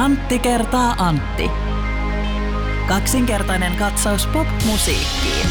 Antti 0.00 0.38
kertaa 0.38 0.94
Antti. 0.98 1.50
Kaksinkertainen 2.88 3.76
katsaus 3.76 4.26
pop-musiikkiin. 4.26 5.46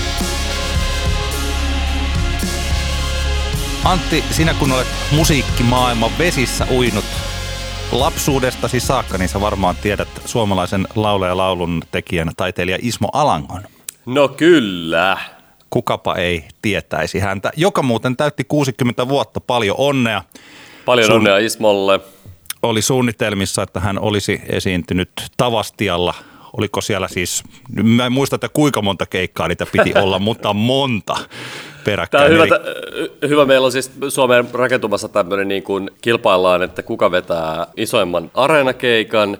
Antti, 3.85 4.23
sinä 4.31 4.53
kun 4.53 4.71
olet 4.71 4.87
musiikkimaailman 5.11 6.11
vesissä 6.19 6.67
uinut 6.71 7.05
lapsuudestasi 7.91 8.79
saakka, 8.79 9.17
niin 9.17 9.29
sä 9.29 9.41
varmaan 9.41 9.75
tiedät 9.81 10.09
suomalaisen 10.25 10.87
laulu- 10.95 11.25
ja 11.25 11.37
laulun 11.37 11.81
tekijän 11.91 12.31
taiteilija 12.37 12.77
Ismo 12.81 13.09
Alangon. 13.13 13.61
No 14.05 14.27
kyllä. 14.27 15.17
Kukapa 15.69 16.15
ei 16.15 16.43
tietäisi 16.61 17.19
häntä, 17.19 17.51
joka 17.55 17.81
muuten 17.81 18.17
täytti 18.17 18.43
60 18.43 19.07
vuotta. 19.07 19.39
Paljon 19.39 19.75
onnea. 19.79 20.23
Paljon 20.85 21.07
Sun- 21.07 21.15
onnea 21.15 21.37
Ismolle. 21.37 21.99
Oli 22.63 22.81
suunnitelmissa, 22.81 23.63
että 23.63 23.79
hän 23.79 23.99
olisi 23.99 24.41
esiintynyt 24.49 25.09
Tavastialla. 25.37 26.13
Oliko 26.57 26.81
siellä 26.81 27.07
siis, 27.07 27.43
mä 27.83 28.05
en 28.05 28.11
muista, 28.11 28.35
että 28.35 28.49
kuinka 28.49 28.81
monta 28.81 29.05
keikkaa 29.05 29.47
niitä 29.47 29.65
piti 29.71 29.93
olla, 29.95 30.19
mutta 30.29 30.53
monta 30.53 31.13
Tämä 31.13 31.25
peräkkäin. 31.85 32.23
on 32.25 32.31
hyvä, 32.31 32.43
Eli- 32.45 33.29
hyvä. 33.29 33.45
Meillä 33.45 33.65
on 33.65 33.71
siis 33.71 33.91
Suomeen 34.09 34.47
rakentumassa 34.53 35.09
tämmöinen 35.09 35.47
niin 35.47 35.63
kuin 35.63 35.91
kilpaillaan, 36.01 36.63
että 36.63 36.83
kuka 36.83 37.11
vetää 37.11 37.67
isoimman 37.77 38.31
areenakeikan 38.33 39.37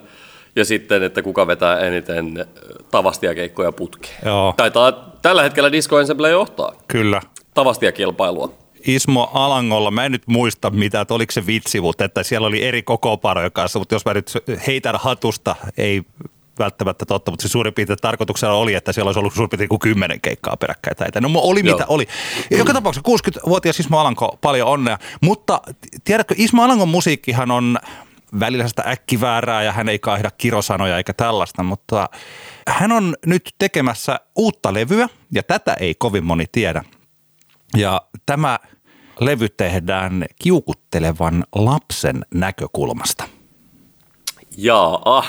ja 0.56 0.64
sitten, 0.64 1.02
että 1.02 1.22
kuka 1.22 1.46
vetää 1.46 1.78
eniten 1.78 2.46
tavastia-keikkoja 2.90 3.72
putkeen. 3.72 4.18
Joo. 4.24 4.54
Taitaa 4.56 5.10
tällä 5.22 5.42
hetkellä 5.42 5.72
Disco 5.72 6.00
Ensemble 6.00 6.30
johtaa 6.30 6.72
Kyllä. 6.88 7.20
tavastia-kilpailua. 7.54 8.59
Ismo 8.86 9.30
Alangolla, 9.34 9.90
mä 9.90 10.04
en 10.04 10.12
nyt 10.12 10.26
muista 10.26 10.70
mitä, 10.70 11.00
että 11.00 11.14
oliko 11.14 11.32
se 11.32 11.46
vitsi, 11.46 11.80
mutta 11.80 12.04
että 12.04 12.22
siellä 12.22 12.46
oli 12.46 12.64
eri 12.64 12.82
kokoparojen 12.82 13.52
kanssa, 13.52 13.78
mutta 13.78 13.94
jos 13.94 14.04
mä 14.04 14.14
nyt 14.14 14.32
heitän 14.66 14.96
hatusta, 14.98 15.56
ei 15.76 16.02
välttämättä 16.58 17.06
totta, 17.06 17.30
mutta 17.30 17.42
se 17.42 17.48
suurin 17.48 17.74
piirtein 17.74 17.98
tarkoituksena 18.02 18.52
oli, 18.52 18.74
että 18.74 18.92
siellä 18.92 19.08
olisi 19.08 19.18
ollut 19.18 19.34
suurin 19.34 19.50
piirtein 19.50 19.68
kuin 19.68 19.78
kymmenen 19.78 20.20
keikkaa 20.20 20.56
peräkkäin 20.56 20.96
täitä. 20.96 21.20
No 21.20 21.30
oli 21.34 21.60
Joo. 21.64 21.76
mitä 21.76 21.86
oli. 21.88 22.08
Joka 22.50 22.72
tapauksessa 22.72 23.10
60-vuotias 23.40 23.80
Ismo 23.80 23.98
Alanko, 23.98 24.38
paljon 24.40 24.68
onnea. 24.68 24.98
Mutta 25.20 25.60
tiedätkö, 26.04 26.34
Ismo 26.38 26.62
Alangon 26.62 26.88
musiikkihan 26.88 27.50
on 27.50 27.78
välillä 28.40 28.68
sitä 28.68 28.82
äkkiväärää 28.86 29.62
ja 29.62 29.72
hän 29.72 29.88
ei 29.88 29.98
kaihda 29.98 30.30
kirosanoja 30.30 30.96
eikä 30.96 31.12
tällaista, 31.12 31.62
mutta 31.62 32.08
hän 32.68 32.92
on 32.92 33.16
nyt 33.26 33.54
tekemässä 33.58 34.20
uutta 34.36 34.74
levyä 34.74 35.08
ja 35.32 35.42
tätä 35.42 35.74
ei 35.74 35.94
kovin 35.94 36.24
moni 36.24 36.44
tiedä. 36.52 36.84
Ja 37.76 38.02
tämä 38.26 38.58
levy 39.20 39.48
tehdään 39.48 40.24
kiukuttelevan 40.42 41.44
lapsen 41.54 42.24
näkökulmasta. 42.34 43.24
Jaa, 44.56 45.02
ah. 45.04 45.28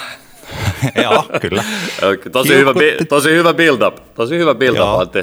Joo, 1.03 1.25
kyllä. 1.41 1.63
Tosi 2.31 2.53
hyvä, 2.53 2.73
Kiukutti- 2.73 3.05
tosi 3.05 3.29
hyvä 3.29 3.53
build-up. 3.53 4.13
Tosi 4.13 4.37
hyvä 4.37 4.55
build-up, 4.55 4.99
Antti. 4.99 5.19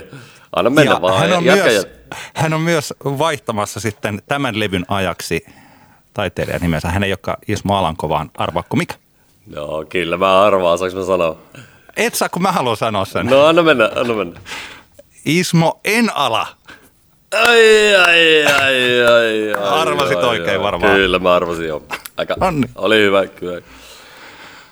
Anna 0.57 0.71
mennä 0.71 0.93
ja 0.93 1.03
vaan. 1.03 1.19
hän, 1.19 1.33
on 1.33 1.45
Jatka- 1.45 1.65
myös, 1.65 1.87
hän 2.35 2.55
on 2.55 2.61
myös 2.61 2.95
vaihtamassa 3.05 3.81
sitten 3.81 4.23
tämän 4.29 4.61
levyn 4.61 4.85
ajaksi 4.89 5.45
taiteilijan 6.15 6.61
nimensä. 6.61 6.89
Hän 6.89 7.03
ei 7.05 7.11
olekaan 7.13 7.37
Ismo 7.49 7.77
Alanko, 7.77 8.09
vaan 8.09 8.31
arvaakko 8.37 8.77
mikä? 8.77 8.95
Joo, 9.55 9.85
kyllä 9.89 10.17
mä 10.17 10.43
arvaan, 10.43 10.79
saanko 10.79 10.99
mä 10.99 11.05
sanoa? 11.05 11.39
Et 11.97 12.15
saa, 12.15 12.29
kun 12.29 12.43
mä 12.43 12.53
haluan 12.53 12.77
sanoa 12.77 13.05
sen. 13.05 13.27
No 13.27 13.45
anna 13.47 13.63
mennä, 13.63 13.91
anna 13.97 14.15
mennä. 14.15 14.41
Ismo 15.25 15.81
Enala. 15.85 16.47
Ai, 17.33 17.95
ai, 17.95 18.45
ai, 18.47 19.03
ai, 19.03 19.53
ai. 19.53 19.63
Arvasit 19.63 20.19
ai, 20.19 20.25
oikein 20.25 20.51
ai. 20.51 20.63
varmaan. 20.63 20.95
Kyllä, 20.95 21.19
mä 21.19 21.35
arvasin 21.35 21.69
jo. 21.69 21.83
Aika, 22.17 22.37
Onni. 22.41 22.67
oli 22.77 22.99
hyvä, 22.99 23.27
kyllä. 23.27 23.63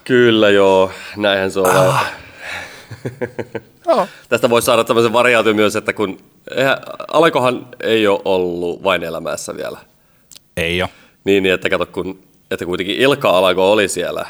Kyllä 0.04 0.50
joo, 0.50 0.90
näinhän 1.16 1.50
se 1.50 1.60
on. 1.60 1.70
Ah. 1.70 2.12
Joo. 3.86 4.08
Tästä 4.28 4.50
voisi 4.50 4.66
saada 4.66 4.84
tämmöisen 4.84 5.12
variaation 5.12 5.56
myös, 5.56 5.76
että 5.76 5.92
kun 5.92 6.18
eihän, 6.56 6.76
Alekohan 7.12 7.66
ei 7.80 8.06
ole 8.06 8.20
ollut 8.24 8.82
vain 8.82 9.02
elämässä 9.02 9.56
vielä. 9.56 9.78
Ei 10.56 10.82
ole. 10.82 10.90
Niin, 11.24 11.42
niin 11.42 11.54
että 11.54 11.70
kato, 11.70 11.86
kun, 11.86 12.22
että 12.50 12.64
kuitenkin 12.64 12.96
Ilkka 12.96 13.30
Alako 13.30 13.72
oli 13.72 13.88
siellä. 13.88 14.26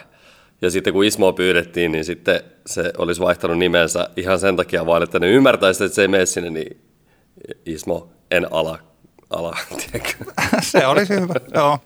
Ja 0.63 0.71
sitten 0.71 0.93
kun 0.93 1.05
Ismoa 1.05 1.33
pyydettiin, 1.33 1.93
niin 1.93 2.05
sitten 2.05 2.41
se 2.67 2.93
olisi 2.99 3.21
vaihtanut 3.21 3.59
nimensä 3.59 4.09
ihan 4.17 4.39
sen 4.39 4.57
takia 4.57 4.87
vaan, 4.87 5.03
että 5.03 5.19
ne 5.19 5.31
ymmärtäisi, 5.31 5.85
että 5.85 5.95
se 5.95 6.03
ei 6.03 6.09
mene 6.09 6.27
sinne, 6.27 6.51
niin 6.51 6.81
Ismo 7.67 8.16
en 8.31 8.53
ala. 8.53 8.79
ala? 9.31 9.57
Se 10.63 10.87
olisi 10.87 11.15
hyvä, 11.15 11.35
joo. 11.55 11.79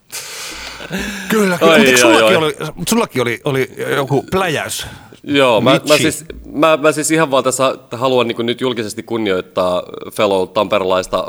Kyllä, 1.29 1.59
kyllä. 1.59 1.59
Mutta 1.61 1.77
eikö 1.77 1.91
ai, 1.91 1.99
sullakin, 1.99 2.37
oli, 2.37 2.57
sullakin 2.89 3.23
oli, 3.23 3.41
oli 3.45 3.71
joku 3.97 4.25
pläjäys. 4.31 4.87
Joo, 5.23 5.61
mä, 5.61 5.81
mä, 5.89 5.97
siis, 5.97 6.25
mä, 6.53 6.77
mä 6.77 6.93
siis 6.93 7.11
ihan 7.11 7.31
vaan 7.31 7.45
tässä 7.45 7.75
haluan 7.93 8.29
niin 8.29 8.47
nyt 8.47 8.61
julkisesti 8.61 9.03
kunnioittaa 9.03 9.83
fellow 10.13 10.49
tamperelaista 10.49 11.27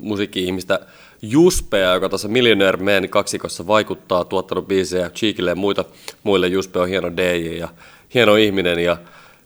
musiikki-ihmistä 0.00 0.80
Juspea, 1.22 1.94
joka 1.94 2.08
tuossa 2.08 2.28
Millionaire 2.28 2.78
Man 2.78 3.08
kaksikossa 3.08 3.66
vaikuttaa, 3.66 4.24
tuottanut 4.24 4.68
biisejä 4.68 5.10
Cheekille 5.10 5.50
ja 5.50 5.56
muita, 5.56 5.84
muille. 6.22 6.48
Juspe 6.48 6.78
on 6.78 6.88
hieno 6.88 7.16
DJ 7.16 7.58
ja 7.58 7.68
hieno 8.14 8.36
ihminen 8.36 8.78
ja 8.78 8.96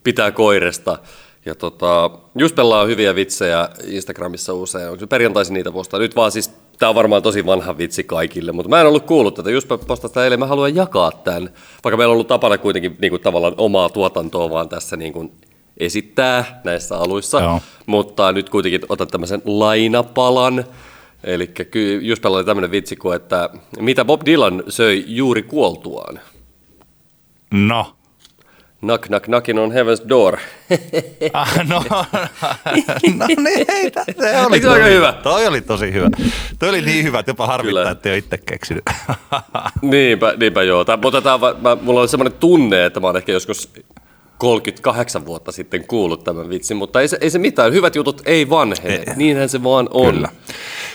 pitää 0.04 0.30
koiresta. 0.30 0.98
Ja 1.46 1.54
tota, 1.54 2.10
Juspella 2.38 2.80
on 2.80 2.88
hyviä 2.88 3.14
vitsejä 3.14 3.68
Instagramissa 3.86 4.54
usein. 4.54 4.88
Onko 4.88 5.00
se 5.00 5.06
perjantaisin 5.06 5.54
niitä 5.54 5.72
postaa? 5.72 6.00
Nyt 6.00 6.16
vaan 6.16 6.32
siis, 6.32 6.50
tää 6.78 6.88
on 6.88 6.94
varmaan 6.94 7.22
tosi 7.22 7.46
vanha 7.46 7.78
vitsi 7.78 8.04
kaikille, 8.04 8.52
mutta 8.52 8.68
mä 8.68 8.80
en 8.80 8.86
ollut 8.86 9.06
kuullut 9.06 9.34
tätä. 9.34 9.50
Juspe 9.50 9.78
postasi 9.78 10.14
tätä 10.14 10.24
eilen, 10.24 10.38
mä 10.38 10.46
haluan 10.46 10.74
jakaa 10.74 11.12
tämän. 11.12 11.50
Vaikka 11.84 11.96
meillä 11.96 12.10
on 12.10 12.14
ollut 12.14 12.28
tapana 12.28 12.58
kuitenkin 12.58 12.96
niin 13.00 13.10
kuin 13.10 13.22
tavallaan 13.22 13.54
omaa 13.56 13.88
tuotantoa 13.88 14.50
vaan 14.50 14.68
tässä 14.68 14.96
niin 14.96 15.12
kuin 15.12 15.32
esittää 15.76 16.60
näissä 16.64 16.98
aluissa. 16.98 17.40
Joo. 17.40 17.60
Mutta 17.86 18.32
nyt 18.32 18.50
kuitenkin 18.50 18.80
otan 18.88 19.08
tämmöisen 19.08 19.42
lainapalan. 19.44 20.64
Eli 21.24 21.50
Juspella 22.00 22.36
oli 22.36 22.44
tämmöinen 22.44 22.70
vitsi 22.70 22.96
kuin, 22.96 23.16
että 23.16 23.50
mitä 23.80 24.04
Bob 24.04 24.20
Dylan 24.26 24.62
söi 24.68 25.04
juuri 25.06 25.42
kuoltuaan. 25.42 26.20
No. 27.50 27.96
Knock, 28.80 29.06
knock, 29.06 29.24
knocking 29.26 29.58
on 29.60 29.70
heaven's 29.72 30.08
door. 30.08 30.38
Ah, 31.32 31.58
no, 31.68 31.84
no 33.16 33.26
niin, 33.26 33.64
ei, 33.68 33.90
tä- 33.90 34.04
se 34.04 34.12
oli 34.46 34.60
se 34.60 34.68
aika 34.68 34.78
tosi 34.80 34.90
hyvä? 34.94 35.12
Toi 35.22 35.46
oli 35.46 35.60
tosi 35.60 35.92
hyvä. 35.92 36.08
Toi 36.58 36.68
oli 36.68 36.82
niin 36.82 37.04
hyvä, 37.04 37.18
että 37.18 37.30
jopa 37.30 37.46
harmittaa, 37.46 37.82
Kyllä. 37.82 37.90
että 37.90 38.08
ei 38.08 38.12
ole 38.12 38.18
itse 38.18 38.38
keksinyt. 38.38 38.84
Niinpä, 39.82 40.34
niinpä 40.40 40.62
joo. 40.62 40.84
Tää, 40.84 40.96
mutta 41.02 41.22
tää, 41.22 41.38
mä, 41.38 41.76
mulla 41.82 42.00
on 42.00 42.08
semmoinen 42.08 42.38
tunne, 42.38 42.84
että 42.86 43.00
mä 43.00 43.06
oon 43.06 43.16
ehkä 43.16 43.32
joskus 43.32 43.70
38 44.38 45.26
vuotta 45.26 45.52
sitten 45.52 45.86
kuullut 45.86 46.24
tämän 46.24 46.48
vitsin, 46.48 46.76
mutta 46.76 47.00
ei 47.00 47.08
se, 47.08 47.18
ei 47.20 47.30
se 47.30 47.38
mitään. 47.38 47.72
Hyvät 47.72 47.94
jutut 47.96 48.22
ei 48.24 48.50
vanhene. 48.50 49.04
Niinhän 49.16 49.48
se 49.48 49.62
vaan 49.62 49.88
on. 49.90 50.14
Kyllä. 50.14 50.28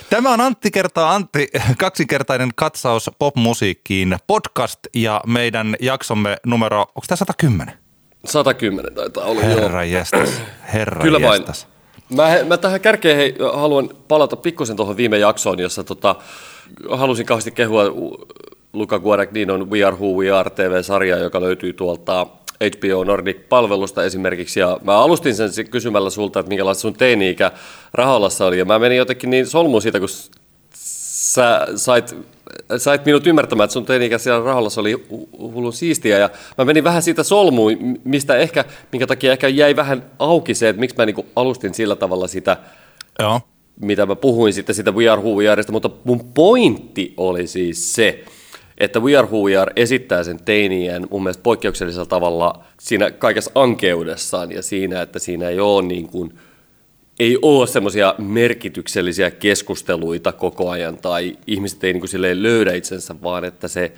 Tämä 0.09 0.33
on 0.33 0.41
Antti 0.41 0.71
kertaa 0.71 1.15
Antti, 1.15 1.47
kaksinkertainen 1.77 2.49
katsaus 2.55 3.11
popmusiikkiin 3.19 4.17
podcast 4.27 4.79
ja 4.95 5.21
meidän 5.27 5.75
jaksomme 5.79 6.37
numero, 6.45 6.79
onko 6.81 7.03
tämä 7.07 7.17
110? 7.17 7.73
110 8.25 8.93
taitaa 8.95 9.25
olla, 9.25 9.41
joo. 9.41 9.61
Herra 9.61 9.83
jestas, 9.83 10.29
herra 10.73 11.01
Kyllä 11.01 11.21
vain. 11.21 11.41
jestas. 11.41 11.67
Mä, 12.15 12.29
mä 12.47 12.57
tähän 12.57 12.81
kärkeen 12.81 13.17
hei, 13.17 13.35
haluan 13.53 13.89
palata 14.07 14.35
pikkusen 14.35 14.75
tuohon 14.75 14.97
viime 14.97 15.17
jaksoon, 15.17 15.59
jossa 15.59 15.83
tota, 15.83 16.15
halusin 16.91 17.25
kauheasti 17.25 17.51
kehua 17.51 17.83
Luca 18.73 18.99
Guadagninon 18.99 19.71
We 19.71 19.83
Are 19.83 19.95
Who 19.95 20.07
We 20.07 20.31
Are 20.31 20.49
TV-sarjaa, 20.49 21.19
joka 21.19 21.41
löytyy 21.41 21.73
tuolta 21.73 22.27
HBO 22.63 23.03
Nordic-palvelusta 23.03 24.03
esimerkiksi. 24.03 24.59
Ja 24.59 24.79
mä 24.83 24.97
alustin 24.97 25.35
sen 25.35 25.69
kysymällä 25.69 26.09
sulta, 26.09 26.39
että 26.39 26.49
minkälaista 26.49 26.81
sun 26.81 26.93
teini-ikä 26.93 27.51
Raholassa 27.93 28.45
oli. 28.45 28.59
Ja 28.59 28.65
mä 28.65 28.79
menin 28.79 28.97
jotenkin 28.97 29.29
niin 29.29 29.47
solmuun 29.47 29.81
siitä, 29.81 29.99
kun 29.99 30.09
sä 30.73 31.67
sait, 31.75 32.15
sait 32.77 33.05
minut 33.05 33.27
ymmärtämään, 33.27 33.65
että 33.65 33.73
sun 33.73 33.85
teini-ikä 33.85 34.17
siellä 34.17 34.45
Raholassa 34.45 34.81
oli 34.81 34.93
hu- 34.93 35.37
hullun 35.39 35.73
siistiä. 35.73 36.17
Ja 36.17 36.29
mä 36.57 36.65
menin 36.65 36.83
vähän 36.83 37.01
siitä 37.01 37.23
solmuun, 37.23 37.97
mistä 38.03 38.37
ehkä, 38.37 38.65
minkä 38.91 39.07
takia 39.07 39.31
ehkä 39.31 39.47
jäi 39.47 39.75
vähän 39.75 40.05
auki 40.19 40.55
se, 40.55 40.69
että 40.69 40.79
miksi 40.79 40.97
mä 40.97 41.05
niinku 41.05 41.25
alustin 41.35 41.73
sillä 41.73 41.95
tavalla 41.95 42.27
sitä, 42.27 42.57
Joo. 43.19 43.41
mitä 43.81 44.05
mä 44.05 44.15
puhuin 44.15 44.53
sitten 44.53 44.75
sitä 44.75 44.91
We 44.91 45.09
Are 45.09 45.21
Who 45.21 45.35
We 45.35 45.45
mutta 45.71 45.89
mun 46.03 46.25
pointti 46.33 47.13
oli 47.17 47.47
siis 47.47 47.93
se, 47.93 48.23
että 48.77 48.99
We 48.99 49.17
Are 49.17 49.27
Who 49.27 49.43
We 49.43 49.57
Are 49.57 49.73
esittää 49.75 50.23
sen 50.23 50.39
teinien 50.45 51.07
mun 51.11 51.23
mielestä 51.23 51.43
poikkeuksellisella 51.43 52.05
tavalla 52.05 52.63
siinä 52.79 53.11
kaikessa 53.11 53.51
ankeudessaan 53.55 54.51
ja 54.51 54.61
siinä, 54.61 55.01
että 55.01 55.19
siinä 55.19 55.49
ei 55.49 55.59
ole 55.59 55.83
niin 55.83 56.07
kuin, 56.07 56.33
ei 57.19 57.37
ole 57.41 57.67
semmoisia 57.67 58.15
merkityksellisiä 58.17 59.31
keskusteluita 59.31 60.31
koko 60.31 60.69
ajan 60.69 60.97
tai 60.97 61.37
ihmiset 61.47 61.83
ei 61.83 61.93
niin 61.93 62.01
kuin 62.11 62.43
löydä 62.43 62.73
itsensä, 62.73 63.15
vaan 63.23 63.45
että 63.45 63.67
se, 63.67 63.91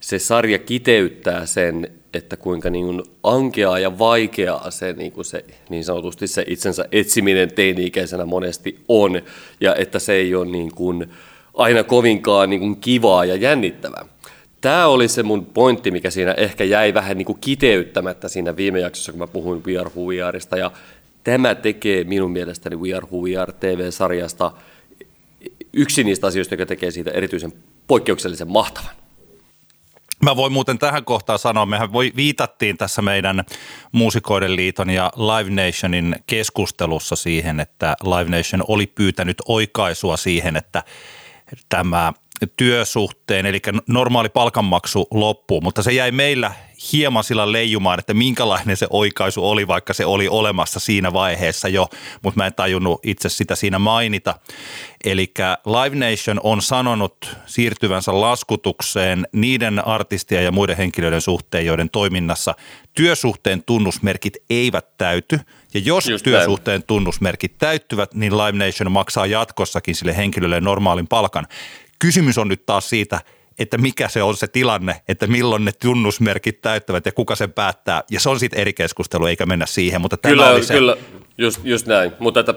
se 0.00 0.18
sarja 0.18 0.58
kiteyttää 0.58 1.46
sen, 1.46 1.90
että 2.14 2.36
kuinka 2.36 2.70
niin 2.70 2.84
kuin 2.84 3.02
ankeaa 3.22 3.78
ja 3.78 3.98
vaikeaa 3.98 4.70
se 4.70 4.92
niin, 4.92 5.12
kuin 5.12 5.24
se 5.24 5.44
niin 5.68 5.84
sanotusti 5.84 6.26
se 6.26 6.44
itsensä 6.46 6.84
etsiminen 6.92 7.54
teini-ikäisenä 7.54 8.24
monesti 8.24 8.78
on 8.88 9.22
ja 9.60 9.74
että 9.74 9.98
se 9.98 10.12
ei 10.12 10.34
ole 10.34 10.46
niin 10.46 10.70
kuin 10.74 11.08
aina 11.54 11.84
kovinkaan 11.84 12.50
niin 12.50 12.60
kuin 12.60 12.76
kivaa 12.76 13.24
ja 13.24 13.36
jännittävää. 13.36 14.04
tämä 14.60 14.86
oli 14.86 15.08
se 15.08 15.22
mun 15.22 15.46
pointti, 15.46 15.90
mikä 15.90 16.10
siinä 16.10 16.32
ehkä 16.32 16.64
jäi 16.64 16.94
vähän 16.94 17.18
niin 17.18 17.26
kuin 17.26 17.38
kiteyttämättä 17.40 18.28
siinä 18.28 18.56
viime 18.56 18.80
jaksossa, 18.80 19.12
kun 19.12 19.18
mä 19.18 19.26
puhuin 19.26 19.62
We 19.66 19.78
Are 19.78 19.90
Who 19.96 20.04
We 20.04 20.22
Areista. 20.22 20.56
Ja 20.56 20.70
tämä 21.24 21.54
tekee 21.54 22.04
minun 22.04 22.30
mielestäni 22.30 22.76
We 22.76 22.94
Are 22.94 23.06
Who 23.06 23.18
We 23.18 23.36
Are 23.36 23.52
TV-sarjasta 23.52 24.52
yksi 25.72 26.04
niistä 26.04 26.26
asioista, 26.26 26.54
joka 26.54 26.66
tekee 26.66 26.90
siitä 26.90 27.10
erityisen 27.10 27.52
poikkeuksellisen 27.86 28.50
mahtavan. 28.50 28.90
Mä 30.24 30.36
voin 30.36 30.52
muuten 30.52 30.78
tähän 30.78 31.04
kohtaan 31.04 31.38
sanoa, 31.38 31.66
mehän 31.66 31.92
voi, 31.92 32.12
viitattiin 32.16 32.76
tässä 32.76 33.02
meidän 33.02 33.44
Muusikoiden 33.92 34.56
liiton 34.56 34.90
ja 34.90 35.12
Live 35.16 35.64
Nationin 35.64 36.16
keskustelussa 36.26 37.16
siihen, 37.16 37.60
että 37.60 37.96
Live 38.02 38.36
Nation 38.36 38.64
oli 38.68 38.86
pyytänyt 38.86 39.36
oikaisua 39.48 40.16
siihen, 40.16 40.56
että 40.56 40.82
tämä 41.68 42.12
työsuhteen, 42.56 43.46
eli 43.46 43.60
normaali 43.86 44.28
palkanmaksu 44.28 45.06
loppuu, 45.10 45.60
mutta 45.60 45.82
se 45.82 45.92
jäi 45.92 46.12
meillä 46.12 46.52
hieman 46.92 47.24
sillä 47.24 47.52
leijumaan, 47.52 47.98
että 47.98 48.14
minkälainen 48.14 48.76
se 48.76 48.86
oikaisu 48.90 49.48
oli, 49.48 49.66
vaikka 49.66 49.92
se 49.92 50.06
oli 50.06 50.28
olemassa 50.28 50.80
siinä 50.80 51.12
vaiheessa 51.12 51.68
jo, 51.68 51.88
mutta 52.22 52.40
mä 52.40 52.46
en 52.46 52.54
tajunnut 52.54 53.00
itse 53.02 53.28
sitä 53.28 53.54
siinä 53.54 53.78
mainita. 53.78 54.34
Eli 55.04 55.32
Live 55.66 56.10
Nation 56.10 56.40
on 56.42 56.62
sanonut 56.62 57.36
siirtyvänsä 57.46 58.20
laskutukseen 58.20 59.26
niiden 59.32 59.86
artistien 59.86 60.44
ja 60.44 60.52
muiden 60.52 60.76
henkilöiden 60.76 61.20
suhteen, 61.20 61.66
joiden 61.66 61.90
toiminnassa 61.90 62.54
työsuhteen 62.94 63.62
tunnusmerkit 63.62 64.36
eivät 64.50 64.96
täyty. 64.96 65.40
Ja 65.74 65.80
jos 65.84 66.08
Just 66.08 66.24
työsuhteen 66.24 66.80
näin. 66.80 66.86
tunnusmerkit 66.86 67.58
täyttyvät, 67.58 68.14
niin 68.14 68.38
Live 68.38 68.66
Nation 68.66 68.92
maksaa 68.92 69.26
jatkossakin 69.26 69.94
sille 69.94 70.16
henkilölle 70.16 70.60
normaalin 70.60 71.08
palkan. 71.08 71.46
Kysymys 71.98 72.38
on 72.38 72.48
nyt 72.48 72.66
taas 72.66 72.88
siitä, 72.88 73.20
että 73.58 73.78
mikä 73.78 74.08
se 74.08 74.22
on 74.22 74.36
se 74.36 74.46
tilanne, 74.46 75.00
että 75.08 75.26
milloin 75.26 75.64
ne 75.64 75.72
tunnusmerkit 75.72 76.60
täyttävät 76.60 77.06
ja 77.06 77.12
kuka 77.12 77.36
sen 77.36 77.52
päättää. 77.52 78.02
Ja 78.10 78.20
se 78.20 78.28
on 78.28 78.40
sitten 78.40 78.60
eri 78.60 78.72
keskustelu, 78.72 79.26
eikä 79.26 79.46
mennä 79.46 79.66
siihen. 79.66 80.00
Mutta 80.00 80.16
tämä 80.16 80.32
kyllä, 80.32 80.50
oli 80.50 80.62
se... 80.62 80.74
kyllä, 80.74 80.96
just, 81.38 81.60
just 81.64 81.86
näin. 81.86 82.12
Mutta 82.18 82.40
että 82.40 82.54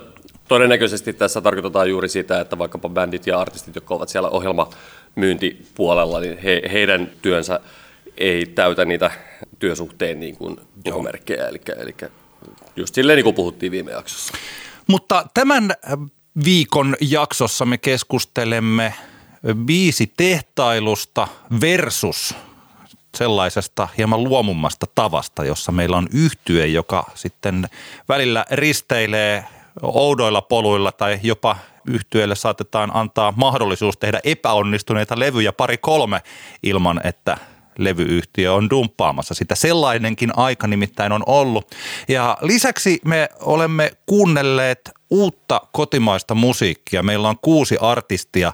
todennäköisesti 0.47 1.13
tässä 1.13 1.41
tarkoitetaan 1.41 1.89
juuri 1.89 2.09
sitä, 2.09 2.41
että 2.41 2.57
vaikkapa 2.57 2.89
bändit 2.89 3.27
ja 3.27 3.39
artistit, 3.39 3.75
jotka 3.75 3.95
ovat 3.95 4.09
siellä 4.09 4.29
ohjelmamyyntipuolella, 4.29 6.19
niin 6.19 6.37
he, 6.37 6.61
heidän 6.71 7.11
työnsä 7.21 7.59
ei 8.17 8.45
täytä 8.45 8.85
niitä 8.85 9.11
työsuhteen 9.59 10.19
niin 10.19 10.37
kuin 10.37 10.57
tuhomerkkejä. 10.83 11.47
Eli, 11.47 11.61
eli 11.77 11.95
just 12.77 12.95
silleen 12.95 13.18
niin 13.18 13.24
kuin 13.24 13.35
puhuttiin 13.35 13.71
viime 13.71 13.91
jaksossa. 13.91 14.33
Mutta 14.88 15.25
tämän 15.33 15.74
viikon 16.45 16.95
jaksossa 17.01 17.65
me 17.65 17.77
keskustelemme 17.77 18.94
biisi 19.65 20.13
tehtailusta 20.18 21.27
versus 21.62 22.35
sellaisesta 23.15 23.88
hieman 23.97 24.24
luomummasta 24.24 24.85
tavasta, 24.95 25.45
jossa 25.45 25.71
meillä 25.71 25.97
on 25.97 26.07
yhtye, 26.13 26.68
joka 26.68 27.06
sitten 27.15 27.68
välillä 28.09 28.45
risteilee 28.51 29.45
oudoilla 29.81 30.41
poluilla 30.41 30.91
tai 30.91 31.19
jopa 31.23 31.57
yhtyeelle 31.88 32.35
saatetaan 32.35 32.91
antaa 32.94 33.33
mahdollisuus 33.35 33.97
tehdä 33.97 34.19
epäonnistuneita 34.23 35.19
levyjä 35.19 35.51
pari 35.51 35.77
kolme 35.77 36.21
ilman, 36.63 37.01
että 37.03 37.38
levyyhtiö 37.77 38.53
on 38.53 38.69
dumppaamassa 38.69 39.33
sitä. 39.33 39.56
Sellainenkin 39.56 40.31
aika 40.38 40.68
nimittäin 40.68 41.12
on 41.12 41.24
ollut. 41.25 41.75
Ja 42.07 42.38
lisäksi 42.41 43.00
me 43.06 43.29
olemme 43.39 43.91
kuunnelleet 44.06 44.91
uutta 45.09 45.62
kotimaista 45.71 46.35
musiikkia. 46.35 47.03
Meillä 47.03 47.29
on 47.29 47.38
kuusi 47.41 47.77
artistia 47.81 48.53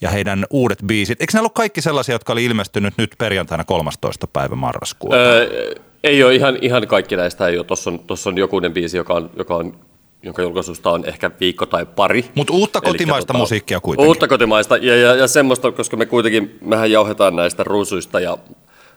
ja 0.00 0.10
heidän 0.10 0.46
uudet 0.50 0.78
biisit. 0.86 1.20
Eikö 1.20 1.30
ne 1.34 1.40
ollut 1.40 1.54
kaikki 1.54 1.80
sellaisia, 1.80 2.14
jotka 2.14 2.32
oli 2.32 2.44
ilmestynyt 2.44 2.94
nyt 2.98 3.14
perjantaina 3.18 3.64
13. 3.64 4.26
päivä 4.26 4.56
marraskuuta? 4.56 5.16
Öö, 5.16 5.74
ei 6.04 6.24
ole 6.24 6.34
ihan, 6.34 6.58
ihan 6.60 6.86
kaikki 6.86 7.16
näistä. 7.16 7.48
Ei 7.48 7.58
ole. 7.58 7.64
Tuossa 7.64 7.90
on, 7.90 7.98
tossa 7.98 8.30
on 8.30 8.38
jokunen 8.38 8.72
biisi, 8.72 8.96
joka 8.96 9.14
on, 9.14 9.30
joka 9.36 9.56
on 9.56 9.78
jonka 10.24 10.42
julkaisusta 10.42 10.90
on 10.90 11.04
ehkä 11.04 11.30
viikko 11.40 11.66
tai 11.66 11.86
pari. 11.86 12.24
Mutta 12.34 12.52
uutta 12.52 12.80
kotimaista 12.80 13.26
tota, 13.26 13.38
musiikkia 13.38 13.80
kuitenkin. 13.80 14.08
Uutta 14.08 14.28
kotimaista 14.28 14.76
ja, 14.76 14.96
ja, 14.96 15.14
ja 15.14 15.26
semmoista, 15.26 15.72
koska 15.72 15.96
me 15.96 16.06
kuitenkin, 16.06 16.58
mehän 16.60 16.90
jauhetaan 16.90 17.36
näistä 17.36 17.64
ruusuista 17.64 18.20
ja 18.20 18.38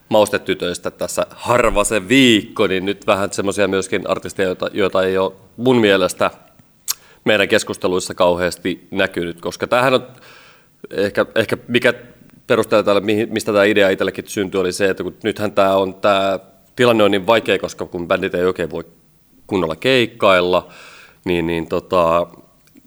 maustetytöistä 0.09 0.91
tässä 0.91 1.25
harva 1.29 1.83
se 1.83 2.07
viikko, 2.07 2.67
niin 2.67 2.85
nyt 2.85 3.07
vähän 3.07 3.33
semmoisia 3.33 3.67
myöskin 3.67 4.09
artisteja, 4.09 4.47
joita, 4.47 4.69
joita 4.73 5.03
ei 5.03 5.17
ole 5.17 5.33
mun 5.57 5.77
mielestä 5.77 6.31
meidän 7.25 7.47
keskusteluissa 7.47 8.13
kauheasti 8.13 8.87
näkynyt, 8.91 9.41
koska 9.41 9.67
tämähän 9.67 9.93
on 9.93 10.07
ehkä, 10.91 11.25
ehkä 11.35 11.57
mikä 11.67 11.93
perusteella 12.47 12.83
tälle, 12.83 13.01
mistä 13.29 13.51
tämä 13.51 13.63
idea 13.63 13.89
itsellekin 13.89 14.27
syntyi, 14.27 14.61
oli 14.61 14.73
se, 14.73 14.89
että 14.89 15.03
kun 15.03 15.15
nythän 15.23 15.51
tämä 15.51 15.75
on 15.75 15.93
tämä 15.93 16.39
tilanne 16.75 17.03
on 17.03 17.11
niin 17.11 17.27
vaikea, 17.27 17.59
koska 17.59 17.85
kun 17.85 18.07
bändit 18.07 18.35
ei 18.35 18.45
oikein 18.45 18.71
voi 18.71 18.83
kunnolla 19.47 19.75
keikkailla, 19.75 20.67
niin, 21.25 21.47
niin, 21.47 21.67
tota, 21.67 22.27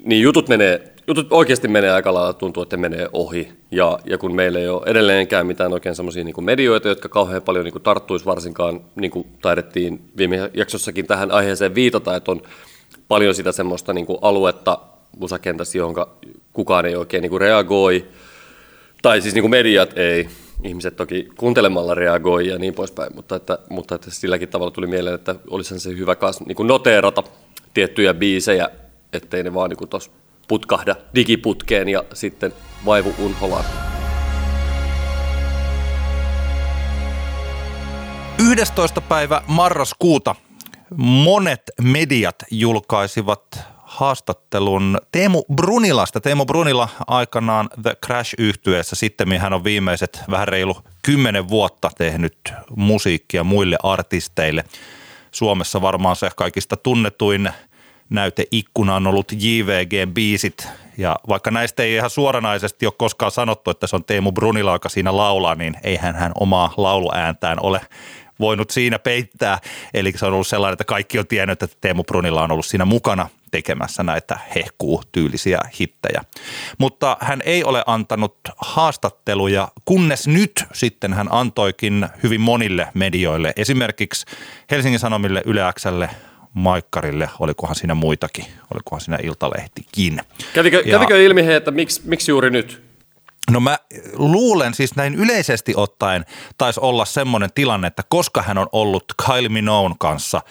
niin 0.04 0.22
jutut 0.22 0.48
menee 0.48 0.89
jutut 1.10 1.32
oikeasti 1.32 1.68
menee 1.68 1.90
aika 1.90 2.14
lailla, 2.14 2.32
tuntuu, 2.32 2.62
että 2.62 2.76
menee 2.76 3.08
ohi. 3.12 3.52
Ja, 3.70 3.98
ja 4.04 4.18
kun 4.18 4.34
meillä 4.34 4.58
ei 4.58 4.68
ole 4.68 4.82
edelleenkään 4.86 5.46
mitään 5.46 5.72
oikein 5.72 5.94
semmoisia 5.94 6.24
niin 6.24 6.44
medioita, 6.44 6.88
jotka 6.88 7.08
kauhean 7.08 7.42
paljon 7.42 7.64
niin 7.64 7.82
tarttuisi 7.82 8.24
varsinkaan, 8.24 8.80
niin 8.96 9.10
kuin 9.10 9.26
taidettiin 9.42 10.00
viime 10.16 10.50
jaksossakin 10.54 11.06
tähän 11.06 11.30
aiheeseen 11.30 11.74
viitata, 11.74 12.16
että 12.16 12.30
on 12.30 12.42
paljon 13.08 13.34
sitä 13.34 13.52
semmoista 13.52 13.92
niin 13.92 14.06
aluetta 14.22 14.78
musakentässä, 15.18 15.78
johon 15.78 16.06
kukaan 16.52 16.86
ei 16.86 16.96
oikein 16.96 17.22
niin 17.22 17.40
reagoi. 17.40 18.06
Tai 19.02 19.20
siis 19.20 19.34
niin 19.34 19.50
mediat 19.50 19.98
ei, 19.98 20.28
ihmiset 20.64 20.96
toki 20.96 21.28
kuuntelemalla 21.36 21.94
reagoi 21.94 22.48
ja 22.48 22.58
niin 22.58 22.74
poispäin, 22.74 23.16
mutta, 23.16 23.36
että, 23.36 23.58
mutta 23.68 23.94
että 23.94 24.10
silläkin 24.10 24.48
tavalla 24.48 24.70
tuli 24.70 24.86
mieleen, 24.86 25.14
että 25.14 25.34
olisihan 25.50 25.80
se 25.80 25.90
hyvä 25.90 26.14
kas, 26.14 26.40
niin 26.40 26.66
noteerata 26.66 27.22
tiettyjä 27.74 28.14
biisejä, 28.14 28.70
ettei 29.12 29.42
ne 29.42 29.54
vaan 29.54 29.70
niin 29.70 29.88
tuossa 29.88 30.10
putkahda 30.50 30.96
digiputkeen 31.14 31.88
ja 31.88 32.04
sitten 32.14 32.52
vaivu 32.86 33.14
unholaan. 33.18 33.64
11. 38.50 39.00
päivä 39.00 39.42
marraskuuta 39.46 40.34
monet 40.96 41.62
mediat 41.82 42.36
julkaisivat 42.50 43.42
haastattelun 43.82 44.98
Teemu 45.12 45.42
Brunilasta. 45.54 46.20
Teemu 46.20 46.44
Brunila 46.44 46.88
aikanaan 47.06 47.68
The 47.82 47.96
crash 48.06 48.34
yhtyeessä 48.38 48.96
sitten 48.96 49.40
hän 49.40 49.52
on 49.52 49.64
viimeiset 49.64 50.20
vähän 50.30 50.48
reilu 50.48 50.76
kymmenen 51.02 51.48
vuotta 51.48 51.90
tehnyt 51.98 52.52
musiikkia 52.76 53.44
muille 53.44 53.76
artisteille. 53.82 54.64
Suomessa 55.32 55.82
varmaan 55.82 56.16
se 56.16 56.30
kaikista 56.36 56.76
tunnetuin 56.76 57.50
näyteikkuna 58.10 58.94
on 58.94 59.06
ollut 59.06 59.32
JVG-biisit. 59.32 60.68
Ja 60.98 61.16
vaikka 61.28 61.50
näistä 61.50 61.82
ei 61.82 61.94
ihan 61.94 62.10
suoranaisesti 62.10 62.86
ole 62.86 62.94
koskaan 62.98 63.32
sanottu, 63.32 63.70
että 63.70 63.86
se 63.86 63.96
on 63.96 64.04
Teemu 64.04 64.32
Brunila, 64.32 64.72
joka 64.72 64.88
siinä 64.88 65.16
laulaa, 65.16 65.54
niin 65.54 65.74
eihän 65.82 66.14
hän 66.14 66.32
omaa 66.40 66.74
lauluääntään 66.76 67.58
ole 67.62 67.80
voinut 68.40 68.70
siinä 68.70 68.98
peittää. 68.98 69.58
Eli 69.94 70.12
se 70.16 70.26
on 70.26 70.32
ollut 70.32 70.46
sellainen, 70.46 70.72
että 70.72 70.84
kaikki 70.84 71.18
on 71.18 71.26
tiennyt, 71.26 71.62
että 71.62 71.76
Teemu 71.80 72.04
Brunilla 72.04 72.42
on 72.42 72.52
ollut 72.52 72.66
siinä 72.66 72.84
mukana 72.84 73.28
tekemässä 73.50 74.02
näitä 74.02 74.38
hehkuu 74.54 75.02
tyylisiä 75.12 75.58
hittejä. 75.80 76.24
Mutta 76.78 77.16
hän 77.20 77.42
ei 77.44 77.64
ole 77.64 77.82
antanut 77.86 78.36
haastatteluja, 78.56 79.68
kunnes 79.84 80.28
nyt 80.28 80.64
sitten 80.72 81.12
hän 81.12 81.28
antoikin 81.30 82.08
hyvin 82.22 82.40
monille 82.40 82.88
medioille, 82.94 83.52
esimerkiksi 83.56 84.26
Helsingin 84.70 85.00
Sanomille, 85.00 85.42
Yle 85.46 85.60
Xlle, 85.80 86.10
Maikkarille, 86.54 87.30
olikohan 87.38 87.76
siinä 87.76 87.94
muitakin, 87.94 88.44
olikohan 88.74 89.00
siinä 89.00 89.18
Iltalehtikin. 89.22 90.20
Kävikö, 90.54 90.82
ja, 90.86 90.98
kävikö 90.98 91.24
ilmi 91.24 91.44
he, 91.44 91.56
että 91.56 91.70
miksi, 91.70 92.02
miksi 92.04 92.30
juuri 92.30 92.50
nyt? 92.50 92.90
No 93.50 93.60
mä 93.60 93.78
luulen 94.12 94.74
siis 94.74 94.96
näin 94.96 95.14
yleisesti 95.14 95.72
ottaen 95.76 96.24
taisi 96.58 96.80
olla 96.80 97.04
semmoinen 97.04 97.50
tilanne, 97.54 97.86
että 97.86 98.02
koska 98.08 98.42
hän 98.42 98.58
on 98.58 98.66
ollut 98.72 99.04
Kylie 99.26 99.48
Minogue 99.48 99.96
kanssa 99.98 100.42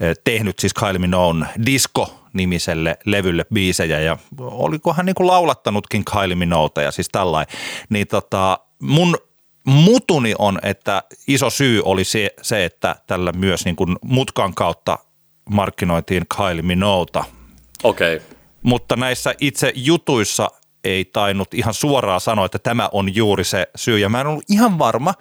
eh, 0.00 0.16
tehnyt 0.24 0.58
siis 0.58 0.74
Kylie 0.74 0.98
Minogue 0.98 1.46
Disco-nimiselle 1.66 2.98
levylle 3.04 3.46
biisejä 3.54 4.00
ja 4.00 4.16
oliko 4.40 4.92
hän 4.92 5.06
niin 5.06 5.14
kuin 5.14 5.26
laulattanutkin 5.26 6.04
Kylie 6.04 6.34
Minoguea 6.36 6.86
ja 6.86 6.90
siis 6.90 7.08
tällainen, 7.08 7.56
niin 7.88 8.06
tota, 8.06 8.58
mun 8.78 9.18
mutuni 9.64 10.34
on, 10.38 10.58
että 10.62 11.02
iso 11.28 11.50
syy 11.50 11.82
oli 11.84 12.04
se, 12.04 12.30
se 12.42 12.64
että 12.64 12.96
tällä 13.06 13.32
myös 13.32 13.64
niin 13.64 13.76
kuin 13.76 13.96
mutkan 14.04 14.54
kautta 14.54 14.98
markkinoitiin 15.50 16.26
Kylie 16.36 16.62
Minogueta. 16.62 17.24
Okei. 17.82 18.16
Okay. 18.16 18.28
Mutta 18.62 18.96
näissä 18.96 19.34
itse 19.40 19.72
jutuissa 19.74 20.48
ei 20.84 21.04
tainnut 21.04 21.54
ihan 21.54 21.74
suoraan 21.74 22.20
sanoa, 22.20 22.46
että 22.46 22.58
tämä 22.58 22.88
on 22.92 23.14
juuri 23.14 23.44
se 23.44 23.68
syy. 23.76 23.98
Ja 23.98 24.08
mä 24.08 24.20
en 24.20 24.26
ollut 24.26 24.44
ihan 24.48 24.78
varma, 24.78 25.14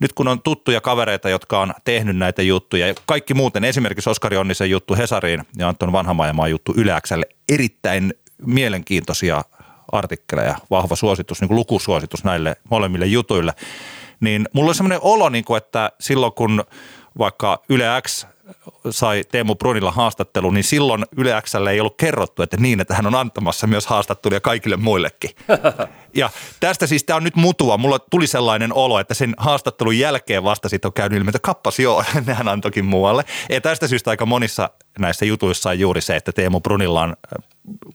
nyt 0.00 0.12
kun 0.12 0.28
on 0.28 0.42
tuttuja 0.42 0.80
kavereita, 0.80 1.28
jotka 1.28 1.60
on 1.60 1.74
tehnyt 1.84 2.16
näitä 2.16 2.42
juttuja. 2.42 2.86
Ja 2.86 2.94
kaikki 3.06 3.34
muuten, 3.34 3.64
esimerkiksi 3.64 4.10
Oskari 4.10 4.36
Onnisen 4.36 4.70
juttu 4.70 4.96
Hesariin 4.96 5.42
ja 5.56 5.68
Anton 5.68 5.92
Vanhamaajamaan 5.92 6.50
juttu 6.50 6.74
Yleäkselle, 6.76 7.26
erittäin 7.48 8.14
mielenkiintoisia 8.46 9.44
artikkeleja, 9.92 10.56
vahva 10.70 10.96
suositus, 10.96 11.40
niin 11.40 11.48
kuin 11.48 11.56
lukusuositus 11.56 12.24
näille 12.24 12.56
molemmille 12.70 13.06
jutuille. 13.06 13.52
niin 14.20 14.48
mulla 14.52 14.68
on 14.68 14.74
semmoinen 14.74 14.98
olo, 15.02 15.28
niin 15.28 15.44
kuin, 15.44 15.58
että 15.58 15.90
silloin 16.00 16.32
kun 16.32 16.64
vaikka 17.18 17.62
Yle 17.68 17.84
X 18.08 18.26
sai 18.90 19.24
Teemu 19.32 19.54
Brunilla 19.54 19.90
haastattelun, 19.90 20.54
niin 20.54 20.64
silloin 20.64 21.04
Yle 21.16 21.42
Xlle 21.42 21.70
ei 21.70 21.80
ollut 21.80 21.96
kerrottu, 21.96 22.42
että 22.42 22.56
niin, 22.56 22.80
että 22.80 22.94
hän 22.94 23.06
on 23.06 23.14
antamassa 23.14 23.66
myös 23.66 23.86
haastatteluja 23.86 24.40
kaikille 24.40 24.76
muillekin. 24.76 25.30
Ja 26.16 26.30
tästä 26.60 26.86
siis 26.86 27.04
tämä 27.04 27.16
on 27.16 27.24
nyt 27.24 27.36
mutua. 27.36 27.76
Mulla 27.76 27.98
tuli 27.98 28.26
sellainen 28.26 28.72
olo, 28.72 28.98
että 28.98 29.14
sen 29.14 29.34
haastattelun 29.36 29.98
jälkeen 29.98 30.44
vasta 30.44 30.68
sitten 30.68 30.88
on 30.88 30.92
käynyt 30.92 31.18
ilmi, 31.18 31.28
että 31.28 31.38
kappas 31.38 31.78
joo, 31.78 32.04
nehän 32.26 32.48
antokin 32.48 32.84
muualle. 32.84 33.24
Ja 33.50 33.60
tästä 33.60 33.88
syystä 33.88 34.10
aika 34.10 34.26
monissa 34.26 34.70
näissä 34.98 35.24
jutuissa 35.24 35.70
on 35.70 35.78
juuri 35.78 36.00
se, 36.00 36.16
että 36.16 36.32
Teemu 36.32 36.60
Brunilla 36.60 37.02
on 37.02 37.10
äh, 37.10 37.48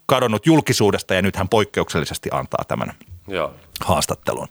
kadonnut 0.05 0.45
julkisuudesta 0.45 1.13
ja 1.13 1.21
nyt 1.21 1.35
hän 1.35 1.49
poikkeuksellisesti 1.49 2.29
antaa 2.31 2.63
tämän 2.67 2.93
Joo. 3.27 3.53
haastattelun. 3.81 4.47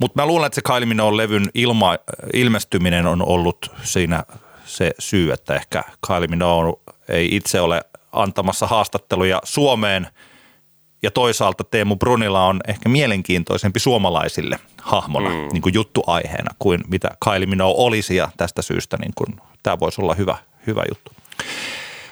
Mutta 0.00 0.22
mä 0.22 0.26
luulen, 0.26 0.46
että 0.46 0.54
se 0.54 0.62
Kylie 0.62 0.94
Minogue-levyn 0.94 1.50
ilma, 1.54 1.96
ilmestyminen 2.32 3.06
on 3.06 3.22
ollut 3.26 3.70
siinä 3.82 4.24
se 4.70 4.90
syy, 4.98 5.32
että 5.32 5.54
ehkä 5.54 5.84
Kylie 6.06 6.28
Minogue 6.28 6.82
ei 7.08 7.36
itse 7.36 7.60
ole 7.60 7.82
antamassa 8.12 8.66
haastatteluja 8.66 9.40
Suomeen 9.44 10.06
ja 11.02 11.10
toisaalta 11.10 11.64
Teemu 11.64 11.96
Brunilla 11.96 12.46
on 12.46 12.60
ehkä 12.68 12.88
mielenkiintoisempi 12.88 13.80
suomalaisille 13.80 14.58
hahmona 14.82 15.30
mm. 15.30 15.48
niin 15.52 15.62
kuin 15.62 15.74
juttuaiheena 15.74 16.54
kuin 16.58 16.80
mitä 16.88 17.10
Kylie 17.24 17.46
Minogue 17.46 17.84
olisi 17.84 18.16
ja 18.16 18.28
tästä 18.36 18.62
syystä 18.62 18.96
niin 18.96 19.12
kuin, 19.14 19.40
tämä 19.62 19.80
voisi 19.80 20.02
olla 20.02 20.14
hyvä, 20.14 20.36
hyvä 20.66 20.82
juttu. 20.88 21.12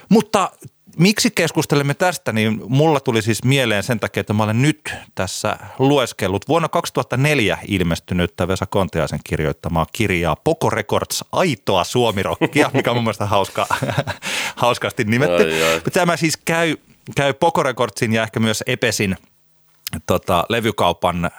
Mutta 0.08 0.50
miksi 0.97 1.30
keskustelemme 1.30 1.95
tästä, 1.95 2.33
niin 2.33 2.61
mulla 2.68 3.00
tuli 3.00 3.23
siis 3.23 3.45
mieleen 3.45 3.83
sen 3.83 4.00
takia, 4.00 4.21
että 4.21 4.33
mä 4.33 4.42
olen 4.42 4.62
nyt 4.62 4.95
tässä 5.14 5.59
lueskellut 5.78 6.49
vuonna 6.49 6.68
2004 6.68 7.59
ilmestynyttä 7.68 8.49
Vesa 8.49 8.66
Konteaisen 8.66 9.21
kirjoittamaa 9.25 9.87
kirjaa 9.92 10.37
Poco 10.37 10.71
Records 10.71 11.25
Aitoa 11.33 11.85
suomirokkia, 11.85 12.71
mikä 12.75 12.90
on 12.90 12.97
mun 12.97 13.04
mielestä 13.04 13.26
hauska, 13.26 13.66
hauskasti 14.57 15.04
nimetty. 15.04 15.42
Ai, 15.42 15.73
ai. 15.73 15.80
Tämä 15.92 16.16
siis 16.16 16.37
käy, 16.37 16.76
käy 17.16 17.33
Poco 17.33 17.62
Recordsin 17.62 18.12
ja 18.12 18.23
ehkä 18.23 18.40
myös 18.40 18.64
Epesin 18.66 19.16
tota, 20.07 20.45
levykaupan 20.49 21.30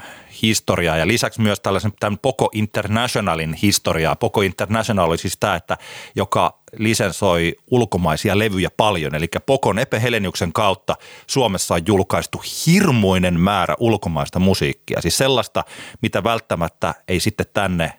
historiaa 0.41 0.98
ja 0.98 1.08
lisäksi 1.08 1.41
myös 1.41 1.60
tällaisen 1.60 1.91
tämän 2.00 2.19
Poco 2.19 2.50
Internationalin 2.53 3.53
historiaa. 3.53 4.15
Poco 4.15 4.41
International 4.41 5.10
oli 5.10 5.17
siis 5.17 5.38
tämä, 5.39 5.55
että 5.55 5.77
joka 6.15 6.60
lisensoi 6.77 7.55
ulkomaisia 7.72 8.39
levyjä 8.39 8.69
paljon, 8.77 9.15
eli 9.15 9.27
Pokon 9.46 9.79
Epe 9.79 10.01
Heleniuksen 10.01 10.53
kautta 10.53 10.96
Suomessa 11.27 11.74
on 11.74 11.81
julkaistu 11.88 12.41
hirmuinen 12.65 13.39
määrä 13.39 13.75
ulkomaista 13.79 14.39
musiikkia, 14.39 15.01
siis 15.01 15.17
sellaista, 15.17 15.63
mitä 16.01 16.24
välttämättä 16.24 16.96
ei 17.08 17.19
sitten 17.19 17.46
tänne 17.53 17.99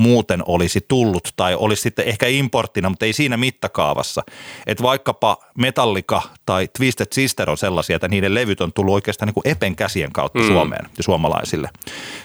muuten 0.00 0.42
olisi 0.46 0.80
tullut 0.88 1.28
tai 1.36 1.54
olisi 1.54 1.82
sitten 1.82 2.06
ehkä 2.06 2.26
importtina, 2.26 2.88
mutta 2.88 3.06
ei 3.06 3.12
siinä 3.12 3.36
mittakaavassa. 3.36 4.22
Että 4.66 4.82
vaikkapa 4.82 5.36
Metallica 5.58 6.22
tai 6.46 6.68
Twisted 6.76 7.06
Sister 7.12 7.50
on 7.50 7.58
sellaisia, 7.58 7.96
että 7.96 8.08
niiden 8.08 8.34
levyt 8.34 8.60
on 8.60 8.72
tullut 8.72 8.94
oikeastaan 8.94 9.26
niin 9.26 9.34
kuin 9.34 9.48
Epen 9.48 9.76
käsien 9.76 10.12
kautta 10.12 10.38
mm. 10.38 10.46
Suomeen 10.46 10.84
ja 10.96 11.02
suomalaisille. 11.02 11.68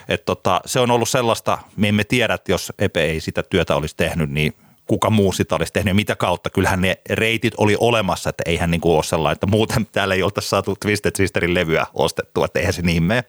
Et 0.08 0.24
tota, 0.24 0.60
se 0.66 0.80
on 0.80 0.90
ollut 0.90 1.08
sellaista, 1.08 1.58
me 1.76 1.88
emme 1.88 2.04
tiedä, 2.04 2.34
että 2.34 2.52
jos 2.52 2.72
Epe 2.78 3.04
ei 3.04 3.20
sitä 3.20 3.42
työtä 3.42 3.76
olisi 3.76 3.96
tehnyt, 3.96 4.30
niin 4.30 4.54
kuka 4.86 5.10
muu 5.10 5.32
sitä 5.32 5.56
olisi 5.56 5.72
tehnyt 5.72 5.90
ja 5.90 5.94
mitä 5.94 6.16
kautta. 6.16 6.50
Kyllähän 6.50 6.80
ne 6.80 6.98
reitit 7.10 7.54
oli 7.56 7.76
olemassa, 7.80 8.30
että 8.30 8.42
eihän 8.46 8.70
niin 8.70 8.80
kuin 8.80 8.94
ole 8.94 9.02
sellainen, 9.02 9.32
että 9.32 9.46
muuten 9.46 9.86
täällä 9.92 10.14
ei 10.14 10.22
oltaisi 10.22 10.48
saatu 10.48 10.76
Twisted 10.80 11.12
Sisterin 11.16 11.54
levyä 11.54 11.86
ostettua, 11.94 12.44
että 12.44 12.58
eihän 12.58 12.72
se 12.72 12.82
niin 12.82 13.02
mene. 13.02 13.24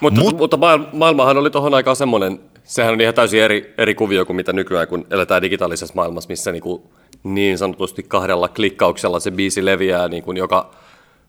Mutta, 0.00 0.20
Mut, 0.20 0.36
mutta 0.36 0.58
maailmahan 0.92 1.36
oli 1.36 1.50
tuohon 1.50 1.74
aikaan 1.74 1.96
semmoinen, 1.96 2.40
sehän 2.68 2.92
on 2.92 3.00
ihan 3.00 3.14
täysin 3.14 3.42
eri, 3.42 3.74
eri 3.78 3.94
kuvio 3.94 4.24
kuin 4.24 4.36
mitä 4.36 4.52
nykyään, 4.52 4.88
kun 4.88 5.06
eletään 5.10 5.42
digitaalisessa 5.42 5.94
maailmassa, 5.94 6.28
missä 6.28 6.52
niin, 6.52 6.62
kuin 6.62 6.82
niin 7.24 7.58
sanotusti 7.58 8.02
kahdella 8.02 8.48
klikkauksella 8.48 9.20
se 9.20 9.30
biisi 9.30 9.64
leviää 9.64 10.08
niin 10.08 10.22
kuin 10.22 10.36
joka 10.36 10.70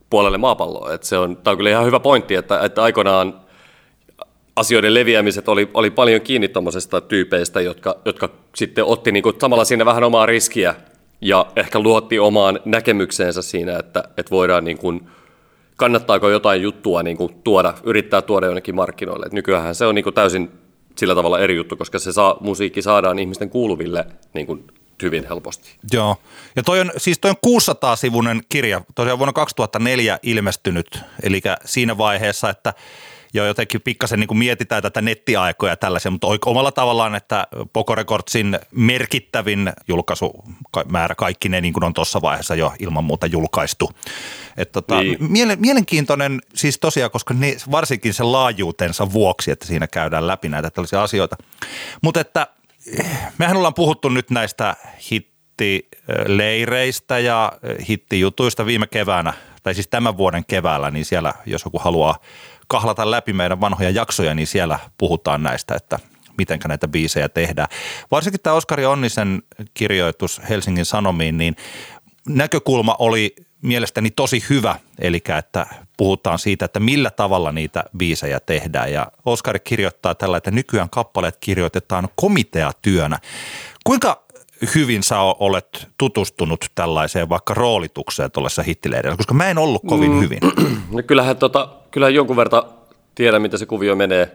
puolelle 0.10 0.38
maapalloa. 0.38 0.94
Et 0.94 1.04
se 1.04 1.18
on, 1.18 1.38
tämä 1.38 1.52
on 1.52 1.58
kyllä 1.58 1.70
ihan 1.70 1.86
hyvä 1.86 2.00
pointti, 2.00 2.36
että, 2.36 2.60
että 2.60 2.84
aikoinaan 2.84 3.40
asioiden 4.56 4.94
leviämiset 4.94 5.50
oli, 5.50 5.70
oli 5.74 5.90
paljon 5.90 6.22
kiinni 6.22 6.48
tuommoisesta 6.48 7.02
tyypeistä, 7.02 7.62
jotka, 7.62 7.98
jotka 8.06 8.30
sitten 8.56 8.86
otti 8.86 9.12
niin 9.12 9.24
kuin 9.24 9.36
samalla 9.42 9.66
siinä 9.66 9.86
vähän 9.86 10.04
omaa 10.04 10.26
riskiä 10.26 10.76
ja 11.22 11.46
ehkä 11.56 11.80
luotti 11.80 12.20
omaan 12.20 12.60
näkemykseensä 12.66 13.42
siinä, 13.42 13.78
että, 13.80 14.04
että 14.18 14.32
voidaan 14.32 14.66
niin 14.66 14.78
kuin, 14.78 15.10
kannattaako 15.76 16.30
jotain 16.30 16.62
juttua 16.62 17.04
niin 17.04 17.18
kuin 17.18 17.36
tuoda, 17.44 17.74
yrittää 17.84 18.22
tuoda 18.22 18.46
jonnekin 18.46 18.76
markkinoille. 18.76 19.26
Et 19.26 19.34
nykyään 19.34 19.76
se 19.76 19.86
on 19.86 19.96
niin 19.96 20.04
kuin 20.04 20.14
täysin 20.14 20.52
sillä 21.00 21.16
tavalla 21.16 21.40
eri 21.40 21.56
juttu, 21.56 21.76
koska 21.76 22.00
se 22.00 22.12
saa, 22.12 22.38
musiikki 22.40 22.82
saadaan 22.82 23.20
ihmisten 23.20 23.50
kuuluville 23.50 24.06
niin 24.34 24.46
kuin 24.46 24.68
hyvin 25.04 25.28
helposti. 25.30 25.70
Joo, 25.94 26.16
ja 26.56 26.64
toi 26.64 26.80
on, 26.80 26.92
siis 26.98 27.20
toi 27.20 27.32
on 27.32 27.60
600-sivunen 27.62 28.42
kirja, 28.50 28.82
tosiaan 28.96 29.20
vuonna 29.20 29.34
2004 29.34 30.20
ilmestynyt, 30.24 31.00
eli 31.24 31.42
siinä 31.66 31.98
vaiheessa, 31.98 32.50
että 32.50 32.74
jo 33.34 33.46
jotenkin 33.46 33.82
pikkasen 33.82 34.20
niin 34.20 34.28
kuin 34.28 34.38
mietitään 34.38 34.82
tätä 34.82 35.02
nettiaikoja 35.02 35.72
ja 35.72 35.78
tällaisia, 35.78 36.12
mutta 36.12 36.28
omalla 36.46 36.72
tavallaan, 36.72 37.16
että 37.16 37.48
Poco 37.74 37.96
Recordsin 37.96 38.60
merkittävin 38.72 39.74
julkaisumäärä 39.88 41.16
kaikki 41.16 41.50
ne 41.50 41.62
niin 41.62 41.74
kuin 41.74 41.84
on 41.84 41.94
tuossa 41.94 42.22
vaiheessa 42.22 42.56
jo 42.56 42.74
ilman 42.80 43.04
muuta 43.04 43.26
julkaistu. 43.26 43.92
Et 44.58 44.72
tota, 44.72 45.02
niin. 45.02 45.18
mielenkiintoinen 45.60 46.42
siis 46.56 46.80
tosiaan, 46.80 47.12
koska 47.12 47.34
ne, 47.34 47.58
varsinkin 47.72 48.14
sen 48.14 48.32
laajuutensa 48.32 49.14
vuoksi, 49.14 49.52
että 49.52 49.66
siinä 49.66 49.88
käydään 49.88 50.28
läpi 50.28 50.50
näitä 50.50 50.70
tällaisia 50.70 51.04
asioita. 51.04 51.38
Mutta 52.02 52.20
että 52.20 52.48
mehän 53.38 53.58
ollaan 53.58 53.74
puhuttu 53.74 54.10
nyt 54.10 54.30
näistä 54.30 54.76
hittileireistä 55.12 57.20
ja 57.20 57.52
hittijutuista 57.90 58.66
viime 58.66 58.88
keväänä, 58.88 59.34
tai 59.64 59.74
siis 59.74 59.88
tämän 59.88 60.18
vuoden 60.18 60.46
keväällä, 60.46 60.92
niin 60.92 61.06
siellä 61.06 61.34
jos 61.46 61.66
joku 61.66 61.80
haluaa 61.80 62.20
kahlata 62.70 63.12
läpi 63.12 63.34
meidän 63.34 63.62
vanhoja 63.62 63.90
jaksoja, 63.90 64.36
niin 64.36 64.48
siellä 64.48 64.80
puhutaan 64.98 65.44
näistä, 65.44 65.76
että 65.76 66.00
miten 66.38 66.60
näitä 66.68 66.88
biisejä 66.88 67.30
tehdään. 67.30 67.68
Varsinkin 68.12 68.42
tämä 68.42 68.56
Oskari 68.56 68.86
Onnisen 68.86 69.42
kirjoitus 69.74 70.42
Helsingin 70.50 70.86
Sanomiin, 70.86 71.38
niin 71.38 71.56
näkökulma 72.28 72.96
oli 73.00 73.36
mielestäni 73.62 74.12
tosi 74.12 74.44
hyvä, 74.50 74.76
eli 75.00 75.22
että 75.38 75.66
puhutaan 75.98 76.40
siitä, 76.40 76.66
että 76.66 76.80
millä 76.80 77.12
tavalla 77.12 77.52
niitä 77.52 77.84
biisejä 77.98 78.40
tehdään. 78.40 78.94
Ja 78.94 79.12
Oskari 79.26 79.60
kirjoittaa 79.60 80.16
tällä, 80.16 80.38
että 80.38 80.52
nykyään 80.52 80.90
kappaleet 80.90 81.38
kirjoitetaan 81.40 82.10
komiteatyönä. 82.16 83.20
Kuinka 83.84 84.24
hyvin 84.76 85.04
sä 85.04 85.20
olet 85.20 85.88
tutustunut 85.98 86.66
tällaiseen 86.76 87.30
vaikka 87.30 87.54
roolitukseen 87.54 88.32
tuollaisessa 88.32 88.64
hittileirillä, 88.64 89.18
koska 89.18 89.34
mä 89.34 89.50
en 89.50 89.58
ollut 89.58 89.82
kovin 89.88 90.12
mm. 90.12 90.22
hyvin. 90.22 90.40
No 90.92 91.04
kyllähän, 91.08 91.38
tota, 91.38 91.70
kyllähän 91.92 92.14
jonkun 92.14 92.36
verran 92.36 92.64
tiedän, 93.16 93.42
mitä 93.42 93.58
se 93.58 93.66
kuvio 93.66 93.96
menee. 93.96 94.32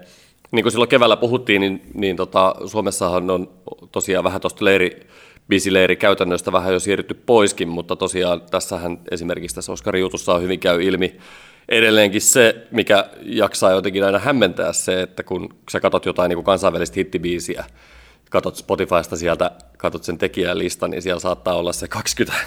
Niin 0.50 0.62
kuin 0.62 0.72
silloin 0.72 0.88
keväällä 0.88 1.16
puhuttiin, 1.16 1.60
niin, 1.60 1.82
niin 1.94 2.16
tota, 2.16 2.54
Suomessahan 2.66 3.30
on 3.30 3.50
tosiaan 3.92 4.24
vähän 4.24 4.40
tuosta 4.40 4.64
leiri, 4.64 5.06
biisileiri 5.48 5.96
käytännöstä 5.96 6.52
vähän 6.52 6.72
jo 6.72 6.80
siirrytty 6.80 7.14
poiskin, 7.14 7.68
mutta 7.68 7.96
tosiaan 7.96 8.42
tässähän 8.50 8.98
esimerkiksi 9.10 9.54
tässä 9.54 9.72
Oskarin 9.72 10.00
jutussa 10.00 10.34
on 10.34 10.42
hyvin 10.42 10.60
käy 10.60 10.82
ilmi 10.82 11.18
edelleenkin 11.68 12.20
se, 12.20 12.66
mikä 12.70 13.06
jaksaa 13.22 13.70
jotenkin 13.70 14.04
aina 14.04 14.18
hämmentää 14.18 14.72
se, 14.72 15.02
että 15.02 15.22
kun 15.22 15.54
sä 15.70 15.80
katsot 15.80 16.06
jotain 16.06 16.28
niin 16.28 16.36
kuin 16.36 16.44
kansainvälistä 16.44 16.94
hittibiisiä, 16.96 17.64
katot 18.30 18.56
Spotifysta 18.56 19.16
sieltä, 19.16 19.50
katot 19.76 20.04
sen 20.04 20.18
tekijälistan, 20.18 20.90
niin 20.90 21.02
siellä 21.02 21.20
saattaa 21.20 21.54
olla 21.54 21.72
se 21.72 21.88
20, 21.88 22.38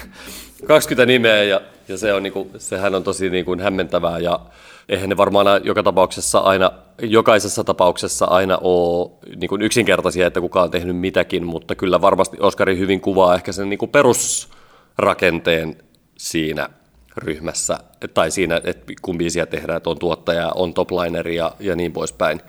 20 0.66 1.06
nimeä 1.12 1.42
ja, 1.42 1.60
ja 1.88 1.98
se 1.98 2.12
on 2.12 2.22
niinku, 2.22 2.50
sehän 2.58 2.94
on 2.94 3.04
tosi 3.04 3.30
niinku 3.30 3.56
hämmentävää 3.62 4.18
ja 4.18 4.40
eihän 4.88 5.08
ne 5.08 5.16
varmaan 5.16 5.46
joka 5.64 5.82
tapauksessa 5.82 6.38
aina, 6.38 6.72
jokaisessa 7.02 7.64
tapauksessa 7.64 8.24
aina 8.24 8.58
ole 8.60 9.10
niinku 9.36 9.58
yksinkertaisia, 9.60 10.26
että 10.26 10.40
kuka 10.40 10.62
on 10.62 10.70
tehnyt 10.70 10.96
mitäkin, 10.96 11.46
mutta 11.46 11.74
kyllä 11.74 12.00
varmasti 12.00 12.36
Oskari 12.40 12.78
hyvin 12.78 13.00
kuvaa 13.00 13.34
ehkä 13.34 13.52
sen 13.52 13.70
niinku 13.70 13.86
perusrakenteen 13.86 15.76
siinä 16.18 16.68
ryhmässä, 17.16 17.78
tai 18.14 18.30
siinä, 18.30 18.60
että 18.64 18.92
kun 19.02 19.18
biisiä 19.18 19.46
tehdään, 19.46 19.76
että 19.76 19.90
on 19.90 19.98
tuottaja, 19.98 20.52
on 20.54 20.74
toplineri 20.74 21.36
ja, 21.36 21.52
ja 21.60 21.76
niin 21.76 21.92
poispäin. 21.92 22.40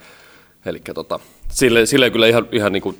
Eli 0.66 0.80
tota, 0.94 1.20
sille, 1.48 1.86
sille 1.86 2.10
kyllä 2.10 2.26
ihan, 2.26 2.48
ihan 2.52 2.72
niin 2.72 2.82
kuin 2.82 2.98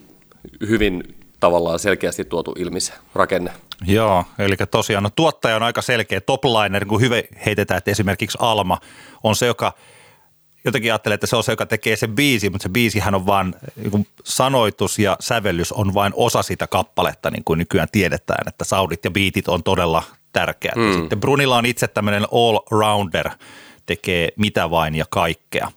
hyvin 0.68 1.16
tavallaan 1.40 1.78
selkeästi 1.78 2.24
tuotu 2.24 2.54
ilmi 2.58 2.80
se 2.80 2.92
rakenne. 3.14 3.52
Joo, 3.86 4.24
eli 4.38 4.56
tosiaan 4.70 5.02
no, 5.02 5.10
tuottaja 5.16 5.56
on 5.56 5.62
aika 5.62 5.82
selkeä 5.82 6.20
topliner, 6.20 6.84
kun 6.86 7.00
hyvin 7.00 7.24
heitetään, 7.46 7.78
että 7.78 7.90
esimerkiksi 7.90 8.38
Alma 8.40 8.78
on 9.22 9.36
se, 9.36 9.46
joka 9.46 9.72
jotenkin 10.64 10.92
ajattelee, 10.92 11.14
että 11.14 11.26
se 11.26 11.36
on 11.36 11.44
se, 11.44 11.52
joka 11.52 11.66
tekee 11.66 11.96
sen 11.96 12.14
biisi, 12.14 12.50
mutta 12.50 12.62
se 12.62 12.68
biisihän 12.68 13.14
on 13.14 13.26
vain 13.26 13.54
niin 13.76 14.06
sanoitus 14.24 14.98
ja 14.98 15.16
sävellys 15.20 15.72
on 15.72 15.94
vain 15.94 16.12
osa 16.16 16.42
sitä 16.42 16.66
kappaletta, 16.66 17.30
niin 17.30 17.44
kuin 17.44 17.58
nykyään 17.58 17.88
tiedetään, 17.92 18.48
että 18.48 18.64
saudit 18.64 19.04
ja 19.04 19.10
biitit 19.10 19.48
on 19.48 19.62
todella 19.62 20.02
tärkeät. 20.32 20.76
Mm. 20.76 20.92
Sitten 20.92 21.20
Brunilla 21.20 21.56
on 21.56 21.66
itse 21.66 21.88
tämmöinen 21.88 22.24
all-rounder, 22.24 23.30
tekee 23.86 24.28
mitä 24.36 24.70
vain 24.70 24.94
ja 24.94 25.04
kaikkea. 25.10 25.72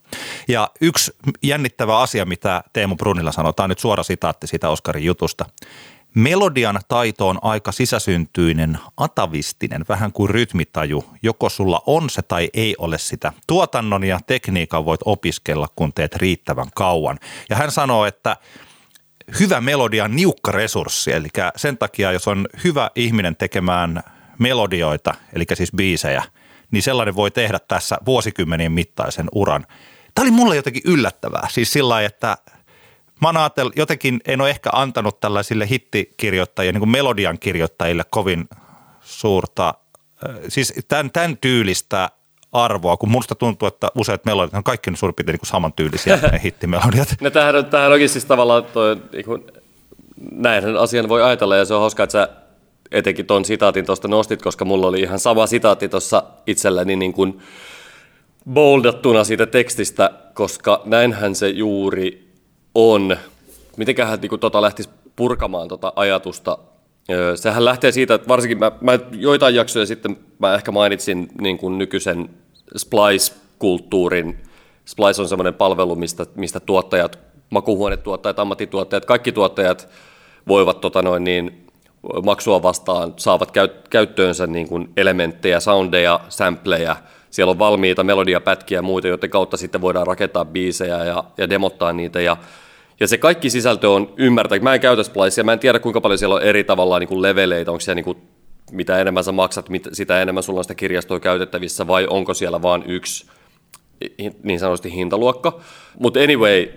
Ja 0.47 0.69
yksi 0.81 1.11
jännittävä 1.43 1.99
asia, 1.99 2.25
mitä 2.25 2.63
Teemu 2.73 2.95
Brunilla 2.95 3.31
sanoo, 3.31 3.53
tämä 3.53 3.65
on 3.65 3.69
nyt 3.69 3.79
suora 3.79 4.03
sitaatti 4.03 4.47
siitä 4.47 4.69
Oskarin 4.69 5.03
jutusta. 5.03 5.45
Melodian 6.15 6.79
taito 6.87 7.27
on 7.27 7.39
aika 7.41 7.71
sisäsyntyinen, 7.71 8.77
atavistinen, 8.97 9.85
vähän 9.89 10.11
kuin 10.11 10.29
rytmitaju. 10.29 11.05
Joko 11.21 11.49
sulla 11.49 11.81
on 11.85 12.09
se 12.09 12.21
tai 12.21 12.49
ei 12.53 12.75
ole 12.77 12.97
sitä. 12.97 13.33
Tuotannon 13.47 14.03
ja 14.03 14.19
tekniikan 14.27 14.85
voit 14.85 15.01
opiskella, 15.05 15.67
kun 15.75 15.93
teet 15.93 16.15
riittävän 16.15 16.67
kauan. 16.75 17.19
Ja 17.49 17.55
hän 17.55 17.71
sanoo, 17.71 18.05
että 18.05 18.37
hyvä 19.39 19.61
melodia 19.61 20.03
on 20.03 20.15
niukka 20.15 20.51
resurssi, 20.51 21.11
eli 21.11 21.29
sen 21.55 21.77
takia, 21.77 22.11
jos 22.11 22.27
on 22.27 22.47
hyvä 22.63 22.91
ihminen 22.95 23.35
tekemään 23.35 24.03
melodioita, 24.39 25.13
eli 25.33 25.45
siis 25.53 25.71
biisejä, 25.75 26.23
niin 26.73 26.83
sellainen 26.83 27.15
voi 27.15 27.31
tehdä 27.31 27.59
tässä 27.67 27.97
vuosikymmenien 28.05 28.71
mittaisen 28.71 29.29
uran. 29.35 29.65
Tämä 30.15 30.23
oli 30.23 30.31
mulle 30.31 30.55
jotenkin 30.55 30.81
yllättävää, 30.85 31.47
siis 31.51 31.73
sillä 31.73 31.89
lailla, 31.89 32.07
että 32.07 32.37
mä 33.21 33.27
oon 33.27 33.71
jotenkin 33.75 34.19
en 34.27 34.41
ole 34.41 34.49
ehkä 34.49 34.69
antanut 34.73 35.19
tällaisille 35.19 35.67
hittikirjoittajille, 35.69 36.71
niin 36.71 36.79
kuin 36.81 36.89
melodian 36.89 37.39
kirjoittajille 37.39 38.03
kovin 38.09 38.49
suurta, 39.01 39.73
siis 40.47 40.73
tämän, 40.87 41.11
tämän 41.11 41.37
tyylistä 41.37 42.09
arvoa, 42.51 42.97
kun 42.97 43.11
musta 43.11 43.35
tuntuu, 43.35 43.67
että 43.67 43.87
useat 43.95 44.25
melodiat 44.25 44.53
on 44.53 44.63
kaikki 44.63 44.91
suurin 44.95 45.15
piirtein 45.15 45.39
niin 45.41 45.49
samantyylisiä 45.49 46.19
ne 46.31 46.41
hittimelodiat. 46.43 47.15
No 47.21 47.29
tämähän, 47.29 47.55
on, 47.55 47.65
tämähän 47.65 47.91
onkin 47.91 48.09
siis 48.09 48.25
tavallaan 48.25 48.63
toi, 48.63 48.97
niin 49.11 49.25
kuin, 49.25 49.43
näinhän 50.31 50.77
asian 50.77 51.09
voi 51.09 51.23
ajatella 51.23 51.55
ja 51.55 51.65
se 51.65 51.73
on 51.73 51.79
hauska, 51.79 52.03
että 52.03 52.11
sä 52.11 52.29
etenkin 52.93 53.25
tuon 53.25 53.45
sitaatin 53.45 53.85
tuosta 53.85 54.07
nostit, 54.07 54.41
koska 54.41 54.65
mulla 54.65 54.87
oli 54.87 54.99
ihan 54.99 55.19
sama 55.19 55.47
sitaatti 55.47 55.89
tuossa 55.89 56.23
itselläni 56.47 56.95
niin 56.95 57.13
kuin 57.13 57.39
boldattuna 58.49 59.23
siitä 59.23 59.45
tekstistä, 59.45 60.11
koska 60.33 60.81
näinhän 60.85 61.35
se 61.35 61.49
juuri 61.49 62.31
on. 62.75 63.17
Mitenköhän 63.77 64.19
niin 64.21 64.39
tota 64.39 64.61
lähtisi 64.61 64.89
purkamaan 65.15 65.67
tota 65.67 65.93
ajatusta? 65.95 66.57
Sehän 67.35 67.65
lähtee 67.65 67.91
siitä, 67.91 68.13
että 68.13 68.27
varsinkin 68.27 68.59
mä, 68.59 68.71
mä 68.81 68.99
joitain 69.11 69.55
jaksoja 69.55 69.85
sitten 69.85 70.17
mä 70.39 70.55
ehkä 70.55 70.71
mainitsin 70.71 71.27
niin 71.41 71.57
kuin 71.57 71.77
nykyisen 71.77 72.29
Splice-kulttuurin. 72.77 74.37
Splice 74.85 75.21
on 75.21 75.27
semmoinen 75.27 75.53
palvelu, 75.53 75.95
mistä, 75.95 76.25
mistä 76.35 76.59
tuottajat, 76.59 77.19
makuhuonetuottajat, 77.49 78.39
ammattituottajat, 78.39 79.05
kaikki 79.05 79.31
tuottajat 79.31 79.89
voivat 80.47 80.81
tota 80.81 81.01
noin, 81.01 81.23
niin, 81.23 81.67
maksua 82.23 82.63
vastaan 82.63 83.13
saavat 83.17 83.51
käyttöönsä 83.89 84.47
niin 84.47 84.67
kuin 84.67 84.89
elementtejä, 84.97 85.59
soundeja, 85.59 86.19
sampleja. 86.29 86.95
Siellä 87.29 87.51
on 87.51 87.59
valmiita 87.59 88.03
melodiapätkiä 88.03 88.77
ja 88.77 88.81
muita, 88.81 89.07
joiden 89.07 89.29
kautta 89.29 89.57
sitten 89.57 89.81
voidaan 89.81 90.07
rakentaa 90.07 90.45
biisejä 90.45 91.03
ja, 91.03 91.23
ja 91.37 91.49
demottaa 91.49 91.93
niitä. 91.93 92.21
Ja, 92.21 92.37
ja 92.99 93.07
se 93.07 93.17
kaikki 93.17 93.49
sisältö 93.49 93.89
on 93.89 94.13
ymmärtää. 94.17 94.59
Mä 94.59 94.73
en 94.73 94.79
käytä 94.79 95.03
Splicea, 95.03 95.43
mä 95.43 95.53
en 95.53 95.59
tiedä 95.59 95.79
kuinka 95.79 96.01
paljon 96.01 96.17
siellä 96.17 96.35
on 96.35 96.41
eri 96.41 96.63
tavalla 96.63 96.99
niin 96.99 97.07
kuin 97.07 97.21
leveleitä, 97.21 97.71
onko 97.71 97.81
siellä 97.81 97.95
niin 97.95 98.03
kuin, 98.03 98.17
mitä 98.71 98.99
enemmän 98.99 99.23
sä 99.23 99.31
maksat, 99.31 99.69
sitä 99.91 100.21
enemmän 100.21 100.43
sulla 100.43 100.59
on 100.59 100.63
sitä 100.63 100.75
kirjastoa 100.75 101.19
käytettävissä, 101.19 101.87
vai 101.87 102.07
onko 102.09 102.33
siellä 102.33 102.61
vain 102.61 102.83
yksi 102.87 103.25
niin 104.43 104.59
sanotusti 104.59 104.93
hintaluokka. 104.93 105.59
Mutta 105.99 106.19
anyway, 106.19 106.67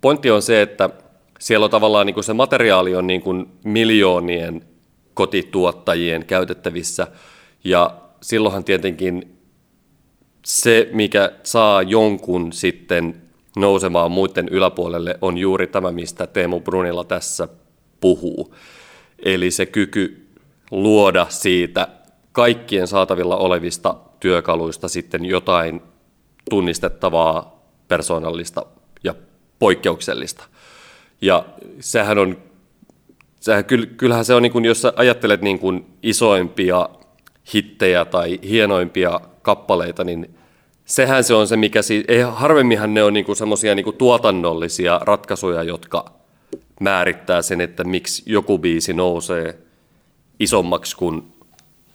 pointti 0.00 0.30
on 0.30 0.42
se, 0.42 0.62
että 0.62 0.90
siellä 1.38 1.64
on 1.64 1.70
tavallaan 1.70 2.06
niin 2.06 2.14
kuin 2.14 2.24
se 2.24 2.32
materiaali 2.32 2.94
on 2.94 3.06
niin 3.06 3.20
kuin 3.22 3.46
miljoonien 3.64 4.62
kotituottajien 5.14 6.26
käytettävissä. 6.26 7.06
Ja 7.64 7.96
silloinhan 8.22 8.64
tietenkin 8.64 9.38
se, 10.44 10.88
mikä 10.92 11.32
saa 11.42 11.82
jonkun 11.82 12.52
sitten 12.52 13.22
nousemaan 13.56 14.10
muiden 14.10 14.48
yläpuolelle, 14.48 15.18
on 15.20 15.38
juuri 15.38 15.66
tämä, 15.66 15.92
mistä 15.92 16.26
Teemu 16.26 16.60
Brunilla 16.60 17.04
tässä 17.04 17.48
puhuu. 18.00 18.54
Eli 19.24 19.50
se 19.50 19.66
kyky 19.66 20.26
luoda 20.70 21.26
siitä 21.28 21.88
kaikkien 22.32 22.86
saatavilla 22.86 23.36
olevista 23.36 23.96
työkaluista 24.20 24.88
sitten 24.88 25.24
jotain 25.24 25.82
tunnistettavaa, 26.50 27.64
persoonallista 27.88 28.66
ja 29.04 29.14
poikkeuksellista. 29.58 30.44
Ja 31.20 31.44
sehän 31.80 32.18
on 32.18 32.36
sehän, 33.44 33.64
kyllähän 33.96 34.24
se 34.24 34.34
on, 34.34 34.42
niin 34.42 34.52
kuin, 34.52 34.64
jos 34.64 34.82
sä 34.82 34.92
ajattelet 34.96 35.42
niin 35.42 35.58
kuin 35.58 35.86
isoimpia 36.02 36.88
hittejä 37.54 38.04
tai 38.04 38.38
hienoimpia 38.48 39.20
kappaleita, 39.42 40.04
niin 40.04 40.34
sehän 40.84 41.24
se 41.24 41.34
on 41.34 41.48
se, 41.48 41.56
mikä 41.56 41.82
si- 41.82 42.04
ei, 42.08 42.20
harvemminhan 42.20 42.94
ne 42.94 43.02
on 43.02 43.12
niin 43.12 43.36
semmoisia 43.36 43.74
niin 43.74 43.94
tuotannollisia 43.98 45.00
ratkaisuja, 45.02 45.62
jotka 45.62 46.12
määrittää 46.80 47.42
sen, 47.42 47.60
että 47.60 47.84
miksi 47.84 48.22
joku 48.26 48.58
biisi 48.58 48.92
nousee 48.92 49.58
isommaksi 50.40 50.96
kuin 50.96 51.22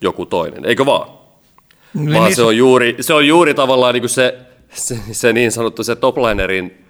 joku 0.02 0.26
toinen, 0.26 0.66
eikö 0.66 0.86
vaan? 0.86 1.10
No, 1.94 2.14
vaan 2.14 2.26
niin 2.26 2.36
se, 2.36 2.44
on 2.44 2.58
juuri, 2.58 2.96
se 3.00 3.14
on 3.14 3.28
juuri 3.28 3.54
tavallaan 3.54 3.94
niin 3.94 4.10
se, 4.10 4.38
se, 4.74 5.00
se 5.12 5.34
niin 5.34 5.52
sanottu 5.52 5.84
se 5.84 5.96
toplinerin 5.96 6.86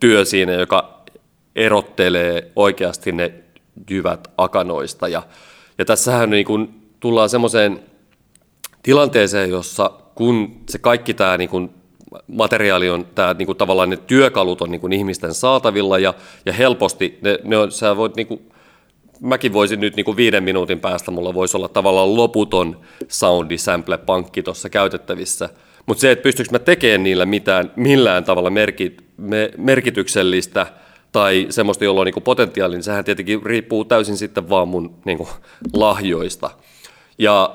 työ 0.00 0.24
siinä, 0.24 0.52
joka 0.52 1.02
erottelee 1.56 2.50
oikeasti 2.56 3.12
ne 3.12 3.41
jyvät 3.90 4.28
akanoista. 4.38 5.08
Ja, 5.08 5.22
ja 5.78 5.84
tässähän 5.84 6.30
niin 6.30 6.44
kuin 6.44 6.82
tullaan 7.00 7.28
semmoiseen 7.28 7.80
tilanteeseen, 8.82 9.50
jossa 9.50 9.90
kun 10.14 10.60
se 10.68 10.78
kaikki 10.78 11.14
tämä 11.14 11.36
niin 11.36 11.50
kuin 11.50 11.70
materiaali 12.26 12.90
on, 12.90 13.06
tämä 13.14 13.34
niin 13.38 13.46
kuin 13.46 13.58
tavallaan 13.58 13.90
ne 13.90 13.96
työkalut 13.96 14.62
on 14.62 14.70
niin 14.70 14.80
kuin 14.80 14.92
ihmisten 14.92 15.34
saatavilla 15.34 15.98
ja, 15.98 16.14
ja 16.46 16.52
helposti 16.52 17.18
ne, 17.22 17.38
ne 17.44 17.58
on, 17.58 17.72
sä 17.72 17.96
voit 17.96 18.16
niin 18.16 18.26
kuin, 18.26 18.40
mäkin 19.20 19.52
voisin 19.52 19.80
nyt 19.80 19.96
niin 19.96 20.04
kuin 20.04 20.16
viiden 20.16 20.44
minuutin 20.44 20.80
päästä, 20.80 21.10
mulla 21.10 21.34
voisi 21.34 21.56
olla 21.56 21.68
tavallaan 21.68 22.16
loputon 22.16 22.80
soundi 23.08 23.58
sample 23.58 23.98
pankki 23.98 24.42
tuossa 24.42 24.68
käytettävissä. 24.68 25.48
Mutta 25.86 26.00
se, 26.00 26.10
että 26.10 26.22
pystyykö 26.22 26.52
mä 26.52 26.58
tekemään 26.58 27.02
niillä 27.02 27.26
mitään, 27.26 27.72
millään 27.76 28.24
tavalla 28.24 28.50
merkit, 28.50 29.04
me, 29.16 29.50
merkityksellistä– 29.56 30.66
tai 31.12 31.46
semmoista, 31.50 31.84
jolla 31.84 32.00
on 32.00 32.06
niin 32.06 32.22
potentiaali, 32.22 32.74
niin 32.74 32.82
sehän 32.82 33.04
tietenkin 33.04 33.42
riippuu 33.42 33.84
täysin 33.84 34.16
sitten 34.16 34.48
vaan 34.48 34.68
mun 34.68 34.94
niin 35.04 35.18
kuin, 35.18 35.28
lahjoista. 35.72 36.50
Ja 37.18 37.54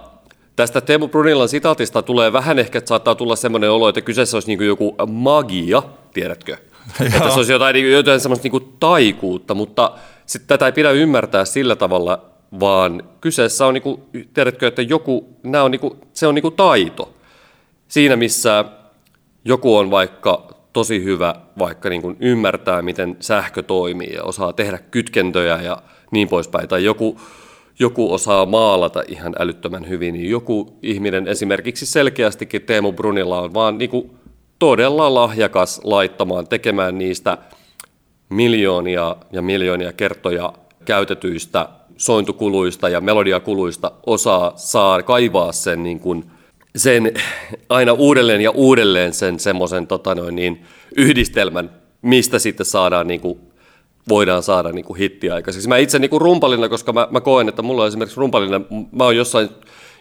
tästä 0.55 0.81
Teemu 0.81 1.07
Brunilan 1.07 1.49
sitaatista 1.49 2.01
tulee 2.01 2.33
vähän 2.33 2.59
ehkä, 2.59 2.77
että 2.77 2.89
saattaa 2.89 3.15
tulla 3.15 3.35
semmoinen 3.35 3.71
olo, 3.71 3.89
että 3.89 4.01
kyseessä 4.01 4.37
olisi 4.37 4.47
niin 4.47 4.57
kuin 4.57 4.67
joku 4.67 4.95
magia, 5.07 5.83
tiedätkö? 6.13 6.57
että 7.05 7.29
se 7.29 7.37
olisi 7.37 7.51
jotain, 7.51 7.73
niin 7.73 7.91
jotain 7.91 8.19
semmoista 8.19 8.43
niin 8.43 8.51
kuin 8.51 8.73
taikuutta, 8.79 9.53
mutta 9.53 9.91
sitten 10.25 10.47
tätä 10.47 10.65
ei 10.65 10.71
pidä 10.71 10.91
ymmärtää 10.91 11.45
sillä 11.45 11.75
tavalla, 11.75 12.21
vaan 12.59 13.03
kyseessä 13.21 13.65
on, 13.65 13.73
niin 13.73 13.81
kuin, 13.81 14.01
tiedätkö, 14.33 14.67
että 14.67 14.81
joku, 14.81 15.27
nämä 15.43 15.63
on, 15.63 15.71
niin 15.71 15.79
kuin, 15.79 15.93
se 16.13 16.27
on 16.27 16.35
niin 16.35 16.41
kuin 16.41 16.55
taito. 16.55 17.13
Siinä, 17.87 18.15
missä 18.15 18.65
joku 19.45 19.77
on 19.77 19.91
vaikka 19.91 20.56
tosi 20.77 21.03
hyvä 21.03 21.35
vaikka 21.59 21.89
niin 21.89 22.01
kuin 22.01 22.17
ymmärtää, 22.19 22.81
miten 22.81 23.17
sähkö 23.19 23.63
toimii 23.63 24.13
ja 24.13 24.23
osaa 24.23 24.53
tehdä 24.53 24.77
kytkentöjä 24.77 25.61
ja 25.61 25.77
niin 26.11 26.27
poispäin. 26.27 26.69
Tai 26.69 26.83
joku, 26.83 27.19
joku 27.79 28.13
osaa 28.13 28.45
maalata 28.45 29.03
ihan 29.07 29.35
älyttömän 29.39 29.89
hyvin, 29.89 30.13
niin 30.13 30.29
joku 30.29 30.77
ihminen 30.83 31.27
esimerkiksi 31.27 31.85
selkeästikin 31.85 32.61
Teemu 32.61 32.91
Brunilla 32.91 33.41
on 33.41 33.53
vaan 33.53 33.77
niin 33.77 33.89
kuin 33.89 34.11
todella 34.59 35.13
lahjakas 35.13 35.81
laittamaan, 35.83 36.47
tekemään 36.47 36.97
niistä 36.97 37.37
miljoonia 38.29 39.15
ja 39.31 39.41
miljoonia 39.41 39.93
kertoja 39.93 40.53
käytetyistä 40.85 41.69
sointukuluista 41.97 42.89
ja 42.89 43.01
melodiakuluista 43.01 43.91
osaa 44.05 44.53
saa 44.55 45.03
kaivaa 45.03 45.51
sen 45.51 45.83
niin 45.83 45.99
kuin– 45.99 46.23
sen 46.77 47.13
aina 47.69 47.93
uudelleen 47.93 48.41
ja 48.41 48.51
uudelleen 48.51 49.13
sen 49.13 49.39
semmoisen 49.39 49.87
tota 49.87 50.15
niin, 50.31 50.65
yhdistelmän, 50.95 51.69
mistä 52.01 52.39
sitten 52.39 52.65
saadaan 52.65 53.07
niin 53.07 53.19
kuin, 53.19 53.39
voidaan 54.09 54.43
saada 54.43 54.71
niin 54.71 54.85
kuin 54.85 54.97
hittiä 54.97 55.33
aikaiseksi. 55.33 55.67
Mä 55.67 55.77
itse 55.77 55.99
niin 55.99 56.09
kuin 56.09 56.21
rumpalina, 56.21 56.69
koska 56.69 56.93
mä, 56.93 57.07
mä 57.11 57.21
koen, 57.21 57.49
että 57.49 57.61
mulla 57.61 57.81
on 57.81 57.87
esimerkiksi 57.87 58.19
rumpalina, 58.19 58.61
mä 58.91 59.03
oon 59.03 59.15
jossain, 59.15 59.49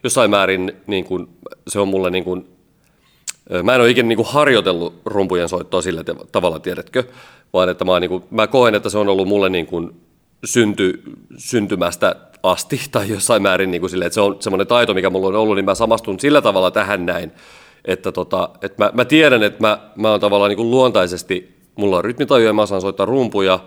jossain 0.05 0.31
määrin, 0.31 0.73
niin 0.87 1.05
kuin, 1.05 1.29
se 1.69 1.81
on 1.81 1.89
mulle 1.89 2.11
niin 2.11 2.25
kuin, 2.25 2.47
Mä 3.63 3.75
en 3.75 3.81
ole 3.81 3.91
ikinä 3.91 4.09
niin 4.09 4.17
kuin 4.17 4.29
harjoitellut 4.29 4.95
rumpujen 5.05 5.49
soittoa 5.49 5.83
sillä 5.83 6.05
tavalla, 6.33 6.59
tiedätkö, 6.59 7.05
vaan 7.53 7.69
että 7.69 7.85
mä, 7.85 8.01
niin 8.01 8.11
kuin, 8.11 8.23
mä 8.31 8.47
koen, 8.47 8.75
että 8.75 8.89
se 8.89 8.99
on 8.99 9.09
ollut 9.09 9.29
mulle 9.29 9.49
niin 9.49 9.67
kuin 9.67 10.01
synty, 10.45 11.03
syntymästä 11.37 12.17
asti 12.43 12.81
tai 12.91 13.09
jossain 13.09 13.43
määrin 13.43 13.71
niin 13.71 13.81
kuin 13.81 13.91
sille, 13.91 14.07
että 14.07 14.15
se 14.15 14.21
on 14.21 14.37
semmoinen 14.41 14.67
taito, 14.67 14.95
mikä 14.95 15.11
mulla 15.11 15.29
on 15.29 15.35
ollut, 15.35 15.57
niin 15.57 15.65
mä 15.65 15.75
samastun 15.75 16.21
sillä 16.21 16.43
tavalla 16.43 16.71
tähän 16.71 17.07
näin, 17.07 17.33
että, 17.85 18.13
tota, 18.13 18.49
että 18.63 18.85
mä, 18.85 18.91
mä 18.95 19.05
tiedän, 19.05 19.43
että 19.43 19.61
mä, 19.61 19.91
mä 19.97 20.11
oon 20.11 20.21
tavallaan 20.21 20.49
niin 20.49 20.57
kuin 20.57 20.71
luontaisesti, 20.71 21.57
mulla 21.77 21.97
on 21.97 22.05
rytmitaju 22.05 22.47
ja 22.47 22.53
mä 22.53 22.63
osaan 22.63 22.81
soittaa 22.81 23.07
rumpuja, 23.07 23.59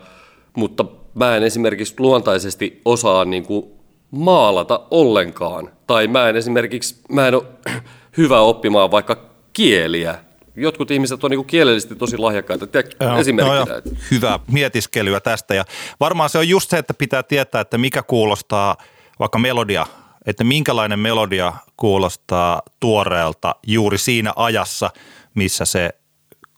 mutta 0.56 0.84
mä 1.14 1.36
en 1.36 1.42
esimerkiksi 1.42 1.94
luontaisesti 1.98 2.80
osaa 2.84 3.24
niin 3.24 3.46
kuin 3.46 3.66
maalata 4.10 4.80
ollenkaan. 4.90 5.70
Tai 5.86 6.06
mä 6.06 6.28
en 6.28 6.36
esimerkiksi, 6.36 6.96
mä 7.08 7.28
en 7.28 7.34
ole 7.34 7.44
hyvä 8.18 8.40
oppimaan 8.40 8.90
vaikka 8.90 9.16
kieliä 9.52 10.18
jotkut 10.56 10.90
ihmiset 10.90 11.24
on 11.24 11.30
niin 11.30 11.38
kuin 11.38 11.46
kielellisesti 11.46 11.94
tosi 11.94 12.18
lahjakkaita. 12.18 12.66
Joo, 13.00 13.18
esimerkkinä. 13.18 13.56
joo. 13.56 13.96
Hyvää 14.10 14.38
mietiskelyä 14.52 15.20
tästä 15.20 15.54
ja 15.54 15.64
varmaan 16.00 16.30
se 16.30 16.38
on 16.38 16.48
just 16.48 16.70
se, 16.70 16.78
että 16.78 16.94
pitää 16.94 17.22
tietää, 17.22 17.60
että 17.60 17.78
mikä 17.78 18.02
kuulostaa 18.02 18.76
vaikka 19.18 19.38
melodia, 19.38 19.86
että 20.26 20.44
minkälainen 20.44 20.98
melodia 20.98 21.52
kuulostaa 21.76 22.62
tuoreelta 22.80 23.54
juuri 23.66 23.98
siinä 23.98 24.32
ajassa, 24.36 24.90
missä 25.34 25.64
se 25.64 25.90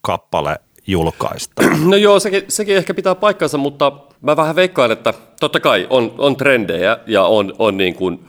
kappale 0.03 0.57
julkaistaan. 0.87 1.81
No 1.91 1.97
joo, 1.97 2.21
sekin, 2.21 2.45
sekin 2.49 2.77
ehkä 2.77 2.95
pitää 2.95 3.15
paikkansa, 3.15 3.59
mutta 3.59 3.93
mä 4.21 4.37
vähän 4.37 4.57
veikkaan, 4.57 4.91
että 4.91 5.15
totta 5.41 5.61
kai 5.61 5.87
on, 5.91 6.15
on 6.19 6.37
trendejä 6.37 6.99
ja 7.07 7.25
on, 7.25 7.55
on 7.59 7.77
niin 7.77 7.95
kuin, 7.95 8.25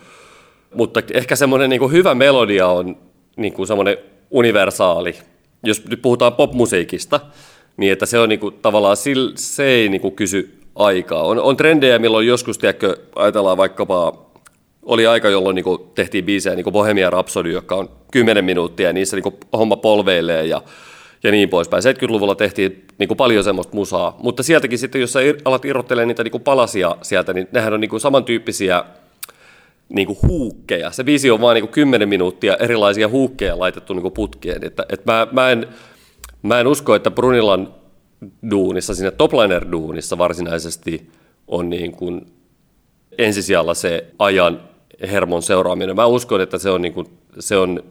mutta 0.76 1.02
ehkä 1.13 1.36
semmoinen 1.36 1.69
niin 1.69 1.80
kuin 1.80 1.91
hyvä 1.91 2.15
melodia 2.15 2.67
on 2.67 2.97
niin 3.36 3.54
kuin 3.54 3.67
semmoinen 3.67 3.97
universaali. 4.32 5.15
Jos 5.63 5.86
nyt 5.89 6.02
puhutaan 6.02 6.34
popmusiikista, 6.34 7.19
niin 7.78 7.91
että 7.91 8.06
se 8.06 8.19
on 8.19 8.30
niin 8.30 8.39
kuin, 8.39 8.56
tavallaan, 8.62 8.97
se 9.36 9.63
ei 9.63 9.89
niin 9.89 10.02
kuin 10.02 10.15
kysy 10.15 10.60
aikaa. 10.76 11.23
On, 11.23 11.39
on 11.39 11.58
trendejä, 11.58 11.99
milloin 11.99 12.28
joskus, 12.28 12.58
tiedätkö, 12.58 12.97
ajatellaan 13.15 13.58
vaikkapa, 13.58 14.26
oli 14.84 15.08
aika, 15.08 15.30
jolloin 15.30 15.56
niin 15.56 15.63
kuin, 15.63 15.82
tehtiin 15.95 16.26
biisejä, 16.26 16.56
niin 16.56 16.63
kuin 16.63 16.73
Bohemia 16.73 17.10
Rhapsody, 17.10 17.52
joka 17.52 17.76
on 17.76 17.89
10 18.12 18.45
minuuttia, 18.45 18.88
ja 18.88 18.93
niissä 18.93 19.17
niin 19.17 19.23
kuin, 19.23 19.36
homma 19.54 19.78
polveilee 19.78 20.45
ja 20.45 20.62
ja 21.23 21.32
niin 21.32 21.49
poispäin. 21.49 21.84
70-luvulla 21.84 22.36
tehtiin 22.36 22.86
niin 22.97 23.08
kuin 23.08 23.17
paljon 23.17 23.43
semmoista 23.43 23.76
musaa, 23.76 24.17
mutta 24.19 24.43
sieltäkin 24.43 24.80
sitten, 24.80 25.02
jos 25.02 25.13
sä 25.13 25.19
alat 25.45 25.65
irrottelemaan 25.65 26.08
niitä 26.08 26.23
niin 26.23 26.32
kuin 26.32 26.43
palasia 26.43 26.97
sieltä, 27.02 27.34
niin 27.34 27.47
nehän 27.52 27.73
on 27.73 27.82
niin 27.82 27.89
kuin 27.89 27.99
samantyyppisiä 27.99 28.84
niin 29.89 30.07
kuin 30.07 30.19
huukkeja. 30.27 30.91
Se 30.91 31.03
biisi 31.03 31.31
on 31.31 31.41
vain 31.41 31.55
niin 31.55 31.67
10 31.67 32.09
minuuttia 32.09 32.57
erilaisia 32.57 33.07
huukkeja 33.07 33.59
laitettu 33.59 33.93
niin 33.93 34.01
kuin 34.01 34.13
putkeen. 34.13 34.63
Että, 34.63 34.85
että 34.89 35.11
mä, 35.11 35.27
mä, 35.31 35.51
en, 35.51 35.67
mä 36.41 36.59
en 36.59 36.67
usko, 36.67 36.95
että 36.95 37.11
Brunilan 37.11 37.73
duunissa, 38.51 38.95
siinä 38.95 39.11
topliner-duunissa 39.11 40.17
varsinaisesti 40.17 41.09
on 41.47 41.69
niin 41.69 41.91
kuin 41.91 42.25
ensisijalla 43.17 43.73
se 43.73 44.05
ajan 44.19 44.61
hermon 45.01 45.43
seuraaminen. 45.43 45.95
Mä 45.95 46.05
uskon, 46.05 46.41
että 46.41 46.57
se 46.57 46.69
on, 46.69 46.81
niin 46.81 46.93
kuin, 46.93 47.07
se 47.39 47.57
on 47.57 47.83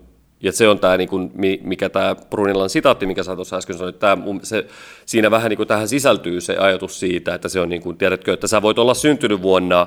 ja 0.43 0.53
se 0.53 0.69
on 0.69 0.79
tämä, 0.79 0.97
niin 0.97 1.61
mikä 1.65 1.89
tämä 1.89 2.17
Brunilan 2.31 2.71
sitaatti, 2.71 3.07
mikä 3.07 3.23
sä 3.23 3.37
tuossa 3.37 3.57
äsken 3.57 3.79
sanoit, 3.79 3.99
tämä, 3.99 4.19
se, 4.43 4.67
siinä 5.07 5.31
vähän 5.31 5.51
niin 5.51 5.57
kuin 5.57 5.69
tähän 5.69 5.89
sisältyy 5.89 6.41
se 6.41 6.57
ajatus 6.57 7.01
siitä, 7.01 7.35
että 7.35 7.49
se 7.49 7.61
on, 7.61 7.69
niin 7.69 7.83
kuin, 7.83 7.97
tiedätkö, 7.97 8.33
että 8.33 8.47
sä 8.47 8.63
voit 8.63 8.79
olla 8.79 8.95
syntynyt 8.95 9.43
vuonna 9.43 9.87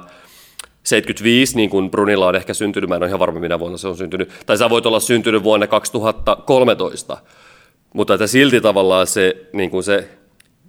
75, 0.85 1.55
niin 1.55 1.69
kuin 1.69 1.91
Brunilla 1.91 2.27
on 2.27 2.35
ehkä 2.35 2.53
syntynyt, 2.53 2.89
mä 2.89 2.95
en 2.95 3.03
ole 3.03 3.07
ihan 3.07 3.19
varma 3.19 3.39
minä 3.39 3.59
vuonna 3.59 3.77
se 3.77 3.87
on 3.87 3.97
syntynyt, 3.97 4.29
tai 4.45 4.57
sä 4.57 4.69
voit 4.69 4.85
olla 4.85 4.99
syntynyt 4.99 5.43
vuonna 5.43 5.67
2013, 5.67 7.17
mutta 7.93 8.13
että 8.13 8.27
silti 8.27 8.61
tavallaan 8.61 9.07
se, 9.07 9.35
niin 9.53 9.69
kuin 9.69 9.83
se 9.83 10.09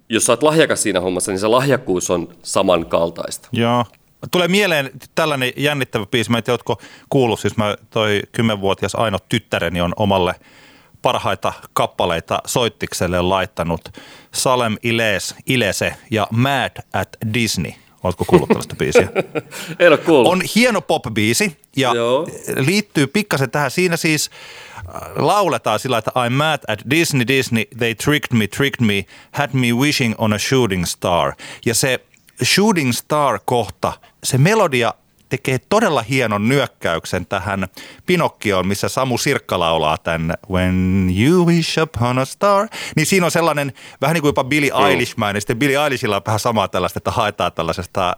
jos 0.09 0.25
sä 0.25 0.31
oot 0.31 0.43
lahjakas 0.43 0.83
siinä 0.83 0.99
hommassa, 0.99 1.31
niin 1.31 1.39
se 1.39 1.47
lahjakkuus 1.47 2.09
on 2.09 2.29
samankaltaista. 2.43 3.49
Joo, 3.51 3.85
Tulee 4.31 4.47
mieleen 4.47 4.91
tällainen 5.15 5.51
jännittävä 5.57 6.05
biisi, 6.05 6.31
mä 6.31 6.37
en 6.37 6.43
tiedä, 6.43 6.59
kuullut, 7.09 7.39
siis 7.39 7.57
mä 7.57 7.75
toi 7.89 8.21
kymmenvuotias 8.31 8.95
Aino 8.95 9.17
tyttäreni 9.29 9.81
on 9.81 9.93
omalle 9.95 10.35
parhaita 11.01 11.53
kappaleita 11.73 12.41
soittikselle 12.45 13.21
laittanut. 13.21 13.81
Salem 14.33 14.75
Iles, 14.83 15.35
Ilese 15.45 15.95
ja 16.11 16.27
Mad 16.31 16.71
at 16.93 17.09
Disney. 17.33 17.71
Oletko 18.07 18.25
kuullut 18.25 18.47
tällaista 18.47 18.75
biisiä? 18.75 19.07
en 19.79 19.87
ole 19.87 19.97
kuullut. 19.97 20.31
On 20.31 20.41
hieno 20.55 20.81
pop-biisi 20.81 21.57
ja 21.75 21.93
Joo. 21.95 22.27
liittyy 22.55 23.07
pikkasen 23.07 23.51
tähän. 23.51 23.71
Siinä 23.71 23.97
siis 23.97 24.29
äh, 24.77 25.01
lauletaan 25.15 25.79
sillä, 25.79 25.97
että 25.97 26.11
I'm 26.11 26.29
mad 26.29 26.59
at 26.67 26.79
Disney, 26.89 27.27
Disney, 27.27 27.65
they 27.77 27.95
tricked 27.95 28.37
me, 28.37 28.47
tricked 28.47 28.85
me, 28.85 29.05
had 29.31 29.49
me 29.53 29.73
wishing 29.73 30.15
on 30.17 30.33
a 30.33 30.37
shooting 30.37 30.85
star. 30.85 31.33
Ja 31.65 31.75
se 31.75 31.99
Shooting 32.43 32.91
Star-kohta, 32.91 33.93
se 34.23 34.37
melodia 34.37 34.93
tekee 35.29 35.59
todella 35.69 36.01
hienon 36.01 36.49
nyökkäyksen 36.49 37.25
tähän 37.25 37.67
Pinokkioon, 38.05 38.67
missä 38.67 38.89
Samu 38.89 39.17
Sirkka 39.17 39.59
laulaa 39.59 39.97
tämän 39.97 40.33
When 40.49 41.09
you 41.19 41.45
wish 41.45 41.79
upon 41.81 42.19
a 42.19 42.25
star. 42.25 42.67
Niin 42.95 43.05
siinä 43.05 43.25
on 43.25 43.31
sellainen 43.31 43.73
vähän 44.01 44.13
niin 44.13 44.21
kuin 44.21 44.29
jopa 44.29 44.43
Billy 44.43 44.69
Eilishmäinen. 44.89 45.41
Sitten 45.41 45.59
Billy 45.59 45.75
Eilishilla 45.75 46.15
on 46.15 46.21
vähän 46.25 46.39
samaa 46.39 46.67
tällaista, 46.67 46.99
että 46.99 47.11
haetaan 47.11 47.51
tällaisesta 47.53 48.17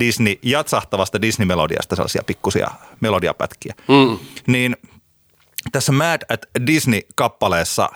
Disney, 0.00 0.38
jatsahtavasta 0.42 1.22
Disney-melodiasta 1.22 1.96
sellaisia 1.96 2.22
pikkusia 2.26 2.70
melodiapätkiä. 3.00 3.74
Mm. 3.88 4.18
Niin 4.46 4.76
tässä 5.72 5.92
Mad 5.92 6.22
at 6.28 6.46
Disney-kappaleessa 6.66 7.88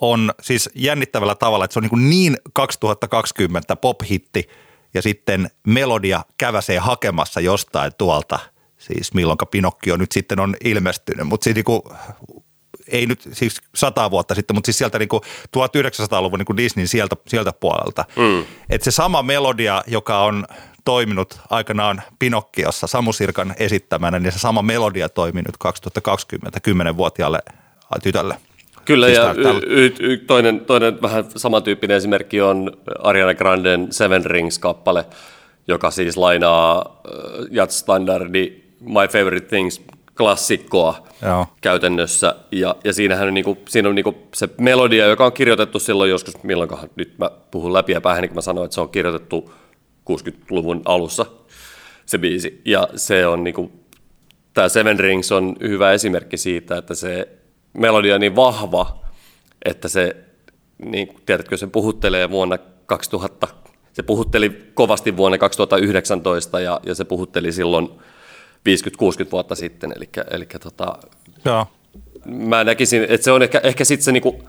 on 0.00 0.32
siis 0.42 0.70
jännittävällä 0.74 1.34
tavalla, 1.34 1.64
että 1.64 1.72
se 1.72 1.78
on 1.78 1.88
niin, 1.92 2.10
niin 2.10 2.36
2020 2.52 3.76
pop-hitti– 3.76 4.48
ja 4.94 5.02
sitten 5.02 5.50
melodia 5.66 6.24
käväsee 6.38 6.78
hakemassa 6.78 7.40
jostain 7.40 7.92
tuolta, 7.98 8.38
siis 8.78 9.14
milloinka 9.14 9.46
Pinokkio 9.46 9.96
nyt 9.96 10.12
sitten 10.12 10.40
on 10.40 10.56
ilmestynyt, 10.64 11.26
mutta 11.26 11.44
siis 11.44 11.54
niinku, 11.54 11.94
ei 12.88 13.06
nyt 13.06 13.28
siis 13.32 13.60
sata 13.74 14.10
vuotta 14.10 14.34
sitten, 14.34 14.56
mutta 14.56 14.66
siis 14.66 14.78
sieltä 14.78 14.98
niinku 14.98 15.20
1900-luvun 15.56 16.38
niinku 16.38 16.56
Disneyn 16.56 16.88
sieltä, 16.88 17.16
sieltä 17.28 17.52
puolelta. 17.52 18.04
Mm. 18.16 18.44
Että 18.70 18.84
se 18.84 18.90
sama 18.90 19.22
melodia, 19.22 19.82
joka 19.86 20.22
on 20.22 20.46
toiminut 20.84 21.40
aikanaan 21.50 22.02
Pinokkiossa 22.18 22.86
Samu 22.86 23.12
Sirkan 23.12 23.54
esittämänä, 23.58 24.18
niin 24.18 24.32
se 24.32 24.38
sama 24.38 24.62
melodia 24.62 25.08
toimii 25.08 25.42
nyt 25.42 25.56
2020 25.58 26.60
10-vuotiaalle 26.68 27.38
tytölle. 28.02 28.36
Kyllä, 28.84 29.06
siis 29.06 29.18
ja 29.18 29.34
y- 29.36 29.86
y- 29.86 29.94
y- 30.00 30.16
toinen, 30.16 30.60
toinen 30.60 31.02
vähän 31.02 31.24
samantyyppinen 31.36 31.96
esimerkki 31.96 32.40
on 32.40 32.72
Ariana 32.98 33.34
Granden 33.34 33.88
Seven 33.90 34.24
Rings-kappale, 34.26 35.04
joka 35.68 35.90
siis 35.90 36.16
lainaa 36.16 36.78
äh, 36.78 37.46
jazz-standardi 37.50 38.62
My 38.80 39.08
Favorite 39.12 39.46
Things 39.46 39.82
klassikkoa 40.16 41.06
Joo. 41.26 41.46
käytännössä. 41.60 42.34
Ja, 42.52 42.76
ja 42.84 42.92
siinähän 42.92 43.28
on, 43.28 43.34
niinku, 43.34 43.58
siinä 43.68 43.88
on 43.88 43.94
niinku 43.94 44.14
se 44.34 44.48
melodia, 44.58 45.06
joka 45.06 45.24
on 45.26 45.32
kirjoitettu 45.32 45.78
silloin 45.78 46.10
joskus, 46.10 46.42
milloinkohan 46.42 46.90
nyt 46.96 47.18
mä 47.18 47.30
puhun 47.50 47.72
läpi 47.72 47.92
ja 47.92 48.00
päähän, 48.00 48.22
niin 48.22 48.34
mä 48.34 48.40
sanoin, 48.40 48.64
että 48.64 48.74
se 48.74 48.80
on 48.80 48.88
kirjoitettu 48.88 49.54
60-luvun 50.10 50.82
alussa, 50.84 51.26
se 52.06 52.18
biisi. 52.18 52.60
Ja 52.64 52.88
se 52.96 53.26
on 53.26 53.44
niinku, 53.44 53.72
tämä 54.54 54.68
Seven 54.68 55.00
Rings 55.00 55.32
on 55.32 55.56
hyvä 55.60 55.92
esimerkki 55.92 56.36
siitä, 56.36 56.76
että 56.76 56.94
se 56.94 57.28
melodia 57.72 58.18
niin 58.18 58.36
vahva, 58.36 59.02
että 59.64 59.88
se, 59.88 60.16
niin, 60.84 61.08
tiedätkö, 61.26 61.56
se 61.56 61.66
puhuttelee 61.66 62.30
vuonna 62.30 62.58
2000, 62.86 63.48
se 63.92 64.02
puhutteli 64.02 64.70
kovasti 64.74 65.16
vuonna 65.16 65.38
2019 65.38 66.60
ja, 66.60 66.80
ja 66.86 66.94
se 66.94 67.04
puhutteli 67.04 67.52
silloin 67.52 67.88
50-60 67.88 69.30
vuotta 69.32 69.54
sitten, 69.54 69.92
eli, 69.96 70.08
eli 70.30 70.46
tota, 70.62 70.98
Joo. 71.44 71.66
mä 72.24 72.64
näkisin, 72.64 73.06
että 73.08 73.24
se 73.24 73.32
on 73.32 73.42
ehkä, 73.42 73.60
ehkä 73.64 73.84
sitten 73.84 74.04
se 74.04 74.12
niinku, 74.12 74.42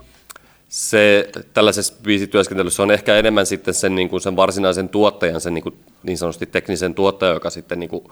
se 0.69 1.29
tällaisessa 1.53 1.93
biisityöskentelyssä 2.03 2.83
on 2.83 2.91
ehkä 2.91 3.15
enemmän 3.15 3.45
sitten 3.45 3.73
sen, 3.73 3.95
niin 3.95 4.09
kuin 4.09 4.21
sen 4.21 4.35
varsinaisen 4.35 4.89
tuottajan, 4.89 5.41
sen 5.41 5.53
niin, 5.53 5.63
kuin, 5.63 5.75
niin 6.03 6.17
sanotusti 6.17 6.45
teknisen 6.45 6.95
tuottajan, 6.95 7.33
joka 7.33 7.49
sitten 7.49 7.79
niin 7.79 7.89
kuin, 7.89 8.03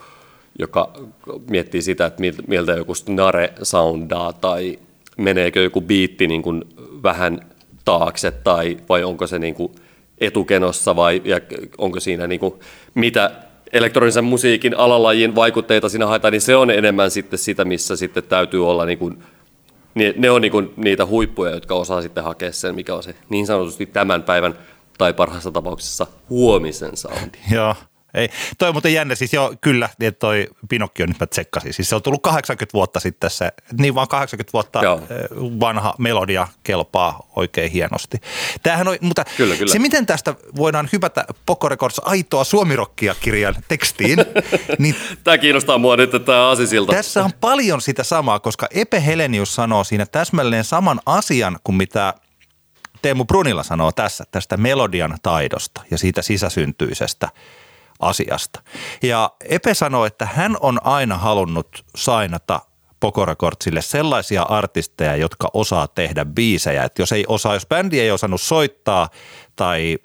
joka 0.59 0.93
miettii 1.49 1.81
sitä, 1.81 2.05
että 2.05 2.21
miltä 2.47 2.71
joku 2.71 2.95
snare 2.95 3.53
soundaa 3.63 4.33
tai 4.33 4.79
meneekö 5.21 5.63
joku 5.63 5.81
biitti 5.81 6.27
niin 6.27 6.41
kuin 6.41 6.63
vähän 7.03 7.39
taakse 7.85 8.31
tai 8.31 8.77
vai 8.89 9.03
onko 9.03 9.27
se 9.27 9.39
niin 9.39 9.55
kuin 9.55 9.71
etukenossa 10.17 10.95
vai 10.95 11.21
ja 11.25 11.39
onko 11.77 11.99
siinä 11.99 12.27
niin 12.27 12.39
kuin, 12.39 12.53
mitä 12.93 13.31
elektronisen 13.73 14.23
musiikin 14.23 14.77
alalajin 14.77 15.35
vaikutteita 15.35 15.89
siinä 15.89 16.07
haetaan, 16.07 16.31
niin 16.31 16.41
se 16.41 16.55
on 16.55 16.71
enemmän 16.71 17.11
sitten 17.11 17.39
sitä, 17.39 17.65
missä 17.65 17.95
sitten 17.95 18.23
täytyy 18.23 18.69
olla 18.69 18.85
niin 18.85 18.97
kuin, 18.97 19.23
ne 20.17 20.31
on 20.31 20.41
niin 20.41 20.51
kuin 20.51 20.73
niitä 20.75 21.05
huippuja, 21.05 21.51
jotka 21.51 21.75
osaa 21.75 22.01
sitten 22.01 22.23
hakea 22.23 22.51
sen, 22.51 22.75
mikä 22.75 22.95
on 22.95 23.03
se 23.03 23.15
niin 23.29 23.47
sanotusti 23.47 23.85
tämän 23.85 24.23
päivän 24.23 24.55
tai 24.97 25.13
parhaassa 25.13 25.51
tapauksessa 25.51 26.07
huomisen 26.29 26.97
soundi. 26.97 27.37
Joo, 27.51 27.75
ei. 28.13 28.29
Toi 28.57 28.69
on 28.69 28.75
muuten 28.75 28.93
jännä, 28.93 29.15
siis 29.15 29.33
joo, 29.33 29.53
kyllä, 29.61 29.89
että 29.99 30.19
toi 30.19 30.47
Pinokkio 30.69 31.05
nyt 31.05 31.19
mä 31.19 31.27
tsekkasin. 31.27 31.73
Siis 31.73 31.89
se 31.89 31.95
on 31.95 32.01
tullut 32.01 32.21
80 32.21 32.73
vuotta 32.73 32.99
sitten 32.99 33.29
se, 33.29 33.51
niin 33.79 33.95
vaan 33.95 34.07
80 34.07 34.53
vuotta 34.53 34.83
joo. 34.83 34.95
Eh, 34.95 35.07
vanha 35.59 35.93
melodia 35.97 36.47
kelpaa 36.63 37.27
oikein 37.35 37.71
hienosti. 37.71 38.17
Tämähän 38.63 38.87
on, 38.87 38.97
mutta 39.01 39.25
kyllä, 39.37 39.55
kyllä. 39.55 39.71
se 39.71 39.79
miten 39.79 40.05
tästä 40.05 40.35
voidaan 40.55 40.89
hypätä 40.93 41.25
Poco 41.45 41.69
Records 41.69 42.01
aitoa 42.05 42.43
suomirokkia 42.43 43.15
kirjan 43.15 43.55
tekstiin. 43.67 44.19
niin 44.79 44.95
tämä 45.23 45.37
kiinnostaa 45.37 45.77
mua 45.77 45.97
nyt, 45.97 46.13
että 46.13 46.25
tämä 46.25 46.49
asisilta. 46.49 46.93
Tässä 46.93 47.23
on 47.23 47.31
paljon 47.41 47.81
sitä 47.81 48.03
samaa, 48.03 48.39
koska 48.39 48.67
Epe 48.71 49.05
Helenius 49.05 49.55
sanoo 49.55 49.83
siinä 49.83 50.05
täsmälleen 50.05 50.63
saman 50.63 50.99
asian 51.05 51.59
kuin 51.63 51.75
mitä 51.75 52.13
Teemu 53.01 53.25
Brunilla 53.25 53.63
sanoo 53.63 53.91
tässä, 53.91 54.23
tästä 54.31 54.57
melodian 54.57 55.17
taidosta 55.23 55.81
ja 55.91 55.97
siitä 55.97 56.21
sisäsyntyisestä– 56.21 57.29
asiasta. 58.01 58.61
Ja 59.03 59.31
Epe 59.49 59.73
sanoi, 59.73 60.07
että 60.07 60.25
hän 60.25 60.57
on 60.59 60.79
aina 60.83 61.17
halunnut 61.17 61.85
sainata 61.95 62.61
Pokorakortsille 62.99 63.81
sellaisia 63.81 64.43
artisteja, 64.43 65.15
jotka 65.15 65.49
osaa 65.53 65.87
tehdä 65.87 66.25
biisejä. 66.25 66.83
Et 66.83 66.99
jos 66.99 67.11
ei 67.11 67.25
osaa, 67.27 67.53
jos 67.53 67.67
bändi 67.67 67.99
ei 67.99 68.11
osannut 68.11 68.41
soittaa 68.41 69.09
tai 69.55 69.97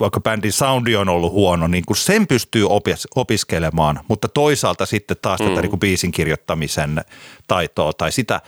vaikka 0.00 0.20
bändin 0.20 0.52
soundi 0.52 0.96
on 0.96 1.08
ollut 1.08 1.32
huono, 1.32 1.66
niin 1.66 1.84
kun 1.86 1.96
sen 1.96 2.26
pystyy 2.26 2.66
opis- 2.66 3.08
opiskelemaan, 3.14 4.00
mutta 4.08 4.28
toisaalta 4.28 4.86
sitten 4.86 5.16
taas 5.22 5.40
mm. 5.40 5.48
tätä 5.48 5.60
niin 5.60 5.70
kuin 5.70 5.80
biisin 5.80 6.12
kirjoittamisen 6.12 7.04
taitoa 7.46 7.92
tai 7.92 8.12
sitä, 8.12 8.40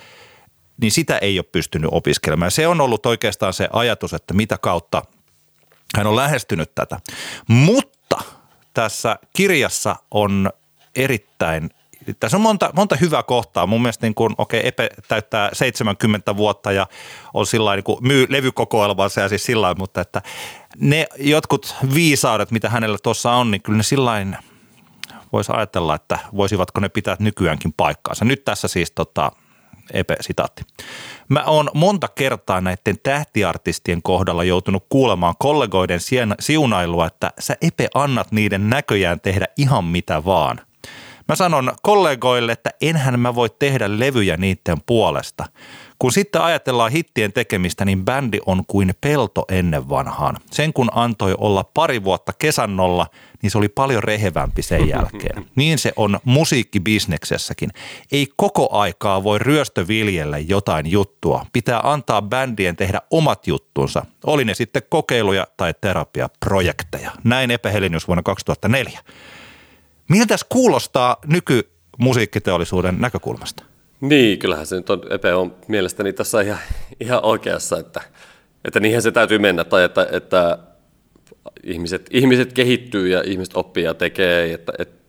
niin 0.81 0.91
sitä 0.91 1.17
ei 1.17 1.39
ole 1.39 1.45
pystynyt 1.51 1.89
opiskelemaan. 1.93 2.51
Se 2.51 2.67
on 2.67 2.81
ollut 2.81 3.05
oikeastaan 3.05 3.53
se 3.53 3.69
ajatus, 3.73 4.13
että 4.13 4.33
mitä 4.33 4.57
kautta 4.57 5.01
hän 5.97 6.07
on 6.07 6.15
lähestynyt 6.15 6.75
tätä. 6.75 6.99
Mutta 7.47 7.88
tässä 8.73 9.19
kirjassa 9.33 9.95
on 10.11 10.49
erittäin 10.95 11.69
tässä 12.19 12.37
on 12.37 12.41
monta, 12.41 12.69
monta 12.75 12.95
hyvää 12.95 13.23
kohtaa. 13.23 13.67
Mun 13.67 13.81
mielestä 13.81 14.05
niin 14.05 14.15
kuin, 14.15 14.35
okei, 14.37 14.67
Epe 14.67 14.89
täyttää 15.07 15.49
70 15.53 16.37
vuotta 16.37 16.71
ja 16.71 16.87
on 17.33 17.47
sillä 17.47 17.75
niin 17.75 17.83
kuin, 17.83 18.07
myy 18.07 18.25
levykokoelmansa 18.29 19.21
ja 19.21 19.29
siis 19.29 19.45
sillä 19.45 19.75
mutta 19.77 20.01
että 20.01 20.21
ne 20.77 21.07
jotkut 21.17 21.75
viisaudet, 21.93 22.51
mitä 22.51 22.69
hänellä 22.69 22.97
tuossa 23.03 23.31
on, 23.31 23.51
niin 23.51 23.61
kyllä 23.61 23.77
ne 23.77 23.83
sillä 23.83 24.11
voisi 25.33 25.51
ajatella, 25.55 25.95
että 25.95 26.19
voisivatko 26.35 26.79
ne 26.79 26.89
pitää 26.89 27.15
nykyäänkin 27.19 27.73
paikkaansa. 27.73 28.25
Nyt 28.25 28.45
tässä 28.45 28.67
siis 28.67 28.91
tota, 28.91 29.31
Epe-sitaatti. 29.93 30.63
Mä 31.29 31.43
oon 31.43 31.69
monta 31.73 32.07
kertaa 32.07 32.61
näiden 32.61 32.99
tähtiartistien 33.03 34.01
kohdalla 34.01 34.43
joutunut 34.43 34.85
kuulemaan 34.89 35.35
kollegoiden 35.39 35.99
siunailua, 36.39 37.07
että 37.07 37.31
sä 37.39 37.55
Epe 37.61 37.87
annat 37.93 38.31
niiden 38.31 38.69
näköjään 38.69 39.21
tehdä 39.21 39.45
ihan 39.57 39.85
mitä 39.85 40.25
vaan. 40.25 40.61
Mä 41.27 41.35
sanon 41.35 41.73
kollegoille, 41.81 42.51
että 42.51 42.69
enhän 42.81 43.19
mä 43.19 43.35
voi 43.35 43.49
tehdä 43.59 43.99
levyjä 43.99 44.37
niiden 44.37 44.77
puolesta. 44.85 45.45
Kun 45.99 46.11
sitten 46.11 46.41
ajatellaan 46.41 46.91
hittien 46.91 47.33
tekemistä, 47.33 47.85
niin 47.85 48.05
bändi 48.05 48.39
on 48.45 48.63
kuin 48.67 48.93
pelto 49.01 49.45
ennen 49.49 49.89
vanhaan. 49.89 50.37
Sen 50.51 50.73
kun 50.73 50.89
antoi 50.93 51.35
olla 51.37 51.63
pari 51.63 52.03
vuotta 52.03 52.33
kesannolla, 52.33 53.07
niin 53.41 53.51
se 53.51 53.57
oli 53.57 53.69
paljon 53.69 54.03
rehevämpi 54.03 54.61
sen 54.61 54.89
jälkeen. 54.95 55.45
Niin 55.55 55.79
se 55.79 55.93
on 55.95 56.19
musiikkibisneksessäkin. 56.23 57.69
Ei 58.11 58.27
koko 58.35 58.77
aikaa 58.77 59.23
voi 59.23 59.39
ryöstöviljellä 59.39 60.37
jotain 60.37 60.91
juttua. 60.91 61.45
Pitää 61.53 61.79
antaa 61.83 62.21
bändien 62.21 62.75
tehdä 62.75 63.01
omat 63.11 63.47
juttunsa. 63.47 64.05
Oli 64.25 64.45
ne 64.45 64.53
sitten 64.53 64.81
kokeiluja 64.89 65.47
tai 65.57 65.73
terapiaprojekteja. 65.81 67.11
Näin 67.23 67.51
epähelinius 67.51 68.07
vuonna 68.07 68.23
2004. 68.23 68.99
Miltä 70.09 70.35
kuulostaa 70.49 71.17
nykymusiikkiteollisuuden 71.27 72.95
näkökulmasta? 72.99 73.63
Niin, 74.01 74.39
kyllähän 74.39 74.65
se 74.65 74.75
nyt 74.75 74.89
on, 74.89 75.01
Epe 75.09 75.33
on 75.33 75.55
mielestäni 75.67 76.13
tässä 76.13 76.41
ihan, 76.41 76.59
ihan 76.99 77.25
oikeassa, 77.25 77.77
että, 77.77 78.01
että 78.65 78.79
niinhän 78.79 79.01
se 79.01 79.11
täytyy 79.11 79.39
mennä, 79.39 79.63
tai 79.63 79.83
että, 79.83 80.07
että 80.11 80.57
ihmiset, 81.63 82.07
ihmiset 82.11 82.53
kehittyy 82.53 83.07
ja 83.07 83.23
ihmiset 83.25 83.57
oppii 83.57 83.83
ja 83.83 83.93
tekee, 83.93 84.53
että, 84.53 84.73
että 84.79 84.99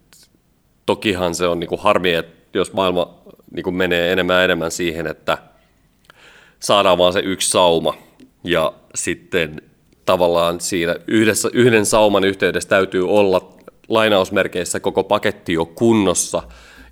tokihan 0.86 1.34
se 1.34 1.46
on 1.46 1.60
niin 1.60 1.68
kuin 1.68 1.80
harmi, 1.80 2.14
että 2.14 2.58
jos 2.58 2.72
maailma 2.72 3.20
niin 3.50 3.64
kuin 3.64 3.76
menee 3.76 4.12
enemmän 4.12 4.36
ja 4.36 4.44
enemmän 4.44 4.70
siihen, 4.70 5.06
että 5.06 5.38
saadaan 6.60 6.98
vaan 6.98 7.12
se 7.12 7.20
yksi 7.20 7.50
sauma 7.50 7.94
ja 8.44 8.72
sitten 8.94 9.62
tavallaan 10.06 10.60
siinä 10.60 10.96
yhdessä, 11.06 11.48
yhden 11.52 11.86
sauman 11.86 12.24
yhteydessä 12.24 12.68
täytyy 12.68 13.08
olla 13.08 13.54
lainausmerkeissä 13.88 14.80
koko 14.80 15.04
paketti 15.04 15.52
jo 15.52 15.66
kunnossa, 15.66 16.42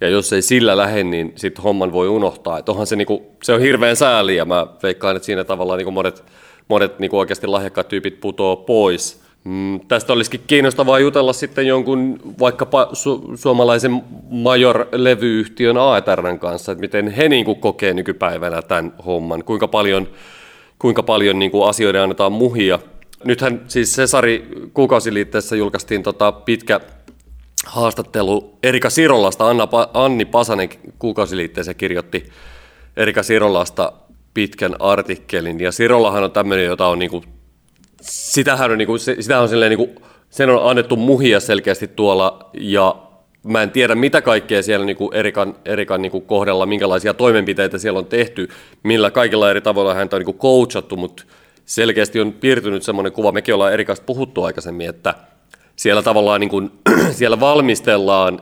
ja 0.01 0.09
jos 0.09 0.33
ei 0.33 0.43
sillä 0.43 0.77
lähde, 0.77 1.05
niin 1.05 1.33
sitten 1.37 1.63
homman 1.63 1.93
voi 1.93 2.09
unohtaa. 2.09 2.59
Et 2.59 2.69
onhan 2.69 2.87
se, 2.87 2.97
niinku, 2.97 3.27
se 3.43 3.53
on 3.53 3.61
hirveän 3.61 3.97
sääli, 3.97 4.37
ja 4.37 4.45
mä 4.45 4.67
veikkaan, 4.83 5.17
että 5.17 5.27
siinä 5.27 5.45
tavallaan 5.45 5.79
niinku 5.79 5.91
monet, 5.91 6.25
monet 6.69 6.99
niinku 6.99 7.19
oikeasti 7.19 7.47
lahjakkaat 7.47 7.89
tyypit 7.89 8.21
putoo 8.21 8.57
pois. 8.57 9.21
Mm, 9.45 9.81
tästä 9.81 10.13
olisikin 10.13 10.41
kiinnostavaa 10.47 10.99
jutella 10.99 11.33
sitten 11.33 11.67
jonkun 11.67 12.21
vaikkapa 12.41 12.85
su- 12.85 13.37
suomalaisen 13.37 14.03
Major-levyyhtiön 14.31 15.77
AETRn 15.77 16.39
kanssa, 16.39 16.73
että 16.73 16.81
miten 16.81 17.09
he 17.09 17.29
niinku 17.29 17.55
kokee 17.55 17.95
nykypäivänä 17.95 18.63
tämän 18.63 18.93
homman, 19.07 19.45
kuinka 19.45 19.69
paljon, 19.69 20.09
kuinka 20.79 21.03
paljon 21.03 21.39
niinku 21.39 21.63
asioiden 21.63 22.03
annetaan 22.03 22.33
muhia– 22.33 22.79
Nythän 23.25 23.61
siis 23.69 23.97
Cesari 23.97 24.49
kuukausiliitteessä 24.75 25.57
julkaistiin 25.57 26.03
tota 26.03 26.33
pitkä 26.33 26.81
haastattelu 27.67 28.59
Erika 28.63 28.91
Sirolasta. 28.91 29.49
Anna, 29.49 29.69
Anni 29.95 30.25
Pasanen 30.25 30.69
kuukausiliitteessä 30.99 31.75
kirjoitti 31.75 32.29
Erika 32.97 33.23
Sirolasta 33.23 33.93
pitkän 34.35 34.77
artikkelin. 34.79 35.61
Ja 35.61 35.73
Sirolahan 35.73 36.25
on 36.25 36.33
tämmöinen, 36.33 36.67
jota 36.67 36.87
on 36.87 36.99
niinku, 36.99 37.25
sitähän 38.01 38.71
on, 38.71 38.79
niinku, 38.79 38.99
sitä 38.99 39.41
on 39.41 39.49
niinku, 39.69 40.03
sen 40.31 40.51
on 40.51 40.71
annettu 40.71 40.97
muhia 40.97 41.41
selkeästi 41.41 41.89
tuolla 41.89 42.51
ja 42.55 42.97
mä 43.45 43.63
en 43.63 43.71
tiedä 43.71 43.95
mitä 43.95 44.23
kaikkea 44.23 44.63
siellä 44.63 44.87
niinku 44.87 45.11
Erikan, 45.15 45.55
Erikan 45.65 46.03
niinku 46.03 46.21
kohdalla, 46.21 46.67
minkälaisia 46.67 47.15
toimenpiteitä 47.15 47.79
siellä 47.79 47.99
on 47.99 48.07
tehty, 48.07 48.49
millä 48.83 49.11
kaikilla 49.11 49.51
eri 49.51 49.61
tavoilla 49.61 49.95
häntä 49.95 50.17
on 50.17 50.21
niinku 50.21 50.39
coachattu, 50.43 50.97
mutta 50.97 51.25
selkeästi 51.65 52.21
on 52.21 52.33
piirtynyt 52.33 52.83
semmoinen 52.83 53.13
kuva, 53.13 53.33
mekin 53.33 53.55
ollaan 53.55 53.73
Erikasta 53.73 54.05
puhuttu 54.05 54.45
aikaisemmin, 54.45 54.89
että 54.89 55.15
siellä 55.77 56.03
tavallaan 56.03 56.41
niin 56.41 56.51
kuin, 56.51 56.71
siellä 57.13 57.41
valmistellaan 57.41 58.41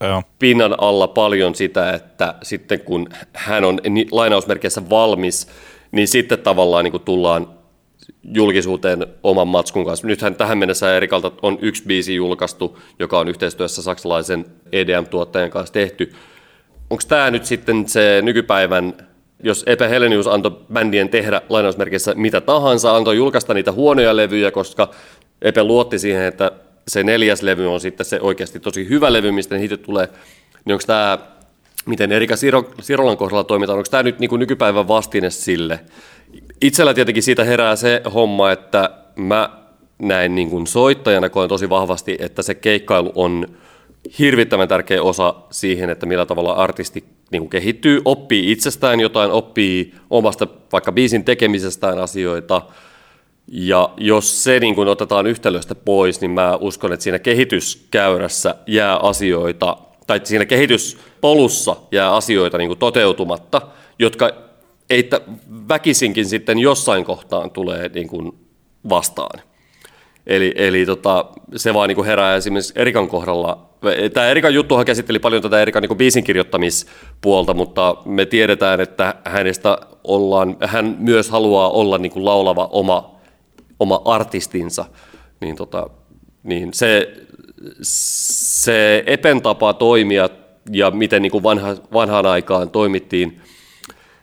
Joo. 0.00 0.22
pinnan 0.38 0.74
alla 0.78 1.08
paljon 1.08 1.54
sitä, 1.54 1.90
että 1.92 2.34
sitten 2.42 2.80
kun 2.80 3.08
hän 3.32 3.64
on 3.64 3.80
lainausmerkeissä 4.10 4.90
valmis, 4.90 5.48
niin 5.92 6.08
sitten 6.08 6.38
tavallaan 6.38 6.84
niin 6.84 6.92
kuin 6.92 7.02
tullaan 7.02 7.46
julkisuuteen 8.22 9.06
oman 9.22 9.48
matskun 9.48 9.84
kanssa. 9.84 10.06
Nythän 10.06 10.34
tähän 10.34 10.58
mennessä 10.58 10.96
Erikalta 10.96 11.32
on 11.42 11.58
yksi 11.60 11.82
biisi 11.86 12.14
julkaistu, 12.14 12.78
joka 12.98 13.18
on 13.18 13.28
yhteistyössä 13.28 13.82
saksalaisen 13.82 14.46
EDM-tuottajan 14.72 15.50
kanssa 15.50 15.72
tehty. 15.72 16.12
Onko 16.90 17.02
tämä 17.08 17.30
nyt 17.30 17.44
sitten 17.44 17.88
se 17.88 18.20
nykypäivän 18.22 18.94
jos 19.42 19.62
Epe 19.66 19.90
Helenius 19.90 20.26
antoi 20.26 20.58
bändien 20.72 21.08
tehdä 21.08 21.42
lainausmerkeissä 21.48 22.14
mitä 22.14 22.40
tahansa, 22.40 22.96
antoi 22.96 23.16
julkaista 23.16 23.54
niitä 23.54 23.72
huonoja 23.72 24.16
levyjä, 24.16 24.50
koska 24.50 24.90
Epe 25.42 25.64
luotti 25.64 25.98
siihen, 25.98 26.24
että 26.24 26.52
se 26.88 27.02
neljäs 27.02 27.42
levy 27.42 27.72
on 27.72 27.80
sitten 27.80 28.06
se 28.06 28.20
oikeasti 28.20 28.60
tosi 28.60 28.88
hyvä 28.88 29.12
levy, 29.12 29.30
mistä 29.32 29.58
hitit 29.58 29.82
tulee, 29.82 30.08
niin 30.64 30.72
onko 30.72 30.84
tämä, 30.86 31.18
miten 31.86 32.12
Erika 32.12 32.36
Siro, 32.36 32.70
Sirolan 32.80 33.16
kohdalla 33.16 33.44
toimitaan, 33.44 33.78
onko 33.78 33.88
tämä 33.90 34.02
nyt 34.02 34.18
niin 34.18 34.30
kuin 34.30 34.40
nykypäivän 34.40 34.88
vastine 34.88 35.30
sille? 35.30 35.80
Itsellä 36.60 36.94
tietenkin 36.94 37.22
siitä 37.22 37.44
herää 37.44 37.76
se 37.76 38.02
homma, 38.14 38.52
että 38.52 38.90
mä 39.16 39.50
näin 39.98 40.34
niin 40.34 40.50
kuin 40.50 40.66
soittajana 40.66 41.28
koen 41.28 41.48
tosi 41.48 41.70
vahvasti, 41.70 42.16
että 42.20 42.42
se 42.42 42.54
keikkailu 42.54 43.12
on 43.14 43.46
hirvittävän 44.18 44.68
tärkeä 44.68 45.02
osa 45.02 45.34
siihen, 45.50 45.90
että 45.90 46.06
millä 46.06 46.26
tavalla 46.26 46.52
artisti 46.52 47.04
niin 47.30 47.40
kuin 47.40 47.50
kehittyy, 47.50 48.02
oppii 48.04 48.52
itsestään 48.52 49.00
jotain, 49.00 49.30
oppii 49.30 49.94
omasta 50.10 50.46
vaikka 50.72 50.92
biisin 50.92 51.24
tekemisestään 51.24 51.98
asioita. 51.98 52.62
Ja 53.52 53.90
jos 53.96 54.44
se 54.44 54.60
niin 54.60 54.74
kuin 54.74 54.88
otetaan 54.88 55.26
yhtälöstä 55.26 55.74
pois, 55.74 56.20
niin 56.20 56.30
mä 56.30 56.56
uskon, 56.60 56.92
että 56.92 57.04
siinä 57.04 57.18
kehityskäyrässä 57.18 58.54
jää 58.66 58.96
asioita, 58.96 59.76
tai 60.06 60.20
siinä 60.24 60.44
kehityspolussa 60.44 61.76
jää 61.92 62.14
asioita 62.14 62.58
niin 62.58 62.68
kuin 62.68 62.78
toteutumatta, 62.78 63.60
jotka 63.98 64.30
ei 64.90 65.10
väkisinkin 65.68 66.26
sitten 66.26 66.58
jossain 66.58 67.04
kohtaan 67.04 67.50
tulee 67.50 67.90
niin 67.94 68.08
kuin 68.08 68.32
vastaan. 68.88 69.40
Eli, 70.26 70.52
eli 70.56 70.86
tota, 70.86 71.24
se 71.56 71.74
vaan 71.74 71.88
niin 71.88 72.04
herää 72.04 72.36
esimerkiksi 72.36 72.72
Erikan 72.76 73.08
kohdalla. 73.08 73.68
Tämä 74.12 74.26
Erikan 74.26 74.54
juttuhan 74.54 74.84
käsitteli 74.84 75.18
paljon 75.18 75.42
tätä 75.42 75.62
Erikan 75.62 75.82
niin 75.82 75.98
biisin 75.98 76.24
kirjoittamispuolta, 76.24 77.54
mutta 77.54 77.96
me 78.04 78.26
tiedetään, 78.26 78.80
että 78.80 79.14
hänestä 79.24 79.78
ollaan, 80.04 80.56
hän 80.66 80.96
myös 80.98 81.30
haluaa 81.30 81.70
olla 81.70 81.98
niin 81.98 82.12
kuin 82.12 82.24
laulava 82.24 82.68
oma, 82.72 83.17
oma 83.80 84.02
artistinsa. 84.04 84.84
Niin, 85.40 85.56
tota, 85.56 85.90
niin 86.42 86.74
se, 86.74 87.12
se 87.82 89.04
Epen 89.06 89.42
tapa 89.42 89.72
toimia 89.72 90.28
ja 90.72 90.90
miten 90.90 91.22
niin 91.22 91.32
kuin 91.32 91.42
vanha, 91.42 91.74
vanhaan 91.92 92.26
aikaan 92.26 92.70
toimittiin, 92.70 93.40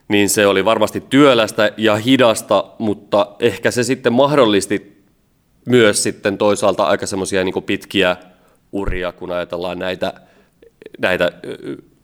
niin 0.07 0.29
se 0.29 0.47
oli 0.47 0.65
varmasti 0.65 1.03
työlästä 1.09 1.71
ja 1.77 1.95
hidasta, 1.95 2.65
mutta 2.79 3.27
ehkä 3.39 3.71
se 3.71 3.83
sitten 3.83 4.13
mahdollisti 4.13 5.03
myös 5.65 6.03
sitten 6.03 6.37
toisaalta 6.37 6.83
aika 6.83 7.05
semmoisia 7.05 7.43
niin 7.43 7.63
pitkiä 7.63 8.17
uria, 8.71 9.11
kun 9.11 9.31
ajatellaan 9.31 9.79
näitä, 9.79 10.13
näitä 10.99 11.31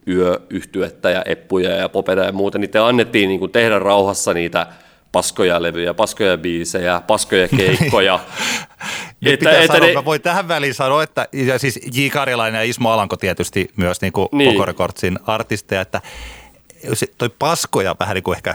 yöyhtyettä 0.08 1.10
ja 1.10 1.22
eppuja 1.22 1.70
ja 1.70 1.88
popeda 1.88 2.24
ja 2.24 2.32
muuta, 2.32 2.58
niin 2.58 2.70
te 2.70 2.78
annettiin 2.78 3.28
niin 3.28 3.40
kuin 3.40 3.52
tehdä 3.52 3.78
rauhassa 3.78 4.34
niitä 4.34 4.66
paskoja 5.12 5.62
levyjä, 5.62 5.94
paskoja 5.94 6.36
biisejä, 6.38 7.02
paskoja 7.06 7.48
keikkoja. 7.48 8.20
Nyt 9.20 9.32
Että- 9.34 9.38
pitää 9.48 9.60
että 9.62 9.72
sanoa, 9.74 9.88
ne- 9.88 9.94
mä 9.94 10.04
voin 10.04 10.22
tähän 10.22 10.48
väliin 10.48 10.74
sanoa, 10.74 11.02
että 11.02 11.28
ja 11.32 11.58
siis 11.58 11.80
J. 11.94 12.06
Karjalainen 12.08 12.58
ja 12.58 12.62
Ismo 12.64 12.90
Alanko 12.90 13.16
tietysti 13.16 13.68
myös 13.76 14.00
niin 14.00 14.12
kuin 14.12 14.28
Niin. 14.32 14.52
Poco 14.52 14.64
Recordsin 14.64 15.18
artisteja, 15.26 15.80
että 15.80 16.00
se, 16.92 17.06
toi 17.18 17.30
paskoja 17.38 17.96
vähän 18.00 18.14
niin 18.14 18.22
kuin 18.22 18.36
ehkä 18.36 18.54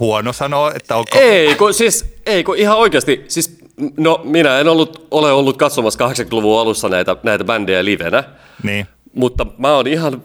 huono 0.00 0.32
sanoa, 0.32 0.72
että 0.74 0.96
onko... 0.96 1.18
Ei, 1.18 1.54
kun 1.54 1.74
siis, 1.74 2.14
ei, 2.26 2.44
kun 2.44 2.56
ihan 2.56 2.78
oikeasti, 2.78 3.24
siis, 3.28 3.58
no 3.96 4.20
minä 4.24 4.58
en 4.60 4.68
ollut, 4.68 5.06
ole 5.10 5.32
ollut 5.32 5.56
katsomassa 5.56 6.08
80-luvun 6.08 6.60
alussa 6.60 6.88
näitä, 6.88 7.16
näitä 7.22 7.44
bändejä 7.44 7.84
livenä, 7.84 8.24
Niin. 8.62 8.86
mutta 9.14 9.46
mä 9.58 9.74
oon 9.76 9.86
ihan 9.86 10.22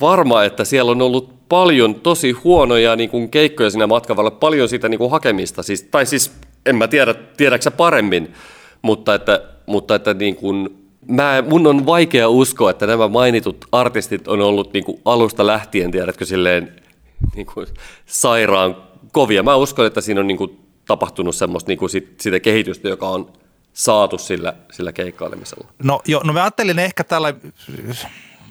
varma, 0.00 0.44
että 0.44 0.64
siellä 0.64 0.90
on 0.90 1.02
ollut 1.02 1.37
paljon 1.48 1.94
tosi 1.94 2.30
huonoja 2.30 2.96
niin 2.96 3.10
kuin 3.10 3.30
keikkoja 3.30 3.70
siinä 3.70 3.86
matkan 3.86 4.16
varrella, 4.16 4.38
paljon 4.40 4.68
sitä 4.68 4.88
niin 4.88 4.98
kuin 4.98 5.10
hakemista, 5.10 5.62
siis, 5.62 5.82
tai 5.82 6.06
siis 6.06 6.32
en 6.66 6.76
mä 6.76 6.88
tiedä, 6.88 7.14
tiedäksä 7.14 7.70
paremmin, 7.70 8.34
mutta 8.82 9.14
että, 9.14 9.42
mutta 9.66 9.94
että 9.94 10.14
niin 10.14 10.36
kuin, 10.36 10.88
mä, 11.08 11.44
mun 11.48 11.66
on 11.66 11.86
vaikea 11.86 12.28
uskoa, 12.28 12.70
että 12.70 12.86
nämä 12.86 13.08
mainitut 13.08 13.64
artistit 13.72 14.28
on 14.28 14.40
ollut 14.40 14.72
niin 14.72 14.84
kuin 14.84 15.00
alusta 15.04 15.46
lähtien, 15.46 15.90
tiedätkö, 15.90 16.24
silleen 16.24 16.72
niin 17.34 17.46
kuin 17.46 17.66
sairaan 18.06 18.76
kovia. 19.12 19.42
Mä 19.42 19.56
uskon, 19.56 19.86
että 19.86 20.00
siinä 20.00 20.20
on 20.20 20.26
niin 20.26 20.36
kuin 20.36 20.58
tapahtunut 20.86 21.36
semmoista 21.36 21.68
niin 21.68 21.78
kuin 21.78 21.90
sit, 21.90 22.20
sitä 22.20 22.40
kehitystä, 22.40 22.88
joka 22.88 23.08
on 23.08 23.32
saatu 23.72 24.18
sillä, 24.18 24.54
sillä 24.72 24.92
keikkailemisella. 24.92 25.68
No, 25.82 26.00
jo, 26.06 26.20
no 26.24 26.32
mä 26.32 26.42
ajattelin 26.42 26.78
ehkä 26.78 27.04
tällä, 27.04 27.34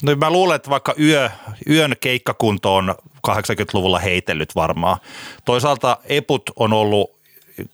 no 0.04 0.16
mä 0.16 0.30
luulen, 0.30 0.56
että 0.56 0.70
vaikka 0.70 0.94
yö, 1.00 1.30
yön 1.70 1.96
keikkakunto 2.00 2.76
on 2.76 2.96
80-luvulla 3.28 4.00
heitellyt 4.00 4.56
varmaan. 4.56 4.98
Toisaalta 5.46 5.98
Eput 6.04 6.44
on 6.56 6.74
ollut 6.74 7.18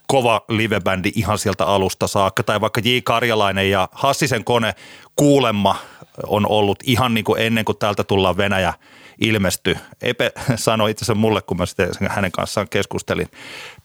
kova 0.07 0.41
livebändi 0.49 1.11
ihan 1.15 1.37
sieltä 1.37 1.65
alusta 1.65 2.07
saakka, 2.07 2.43
tai 2.43 2.61
vaikka 2.61 2.81
J. 2.83 2.89
Karjalainen 3.03 3.69
ja 3.69 3.89
Hassisen 3.91 4.43
kone 4.43 4.75
kuulemma 5.15 5.75
on 6.27 6.47
ollut 6.47 6.79
ihan 6.83 7.13
niin 7.13 7.23
kuin 7.23 7.41
ennen 7.41 7.65
kuin 7.65 7.77
täältä 7.77 8.03
tullaan 8.03 8.37
Venäjä 8.37 8.73
ilmesty. 9.21 9.77
Epe 10.01 10.31
sanoi 10.55 10.91
itse 10.91 11.05
asiassa 11.05 11.19
mulle, 11.21 11.41
kun 11.41 11.57
mä 11.57 11.65
sitten 11.65 11.89
hänen 12.09 12.31
kanssaan 12.31 12.69
keskustelin 12.69 13.27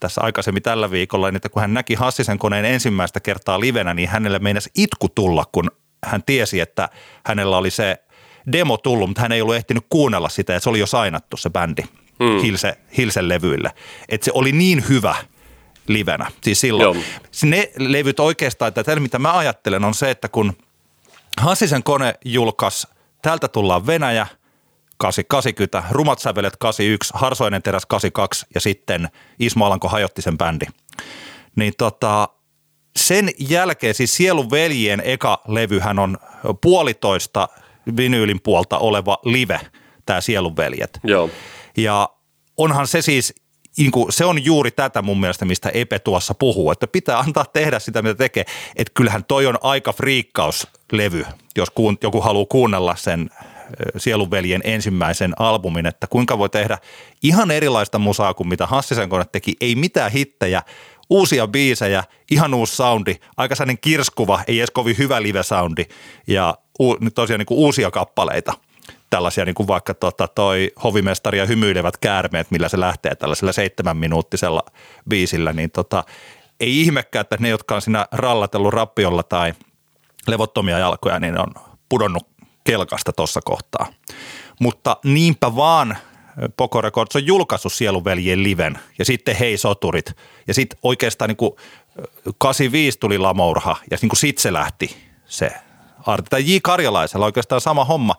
tässä 0.00 0.20
aikaisemmin 0.20 0.62
tällä 0.62 0.90
viikolla, 0.90 1.28
niin 1.30 1.36
että 1.36 1.48
kun 1.48 1.62
hän 1.62 1.74
näki 1.74 1.94
Hassisen 1.94 2.38
koneen 2.38 2.64
ensimmäistä 2.64 3.20
kertaa 3.20 3.60
livenä, 3.60 3.94
niin 3.94 4.08
hänelle 4.08 4.38
meinasi 4.38 4.70
itku 4.74 5.08
tulla, 5.08 5.44
kun 5.52 5.70
hän 6.04 6.22
tiesi, 6.22 6.60
että 6.60 6.88
hänellä 7.26 7.56
oli 7.56 7.70
se 7.70 7.98
demo 8.52 8.76
tullut, 8.76 9.08
mutta 9.08 9.22
hän 9.22 9.32
ei 9.32 9.42
ollut 9.42 9.56
ehtinyt 9.56 9.86
kuunnella 9.88 10.28
sitä, 10.28 10.56
että 10.56 10.64
se 10.64 10.70
oli 10.70 10.78
jo 10.78 10.86
sainattu 10.86 11.36
se 11.36 11.50
bändi 11.50 11.82
hmm. 12.18 12.42
Hilse, 12.42 12.78
Hilsen 12.96 13.28
levyille. 13.28 13.72
Että 14.08 14.24
se 14.24 14.30
oli 14.34 14.52
niin 14.52 14.88
hyvä 14.88 15.14
livenä, 15.86 16.30
siis 16.42 16.60
silloin. 16.60 16.82
Joo. 16.82 17.04
Ne 17.44 17.70
levyt 17.78 18.20
oikeastaan, 18.20 18.68
että 18.68 18.84
tällä 18.84 19.00
mitä 19.00 19.18
mä 19.18 19.38
ajattelen 19.38 19.84
on 19.84 19.94
se, 19.94 20.10
että 20.10 20.28
kun 20.28 20.52
Hassisen 21.36 21.82
kone 21.82 22.14
julkaisi 22.24 22.86
Täältä 23.22 23.48
tullaan 23.48 23.86
Venäjä 23.86 24.26
80, 24.96 25.82
Rumat 25.90 26.18
sävelet 26.18 26.56
81, 26.56 27.12
Harsoinen 27.16 27.62
teräs 27.62 27.86
82 27.86 28.46
ja 28.54 28.60
sitten 28.60 29.08
Ismo 29.38 29.66
Alanko 29.66 29.88
hajotti 29.88 30.22
sen 30.22 30.38
bändi. 30.38 30.66
Niin 31.56 31.72
tota, 31.78 32.28
sen 32.96 33.30
jälkeen 33.38 33.94
siis 33.94 34.16
Sielun 34.16 34.50
veljien 34.50 35.02
eka 35.04 35.42
levyhän 35.48 35.98
on 35.98 36.18
puolitoista 36.60 37.48
vinyylin 37.96 38.40
puolta 38.42 38.78
oleva 38.78 39.18
live, 39.24 39.60
tämä 40.06 40.20
Sielun 40.20 40.56
veljet. 40.56 41.00
Joo. 41.04 41.30
Ja 41.76 42.08
onhan 42.56 42.86
se 42.86 43.02
siis, 43.02 43.34
niin 43.78 43.90
kuin, 43.90 44.12
se 44.12 44.24
on 44.24 44.44
juuri 44.44 44.70
tätä 44.70 45.02
mun 45.02 45.20
mielestä, 45.20 45.44
mistä 45.44 45.70
Epe 45.74 45.98
tuossa 45.98 46.34
puhuu, 46.34 46.70
että 46.70 46.86
pitää 46.86 47.18
antaa 47.18 47.44
tehdä 47.44 47.78
sitä, 47.78 48.02
mitä 48.02 48.14
tekee. 48.14 48.44
Että 48.76 48.92
kyllähän 48.94 49.24
toi 49.24 49.46
on 49.46 49.58
aika 49.62 49.92
friikkauslevy, 49.92 51.26
jos 51.56 51.70
kuun, 51.70 51.98
joku 52.02 52.20
haluaa 52.20 52.46
kuunnella 52.48 52.96
sen 52.96 53.30
Sielunveljen 53.96 54.60
ensimmäisen 54.64 55.32
albumin, 55.38 55.86
että 55.86 56.06
kuinka 56.06 56.38
voi 56.38 56.48
tehdä 56.48 56.78
ihan 57.22 57.50
erilaista 57.50 57.98
musaa 57.98 58.34
kuin 58.34 58.48
mitä 58.48 58.66
Hassisen 58.66 59.08
kone 59.08 59.24
teki, 59.32 59.56
ei 59.60 59.74
mitään 59.74 60.12
hittejä, 60.12 60.62
uusia 61.10 61.46
biisejä, 61.46 62.04
ihan 62.30 62.54
uusi 62.54 62.76
soundi, 62.76 63.16
aika 63.36 63.54
sellainen 63.54 63.78
kirskuva, 63.80 64.40
ei 64.46 64.58
edes 64.58 64.70
kovin 64.70 64.98
hyvä 64.98 65.22
live-soundi. 65.22 65.84
Ja 66.26 66.58
u, 66.80 66.94
nyt 66.94 67.14
tosiaan 67.14 67.38
niin 67.38 67.46
kuin 67.46 67.58
uusia 67.58 67.90
kappaleita. 67.90 68.52
Tällaisia 69.10 69.44
niin 69.44 69.54
kuin 69.54 69.66
vaikka 69.66 69.94
tota 69.94 70.28
toi 70.28 70.72
hovimestari 70.84 71.38
ja 71.38 71.46
hymyilevät 71.46 71.96
käärmeet, 71.96 72.50
millä 72.50 72.68
se 72.68 72.80
lähtee 72.80 73.14
tällaisella 73.14 73.52
seitsemän 73.52 73.96
minuuttisella 73.96 74.62
biisillä, 75.08 75.52
niin 75.52 75.70
tota, 75.70 76.04
ei 76.60 76.80
ihmekään, 76.80 77.20
että 77.20 77.36
ne, 77.40 77.48
jotka 77.48 77.74
on 77.74 77.82
siinä 77.82 78.06
rallatellut 78.12 78.74
rappiolla 78.74 79.22
tai 79.22 79.54
levottomia 80.26 80.78
jalkoja, 80.78 81.20
niin 81.20 81.40
on 81.40 81.54
pudonnut 81.88 82.26
kelkasta 82.64 83.12
tuossa 83.12 83.40
kohtaa. 83.44 83.86
Mutta 84.60 84.96
niinpä 85.04 85.56
vaan 85.56 85.96
Poco 86.56 86.80
Records 86.80 87.16
on 87.16 87.26
julkaissut 87.26 87.72
Sieluveljien 87.72 88.42
liven 88.42 88.78
ja 88.98 89.04
sitten 89.04 89.36
Hei 89.36 89.58
Soturit 89.58 90.12
ja 90.46 90.54
sitten 90.54 90.78
oikeastaan 90.82 91.28
niin 91.28 91.36
kuin 91.36 91.52
85 92.38 92.98
tuli 92.98 93.18
Lamourha 93.18 93.76
ja 93.90 93.98
niin 94.00 94.08
kuin 94.08 94.18
sit 94.18 94.38
se 94.38 94.52
lähti 94.52 94.96
se 95.26 95.50
arti. 96.06 96.30
Tai 96.30 96.54
J. 96.54 96.56
Karjalaisella 96.62 97.26
oikeastaan 97.26 97.60
sama 97.60 97.84
homma. 97.84 98.14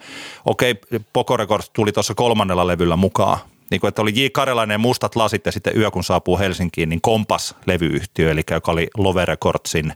Okei, 0.45 0.75
Poco 1.13 1.37
Records 1.37 1.69
tuli 1.69 1.91
tuossa 1.91 2.15
kolmannella 2.15 2.67
levyllä 2.67 2.95
mukaan. 2.95 3.37
Niin 3.71 3.81
kuin, 3.81 3.89
että 3.89 4.01
oli 4.01 4.23
J. 4.23 4.27
Karjalainen 4.31 4.75
ja 4.75 4.79
Mustat 4.79 5.15
lasit 5.15 5.45
ja 5.45 5.51
sitten 5.51 5.77
Yö 5.77 5.91
kun 5.91 6.03
saapuu 6.03 6.39
Helsinkiin, 6.39 6.89
niin 6.89 7.01
Kompas-levyyhtiö, 7.01 8.31
eli 8.31 8.41
joka 8.51 8.71
oli 8.71 8.87
Love 8.97 9.25
Recordsin 9.25 9.93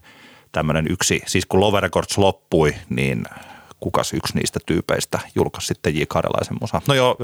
tämmöinen 0.51 0.91
yksi, 0.91 1.21
siis 1.25 1.45
kun 1.45 1.59
Love 1.59 1.79
Records 1.79 2.17
loppui, 2.17 2.75
niin 2.89 3.25
kukas 3.83 4.13
yksi 4.13 4.35
niistä 4.35 4.59
tyypeistä 4.65 5.19
julkaisi 5.35 5.67
sitten 5.67 5.95
J. 5.95 6.01
Karjalaisen 6.07 6.57
musa. 6.61 6.81
No 6.87 6.93
joo, 6.93 7.17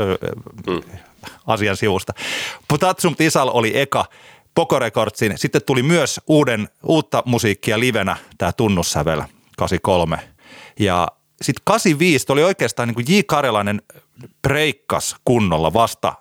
mm. 0.68 1.00
asian 1.48 1.78
sivusta. 1.78 2.14
Putatsum 2.68 3.16
Tisal 3.16 3.50
oli 3.54 3.80
eka 3.80 4.06
Poco 4.56 4.80
Recordsin. 4.80 5.38
Sitten 5.38 5.62
tuli 5.66 5.84
myös 5.84 6.22
uuden, 6.28 6.70
uutta 6.84 7.24
musiikkia 7.26 7.80
livenä, 7.80 8.18
tämä 8.38 8.52
Tunnussävel 8.52 9.22
83. 9.58 10.20
Ja 10.80 11.08
sitten 11.42 11.62
85 11.66 12.26
oli 12.30 12.44
oikeastaan 12.44 12.88
niin 12.88 12.96
kuin 12.96 13.06
J. 13.10 13.20
Karjalainen 13.26 13.82
breikkas 14.42 15.16
kunnolla 15.26 15.74
vasta 15.74 16.14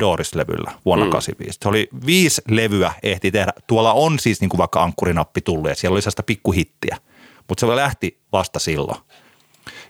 Doris-levyllä 0.00 0.72
vuonna 0.84 1.04
mm. 1.04 1.10
85. 1.10 1.58
Se 1.62 1.68
oli 1.68 1.88
viisi 2.06 2.42
levyä 2.48 2.92
ehti 3.02 3.30
tehdä. 3.30 3.52
Tuolla 3.66 3.92
on 3.92 4.18
siis 4.18 4.40
niin 4.40 4.48
kuin 4.48 4.58
vaikka 4.58 4.82
ankkurinappi 4.82 5.40
tullut 5.40 5.68
ja 5.68 5.74
siellä 5.74 5.94
oli 5.94 6.02
sellaista 6.02 6.22
pikkuhittiä, 6.22 6.96
mutta 7.48 7.60
se 7.60 7.76
lähti 7.76 8.20
vasta 8.32 8.58
silloin. 8.58 9.00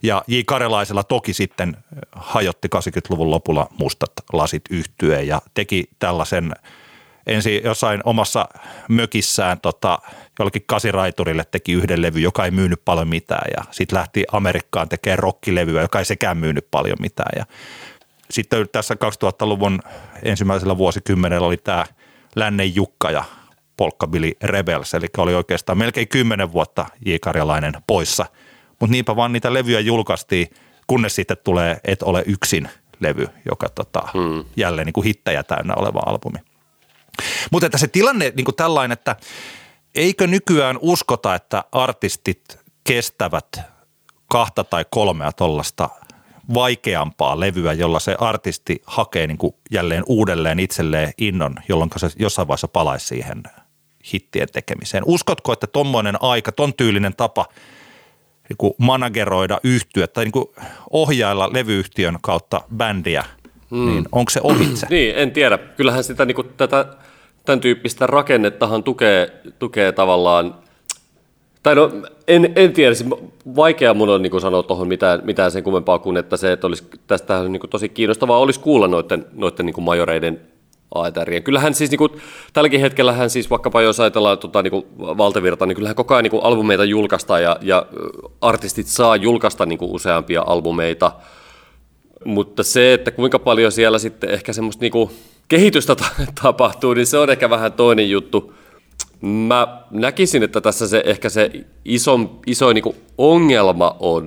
Ja 0.03 0.25
J. 0.27 0.41
Karjalaisella 0.47 1.03
toki 1.03 1.33
sitten 1.33 1.77
hajotti 2.13 2.69
80-luvun 2.77 3.31
lopulla 3.31 3.69
mustat 3.79 4.13
lasit 4.33 4.63
yhtyeen 4.71 5.27
ja 5.27 5.43
teki 5.55 5.85
tällaisen 5.99 6.53
ensin 7.27 7.61
jossain 7.65 8.01
omassa 8.05 8.49
mökissään 8.89 9.61
tota, 9.61 9.99
jollekin 10.39 10.63
kasiraiturille 10.67 11.45
teki 11.51 11.73
yhden 11.73 12.03
levy, 12.03 12.21
joka 12.21 12.45
ei 12.45 12.51
myynyt 12.51 12.81
paljon 12.85 13.09
mitään 13.09 13.51
ja 13.57 13.65
sitten 13.71 13.99
lähti 13.99 14.25
Amerikkaan 14.33 14.89
tekemään 14.89 15.19
rockilevyä, 15.19 15.83
joka 15.83 15.99
ei 15.99 16.05
sekään 16.05 16.37
myynyt 16.37 16.67
paljon 16.71 16.97
mitään 17.01 17.33
ja 17.37 17.47
sitten 18.31 18.69
tässä 18.73 18.95
2000-luvun 18.95 19.81
ensimmäisellä 20.23 20.79
vuosikymmenellä 20.79 21.47
oli 21.47 21.57
tämä 21.57 21.85
Lännen 22.37 22.75
Jukka 22.75 23.11
ja 23.11 23.25
Polkkabilly 23.77 24.33
Rebels, 24.43 24.95
eli 24.95 25.07
oli 25.19 25.35
oikeastaan 25.35 25.79
melkein 25.79 26.09
kymmenen 26.09 26.53
vuotta 26.53 26.87
J. 27.07 27.15
Karjalainen 27.21 27.73
poissa. 27.87 28.27
Mutta 28.81 28.93
niinpä 28.93 29.17
vaan 29.17 29.33
niitä 29.33 29.53
levyjä 29.53 29.81
julkaistiin, 29.81 30.51
kunnes 30.87 31.15
sitten 31.15 31.37
tulee 31.45 31.81
Et 31.85 32.03
ole 32.03 32.23
yksin 32.27 32.69
levy, 33.01 33.29
joka 33.45 33.69
tota, 33.69 34.09
hmm. 34.15 34.45
jälleen 34.57 34.87
niin 34.87 34.93
kuin 34.93 35.05
hittejä 35.05 35.43
täynnä 35.43 35.75
oleva 35.75 36.03
albumi. 36.07 36.39
Mutta 37.51 37.67
että 37.67 37.79
se 37.79 37.89
tilanne 37.89 38.33
niin 38.37 38.45
kuin 38.45 38.55
tällainen, 38.55 38.93
että 38.93 39.17
eikö 39.95 40.27
nykyään 40.27 40.79
uskota, 40.81 41.35
että 41.35 41.65
artistit 41.73 42.59
kestävät 42.85 43.61
kahta 44.29 44.65
tai 44.65 44.85
kolmea 44.91 45.33
tuollaista 45.33 45.89
vaikeampaa 46.55 47.41
levyä, 47.41 47.73
jolla 47.73 48.01
se 48.01 48.17
artisti 48.19 48.83
hakee 48.87 49.27
niin 49.27 49.39
kuin 49.39 49.55
jälleen 49.71 50.03
uudelleen 50.07 50.61
itselleen 50.61 51.13
innon, 51.19 51.55
jolloin 51.69 51.91
se 51.97 52.09
jossain 52.19 52.49
vaiheessa 52.49 52.69
palaisi 52.69 53.07
siihen 53.07 53.43
hittien 54.13 54.49
tekemiseen. 54.53 55.05
Uskotko, 55.07 55.53
että 55.53 55.67
tuommoinen 55.67 56.23
aika, 56.23 56.53
ton 56.53 56.75
tyylinen 56.75 57.17
tapa 57.17 57.47
niin 58.49 58.57
kuin 58.57 58.75
manageroida 58.79 59.61
yhtyä 59.65 60.07
tai 60.07 60.25
niin 60.25 60.33
kuin 60.33 60.47
ohjailla 60.91 61.53
levyyhtiön 61.53 62.19
kautta 62.23 62.61
bändiä, 62.77 63.25
mm. 63.71 63.87
niin 63.87 64.05
onko 64.13 64.31
se 64.31 64.41
ohitse? 64.43 64.87
Niin, 64.91 65.15
en 65.17 65.31
tiedä. 65.31 65.59
Kyllähän 65.59 66.05
sitä 66.05 66.25
niin 66.25 66.35
kuin, 66.35 66.49
tätä, 66.57 66.87
tämän 67.45 67.61
tyyppistä 67.61 68.07
rakennettahan 68.07 68.83
tukee, 68.83 69.33
tukee 69.59 69.93
tavallaan, 69.93 70.55
tai 71.63 71.75
no 71.75 71.91
en, 72.29 72.53
en 72.57 72.73
tiedä, 72.73 72.95
siis 72.95 73.11
vaikea 73.57 73.95
mun 73.95 74.09
on 74.09 74.23
niin 74.23 74.41
sanoa 74.41 74.63
tuohon 74.63 74.89
mitään, 74.89 75.21
mitään 75.25 75.51
sen 75.51 75.63
kummempaa 75.63 75.99
kuin, 75.99 76.17
että 76.17 76.37
se, 76.37 76.53
että 76.53 76.67
olisi, 76.67 76.85
tästä 77.07 77.39
on 77.39 77.53
niin 77.53 77.71
tosi 77.71 77.89
kiinnostavaa 77.89 78.39
olisi 78.39 78.61
kuulla 78.61 78.89
noiden, 78.89 79.27
noiden 79.33 79.67
niin 79.67 79.83
majoreiden 79.83 80.41
AETRien. 80.95 81.43
Kyllähän 81.43 81.75
siis 81.75 81.91
niin 81.91 81.99
kuin, 81.99 82.11
tälläkin 82.53 82.81
hetkellä 82.81 83.13
hän 83.13 83.31
siis 83.31 83.51
vaikkapa 83.51 83.83
jos 83.83 84.01
ajatellaan 84.01 84.39
tota, 84.39 84.63
niin 84.63 84.71
kuin 84.71 84.85
valtavirta, 84.99 85.67
niin 85.67 85.77
kyllähän 85.77 85.97
koko 85.97 86.15
ajan 86.15 86.23
niin 86.23 86.31
kuin 86.31 86.45
albumeita 86.45 86.85
julkaistaan 86.85 87.43
ja, 87.43 87.57
ja 87.63 87.87
artistit 88.41 88.87
saa 88.87 89.17
julkaista 89.17 89.67
niin 89.67 89.79
kuin 89.79 89.91
useampia 89.91 90.45
albumeita, 90.47 91.13
mutta 92.25 92.63
se, 92.63 92.93
että 92.93 93.11
kuinka 93.11 93.39
paljon 93.39 93.73
siellä 93.73 93.99
sitten 93.99 94.31
ehkä 94.31 94.53
semmoista 94.53 94.81
niin 94.81 94.93
kuin 94.93 95.11
kehitystä 95.49 95.97
tapahtuu, 96.43 96.95
niin 96.95 97.07
se 97.07 97.19
on 97.19 97.31
ehkä 97.31 97.51
vähän 97.51 97.73
toinen 97.73 98.11
juttu. 98.11 98.55
Mä 99.21 99.83
näkisin, 99.91 100.43
että 100.43 100.61
tässä 100.61 100.89
se 100.89 101.03
ehkä 101.07 101.29
se 101.29 101.51
iso, 101.85 102.21
iso 102.47 102.73
niin 102.73 102.83
kuin 102.83 102.97
ongelma 103.19 103.97
on, 104.01 104.27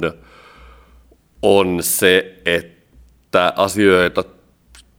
on 1.41 1.77
se, 1.81 2.41
että 2.45 3.53
asioita 3.55 4.23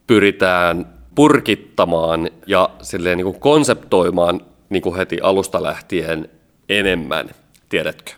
pyritään 0.07 1.00
purkittamaan 1.15 2.29
ja 2.47 2.69
silleen 2.81 3.17
niin 3.17 3.25
kuin 3.25 3.39
konseptoimaan 3.39 4.41
niin 4.69 4.81
kuin 4.81 4.95
heti 4.95 5.17
alusta 5.21 5.63
lähtien 5.63 6.29
enemmän, 6.69 7.29
tiedätkö? 7.69 8.11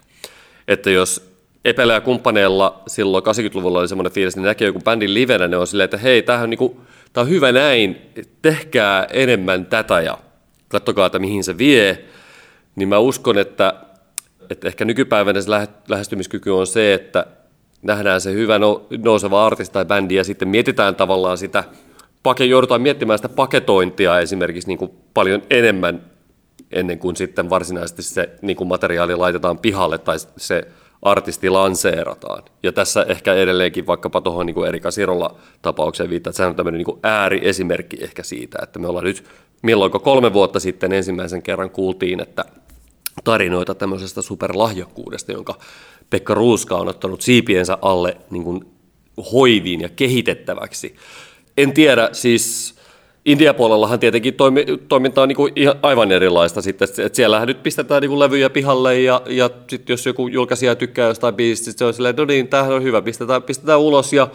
Että 0.67 0.89
jos 0.89 1.33
Epellä 1.65 1.93
ja 1.93 2.01
kumppaneilla 2.01 2.83
silloin 2.87 3.23
80-luvulla 3.23 3.79
oli 3.79 3.87
semmoinen 3.87 4.11
fiilis, 4.11 4.35
niin 4.35 4.43
näkee 4.43 4.65
joku 4.65 4.79
bändin 4.79 5.13
livenä, 5.13 5.47
ne 5.47 5.57
on 5.57 5.67
silleen, 5.67 5.85
että 5.85 5.97
hei, 5.97 6.21
tämähän 6.21 6.43
on, 6.43 6.49
niin 6.49 6.57
kuin, 6.57 6.79
tämä 7.13 7.23
on 7.23 7.29
hyvä 7.29 7.51
näin, 7.51 8.01
tehkää 8.41 9.07
enemmän 9.11 9.65
tätä 9.65 10.01
ja 10.01 10.17
katsokaa, 10.67 11.05
että 11.05 11.19
mihin 11.19 11.43
se 11.43 11.57
vie. 11.57 12.05
Niin 12.75 12.89
mä 12.89 12.97
uskon, 12.97 13.37
että, 13.37 13.73
että 14.49 14.67
ehkä 14.67 14.85
nykypäivänä 14.85 15.41
se 15.41 15.51
lähestymiskyky 15.87 16.49
on 16.49 16.67
se, 16.67 16.93
että 16.93 17.25
nähdään 17.81 18.21
se 18.21 18.33
hyvä 18.33 18.59
nouseva 19.03 19.45
artisti 19.45 19.73
tai 19.73 19.85
bändi 19.85 20.15
ja 20.15 20.23
sitten 20.23 20.47
mietitään 20.47 20.95
tavallaan 20.95 21.37
sitä 21.37 21.63
pake, 22.23 22.45
joudutaan 22.45 22.81
miettimään 22.81 23.19
sitä 23.19 23.29
paketointia 23.29 24.19
esimerkiksi 24.19 24.67
niin 24.67 24.77
kuin 24.77 24.91
paljon 25.13 25.41
enemmän 25.49 26.13
ennen 26.71 26.99
kuin 26.99 27.15
sitten 27.15 27.49
varsinaisesti 27.49 28.01
se 28.01 28.29
niin 28.41 28.57
kuin 28.57 28.67
materiaali 28.67 29.15
laitetaan 29.15 29.57
pihalle 29.57 29.97
tai 29.97 30.17
se 30.37 30.67
artisti 31.01 31.49
lanseerataan. 31.49 32.43
Ja 32.63 32.71
tässä 32.71 33.05
ehkä 33.09 33.33
edelleenkin 33.33 33.87
vaikkapa 33.87 34.21
tuohon 34.21 34.45
niin 34.45 34.65
Erika 34.67 34.91
Sirolla 34.91 35.35
tapaukseen 35.61 36.09
viittaa, 36.09 36.29
että 36.29 36.37
sehän 36.37 36.49
on 36.49 36.55
tämmöinen 36.55 36.83
niin 36.87 36.99
ääriesimerkki 37.03 37.97
ehkä 38.03 38.23
siitä, 38.23 38.59
että 38.63 38.79
me 38.79 38.87
ollaan 38.87 39.05
nyt, 39.05 39.23
milloinko 39.61 39.99
kolme 39.99 40.33
vuotta 40.33 40.59
sitten 40.59 40.93
ensimmäisen 40.93 41.41
kerran 41.41 41.69
kuultiin, 41.69 42.19
että 42.19 42.45
tarinoita 43.23 43.75
tämmöisestä 43.75 44.21
superlahjakkuudesta, 44.21 45.31
jonka 45.31 45.55
Pekka 46.09 46.33
Ruuska 46.33 46.75
on 46.75 46.87
ottanut 46.87 47.21
siipiensä 47.21 47.77
alle 47.81 48.17
niin 48.29 48.43
kuin 48.43 48.65
hoiviin 49.31 49.81
ja 49.81 49.89
kehitettäväksi. 49.89 50.95
En 51.57 51.73
tiedä, 51.73 52.09
siis 52.11 52.75
India-puolellahan 53.25 53.99
tietenkin 53.99 54.33
toimi, 54.33 54.65
toiminta 54.87 55.21
on 55.21 55.27
niin 55.27 55.35
kuin 55.35 55.53
ihan, 55.55 55.75
aivan 55.81 56.11
erilaista 56.11 56.61
sitten, 56.61 56.87
että 56.97 57.15
siellähän 57.15 57.47
nyt 57.47 57.63
pistetään 57.63 58.01
niin 58.01 58.09
kuin 58.09 58.19
levyjä 58.19 58.49
pihalle 58.49 58.99
ja, 58.99 59.21
ja 59.25 59.49
sitten 59.67 59.93
jos 59.93 60.05
joku 60.05 60.27
julkaisija 60.27 60.75
tykkää 60.75 61.07
jostain 61.07 61.35
biisistä, 61.35 61.79
se 61.79 61.85
on 61.85 61.93
silleen, 61.93 62.15
no 62.15 62.25
niin, 62.25 62.47
tämähän 62.47 62.73
on 62.73 62.83
hyvä, 62.83 63.01
pistetään, 63.01 63.43
pistetään 63.43 63.79
ulos 63.79 64.13
ja 64.13 64.27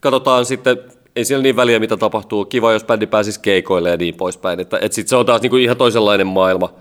katsotaan 0.00 0.46
sitten, 0.46 0.78
ei 1.16 1.24
siellä 1.24 1.42
niin 1.42 1.56
väliä 1.56 1.78
mitä 1.78 1.96
tapahtuu, 1.96 2.44
kiva 2.44 2.72
jos 2.72 2.84
bändi 2.84 3.06
pääsisi 3.06 3.40
keikoille 3.40 3.90
ja 3.90 3.96
niin 3.96 4.14
poispäin, 4.14 4.60
että, 4.60 4.78
että 4.80 4.94
sitten 4.94 5.08
se 5.08 5.16
on 5.16 5.26
taas 5.26 5.42
niin 5.42 5.50
kuin 5.50 5.62
ihan 5.62 5.76
toisenlainen 5.76 6.26
maailma, 6.26 6.74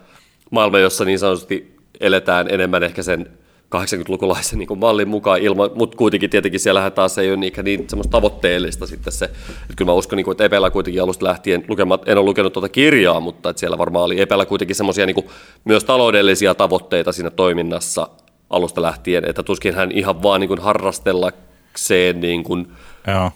maailma, 0.52 0.80
jossa 0.80 1.06
niin 1.06 1.20
sanotusti 1.20 1.76
eletään 2.00 2.48
enemmän 2.50 2.84
ehkä 2.84 3.04
sen 3.04 3.30
80-lukulaisen 3.74 4.60
niin 4.60 4.80
mallin 4.80 5.08
mukaan, 5.08 5.40
ilman, 5.40 5.70
mutta 5.76 5.98
kuitenkin 5.98 6.30
tietenkin 6.30 6.60
siellähän 6.60 6.92
taas 6.92 7.18
ei 7.18 7.30
ole 7.30 7.38
niin, 7.38 7.54
niin 7.64 7.86
semmoista 7.90 8.12
tavoitteellista 8.12 8.88
sitten 8.88 9.14
se, 9.14 9.26
että 9.26 9.74
kyllä 9.76 9.92
mä 9.92 9.94
uskon, 9.94 10.18
niin 10.18 10.26
kuin, 10.26 10.34
että 10.34 10.44
Epellä 10.44 10.72
kuitenkin 10.72 11.04
alusta 11.04 11.26
lähtien, 11.26 11.66
lukemat, 11.68 12.10
en 12.10 12.18
ole 12.18 12.26
lukenut 12.26 12.54
tuota 12.54 12.70
kirjaa, 12.70 13.20
mutta 13.20 13.50
että 13.50 13.60
siellä 13.60 13.78
varmaan 13.78 14.06
oli 14.06 14.22
Epellä 14.22 14.46
kuitenkin 14.46 14.76
semmoisia 14.76 15.06
niin 15.06 15.26
myös 15.66 15.84
taloudellisia 15.84 16.56
tavoitteita 16.56 17.12
siinä 17.12 17.30
toiminnassa 17.30 18.08
alusta 18.50 18.82
lähtien, 18.82 19.30
että 19.30 19.44
tuskin 19.44 19.76
hän 19.76 19.92
ihan 19.92 20.24
vaan 20.24 20.42
niin 20.42 20.48
kuin 20.48 20.62
harrastellakseen 20.62 22.20
niin 22.20 22.44
kuin 22.44 22.68
Joo. 23.08 23.32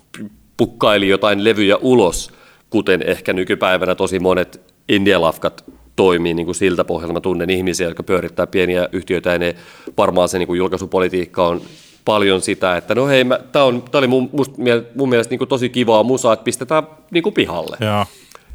pukkaili 0.57 1.07
jotain 1.07 1.43
levyjä 1.43 1.77
ulos, 1.81 2.31
kuten 2.69 3.03
ehkä 3.07 3.33
nykypäivänä 3.33 3.95
tosi 3.95 4.19
monet 4.19 4.61
indialafkat 4.89 5.63
toimii 5.97 6.33
niin 6.33 6.45
kuin 6.45 6.55
siltä 6.55 6.83
pohjalta. 6.83 7.13
Mä 7.13 7.21
tunnen 7.21 7.49
ihmisiä, 7.49 7.87
jotka 7.87 8.03
pyörittää 8.03 8.47
pieniä 8.47 8.89
yhtiöitä 8.91 9.31
ja 9.31 9.39
ne, 9.39 9.55
varmaan 9.97 10.29
se 10.29 10.37
niin 10.39 10.47
kuin 10.47 10.57
julkaisupolitiikka 10.57 11.47
on 11.47 11.61
paljon 12.05 12.41
sitä, 12.41 12.77
että 12.77 12.95
no 12.95 13.07
hei, 13.07 13.25
tämä 13.51 13.65
oli 13.93 14.07
mun, 14.07 14.29
must, 14.31 14.53
mun 14.95 15.09
mielestä 15.09 15.31
niin 15.31 15.37
kuin 15.37 15.47
tosi 15.47 15.69
kivaa 15.69 16.03
musaa, 16.03 16.33
että 16.33 16.43
pistetään 16.43 16.83
niin 17.11 17.23
kuin 17.23 17.33
pihalle 17.33 17.77
ja. 17.79 18.05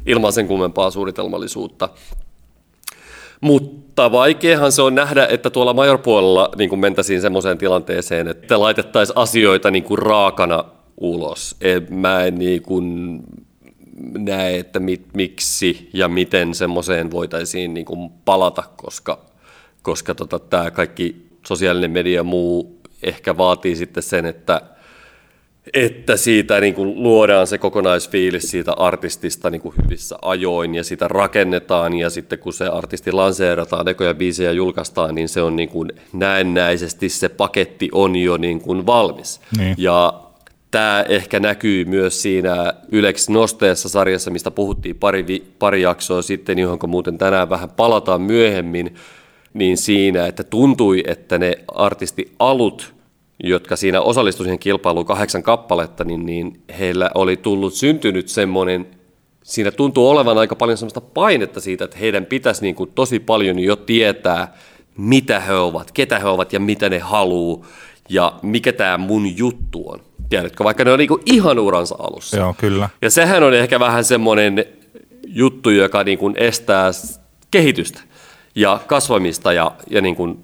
ilman 0.05 0.33
sen 0.33 0.47
kummempaa 0.47 0.91
suunnitelmallisuutta. 0.91 1.89
Mutta 3.41 4.11
vaikeahan 4.11 4.71
se 4.71 4.81
on 4.81 4.95
nähdä, 4.95 5.27
että 5.29 5.49
tuolla 5.49 5.73
majorpuolella 5.73 6.49
niin 6.57 6.69
kuin 6.69 6.79
mentäisiin 6.79 7.21
semmoiseen 7.21 7.57
tilanteeseen, 7.57 8.27
että 8.27 8.59
laitettaisiin 8.59 9.17
asioita 9.17 9.71
niin 9.71 9.83
kuin 9.83 9.99
raakana 9.99 10.65
ulos. 10.97 11.55
Mä 11.89 12.23
en 12.23 12.35
niin 12.35 12.61
kuin 12.61 13.19
näe, 14.17 14.59
että 14.59 14.79
mit, 14.79 15.05
miksi 15.13 15.89
ja 15.93 16.07
miten 16.07 16.53
semmoiseen 16.53 17.11
voitaisiin 17.11 17.73
niin 17.73 17.85
kuin 17.85 18.11
palata, 18.25 18.63
koska, 18.75 19.25
koska 19.81 20.15
tota, 20.15 20.39
tämä 20.39 20.71
kaikki 20.71 21.27
sosiaalinen 21.47 21.91
media 21.91 22.15
ja 22.15 22.23
muu 22.23 22.79
ehkä 23.03 23.37
vaatii 23.37 23.75
sitten 23.75 24.03
sen, 24.03 24.25
että, 24.25 24.61
että 25.73 26.17
siitä 26.17 26.59
niin 26.59 26.73
kuin 26.73 27.03
luodaan 27.03 27.47
se 27.47 27.57
kokonaisfiilis 27.57 28.43
siitä 28.43 28.73
artistista 28.73 29.49
niin 29.49 29.61
kuin 29.61 29.75
hyvissä 29.83 30.15
ajoin 30.21 30.75
ja 30.75 30.83
sitä 30.83 31.07
rakennetaan 31.07 31.93
ja 31.93 32.09
sitten 32.09 32.39
kun 32.39 32.53
se 32.53 32.67
artisti 32.67 33.11
lanseerataan, 33.11 33.87
ekoja 33.87 34.13
biisejä 34.13 34.51
julkaistaan, 34.51 35.15
niin 35.15 35.29
se 35.29 35.41
on 35.41 35.55
niin 35.55 35.69
kuin 35.69 35.91
näennäisesti 36.13 37.09
se 37.09 37.29
paketti 37.29 37.89
on 37.91 38.15
jo 38.15 38.37
niin 38.37 38.61
kuin 38.61 38.85
valmis. 38.85 39.41
Niin. 39.57 39.75
Ja 39.77 40.23
tämä 40.73 41.05
ehkä 41.09 41.39
näkyy 41.39 41.85
myös 41.85 42.21
siinä 42.21 42.73
Ylex 42.91 43.29
Nosteessa 43.29 43.89
sarjassa, 43.89 44.31
mistä 44.31 44.51
puhuttiin 44.51 44.95
pari, 44.95 45.25
pari 45.59 45.81
jaksoa 45.81 46.21
sitten, 46.21 46.59
johon 46.59 46.79
muuten 46.87 47.17
tänään 47.17 47.49
vähän 47.49 47.69
palataan 47.69 48.21
myöhemmin, 48.21 48.95
niin 49.53 49.77
siinä, 49.77 50.27
että 50.27 50.43
tuntui, 50.43 51.03
että 51.07 51.37
ne 51.37 51.55
artistialut, 51.67 52.93
jotka 53.43 53.75
siinä 53.75 54.01
osallistuivat 54.01 54.47
siihen 54.47 54.59
kilpailuun 54.59 55.05
kahdeksan 55.05 55.43
kappaletta, 55.43 56.03
niin, 56.03 56.25
niin 56.25 56.61
heillä 56.79 57.11
oli 57.15 57.37
tullut 57.37 57.73
syntynyt 57.73 58.27
semmoinen, 58.27 58.87
siinä 59.43 59.71
tuntuu 59.71 60.09
olevan 60.09 60.37
aika 60.37 60.55
paljon 60.55 60.77
semmoista 60.77 61.01
painetta 61.01 61.61
siitä, 61.61 61.85
että 61.85 61.97
heidän 61.97 62.25
pitäisi 62.25 62.61
niin 62.61 62.75
kuin 62.75 62.91
tosi 62.95 63.19
paljon 63.19 63.59
jo 63.59 63.75
tietää, 63.75 64.53
mitä 64.97 65.39
he 65.39 65.53
ovat, 65.53 65.91
ketä 65.91 66.19
he 66.19 66.27
ovat 66.27 66.53
ja 66.53 66.59
mitä 66.59 66.89
ne 66.89 66.99
haluaa 66.99 67.65
ja 68.09 68.33
mikä 68.41 68.73
tämä 68.73 68.97
mun 68.97 69.37
juttu 69.37 69.89
on 69.89 69.99
tiedätkö, 70.29 70.63
vaikka 70.63 70.83
ne 70.83 70.91
on 70.91 70.99
niinku 70.99 71.19
ihan 71.25 71.59
uransa 71.59 71.95
alussa. 71.99 72.37
Joo, 72.37 72.55
kyllä. 72.57 72.89
Ja 73.01 73.09
sehän 73.09 73.43
on 73.43 73.53
ehkä 73.53 73.79
vähän 73.79 74.03
semmoinen 74.03 74.65
juttu, 75.27 75.69
joka 75.69 76.03
niinku 76.03 76.33
estää 76.35 76.91
kehitystä 77.51 78.01
ja 78.55 78.79
kasvamista 78.87 79.53
ja, 79.53 79.71
ja 79.89 80.01
niinku 80.01 80.39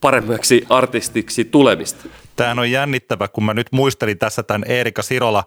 paremmaksi 0.00 0.66
artistiksi 0.68 1.44
tulemista. 1.44 2.08
Tämä 2.36 2.60
on 2.60 2.70
jännittävä, 2.70 3.28
kun 3.28 3.44
mä 3.44 3.54
nyt 3.54 3.66
muistelin 3.70 4.18
tässä 4.18 4.42
tämän 4.42 4.64
Eerika 4.66 5.02
Sirola 5.02 5.44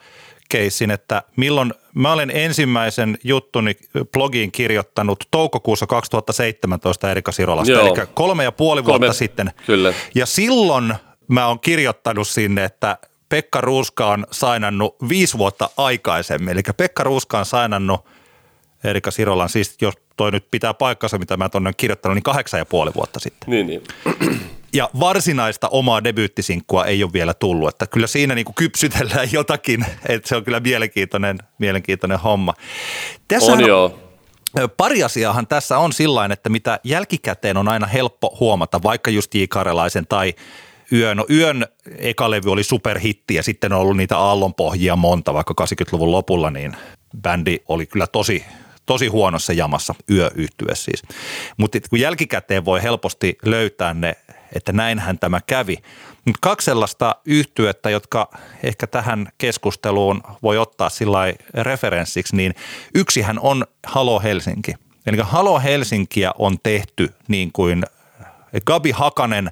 keissin, 0.50 0.92
että 0.92 1.24
milloin 1.36 1.74
mä 1.94 2.14
olen 2.14 2.32
ensimmäisen 2.34 3.18
juttuni 3.24 3.76
blogiin 4.14 4.52
kirjoittanut 4.52 5.24
toukokuussa 5.32 5.88
2017 5.88 7.12
Erika 7.12 7.32
Sirolasta, 7.32 7.72
Joo. 7.72 7.96
eli 7.96 8.08
kolme 8.14 8.44
ja 8.44 8.52
puoli 8.52 8.86
vuotta 8.86 9.00
kolme, 9.00 9.14
sitten. 9.14 9.52
Kyllä. 9.66 9.94
Ja 10.16 10.26
silloin 10.26 10.94
mä 11.34 11.48
oon 11.48 11.60
kirjoittanut 11.60 12.28
sinne, 12.28 12.64
että 12.64 12.98
Pekka 13.30 13.62
Ruuska 13.62 14.08
on 14.08 14.28
sainannut 14.32 14.96
viisi 15.10 15.38
vuotta 15.38 15.70
aikaisemmin. 15.78 16.50
Eli 16.50 16.62
Pekka 16.78 17.04
Ruuska 17.04 17.40
on 17.40 17.46
sainannut 17.46 18.06
Erika 18.84 19.12
Sirolan, 19.12 19.50
siis 19.50 19.76
jos 19.82 19.94
toi 20.18 20.32
nyt 20.32 20.48
pitää 20.52 20.74
paikkansa, 20.74 21.18
mitä 21.18 21.38
mä 21.38 21.50
tuonne 21.50 21.74
kirjoittanut, 21.74 22.16
niin 22.16 22.24
kahdeksan 22.24 22.58
ja 22.58 22.66
puoli 22.66 22.92
vuotta 22.96 23.20
sitten. 23.20 23.50
Niin, 23.50 23.68
niin. 23.68 23.84
Ja 24.76 24.90
varsinaista 25.00 25.70
omaa 25.70 26.04
debyyttisinkkua 26.04 26.86
ei 26.86 27.04
ole 27.04 27.14
vielä 27.14 27.34
tullut, 27.34 27.70
että 27.70 27.88
kyllä 27.88 28.08
siinä 28.08 28.36
niin 28.36 28.46
kuin 28.46 28.56
kypsytellään 28.56 29.28
jotakin, 29.38 29.86
että 30.10 30.30
se 30.30 30.36
on 30.36 30.44
kyllä 30.44 30.60
mielenkiintoinen, 30.60 31.38
mielenkiintoinen 31.58 32.20
homma. 32.20 32.54
Tässä 33.28 33.52
on 33.52 33.62
joo. 33.62 34.00
Pari 34.78 35.04
asiaahan 35.04 35.48
tässä 35.48 35.78
on 35.78 35.94
sillä 35.94 36.30
että 36.34 36.50
mitä 36.50 36.80
jälkikäteen 36.84 37.58
on 37.58 37.68
aina 37.68 37.88
helppo 37.88 38.38
huomata, 38.40 38.84
vaikka 38.84 39.12
just 39.12 39.36
J. 39.36 39.44
Karelaisen 39.50 40.08
tai 40.08 40.34
Yö. 40.94 41.16
No 41.16 41.26
Yön 41.30 41.66
eka 41.98 42.32
levy 42.32 42.52
oli 42.52 42.64
superhitti 42.64 43.36
ja 43.36 43.44
sitten 43.44 43.74
on 43.74 43.80
ollut 43.80 43.98
niitä 43.98 44.18
aallonpohjia 44.18 44.96
monta, 44.96 45.34
vaikka 45.34 45.54
80-luvun 45.62 46.12
lopulla, 46.12 46.50
niin 46.50 46.76
bändi 47.22 47.60
oli 47.68 47.86
kyllä 47.86 48.08
tosi, 48.08 48.46
tosi 48.86 49.08
huonossa 49.08 49.54
jamassa, 49.54 49.96
yö 50.12 50.32
siis. 50.74 51.04
Mutta 51.58 51.80
kun 51.90 52.00
jälkikäteen 52.00 52.66
voi 52.66 52.84
helposti 52.84 53.38
löytää 53.46 53.94
ne 53.94 54.16
että 54.56 54.74
näinhän 54.74 55.20
tämä 55.20 55.40
kävi. 55.48 55.78
Mutta 56.26 56.40
kaksi 56.42 56.66
sellaista 56.66 57.16
yhtyettä, 57.26 57.90
jotka 57.90 58.30
ehkä 58.64 58.88
tähän 58.88 59.28
keskusteluun 59.38 60.24
voi 60.44 60.58
ottaa 60.58 60.90
sillä 60.90 61.20
referenssiksi, 61.54 62.36
niin 62.36 62.56
yksihän 62.96 63.40
on 63.40 63.66
Halo 63.86 64.20
Helsinki. 64.20 64.74
Eli 65.06 65.18
Halo 65.22 65.60
Helsinkiä 65.60 66.32
on 66.40 66.58
tehty 66.64 67.14
niin 67.28 67.52
kuin 67.52 67.84
Gabi 68.66 68.92
Hakanen 68.92 69.52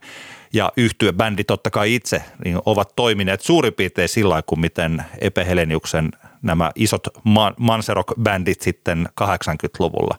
ja 0.54 0.72
yhtyebändi 0.78 1.43
totta 1.43 1.70
kai 1.70 1.95
itse 1.95 2.24
niin 2.45 2.60
ovat 2.66 2.95
toimineet 2.95 3.41
suurin 3.41 3.74
piirtein 3.74 4.10
sillä 4.10 4.41
kuin 4.45 4.60
miten 4.60 5.04
Epe 5.22 5.45
Heleniuksen 5.45 6.12
nämä 6.41 6.72
isot 6.76 7.08
Manserok-bändit 7.58 8.62
sitten 8.62 9.10
80-luvulla. 9.22 10.18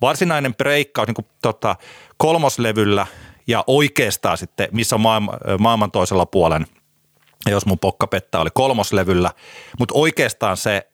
Varsinainen 0.00 0.54
breikkaus 0.54 1.08
niin 1.08 1.26
tota, 1.42 1.76
kolmoslevyllä 2.16 3.06
ja 3.46 3.64
oikeastaan 3.66 4.38
sitten, 4.38 4.68
missä 4.72 4.96
on 4.96 5.00
maailma, 5.00 5.32
maailman 5.58 5.90
toisella 5.90 6.26
puolen, 6.26 6.66
jos 7.50 7.66
mun 7.66 7.78
pokka 7.78 8.06
pettää, 8.06 8.40
oli 8.40 8.50
kolmoslevyllä, 8.54 9.30
mutta 9.78 9.94
oikeastaan 9.94 10.56
se 10.56 10.89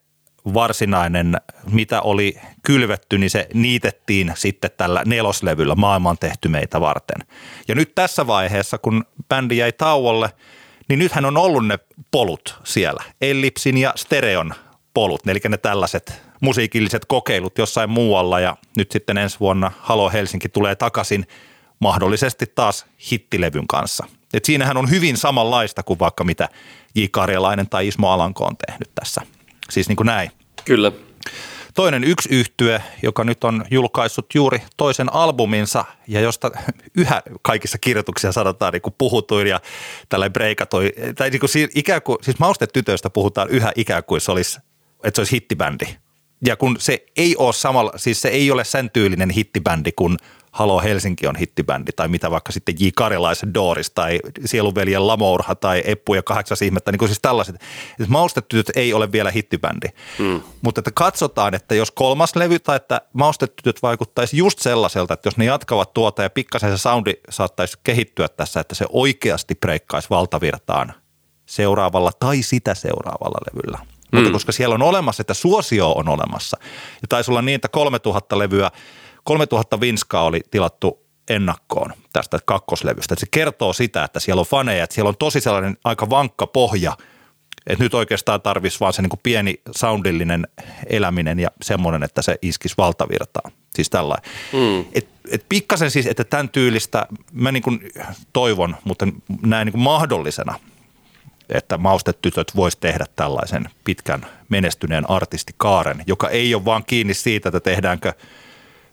varsinainen, 0.54 1.36
mitä 1.70 2.00
oli 2.00 2.36
kylvetty, 2.62 3.18
niin 3.18 3.30
se 3.30 3.48
niitettiin 3.54 4.32
sitten 4.36 4.70
tällä 4.76 5.02
neloslevyllä 5.06 5.74
maailman 5.74 6.18
tehty 6.18 6.48
meitä 6.48 6.80
varten. 6.80 7.26
Ja 7.68 7.74
nyt 7.74 7.94
tässä 7.94 8.26
vaiheessa, 8.26 8.78
kun 8.78 9.04
bändi 9.28 9.56
jäi 9.56 9.72
tauolle, 9.72 10.30
niin 10.88 10.98
nythän 10.98 11.24
on 11.24 11.36
ollut 11.36 11.66
ne 11.66 11.78
polut 12.10 12.60
siellä, 12.64 13.02
ellipsin 13.20 13.78
ja 13.78 13.92
stereon 13.96 14.54
polut, 14.94 15.28
eli 15.28 15.40
ne 15.48 15.56
tällaiset 15.56 16.22
musiikilliset 16.40 17.04
kokeilut 17.04 17.58
jossain 17.58 17.90
muualla 17.90 18.40
ja 18.40 18.56
nyt 18.76 18.90
sitten 18.90 19.18
ensi 19.18 19.40
vuonna 19.40 19.72
Halo 19.80 20.10
Helsinki 20.10 20.48
tulee 20.48 20.74
takaisin 20.74 21.26
mahdollisesti 21.78 22.46
taas 22.54 22.86
hittilevyn 23.12 23.66
kanssa. 23.66 24.06
Et 24.34 24.44
siinähän 24.44 24.76
on 24.76 24.90
hyvin 24.90 25.16
samanlaista 25.16 25.82
kuin 25.82 25.98
vaikka 25.98 26.24
mitä 26.24 26.48
J. 26.94 27.04
Karjalainen 27.10 27.68
tai 27.68 27.88
Ismo 27.88 28.10
Alanko 28.10 28.44
on 28.44 28.56
tehnyt 28.66 28.90
tässä. 28.94 29.22
Siis 29.70 29.88
niin 29.88 29.96
kuin 29.96 30.06
näin. 30.06 30.30
Kyllä. 30.64 30.92
Toinen 31.74 32.04
yksi 32.04 32.28
yhtye, 32.32 32.82
joka 33.02 33.24
nyt 33.24 33.44
on 33.44 33.64
julkaissut 33.70 34.26
juuri 34.34 34.62
toisen 34.76 35.14
albuminsa 35.14 35.84
ja 36.08 36.20
josta 36.20 36.50
yhä 36.96 37.22
kaikissa 37.42 37.78
kirjoituksissa 37.78 38.32
sanotaan 38.32 38.72
niin 38.72 38.82
kuin 38.82 38.94
puhutuin 38.98 39.46
ja 39.46 39.60
tällä 40.08 40.30
breikatoi, 40.30 40.92
tai 41.16 41.30
niin 41.30 41.40
kuin 41.40 41.50
ikään 41.74 42.02
kuin, 42.02 42.18
siis 42.22 42.38
maustetytöistä 42.38 43.10
puhutaan 43.10 43.48
yhä 43.48 43.72
ikään 43.76 44.04
kuin 44.04 44.20
se 44.20 44.32
olisi, 44.32 44.58
että 45.04 45.16
se 45.16 45.20
olisi 45.20 45.32
hittibändi. 45.32 45.86
Ja 46.46 46.56
kun 46.56 46.76
se 46.78 47.04
ei 47.16 47.36
ole 47.36 47.52
samalla, 47.52 47.92
siis 47.96 48.22
se 48.22 48.28
ei 48.28 48.50
ole 48.50 48.64
sen 48.64 48.90
tyylinen 48.90 49.30
hittibändi 49.30 49.92
kuin 49.92 50.16
Halo 50.56 50.80
Helsinki 50.80 51.26
on 51.26 51.36
hittibändi 51.36 51.92
tai 51.92 52.08
mitä 52.08 52.30
vaikka 52.30 52.52
sitten 52.52 52.74
J. 52.78 52.88
Karjalaisen 52.96 53.54
Doris 53.54 53.90
tai 53.90 54.20
Sieluveljen 54.44 55.06
Lamourha 55.06 55.54
tai 55.54 55.82
Eppu 55.86 56.14
ja 56.14 56.22
kahdeksas 56.22 56.62
ihmettä, 56.62 56.92
niin 56.92 56.98
kuin 56.98 57.08
siis 57.08 57.20
tällaiset. 57.22 57.56
Siis 57.96 58.08
Maustetytöt 58.08 58.76
ei 58.76 58.92
ole 58.92 59.12
vielä 59.12 59.30
hittibändi, 59.30 59.88
mm. 60.18 60.40
mutta 60.62 60.80
että 60.80 60.90
katsotaan, 60.94 61.54
että 61.54 61.74
jos 61.74 61.90
kolmas 61.90 62.36
levy 62.36 62.58
tai 62.58 62.76
että 62.76 63.00
Maustetytöt 63.12 63.82
vaikuttaisi 63.82 64.36
just 64.36 64.58
sellaiselta, 64.58 65.14
että 65.14 65.26
jos 65.26 65.36
ne 65.36 65.44
jatkavat 65.44 65.94
tuota 65.94 66.22
ja 66.22 66.30
pikkasen 66.30 66.70
se 66.70 66.78
soundi 66.78 67.14
saattaisi 67.30 67.78
kehittyä 67.84 68.28
tässä, 68.28 68.60
että 68.60 68.74
se 68.74 68.86
oikeasti 68.90 69.54
breikkaisi 69.54 70.10
valtavirtaan 70.10 70.94
seuraavalla 71.46 72.10
tai 72.18 72.42
sitä 72.42 72.74
seuraavalla 72.74 73.38
levyllä. 73.50 73.78
Mm. 74.12 74.16
Mutta 74.18 74.32
koska 74.32 74.52
siellä 74.52 74.74
on 74.74 74.82
olemassa, 74.82 75.20
että 75.20 75.34
suosio 75.34 75.92
on 75.92 76.08
olemassa 76.08 76.56
ja 77.02 77.08
taisi 77.08 77.30
olla 77.30 77.42
niin, 77.42 77.54
että 77.54 77.68
3000 77.68 78.38
levyä 78.38 78.70
3000 79.26 79.80
vinskaa 79.80 80.24
oli 80.24 80.40
tilattu 80.50 81.06
ennakkoon 81.30 81.92
tästä 82.12 82.38
kakkoslevystä. 82.44 83.14
Että 83.14 83.20
se 83.20 83.26
kertoo 83.30 83.72
sitä, 83.72 84.04
että 84.04 84.20
siellä 84.20 84.40
on 84.40 84.46
faneja, 84.46 84.84
että 84.84 84.94
siellä 84.94 85.08
on 85.08 85.16
tosi 85.18 85.40
sellainen 85.40 85.76
aika 85.84 86.10
vankka 86.10 86.46
pohja, 86.46 86.96
että 87.66 87.84
nyt 87.84 87.94
oikeastaan 87.94 88.42
tarvitsisi 88.42 88.80
vaan 88.80 88.92
se 88.92 89.02
niin 89.02 89.20
pieni 89.22 89.60
soundillinen 89.70 90.46
eläminen 90.86 91.38
ja 91.38 91.50
semmoinen, 91.62 92.02
että 92.02 92.22
se 92.22 92.38
iskisi 92.42 92.74
valtavirtaan. 92.78 93.52
Siis 93.74 93.90
tällainen. 93.90 94.30
Mm. 94.52 94.84
Et, 94.92 95.08
et 95.30 95.46
pikkasen 95.48 95.90
siis, 95.90 96.06
että 96.06 96.24
tämän 96.24 96.48
tyylistä 96.48 97.06
mä 97.32 97.52
niin 97.52 97.62
kuin 97.62 97.80
toivon, 98.32 98.76
mutta 98.84 99.08
näin 99.42 99.66
niin 99.66 99.72
kuin 99.72 99.82
mahdollisena, 99.82 100.60
että 101.48 101.78
maustetytöt 101.78 102.56
voisi 102.56 102.78
tehdä 102.80 103.04
tällaisen 103.16 103.68
pitkän 103.84 104.26
menestyneen 104.48 105.10
artistikaaren, 105.10 106.04
joka 106.06 106.28
ei 106.28 106.54
ole 106.54 106.64
vaan 106.64 106.84
kiinni 106.84 107.14
siitä, 107.14 107.48
että 107.48 107.60
tehdäänkö– 107.60 108.12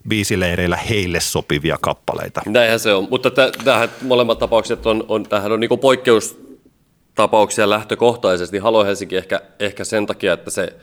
biisileireillä 0.08 0.78
heille 0.78 1.20
sopivia 1.20 1.78
kappaleita. 1.82 2.42
Näinhän 2.46 2.80
se 2.80 2.94
on, 2.94 3.08
mutta 3.10 3.32
tämähän 3.64 3.90
molemmat 4.02 4.40
tapaukset 4.40 4.86
on, 4.86 5.06
on 5.08 5.24
tämähän 5.24 5.52
on 5.52 5.60
niin 5.60 5.80
poikkeustapauksia 5.82 7.70
lähtökohtaisesti. 7.70 8.58
Halo 8.58 8.86
Helsinki 8.86 9.18
ehkä, 9.18 9.42
ehkä 9.60 9.84
sen 9.84 10.06
takia, 10.06 10.34
että 10.34 10.52
se, 10.52 10.74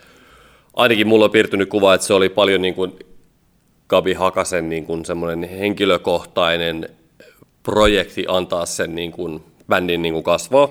ainakin 0.74 1.08
mulla 1.08 1.24
on 1.24 1.30
piirtynyt 1.30 1.68
kuva, 1.68 1.94
että 1.94 2.06
se 2.06 2.14
oli 2.14 2.28
paljon 2.28 2.62
niin 2.62 2.74
kuin 2.74 2.98
Gabi 3.88 4.14
Hakasen 4.14 4.68
niin 4.68 4.86
kuin 4.86 5.04
semmoinen 5.04 5.50
henkilökohtainen 5.50 6.88
projekti 7.62 8.24
antaa 8.28 8.66
sen 8.66 8.94
niin 8.94 9.12
kuin 9.12 9.44
bändin 9.68 10.02
niin 10.02 10.12
kuin 10.12 10.24
kasvaa. 10.24 10.66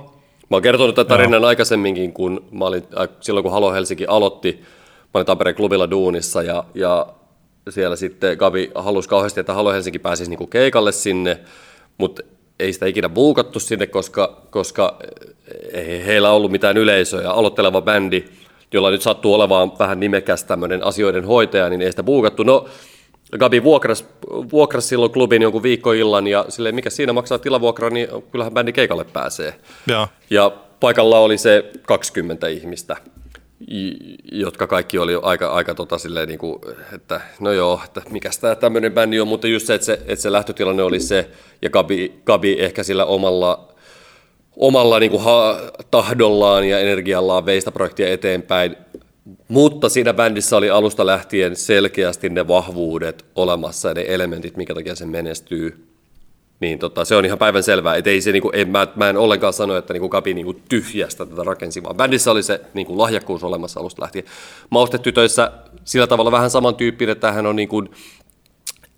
Mä 0.50 0.56
oon 0.56 0.64
kertonut 0.64 0.96
tämän 0.96 1.08
tarinan 1.08 1.42
Joo. 1.42 1.48
aikaisemminkin, 1.48 2.14
kun 2.14 2.46
mä 2.52 2.66
olin, 2.66 2.84
äh, 3.00 3.10
silloin 3.20 3.44
kun 3.44 3.52
Halo 3.52 3.74
Helsinki 3.74 4.06
aloitti, 4.06 4.52
mä 5.02 5.10
olin 5.14 5.26
Tampereen 5.26 5.56
klubilla 5.56 5.92
duunissa 5.92 6.44
ja, 6.44 6.64
ja 6.76 7.08
siellä 7.70 7.96
sitten 7.96 8.38
Gavi 8.38 8.72
halusi 8.76 9.10
kauheasti, 9.10 9.40
että 9.40 9.54
Halo 9.54 9.72
Helsinki 9.72 10.00
pääsisi 10.00 10.30
niinku 10.30 10.48
keikalle 10.48 10.92
sinne, 10.92 11.40
mutta 11.98 12.22
ei 12.60 12.74
sitä 12.74 12.86
ikinä 12.86 13.10
buukattu 13.10 13.60
sinne, 13.60 13.88
koska, 13.88 14.42
koska 14.50 15.00
ei 15.74 16.06
heillä 16.06 16.32
ollut 16.32 16.52
mitään 16.52 16.78
yleisöä. 16.78 17.32
Aloitteleva 17.32 17.82
bändi, 17.82 18.26
jolla 18.74 18.92
nyt 18.92 19.02
sattuu 19.02 19.34
olemaan 19.34 19.72
vähän 19.80 20.00
nimekäs 20.00 20.44
tämmöinen 20.44 20.84
asioiden 20.84 21.26
hoitaja, 21.26 21.70
niin 21.70 21.82
ei 21.82 21.92
sitä 21.92 22.04
buukattu. 22.04 22.44
No, 22.44 22.66
Gabi 23.40 23.64
vuokras, 23.64 24.06
vuokras 24.52 24.90
silloin 24.90 25.12
klubin 25.12 25.42
jonkun 25.42 25.64
viikkoillan 25.64 26.28
ja 26.28 26.46
silleen, 26.50 26.76
mikä 26.76 26.90
siinä 26.90 27.14
maksaa 27.14 27.40
tilavuokra, 27.40 27.90
niin 27.90 28.08
kyllähän 28.32 28.54
bändi 28.54 28.74
keikalle 28.74 29.04
pääsee. 29.04 29.56
Ja, 29.88 30.08
ja 30.30 30.52
paikalla 30.80 31.20
oli 31.20 31.38
se 31.38 31.72
20 31.82 32.48
ihmistä 32.48 32.98
jotka 34.32 34.68
kaikki 34.68 34.98
oli 34.98 35.14
aika, 35.22 35.48
aika 35.48 35.76
tota 35.76 35.98
silleen 35.98 36.28
niin 36.28 36.40
kuin, 36.40 36.62
että 36.94 37.22
no 37.40 37.52
joo, 37.52 37.82
että 37.86 38.02
mikä 38.10 38.30
tämä 38.42 38.56
tämmöinen 38.56 38.92
bändi 38.92 39.20
on, 39.20 39.28
mutta 39.28 39.48
just 39.48 39.68
se, 39.68 39.74
että 39.74 39.86
se, 39.86 39.94
että 39.94 40.16
se 40.16 40.32
lähtötilanne 40.32 40.84
oli 40.84 41.00
se, 41.00 41.30
ja 41.62 41.70
Gabi, 41.70 42.22
Gabi 42.26 42.56
ehkä 42.60 42.84
sillä 42.84 43.06
omalla, 43.06 43.74
omalla 44.56 45.00
niin 45.00 45.12
kuin 45.12 45.24
ha, 45.24 45.58
tahdollaan 45.92 46.70
ja 46.70 46.80
energiallaan 46.80 47.46
veistä 47.46 47.72
projektia 47.72 48.10
eteenpäin, 48.10 48.76
mutta 49.48 49.90
siinä 49.90 50.14
bändissä 50.14 50.58
oli 50.58 50.70
alusta 50.70 51.06
lähtien 51.06 51.56
selkeästi 51.56 52.30
ne 52.30 52.48
vahvuudet 52.48 53.26
olemassa 53.36 53.88
ja 53.88 53.94
ne 53.94 54.06
elementit, 54.08 54.58
mikä 54.58 54.74
takia 54.74 54.96
se 54.96 55.06
menestyy. 55.06 55.89
Niin 56.60 56.80
tota, 56.80 57.06
se 57.06 57.16
on 57.16 57.26
ihan 57.26 57.38
päivän 57.38 57.64
selvää, 57.64 57.96
että 57.96 58.10
ei 58.10 58.22
se, 58.22 58.32
niinku, 58.32 58.52
en, 58.54 58.70
mä, 58.70 58.88
mä 58.96 59.10
en 59.10 59.18
ollenkaan 59.18 59.54
sano, 59.54 59.78
että 59.78 59.94
niinku 59.94 60.10
Gabi 60.10 60.34
niinku 60.34 60.54
tyhjästä 60.54 61.26
tätä 61.26 61.44
rakensi, 61.44 61.84
vaan 61.84 61.96
bändissä 61.96 62.32
oli 62.32 62.44
se 62.44 62.62
niinku 62.74 62.98
lahjakkuus 62.98 63.44
olemassa 63.44 63.80
alusta 63.80 64.02
lähtien. 64.02 64.26
Maustetytöissä 64.70 65.52
sillä 65.84 66.08
tavalla 66.08 66.32
vähän 66.32 66.50
samantyyppinen, 66.50 67.12
että 67.12 67.32
hän 67.32 67.46
on 67.46 67.56
niinku, 67.56 67.84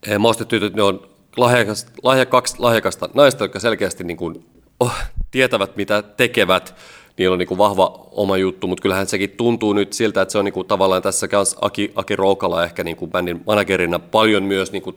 eh, 0.07 0.18
maustetytöt, 0.18 0.74
ne 0.74 0.84
on 0.84 1.07
lahjakasta, 1.38 1.91
lahjakaksi 2.03 2.55
lahjakasta 2.59 3.09
naista, 3.14 3.43
jotka 3.43 3.59
selkeästi 3.59 4.03
niinku, 4.03 4.34
oh, 4.80 4.93
tietävät, 5.32 5.76
mitä 5.76 6.01
tekevät, 6.01 6.76
niillä 7.18 7.34
on 7.34 7.39
niin 7.39 7.47
kuin 7.47 7.57
vahva 7.57 8.07
oma 8.12 8.38
juttu, 8.38 8.68
mutta 8.68 8.82
kyllähän 8.82 9.07
sekin 9.07 9.30
tuntuu 9.30 9.74
nyt 9.74 9.93
siltä, 9.93 10.22
että 10.22 10.32
se 10.32 10.38
on 10.38 10.45
niin 10.45 10.53
kuin 10.53 10.68
tavallaan 10.68 11.01
tässä 11.01 11.28
kanssa 11.28 11.57
Aki, 11.62 11.91
Aki 11.95 12.16
Roukala 12.16 12.64
ehkä 12.64 12.84
niin 12.84 12.97
kuin 12.97 13.12
bändin 13.12 13.41
managerina 13.45 13.99
paljon 13.99 14.43
myös 14.43 14.72
niin 14.72 14.84
kuin 14.84 14.95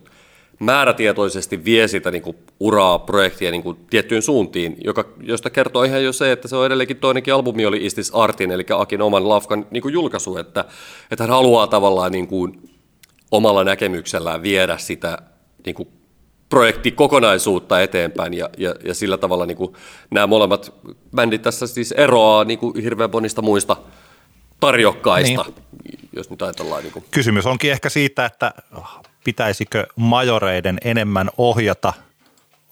määrätietoisesti 0.61 1.65
vie 1.65 1.89
sitä 1.89 2.11
niin 2.11 2.23
kuin 2.23 2.37
uraa, 2.61 2.99
projektia 2.99 3.51
niin 3.51 3.63
kuin 3.63 3.77
tiettyyn 3.91 4.23
suuntiin, 4.23 4.77
joka, 4.85 5.05
josta 5.23 5.51
kertoo 5.51 5.83
ihan 5.83 6.05
jo 6.05 6.13
se, 6.13 6.33
että 6.33 6.49
se 6.49 6.57
on 6.57 6.67
edelleenkin 6.67 6.97
toinenkin 6.97 7.35
albumi 7.35 7.67
oli 7.67 7.87
Istis 7.87 8.11
Artin, 8.15 8.51
eli 8.51 8.65
Akin 8.77 9.03
oman 9.03 9.29
Lafkan 9.29 9.67
niin 9.71 9.83
kuin 9.83 9.93
julkaisu, 9.93 10.37
että, 10.37 10.65
että 11.11 11.25
hän 11.25 11.31
haluaa 11.31 11.67
tavallaan 11.67 12.13
niin 12.13 12.27
kuin 12.27 12.71
omalla 13.31 13.65
näkemyksellään 13.65 14.43
viedä 14.43 14.79
sitä 14.79 15.19
niin 15.67 15.75
kuin 15.75 15.89
projektikokonaisuutta 16.49 17.83
eteenpäin 17.83 18.35
ja, 18.35 18.51
ja, 18.59 18.75
ja 18.85 18.95
sillä 18.95 19.19
tavalla 19.19 19.47
niin 19.47 19.57
kuin 19.57 19.75
nämä 20.11 20.27
molemmat 20.27 20.75
bändit 21.17 21.43
tässä 21.43 21.67
siis 21.67 21.93
eroaa 21.93 22.45
niin 22.45 22.59
kuin 22.59 22.83
hirveän 22.83 23.11
monista 23.13 23.43
muista 23.43 23.77
tarjokkaista, 24.61 25.45
niin. 25.85 26.09
jos 26.17 26.31
nyt 26.31 26.43
ajatellaan. 26.43 26.83
Niin 26.83 26.93
kuin. 26.93 27.05
Kysymys 27.11 27.47
onkin 27.47 27.73
ehkä 27.73 27.89
siitä, 27.89 28.27
että 28.27 28.53
pitäisikö 29.25 29.87
majoreiden 29.97 30.79
enemmän 30.85 31.31
ohjata 31.39 31.93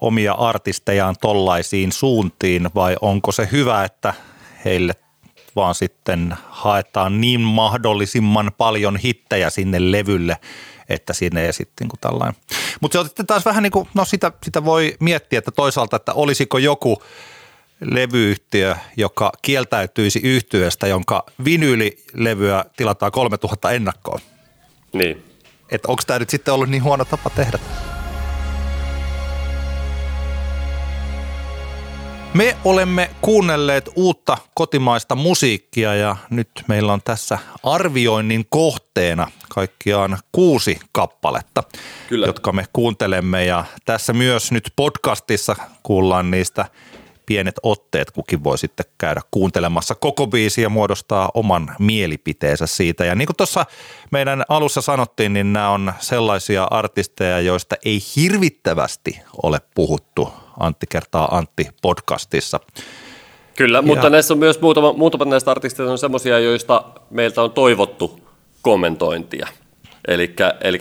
omia 0.01 0.33
artistejaan 0.33 1.17
tollaisiin 1.21 1.93
suuntiin 1.93 2.71
vai 2.75 2.97
onko 3.01 3.33
se 3.33 3.49
hyvä, 3.53 3.85
että 3.85 4.15
heille 4.65 4.95
vaan 5.57 5.75
sitten 5.75 6.35
haetaan 6.49 7.21
niin 7.21 7.41
mahdollisimman 7.41 8.53
paljon 8.59 8.97
hittejä 8.97 9.51
sinne 9.51 9.93
levylle, 9.93 10.37
että 10.89 11.13
sinne 11.13 11.47
ei 11.47 11.53
sitten 11.53 11.89
niin 11.89 12.01
tällainen. 12.01 12.43
Mutta 12.81 12.93
se 12.93 12.99
on 12.99 13.07
sitten 13.07 13.27
taas 13.27 13.45
vähän 13.45 13.63
niin 13.63 13.71
kuin, 13.71 13.89
no 13.95 14.05
sitä, 14.05 14.33
sitä 14.43 14.65
voi 14.65 14.97
miettiä, 15.01 15.39
että 15.39 15.51
toisaalta, 15.51 15.97
että 15.97 16.13
olisiko 16.13 16.59
joku 16.59 17.03
levyyhtiö, 17.81 18.77
joka 18.97 19.33
kieltäytyisi 19.43 20.21
yhtyöstä, 20.23 20.87
jonka 20.87 21.25
vinyylilevyä 21.45 22.65
tilataan 22.77 23.13
3000 23.13 23.71
ennakkoon. 23.71 24.21
Niin. 24.93 25.32
Että 25.73 25.89
onko 25.89 26.03
tämä 26.07 26.19
nyt 26.19 26.31
sitten 26.31 26.55
ollut 26.55 26.69
niin 26.69 26.83
huono 26.83 27.05
tapa 27.05 27.31
tehdä? 27.31 27.59
Me 32.35 32.57
olemme 32.65 33.11
kuunnelleet 33.21 33.91
uutta 33.97 34.39
kotimaista 34.55 35.15
musiikkia 35.15 35.95
ja 35.95 36.17
nyt 36.31 36.49
meillä 36.69 36.93
on 36.93 37.01
tässä 37.05 37.39
arvioinnin 37.63 38.47
kohteena 38.49 39.31
kaikkiaan 39.49 40.19
kuusi 40.33 40.81
kappaletta, 40.93 41.63
Kyllä. 42.09 42.27
jotka 42.27 42.53
me 42.53 42.65
kuuntelemme 42.73 43.45
ja 43.45 43.65
tässä 43.85 44.13
myös 44.13 44.53
nyt 44.53 44.73
podcastissa 44.77 45.57
kuullaan 45.83 46.31
niistä 46.31 46.65
pienet 47.27 47.55
otteet, 47.63 48.11
kukin 48.11 48.45
voi 48.45 48.59
sitten 48.59 48.87
käydä 48.99 49.21
kuuntelemassa 49.31 49.95
koko 49.95 50.27
biisi 50.27 50.63
ja 50.63 50.69
muodostaa 50.69 51.31
oman 51.35 51.77
mielipiteensä 51.79 52.67
siitä. 52.67 53.05
Ja 53.05 53.15
niin 53.15 53.27
kuin 53.27 53.37
tuossa 53.37 53.67
meidän 54.11 54.45
alussa 54.49 54.81
sanottiin, 54.81 55.33
niin 55.33 55.53
nämä 55.53 55.71
on 55.71 55.93
sellaisia 55.99 56.65
artisteja, 56.71 57.41
joista 57.41 57.77
ei 57.85 57.99
hirvittävästi 58.17 59.21
ole 59.43 59.61
puhuttu 59.75 60.33
Antti 60.61 60.87
kertaa 60.89 61.37
Antti 61.37 61.69
podcastissa. 61.83 62.61
Kyllä, 63.57 63.83
mutta 63.83 64.11
näissä 64.11 64.35
on 64.35 64.39
myös 64.39 64.61
muutama, 64.61 64.93
muutama 64.93 65.25
näistä 65.25 65.51
artisteista 65.51 65.93
on 65.93 65.99
semmoisia, 65.99 66.39
joista 66.39 66.85
meiltä 67.11 67.43
on 67.43 67.53
toivottu 67.53 68.21
kommentointia. 68.63 69.49
Eli 70.09 70.35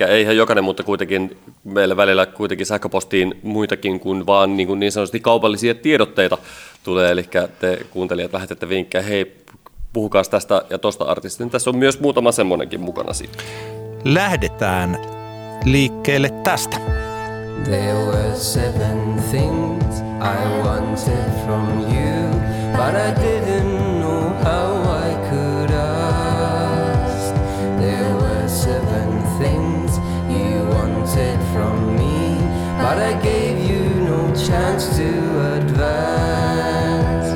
eihän 0.08 0.38
jokainen, 0.38 0.64
mutta 0.64 0.84
kuitenkin 0.84 1.38
meillä 1.64 1.98
välillä 1.98 2.26
kuitenkin 2.26 2.66
sähköpostiin 2.66 3.40
muitakin 3.44 4.00
kuin 4.00 4.26
vaan 4.26 4.58
niin, 4.58 4.68
kuin 4.68 4.80
niin 4.80 4.92
sanotusti 4.92 5.20
kaupallisia 5.20 5.76
tiedotteita 5.76 6.38
tulee. 6.84 7.12
Eli 7.12 7.26
te 7.60 7.86
kuuntelijat 7.90 8.34
lähetätte 8.34 8.70
vinkkejä, 8.70 9.02
hei 9.02 9.36
puhukaa 9.94 10.24
tästä 10.24 10.62
ja 10.70 10.78
tosta 10.78 11.06
artistista. 11.06 11.52
Tässä 11.52 11.70
on 11.70 11.78
myös 11.78 12.00
muutama 12.00 12.32
semmoinenkin 12.32 12.82
mukana 12.82 13.14
siinä. 13.14 13.34
Lähdetään 14.06 14.98
liikkeelle 15.66 16.30
tästä. 16.44 16.78
There 17.64 17.94
were 17.94 18.36
seven 18.36 19.24
things 19.32 20.02
I 20.22 20.64
wanted 20.64 21.46
from 21.46 21.82
you, 21.82 22.30
but 22.72 22.96
I 22.96 23.12
didn't 23.22 24.02
know 24.02 24.34
how 24.44 24.81
but 32.92 33.00
I 33.00 33.14
gave 33.24 33.58
you 33.72 33.84
no 34.04 34.34
chance 34.36 34.98
to 34.98 35.10
advance. 35.56 37.28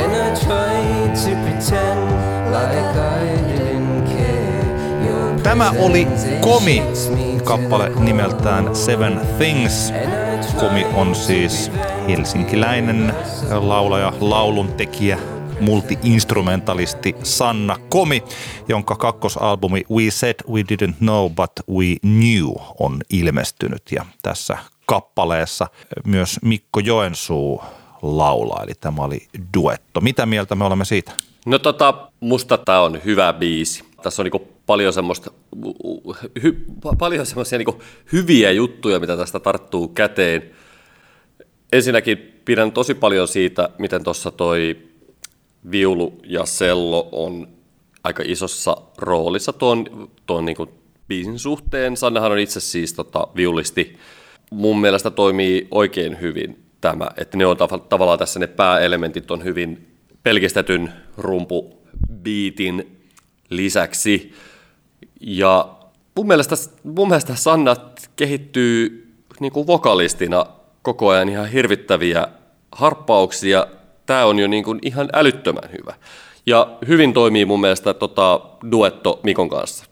And 0.00 0.10
I 0.12 0.34
tried 0.34 1.14
to 1.24 1.30
pretend 1.44 2.00
like 2.50 2.96
I 2.96 3.36
didn't 3.52 4.06
care. 4.06 5.42
Tämä 5.42 5.70
oli 5.78 6.08
Komi 6.40 6.82
kappale 7.44 7.90
nimeltään 8.00 8.76
Seven 8.76 9.20
Things. 9.38 9.92
Komi 10.60 10.86
on 10.94 11.14
siis 11.14 11.70
helsinkiläinen 12.08 13.14
laulaja, 13.50 14.12
lauluntekijä, 14.20 15.18
multi-instrumentalisti 15.60 17.16
Sanna 17.22 17.76
Komi, 17.88 18.22
jonka 18.68 18.96
kakkosalbumi 18.96 19.84
We 19.90 20.10
Said 20.10 20.36
We 20.50 20.62
Didn't 20.62 20.94
Know 20.98 21.30
But 21.30 21.52
We 21.70 21.84
Knew 22.00 22.48
on 22.78 22.98
ilmestynyt. 23.10 23.82
Ja 23.92 24.06
tässä 24.22 24.58
kappaleessa 24.86 25.66
myös 26.04 26.38
Mikko 26.42 26.80
Joensuu 26.80 27.62
laulaa, 28.02 28.62
eli 28.62 28.72
tämä 28.80 29.02
oli 29.02 29.28
duetto. 29.56 30.00
Mitä 30.00 30.26
mieltä 30.26 30.54
me 30.54 30.64
olemme 30.64 30.84
siitä? 30.84 31.12
No 31.46 31.58
tota, 31.58 32.08
musta 32.20 32.58
tämä 32.58 32.80
on 32.80 33.00
hyvä 33.04 33.32
biisi. 33.32 33.84
Tässä 34.02 34.22
on 34.22 34.24
niinku 34.24 34.48
paljon 34.66 34.92
semmoista, 34.92 35.30
hy, 36.42 36.64
paljon 36.98 37.26
semmoisia 37.26 37.58
niin 37.58 37.82
hyviä 38.12 38.50
juttuja, 38.50 39.00
mitä 39.00 39.16
tästä 39.16 39.40
tarttuu 39.40 39.88
käteen. 39.88 40.50
Ensinnäkin 41.72 42.40
pidän 42.44 42.72
tosi 42.72 42.94
paljon 42.94 43.28
siitä, 43.28 43.68
miten 43.78 44.04
tuossa 44.04 44.30
toi 44.30 44.76
viulu 45.70 46.18
ja 46.24 46.46
sello 46.46 47.08
on 47.12 47.48
aika 48.04 48.22
isossa 48.26 48.76
roolissa 48.98 49.52
tuon, 49.52 50.08
tuon 50.26 50.44
niin 50.44 50.56
kuin 50.56 50.70
biisin 51.08 51.38
suhteen. 51.38 51.96
Sannahan 51.96 52.32
on 52.32 52.38
itse 52.38 52.60
siis 52.60 52.92
tota, 52.92 53.28
viulisti. 53.36 53.98
Mun 54.50 54.80
mielestä 54.80 55.10
toimii 55.10 55.68
oikein 55.70 56.20
hyvin 56.20 56.62
tämä, 56.80 57.08
että 57.16 57.36
ne 57.36 57.46
on 57.46 57.56
tav- 57.56 57.80
tavallaan 57.88 58.18
tässä 58.18 58.40
ne 58.40 58.46
pääelementit 58.46 59.30
on 59.30 59.44
hyvin 59.44 59.86
pelkistetyn 60.22 60.92
rumpubiitin 61.18 63.00
lisäksi 63.50 64.32
ja 65.20 65.68
mun 66.16 66.26
mielestä, 66.26 66.56
mun 66.82 67.08
mielestä 67.08 67.34
Sanna 67.34 67.76
kehittyy 68.16 69.06
niin 69.40 69.52
kuin 69.52 69.66
vokalistina 69.66 70.46
koko 70.82 71.08
ajan 71.08 71.28
ihan 71.28 71.48
hirvittäviä 71.48 72.28
harppauksia. 72.72 73.66
Tämä 74.06 74.24
on 74.24 74.38
jo 74.38 74.46
niin 74.46 74.64
kuin 74.64 74.78
ihan 74.82 75.08
älyttömän 75.12 75.70
hyvä. 75.72 75.94
Ja 76.46 76.76
hyvin 76.88 77.12
toimii 77.12 77.44
mun 77.44 77.60
mielestä 77.60 77.94
tota, 77.94 78.40
duetto 78.70 79.20
Mikon 79.22 79.48
kanssa. 79.48 79.84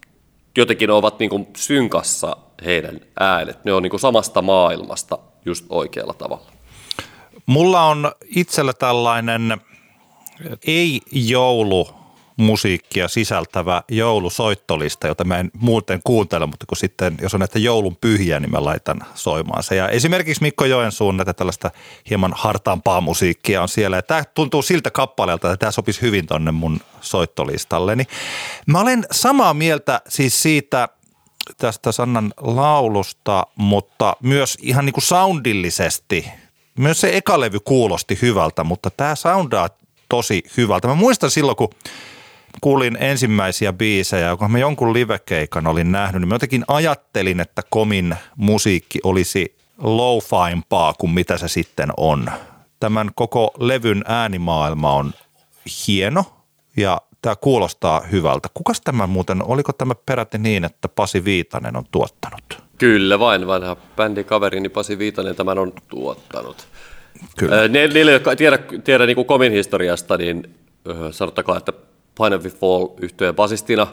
Jotenkin 0.56 0.90
ovat 0.90 1.18
niin 1.18 1.30
kuin 1.30 1.46
synkassa 1.56 2.36
heidän 2.64 3.00
äänet. 3.20 3.64
Ne 3.64 3.72
on 3.72 3.82
niin 3.82 3.90
kuin 3.90 4.00
samasta 4.00 4.42
maailmasta 4.42 5.18
just 5.44 5.64
oikealla 5.68 6.14
tavalla. 6.14 6.50
Mulla 7.46 7.82
on 7.82 8.12
itsellä 8.26 8.72
tällainen 8.72 9.60
ei-joulu 10.66 12.03
musiikkia 12.36 13.08
sisältävä 13.08 13.82
joulusoittolista, 13.88 15.06
jota 15.06 15.24
mä 15.24 15.38
en 15.38 15.50
muuten 15.58 16.00
kuuntele, 16.04 16.46
mutta 16.46 16.66
kun 16.66 16.76
sitten, 16.76 17.16
jos 17.22 17.34
on 17.34 17.40
näitä 17.40 17.58
joulun 17.58 17.96
pyhiä, 18.00 18.40
niin 18.40 18.50
mä 18.50 18.64
laitan 18.64 19.00
soimaan 19.14 19.62
se. 19.62 19.76
Ja 19.76 19.88
esimerkiksi 19.88 20.42
Mikko 20.42 20.64
Joensuun 20.64 21.16
näitä 21.16 21.34
tällaista 21.34 21.70
hieman 22.10 22.32
hartaampaa 22.36 23.00
musiikkia 23.00 23.62
on 23.62 23.68
siellä. 23.68 23.96
Ja 23.96 24.02
tämä 24.02 24.24
tuntuu 24.34 24.62
siltä 24.62 24.90
kappaleelta, 24.90 25.48
että 25.48 25.56
tämä 25.56 25.72
sopisi 25.72 26.02
hyvin 26.02 26.26
tonne 26.26 26.52
mun 26.52 26.80
soittolistalle. 27.00 27.96
Niin 27.96 28.06
mä 28.66 28.80
olen 28.80 29.06
samaa 29.10 29.54
mieltä 29.54 30.00
siis 30.08 30.42
siitä, 30.42 30.88
tästä 31.58 31.92
Sannan 31.92 32.34
laulusta, 32.40 33.46
mutta 33.56 34.16
myös 34.22 34.58
ihan 34.60 34.84
niin 34.84 34.92
kuin 34.92 35.04
soundillisesti. 35.04 36.26
Myös 36.78 37.00
se 37.00 37.16
ekalevy 37.16 37.60
kuulosti 37.60 38.18
hyvältä, 38.22 38.64
mutta 38.64 38.90
tämä 38.90 39.14
soundaa 39.14 39.68
tosi 40.08 40.42
hyvältä. 40.56 40.88
Mä 40.88 40.94
muistan 40.94 41.30
silloin, 41.30 41.56
kun 41.56 41.70
kuulin 42.60 42.96
ensimmäisiä 43.00 43.72
biisejä, 43.72 44.36
kun 44.36 44.52
mä 44.52 44.58
jonkun 44.58 44.92
livekeikan 44.92 45.66
olin 45.66 45.92
nähnyt, 45.92 46.20
niin 46.22 46.28
mä 46.28 46.34
jotenkin 46.34 46.64
ajattelin, 46.68 47.40
että 47.40 47.62
Komin 47.70 48.16
musiikki 48.36 48.98
olisi 49.04 49.56
low 49.78 50.18
kuin 50.98 51.10
mitä 51.10 51.38
se 51.38 51.48
sitten 51.48 51.88
on. 51.96 52.30
Tämän 52.80 53.10
koko 53.14 53.54
levyn 53.58 54.04
äänimaailma 54.06 54.92
on 54.92 55.12
hieno 55.86 56.24
ja 56.76 57.00
tämä 57.22 57.36
kuulostaa 57.36 58.00
hyvältä. 58.00 58.48
Kukas 58.54 58.80
tämä 58.80 59.06
muuten, 59.06 59.44
oliko 59.44 59.72
tämä 59.72 59.94
peräti 60.06 60.38
niin, 60.38 60.64
että 60.64 60.88
Pasi 60.88 61.24
Viitanen 61.24 61.76
on 61.76 61.84
tuottanut? 61.90 62.62
Kyllä 62.78 63.18
vain, 63.18 63.46
vanha 63.46 63.76
bändikaverini 63.96 64.68
Pasi 64.68 64.98
Viitanen 64.98 65.36
tämän 65.36 65.58
on 65.58 65.72
tuottanut. 65.88 66.68
Kyllä. 67.36 67.68
Niille, 67.68 68.12
jotka 68.12 68.36
tiedä, 68.36 68.58
tiedä 68.84 69.06
niin 69.06 69.16
kuin 69.16 69.26
Komin 69.26 69.52
historiasta, 69.52 70.16
niin 70.16 70.54
sanottakaa, 71.10 71.56
että 71.56 71.72
Pine 72.22 72.36
of 72.36 72.44
Fall 72.44 72.88
yhtyeen 73.00 73.34
basistina. 73.34 73.86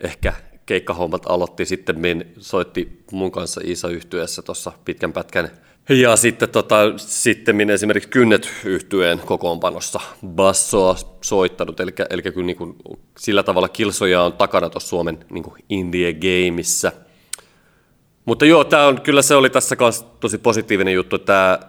Ehkä 0.00 0.32
keikkahommat 0.66 1.22
aloitti 1.28 1.64
sitten, 1.64 2.00
min 2.00 2.32
soitti 2.38 3.02
mun 3.12 3.30
kanssa 3.32 3.60
Iisa 3.64 3.88
yhtyessä 3.88 4.42
tuossa 4.42 4.72
pitkän 4.84 5.12
pätkän. 5.12 5.50
Ja 5.88 6.16
sitten, 6.16 6.48
tota, 6.48 6.76
sitten 6.96 7.70
esimerkiksi 7.70 8.08
Kynnet 8.08 8.50
yhtyeen 8.64 9.18
kokoonpanossa 9.18 10.00
bassoa 10.26 10.96
soittanut, 11.20 11.80
eli, 11.80 11.90
eli 12.10 12.22
kyllä 12.22 12.46
niin 12.46 12.56
kuin, 12.56 12.76
sillä 13.18 13.42
tavalla 13.42 13.68
kilsoja 13.68 14.22
on 14.22 14.32
takana 14.32 14.70
tuossa 14.70 14.88
Suomen 14.88 15.18
niin 15.30 15.44
indie 15.68 16.12
gameissa. 16.14 16.92
Mutta 18.24 18.46
joo, 18.46 18.64
tämä 18.64 18.86
on, 18.86 19.00
kyllä 19.00 19.22
se 19.22 19.34
oli 19.34 19.50
tässä 19.50 19.76
kanssa 19.76 20.04
tosi 20.20 20.38
positiivinen 20.38 20.94
juttu, 20.94 21.18
tämä, 21.18 21.60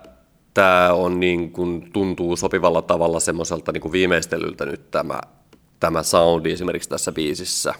tämä 0.53 0.93
on 0.93 1.19
niin 1.19 1.51
kuin, 1.51 1.91
tuntuu 1.93 2.35
sopivalla 2.35 2.81
tavalla 2.81 3.19
semmoiselta 3.19 3.71
niin 3.71 3.81
kuin 3.81 3.91
viimeistelyltä 3.91 4.65
nyt 4.65 4.91
tämä 4.91 5.19
tämä 5.79 6.03
soundi 6.03 6.51
esimerkiksi 6.51 6.89
tässä 6.89 7.11
biisissä. 7.11 7.73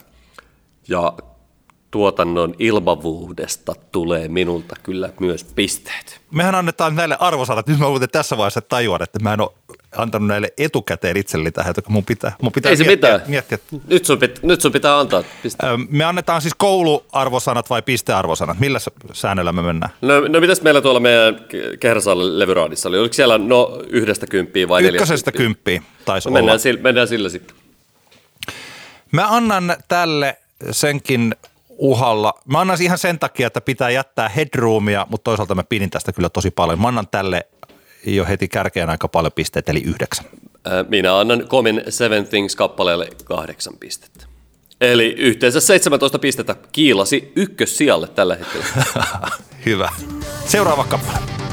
Ja 0.88 1.14
tuotannon 1.92 2.56
ilmavuudesta 2.60 3.74
tulee 3.92 4.28
minulta 4.28 4.76
kyllä 4.84 5.10
myös 5.20 5.44
pisteet. 5.44 6.22
Mehän 6.32 6.56
annetaan 6.56 6.96
näille 6.96 7.18
arvosanat. 7.20 7.68
Nyt 7.68 7.80
mä 7.80 7.88
muuten 7.88 8.10
tässä 8.10 8.38
vaiheessa 8.38 8.62
tajuan, 8.62 9.04
että 9.04 9.20
mä 9.20 9.34
en 9.34 9.42
ole 9.42 9.50
antanut 9.98 10.28
näille 10.28 10.54
etukäteen 10.58 11.18
itselleni 11.18 11.52
tähän, 11.52 11.74
että 11.78 11.92
mun 11.92 12.06
pitää, 12.06 12.36
mun 12.42 12.52
pitää 12.52 12.70
Ei 12.70 12.78
se 12.78 12.84
miettiä, 12.84 13.12
mitään. 13.14 13.30
miettiä. 13.32 13.58
Nyt 13.88 14.06
sun, 14.06 14.18
pit, 14.20 14.44
nyt 14.44 14.62
sun 14.62 14.72
pitää 14.72 15.00
antaa. 15.00 15.24
Piste. 15.44 15.68
Me 15.90 16.04
annetaan 16.04 16.42
siis 16.42 16.54
kouluarvosanat 16.58 17.70
vai 17.70 17.82
pistearvosanat? 17.82 18.60
Millä 18.60 18.80
säännöllä 19.14 19.52
me 19.52 19.62
mennään? 19.62 19.92
No, 20.02 20.20
no 20.20 20.40
mitäs 20.40 20.62
meillä 20.62 20.82
tuolla 20.82 21.00
meidän 21.00 21.40
Kehräsaalle 21.80 22.40
levyraadissa 22.40 22.90
oli? 22.90 23.00
Oliko 23.00 23.14
siellä 23.14 23.38
no 23.38 23.82
yhdestä 23.90 24.28
kymppiä 24.28 24.68
vai 24.68 24.82
neljästä 24.82 25.04
Ykkösestä 25.04 25.32
kymppiä 25.32 25.82
taisi 26.06 26.30
No, 26.30 26.32
olla. 26.32 26.40
mennään, 26.40 26.60
sillä, 26.60 26.82
mennään 26.82 27.08
sillä 27.08 27.30
sitten. 27.30 27.56
Mä 29.18 29.28
annan 29.30 29.76
tälle 29.88 30.38
senkin 30.72 31.36
uhalla. 31.70 32.34
Mä 32.46 32.60
annan 32.60 32.78
ihan 32.82 32.98
sen 32.98 33.20
takia, 33.20 33.48
että 33.48 33.62
pitää 33.62 33.90
jättää 33.90 34.30
headroomia, 34.30 35.08
mutta 35.10 35.24
toisaalta 35.24 35.56
mä 35.56 35.64
pidin 35.64 35.90
tästä 35.90 36.14
kyllä 36.14 36.30
tosi 36.30 36.52
paljon. 36.52 36.82
Mä 36.82 36.88
annan 36.88 37.08
tälle 37.08 37.48
jo 38.06 38.26
heti 38.26 38.48
kärkeen 38.48 38.90
aika 38.90 39.08
paljon 39.08 39.32
pisteitä, 39.32 39.72
eli 39.72 39.82
yhdeksän. 39.82 40.26
Minä 40.90 41.20
annan 41.20 41.48
Comin 41.48 41.84
Seven 41.90 42.28
Things-kappaleelle 42.28 43.10
kahdeksan 43.24 43.74
pistettä. 43.80 44.26
Eli 44.82 45.16
yhteensä 45.18 45.60
17 45.60 46.20
pistettä 46.20 46.56
kiilasi 46.72 47.32
ykkössijalle 47.36 48.08
tällä 48.08 48.36
hetkellä. 48.36 48.66
Hyvä. 49.66 49.90
Seuraava 50.46 50.84
kappale. 50.84 51.47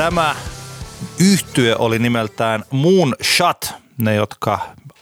Tämä 0.00 0.36
yhtye 1.18 1.76
oli 1.76 1.98
nimeltään 1.98 2.64
Moon 2.70 3.14
Shot. 3.22 3.74
Ne, 3.98 4.14
jotka 4.14 4.58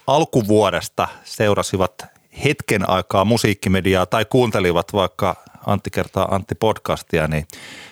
alkuvuodesta 0.07 1.09
seurasivat 1.25 2.07
hetken 2.45 2.91
aikaa 2.91 3.25
musiikkimediaa 3.25 4.07
tai 4.07 4.25
kuuntelivat 4.25 4.93
vaikka 4.93 5.37
Antti 5.67 5.91
kertaa 5.91 6.35
Antti 6.35 6.55
podcastia, 6.55 7.29
niin 7.29 7.47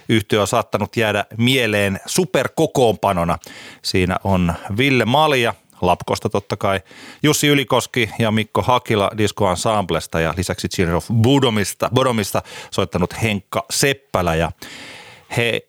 yhtye 0.09 0.41
on 0.41 0.47
saattanut 0.47 0.97
jäädä 0.97 1.25
mieleen 1.37 2.01
superkokoonpanona. 2.07 3.39
Siinä 3.83 4.17
on 4.25 4.55
Ville 4.77 5.05
Malja, 5.05 5.55
Lapkosta 5.81 6.29
totta 6.29 6.57
kai, 6.57 6.81
Jussi 7.23 7.49
Ylikoski 7.49 8.11
ja 8.19 8.31
Mikko 8.31 8.63
Hakila 8.63 9.11
Disco 9.19 9.51
Ensemblesta 9.51 10.21
ja 10.21 10.35
lisäksi 10.37 10.69
Children 10.69 10.97
of 10.97 11.07
Bodomista, 11.13 11.91
Bodomista 11.95 12.43
soittanut 12.71 13.23
Henkka 13.23 13.65
Seppälä 13.71 14.35
ja 14.35 14.53
he, 15.37 15.61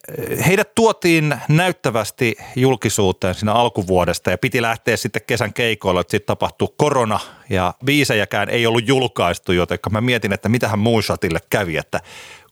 heidät 0.47 0.75
tuotiin 0.75 1.35
näyttävästi 1.49 2.35
julkisuuteen 2.55 3.35
siinä 3.35 3.53
alkuvuodesta 3.53 4.31
ja 4.31 4.37
piti 4.37 4.61
lähteä 4.61 4.97
sitten 4.97 5.21
kesän 5.27 5.53
keikoilla, 5.53 6.01
että 6.01 6.11
sitten 6.11 6.27
tapahtui 6.27 6.73
korona 6.77 7.19
ja 7.49 7.73
biisejäkään 7.85 8.49
ei 8.49 8.67
ollut 8.67 8.87
julkaistu, 8.87 9.51
joten 9.51 9.79
mä 9.89 10.01
mietin, 10.01 10.33
että 10.33 10.49
mitähän 10.49 10.79
Moonshotille 10.79 11.39
kävi, 11.49 11.77
että 11.77 11.99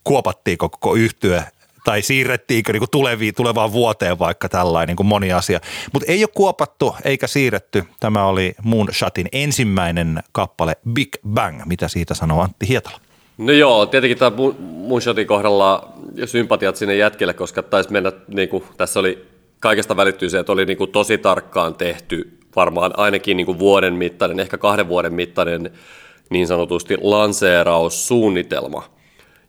kuopattiinko 0.03 0.69
koko 0.69 0.95
yhtyö 0.95 1.41
tai 1.85 2.01
siirrettiinkö 2.01 2.73
niin 2.73 2.83
tuleviin, 2.91 3.35
tulevaan 3.35 3.71
vuoteen 3.71 4.19
vaikka 4.19 4.49
tällainen 4.49 4.87
niin 4.87 4.95
kuin 4.95 5.07
moni 5.07 5.33
asia. 5.33 5.59
Mutta 5.93 6.11
ei 6.11 6.23
ole 6.23 6.29
kuopattu 6.35 6.95
eikä 7.03 7.27
siirretty. 7.27 7.83
Tämä 7.99 8.25
oli 8.25 8.55
Moonshotin 8.63 9.27
ensimmäinen 9.31 10.23
kappale 10.31 10.77
Big 10.93 11.15
Bang. 11.27 11.61
Mitä 11.65 11.87
siitä 11.87 12.13
sanoo 12.13 12.41
Antti 12.41 12.67
Hietala? 12.67 12.99
No 13.37 13.51
joo, 13.51 13.85
tietenkin 13.85 14.17
tämä 14.17 14.31
Moonshotin 14.59 15.27
kohdalla 15.27 15.93
sympatiat 16.25 16.75
sinne 16.75 16.95
jätkille, 16.95 17.33
koska 17.33 17.63
taisi 17.63 17.91
mennä, 17.91 18.11
niin 18.27 18.49
kuin, 18.49 18.63
tässä 18.77 18.99
oli 18.99 19.25
kaikesta 19.59 19.97
välittyy 19.97 20.29
se, 20.29 20.39
että 20.39 20.51
oli 20.51 20.65
niin 20.65 20.77
kuin, 20.77 20.91
tosi 20.91 21.17
tarkkaan 21.17 21.75
tehty 21.75 22.37
varmaan 22.55 22.91
ainakin 22.97 23.37
niin 23.37 23.45
kuin, 23.45 23.59
vuoden 23.59 23.93
mittainen, 23.93 24.39
ehkä 24.39 24.57
kahden 24.57 24.87
vuoden 24.87 25.13
mittainen 25.13 25.71
niin 26.29 26.47
sanotusti 26.47 26.97
lanseeraussuunnitelma, 27.01 28.83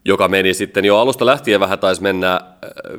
joka 0.05 0.27
meni 0.27 0.53
sitten 0.53 0.85
jo 0.85 0.97
alusta 0.97 1.25
lähtien 1.25 1.59
vähän 1.59 1.79
taisi 1.79 2.01
mennä 2.01 2.33
äh, 2.33 2.41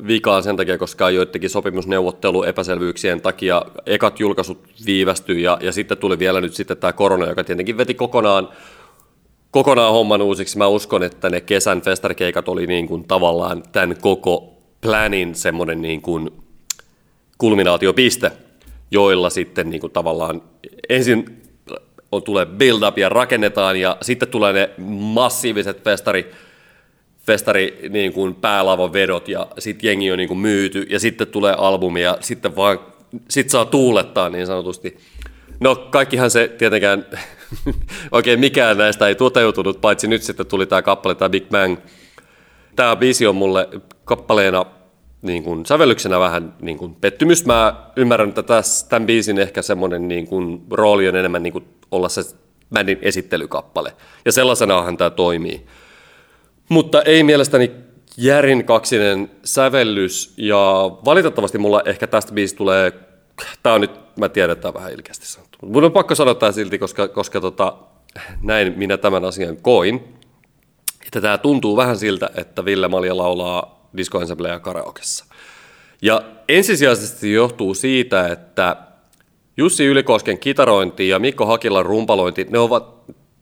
vikaan 0.07 0.43
sen 0.43 0.57
takia, 0.57 0.77
koska 0.77 1.09
joidenkin 1.09 1.49
sopimusneuvottelu 1.49 2.43
epäselvyyksien 2.43 3.21
takia 3.21 3.65
ekat 3.85 4.19
julkaisut 4.19 4.67
viivästyi 4.85 5.43
ja, 5.43 5.57
ja 5.61 5.71
sitten 5.71 5.97
tuli 5.97 6.19
vielä 6.19 6.41
nyt 6.41 6.53
sitten 6.53 6.77
tämä 6.77 6.93
korona, 6.93 7.27
joka 7.27 7.43
tietenkin 7.43 7.77
veti 7.77 7.93
kokonaan 7.93 8.49
kokonaan 9.51 9.93
homman 9.93 10.21
uusiksi. 10.21 10.57
Mä 10.57 10.67
uskon, 10.67 11.03
että 11.03 11.29
ne 11.29 11.41
kesän 11.41 11.81
festarikeikat 11.81 12.49
oli 12.49 12.67
niin 12.67 12.87
kuin 12.87 13.07
tavallaan 13.07 13.63
tämän 13.71 13.95
koko 14.01 14.57
planin 14.81 15.35
semmoinen 15.35 15.81
niin 15.81 16.01
kuin 16.01 16.29
kulminaatiopiste, 17.37 18.31
joilla 18.91 19.29
sitten 19.29 19.69
niin 19.69 19.81
kuin 19.81 19.93
tavallaan 19.93 20.41
ensin 20.89 21.41
on, 22.11 22.23
tulee 22.23 22.45
build 22.45 22.83
up 22.83 22.97
ja 22.97 23.09
rakennetaan 23.09 23.79
ja 23.79 23.97
sitten 24.01 24.29
tulee 24.29 24.53
ne 24.53 24.69
massiiviset 25.13 25.83
festari, 25.83 26.31
festari 27.25 27.79
niin 27.89 28.13
kuin 28.13 28.35
päälavan 28.35 28.93
vedot 28.93 29.27
ja 29.27 29.47
sitten 29.59 29.87
jengi 29.87 30.11
on 30.11 30.17
niin 30.17 30.27
kuin 30.27 30.39
myyty 30.39 30.87
ja 30.89 30.99
sitten 30.99 31.27
tulee 31.27 31.53
albumi 31.57 32.01
ja 32.01 32.17
sitten 32.19 32.55
vaan 32.55 32.79
sit 33.29 33.49
saa 33.49 33.65
tuulettaa 33.65 34.29
niin 34.29 34.47
sanotusti. 34.47 34.97
No 35.59 35.75
kaikkihan 35.75 36.31
se 36.31 36.47
tietenkään, 36.57 37.05
oikein 38.11 38.39
mikään 38.39 38.77
näistä 38.77 39.07
ei 39.07 39.15
toteutunut, 39.15 39.81
paitsi 39.81 40.07
nyt 40.07 40.23
sitten 40.23 40.45
tuli 40.45 40.65
tämä 40.65 40.81
kappale, 40.81 41.15
tämä 41.15 41.29
Big 41.29 41.49
Bang. 41.49 41.77
Tämä 42.75 42.95
biisi 42.95 43.27
on 43.27 43.35
mulle 43.35 43.69
kappaleena 44.05 44.65
niin 45.21 45.43
kuin 45.43 45.65
sävellyksenä 45.65 46.19
vähän 46.19 46.53
niin 46.61 46.77
kuin 46.77 46.95
pettymys. 46.95 47.45
Mä 47.45 47.89
ymmärrän, 47.95 48.29
että 48.29 48.43
tässä, 48.43 48.89
tämän 48.89 49.05
biisin 49.05 49.39
ehkä 49.39 49.61
semmoinen 49.61 50.07
niin 50.07 50.27
kuin, 50.27 50.61
rooli 50.71 51.09
on 51.09 51.15
enemmän 51.15 51.43
niin 51.43 51.53
kuin 51.53 51.65
olla 51.91 52.09
se 52.09 52.21
bändin 52.73 52.99
esittelykappale. 53.01 53.93
Ja 54.25 54.31
sellaisenahan 54.31 54.97
tämä 54.97 55.09
toimii. 55.09 55.65
Mutta 56.69 57.01
ei 57.01 57.23
mielestäni 57.23 57.71
järin 58.17 58.65
kaksinen 58.65 59.31
sävellys, 59.43 60.33
ja 60.37 60.91
valitettavasti 61.05 61.57
mulla 61.57 61.81
ehkä 61.85 62.07
tästä 62.07 62.33
biisistä 62.33 62.57
tulee, 62.57 62.93
tämä 63.63 63.75
on 63.75 63.81
nyt, 63.81 63.91
mä 64.15 64.29
tiedän, 64.29 64.51
että 64.51 64.61
tämä 64.61 64.69
on 64.69 64.73
vähän 64.73 64.93
ilkeästi 64.93 65.25
sanottu, 65.25 65.57
mun 65.61 65.83
on 65.83 65.91
pakko 65.91 66.15
sanoa 66.15 66.35
tämä 66.35 66.51
silti, 66.51 66.77
koska, 66.77 67.07
koska 67.07 67.41
tota, 67.41 67.77
näin 68.41 68.73
minä 68.77 68.97
tämän 68.97 69.25
asian 69.25 69.57
koin, 69.57 70.13
että 71.05 71.21
tämä 71.21 71.37
tuntuu 71.37 71.77
vähän 71.77 71.97
siltä, 71.97 72.29
että 72.35 72.65
Ville 72.65 72.87
Malja 72.87 73.17
laulaa 73.17 73.89
Disco 73.97 74.21
Ensembleä 74.21 74.59
karaokessa. 74.59 75.25
Ja 76.01 76.21
ensisijaisesti 76.49 77.33
johtuu 77.33 77.73
siitä, 77.73 78.27
että 78.27 78.75
Jussi 79.57 79.85
Ylikosken 79.85 80.39
kitarointi 80.39 81.07
ja 81.07 81.19
Mikko 81.19 81.45
Hakilan 81.45 81.85
rumpalointi, 81.85 82.47
ne 82.49 82.59
ovat, 82.59 82.93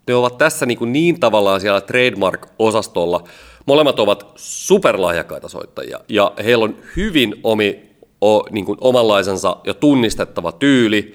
ne 0.08 0.16
ovat 0.16 0.38
tässä 0.38 0.66
niin, 0.66 0.78
kuin 0.78 0.94
niin 0.94 1.20
tavallaan 1.20 1.62
siellä 1.62 1.82
trademark-osastolla. 1.82 3.24
Molemmat 3.66 4.00
ovat 4.00 4.32
superlahjakkaita 4.36 5.50
soittajia 5.50 6.00
ja 6.10 6.32
heillä 6.44 6.66
on 6.66 6.76
hyvin 6.96 7.36
omi, 7.44 7.97
o, 8.22 8.44
niin 8.52 8.66
kuin 8.66 8.78
omanlaisensa 8.82 9.58
ja 9.64 9.74
tunnistettava 9.74 10.52
tyyli 10.52 11.14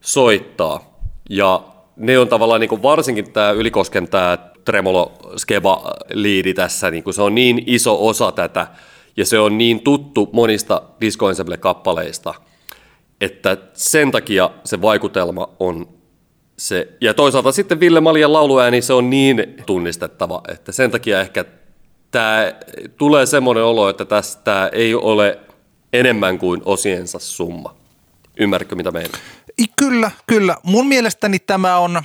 soittaa. 0.00 0.98
Ja 1.30 1.62
ne 1.96 2.18
on 2.18 2.28
tavallaan 2.28 2.60
niin 2.60 2.68
kuin 2.68 2.82
varsinkin 2.82 3.32
tämä 3.32 3.50
Ylikosken 3.50 4.08
tämä 4.08 4.38
tremolo 4.64 5.12
skeba 5.36 5.94
liidi 6.12 6.54
tässä, 6.54 6.90
niin 6.90 7.04
kuin 7.04 7.14
se 7.14 7.22
on 7.22 7.34
niin 7.34 7.62
iso 7.66 8.08
osa 8.08 8.32
tätä 8.32 8.66
ja 9.16 9.26
se 9.26 9.38
on 9.38 9.58
niin 9.58 9.80
tuttu 9.80 10.30
monista 10.32 10.82
Disco 11.00 11.30
Ensemble-kappaleista, 11.30 12.34
että 13.20 13.56
sen 13.72 14.10
takia 14.10 14.50
se 14.64 14.82
vaikutelma 14.82 15.48
on 15.60 15.88
se. 16.58 16.88
Ja 17.00 17.14
toisaalta 17.14 17.52
sitten 17.52 17.80
Ville 17.80 18.00
Maljan 18.00 18.32
lauluääni, 18.32 18.82
se 18.82 18.92
on 18.92 19.10
niin 19.10 19.54
tunnistettava, 19.66 20.40
että 20.48 20.72
sen 20.72 20.90
takia 20.90 21.20
ehkä 21.20 21.44
tämä 22.10 22.52
tulee 22.96 23.26
semmoinen 23.26 23.64
olo, 23.64 23.88
että 23.88 24.04
tästä 24.04 24.70
ei 24.72 24.94
ole 24.94 25.38
enemmän 25.92 26.38
kuin 26.38 26.62
osiensa 26.64 27.18
summa. 27.18 27.74
Ymmärrätkö 28.38 28.76
mitä? 28.76 28.92
I, 29.62 29.64
kyllä, 29.76 30.10
kyllä. 30.26 30.56
Mun 30.62 30.86
mielestäni 30.86 31.38
tämä 31.38 31.78
on 31.78 32.02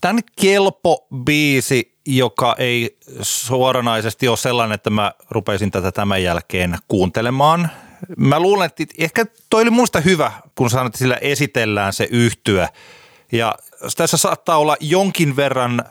tämän 0.00 0.22
kelpo 0.40 1.06
biisi, 1.24 1.98
joka 2.06 2.56
ei 2.58 2.98
suoranaisesti 3.22 4.28
ole 4.28 4.36
sellainen, 4.36 4.74
että 4.74 4.90
mä 4.90 5.12
rupeisin 5.30 5.70
tätä 5.70 5.92
tämän 5.92 6.22
jälkeen 6.22 6.78
kuuntelemaan. 6.88 7.70
Mä 8.16 8.40
luulen, 8.40 8.66
että 8.66 8.94
ehkä 8.98 9.26
toi 9.50 9.62
oli 9.62 9.70
muista 9.70 10.00
hyvä, 10.00 10.32
kun 10.54 10.70
sanoit, 10.70 10.86
että 10.86 10.98
sillä 10.98 11.16
esitellään 11.20 11.92
se 11.92 12.08
yhtyä. 12.10 12.68
Ja 13.32 13.54
tässä 13.96 14.16
saattaa 14.16 14.58
olla 14.58 14.76
jonkin 14.80 15.36
verran, 15.36 15.84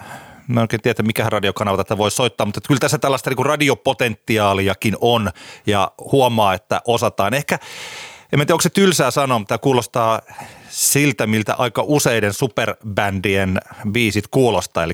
mä 0.48 0.62
en 0.62 0.68
tiedä, 0.82 1.04
mikä 1.04 1.30
radiokanava 1.30 1.78
tätä 1.78 1.98
voi 1.98 2.12
soittaa, 2.12 2.46
mutta 2.46 2.62
kyllä 2.68 2.80
tässä 2.80 2.98
tällaista 2.98 3.30
niin 3.30 3.46
radiopotentiaaliakin 3.46 4.98
on 5.02 5.32
ja 5.68 5.92
huomaa, 6.12 6.54
että 6.54 6.82
osataan. 6.88 7.34
Ehkä 7.34 7.60
en 8.34 8.40
tiedä, 8.40 8.54
onko 8.54 8.62
se 8.62 8.70
tylsää 8.70 9.12
sanoa, 9.12 9.40
mutta 9.40 9.58
kuulostaa 9.58 10.22
siltä, 10.70 11.28
miltä 11.28 11.56
aika 11.58 11.84
useiden 11.86 12.34
superbändien 12.34 13.58
biisit 13.92 14.28
kuulostaa. 14.32 14.84
Eli 14.84 14.94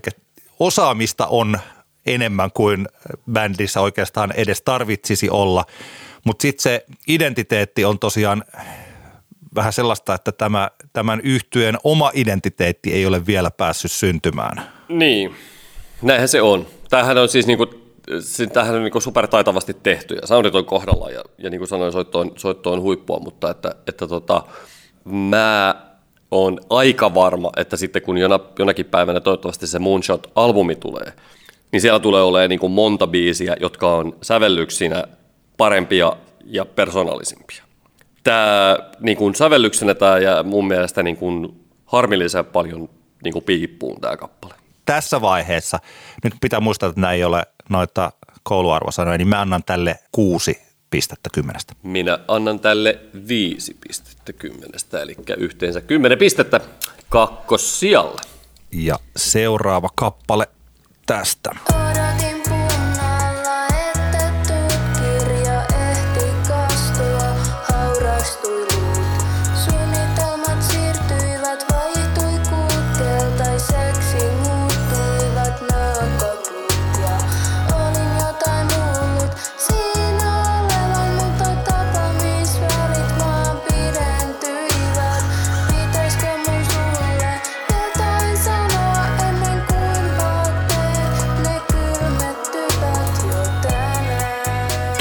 osaamista 0.59 1.27
on 1.27 1.59
enemmän 2.05 2.51
kuin 2.51 2.87
bändissä 3.31 3.81
oikeastaan 3.81 4.31
edes 4.31 4.61
tarvitsisi 4.61 5.29
olla, 5.29 5.65
mutta 6.25 6.41
sitten 6.41 6.63
se 6.63 6.85
identiteetti 7.07 7.85
on 7.85 7.99
tosiaan 7.99 8.43
vähän 9.55 9.73
sellaista, 9.73 10.13
että 10.13 10.31
tämä, 10.31 10.69
tämän 10.93 11.21
yhtyeen 11.23 11.75
oma 11.83 12.11
identiteetti 12.13 12.93
ei 12.93 13.05
ole 13.05 13.25
vielä 13.25 13.51
päässyt 13.51 13.91
syntymään. 13.91 14.63
Niin, 14.89 15.35
näinhän 16.01 16.27
se 16.27 16.41
on. 16.41 16.67
Tämähän 16.89 17.17
on 17.17 17.29
siis 17.29 17.47
niinku, 17.47 17.67
se- 18.19 18.47
tämähän 18.47 18.75
on 18.75 18.83
niinku 18.83 19.01
supertaitavasti 19.01 19.73
tehty 19.73 20.15
ja 20.15 20.27
soundit 20.27 20.55
on 20.55 20.65
kohdalla 20.65 21.09
ja, 21.09 21.23
ja 21.37 21.49
niin 21.49 21.59
kuin 21.59 21.67
sanoin, 21.67 21.91
soitto 21.91 22.19
on, 22.19 22.31
soitto 22.35 22.71
on 22.71 22.81
huippua, 22.81 23.19
mutta 23.19 23.49
että, 23.49 23.75
että 23.87 24.07
tota, 24.07 24.43
mä 25.05 25.75
on 26.31 26.59
aika 26.69 27.13
varma, 27.13 27.51
että 27.57 27.77
sitten 27.77 28.01
kun 28.01 28.17
jona, 28.17 28.39
jonakin 28.59 28.85
päivänä 28.85 29.19
toivottavasti 29.19 29.67
se 29.67 29.79
Moonshot-albumi 29.79 30.75
tulee, 30.75 31.13
niin 31.71 31.81
siellä 31.81 31.99
tulee 31.99 32.21
olemaan 32.21 32.49
niinku 32.49 32.69
monta 32.69 33.07
biisiä, 33.07 33.55
jotka 33.59 33.95
on 33.95 34.15
sävellyksinä 34.21 35.03
parempia 35.57 36.13
ja 36.45 36.65
persoonallisimpia. 36.65 37.66
Tämä 38.23 38.77
niin 38.99 39.17
kuin 39.17 39.35
sävellyksenä 39.35 39.95
tämä 39.95 40.17
ja 40.17 40.43
mun 40.43 40.67
mielestä 40.67 41.03
niin 41.03 41.17
kuin 41.17 41.65
harmillisen 41.85 42.45
paljon 42.45 42.89
niin 43.23 43.33
kuin 43.33 43.45
piippuun 43.45 44.01
tämä 44.01 44.17
kappale. 44.17 44.53
Tässä 44.85 45.21
vaiheessa, 45.21 45.79
nyt 46.23 46.33
pitää 46.41 46.59
muistaa, 46.59 46.89
että 46.89 47.01
nämä 47.01 47.13
ei 47.13 47.23
ole 47.23 47.43
noita 47.69 48.11
kouluarvosanoja, 48.43 49.17
niin 49.17 49.27
mä 49.27 49.41
annan 49.41 49.63
tälle 49.63 49.99
kuusi 50.11 50.61
pistettä 50.89 51.29
kymmenestä. 51.33 51.73
Minä 51.83 52.19
annan 52.27 52.59
tälle 52.59 52.99
viisi 53.27 53.77
pistettä 53.87 54.33
kymmenestä, 54.33 55.01
eli 55.01 55.15
yhteensä 55.37 55.81
kymmenen 55.81 56.17
pistettä 56.17 56.59
kakkossijalle. 57.09 58.21
Ja 58.71 58.99
seuraava 59.15 59.89
kappale 59.95 60.47
tästä. 61.05 61.49
Odotin 61.69 61.86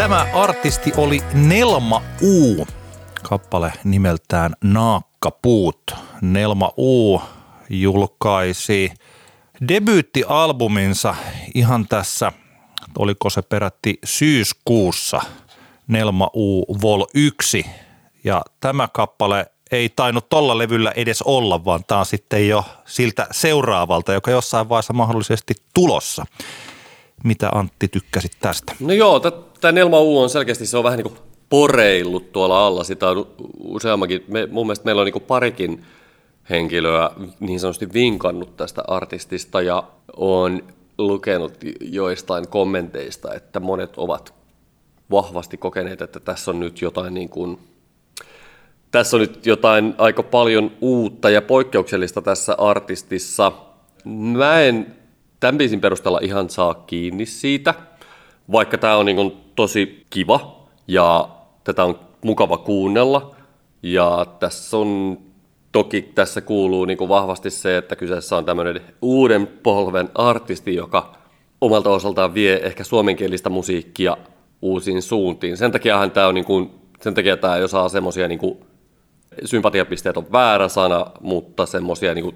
Tämä 0.06 0.26
artisti 0.34 0.92
oli 0.96 1.22
Nelma 1.34 2.02
U, 2.22 2.66
kappale 3.22 3.72
nimeltään 3.84 4.54
Naakkapuut. 4.64 5.94
Nelma 6.20 6.72
U 6.78 7.22
julkaisi 7.70 8.92
debyyttialbuminsa 9.68 11.14
ihan 11.54 11.86
tässä, 11.88 12.32
oliko 12.98 13.30
se 13.30 13.42
peräti 13.42 13.98
syyskuussa, 14.04 15.20
Nelma 15.86 16.30
U 16.36 16.64
Vol 16.82 17.04
1. 17.14 17.66
Ja 18.24 18.42
tämä 18.60 18.88
kappale 18.92 19.46
ei 19.72 19.88
tainnut 19.88 20.28
tolla 20.28 20.58
levyllä 20.58 20.92
edes 20.96 21.22
olla, 21.22 21.64
vaan 21.64 21.84
tämä 21.84 22.00
on 22.00 22.06
sitten 22.06 22.48
jo 22.48 22.64
siltä 22.84 23.26
seuraavalta, 23.30 24.12
joka 24.12 24.30
jossain 24.30 24.68
vaiheessa 24.68 24.92
mahdollisesti 24.92 25.54
tulossa. 25.74 26.26
Mitä 27.24 27.48
Antti 27.54 27.88
tykkäsit 27.88 28.32
tästä? 28.40 28.74
No 28.80 28.92
joo, 28.92 29.20
tämä 29.60 29.72
Nelma 29.72 30.00
U 30.00 30.18
on 30.18 30.30
selkeästi, 30.30 30.66
se 30.66 30.76
on 30.76 30.84
vähän 30.84 30.98
niin 30.98 31.08
kuin 31.08 31.18
poreillut 31.48 32.32
tuolla 32.32 32.66
alla. 32.66 32.84
Sitä 32.84 33.08
on 33.08 33.26
useammakin, 33.58 34.24
me, 34.28 34.46
mun 34.46 34.66
mielestä 34.66 34.84
meillä 34.84 35.00
on 35.00 35.06
niin 35.06 35.22
parikin 35.22 35.84
henkilöä 36.50 37.10
niin 37.40 37.60
sanotusti 37.60 37.92
vinkannut 37.92 38.56
tästä 38.56 38.82
artistista 38.88 39.62
ja 39.62 39.82
on 40.16 40.62
lukenut 40.98 41.52
joistain 41.80 42.48
kommenteista, 42.48 43.34
että 43.34 43.60
monet 43.60 43.92
ovat 43.96 44.34
vahvasti 45.10 45.56
kokeneet, 45.56 46.02
että 46.02 46.20
tässä 46.20 46.50
on 46.50 46.60
nyt 46.60 46.82
jotain 46.82 47.14
niin 47.14 47.28
kuin, 47.28 47.58
tässä 48.90 49.16
on 49.16 49.20
nyt 49.20 49.46
jotain 49.46 49.94
aika 49.98 50.22
paljon 50.22 50.72
uutta 50.80 51.30
ja 51.30 51.42
poikkeuksellista 51.42 52.22
tässä 52.22 52.54
artistissa. 52.58 53.52
Mä 54.04 54.60
en 54.60 54.96
tämän 55.40 55.58
biisin 55.58 55.80
perusteella 55.80 56.20
ihan 56.22 56.50
saa 56.50 56.74
kiinni 56.74 57.26
siitä, 57.26 57.74
vaikka 58.52 58.78
tämä 58.78 58.96
on 58.96 59.06
niin 59.06 59.16
kuin 59.16 59.45
tosi 59.56 60.06
kiva 60.10 60.66
ja 60.88 61.28
tätä 61.64 61.84
on 61.84 61.98
mukava 62.24 62.58
kuunnella. 62.58 63.34
Ja 63.82 64.26
tässä 64.40 64.76
on, 64.76 65.18
toki 65.72 66.02
tässä 66.02 66.40
kuuluu 66.40 66.84
niin 66.84 66.98
kuin 66.98 67.08
vahvasti 67.08 67.50
se, 67.50 67.76
että 67.76 67.96
kyseessä 67.96 68.36
on 68.36 68.44
tämmöinen 68.44 68.80
uuden 69.02 69.46
polven 69.46 70.08
artisti, 70.14 70.74
joka 70.74 71.14
omalta 71.60 71.90
osaltaan 71.90 72.34
vie 72.34 72.60
ehkä 72.62 72.84
suomenkielistä 72.84 73.50
musiikkia 73.50 74.16
uusiin 74.62 75.02
suuntiin. 75.02 75.56
Sen 75.56 75.72
takiahan 75.72 76.10
tämä 76.10 76.26
on 76.26 76.34
niin 76.34 76.44
kuin, 76.44 76.70
sen 77.00 77.14
takia 77.14 77.36
tämä 77.36 77.56
ei 77.56 77.68
saa 77.68 77.88
semmoisia 77.88 78.28
niin 78.28 78.58
sympatiapisteet 79.44 80.16
on 80.16 80.32
väärä 80.32 80.68
sana, 80.68 81.06
mutta 81.20 81.66
semmoisia, 81.66 82.14
niin 82.14 82.34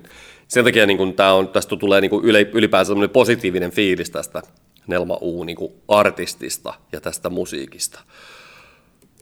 sen 0.48 0.64
takia 0.64 0.86
niin 0.86 0.96
kuin, 0.96 1.14
tää 1.14 1.34
on, 1.34 1.48
tästä 1.48 1.76
tulee 1.76 2.00
niin 2.00 2.10
kuin 2.10 2.24
ylipäänsä 2.52 2.88
semmoinen 2.88 3.10
positiivinen 3.10 3.70
fiilis 3.70 4.10
tästä 4.10 4.42
Nelma 4.86 5.18
U 5.20 5.44
niin 5.44 5.56
kuin 5.56 5.72
artistista 5.88 6.74
ja 6.92 7.00
tästä 7.00 7.30
musiikista. 7.30 8.00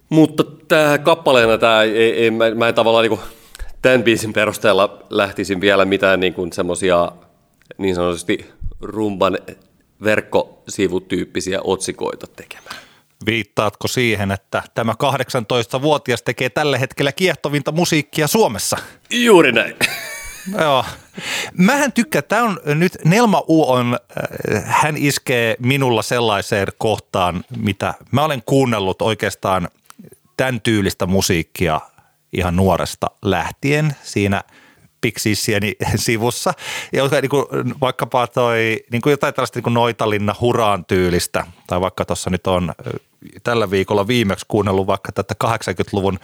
Mutta 0.09 0.45
tämä 0.69 0.99
kappaleena, 0.99 1.59
tää, 1.59 1.83
ei, 1.83 2.23
ei, 2.23 2.31
mä, 2.31 2.51
mä 2.51 2.69
en 2.69 2.75
tavallaan 2.75 3.03
niin 3.03 3.19
kuin, 3.19 3.21
tämän 3.83 4.03
biisin 4.03 4.33
perusteella 4.33 5.03
lähtisin 5.11 5.61
vielä 5.61 5.85
mitään 5.85 6.21
niin 6.21 6.35
kuin 6.35 6.53
semmoisia 6.53 7.13
niin 7.79 7.95
sanotusti 7.95 8.51
rumban 8.81 9.39
verkkosivutyyppisiä 10.05 11.61
otsikoita 11.65 12.27
tekemään. 12.27 12.77
Viittaatko 13.27 13.89
siihen, 13.89 14.31
että 14.31 14.63
tämä 14.75 14.93
18-vuotias 14.93 16.23
tekee 16.23 16.51
tällä 16.51 16.79
hetkellä 16.79 17.13
kiehtovinta 17.13 17.73
musiikkia 17.73 18.27
Suomessa? 18.27 18.77
Juuri 19.11 19.53
näin. 19.53 19.77
Joo. 20.61 20.84
Mähän 21.53 21.93
tykkään, 21.93 22.24
tämä 22.28 22.43
on 22.43 22.59
nyt, 22.64 22.99
Nelma 23.05 23.43
U 23.49 23.70
on, 23.70 23.99
äh, 24.55 24.64
hän 24.64 24.97
iskee 24.97 25.57
minulla 25.59 26.03
sellaiseen 26.03 26.68
kohtaan, 26.78 27.45
mitä 27.57 27.95
mä 28.11 28.24
olen 28.24 28.43
kuunnellut 28.47 29.03
oikeastaan 29.03 29.68
tämän 30.36 30.61
musiikkia 31.07 31.80
ihan 32.32 32.57
nuoresta 32.57 33.07
lähtien 33.22 33.97
siinä 34.03 34.43
Pixiesieni 35.01 35.76
sivussa. 35.97 36.55
Ja 36.93 37.03
niin 37.22 37.30
kuin, 37.30 37.47
vaikkapa 37.80 38.26
toi, 38.26 38.84
niin 38.93 39.03
kuin 39.03 39.11
jotain 39.11 39.34
tällaista 39.34 39.57
niin 39.57 39.64
kuin 39.64 39.74
Noitalinna 39.74 40.34
huraan 40.41 40.84
tyylistä, 40.84 41.47
tai 41.66 41.80
vaikka 41.80 42.05
tuossa 42.05 42.30
nyt 42.30 42.47
on 42.47 42.72
ö, 42.86 42.91
tällä 43.43 43.71
viikolla 43.71 44.07
viimeksi 44.07 44.45
kuunnellut 44.49 44.87
vaikka 44.87 45.12
tätä 45.12 45.35
80-luvun 45.45 46.19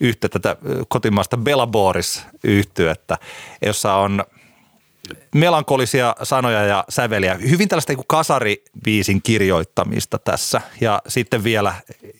yhtä 0.00 0.28
tätä 0.28 0.50
ö, 0.50 0.84
kotimaista 0.88 1.36
Bella 1.36 1.66
Boris 1.66 2.26
yhtyettä, 2.44 3.18
jossa 3.62 3.94
on 3.94 4.24
melankolisia 5.34 6.16
sanoja 6.22 6.62
ja 6.62 6.84
säveliä. 6.88 7.34
Hyvin 7.34 7.68
tällaista 7.68 7.92
niin 7.92 8.04
kasaribiisin 8.06 9.22
kirjoittamista 9.22 10.18
tässä. 10.18 10.60
Ja 10.80 11.02
sitten 11.08 11.44
vielä, 11.44 11.74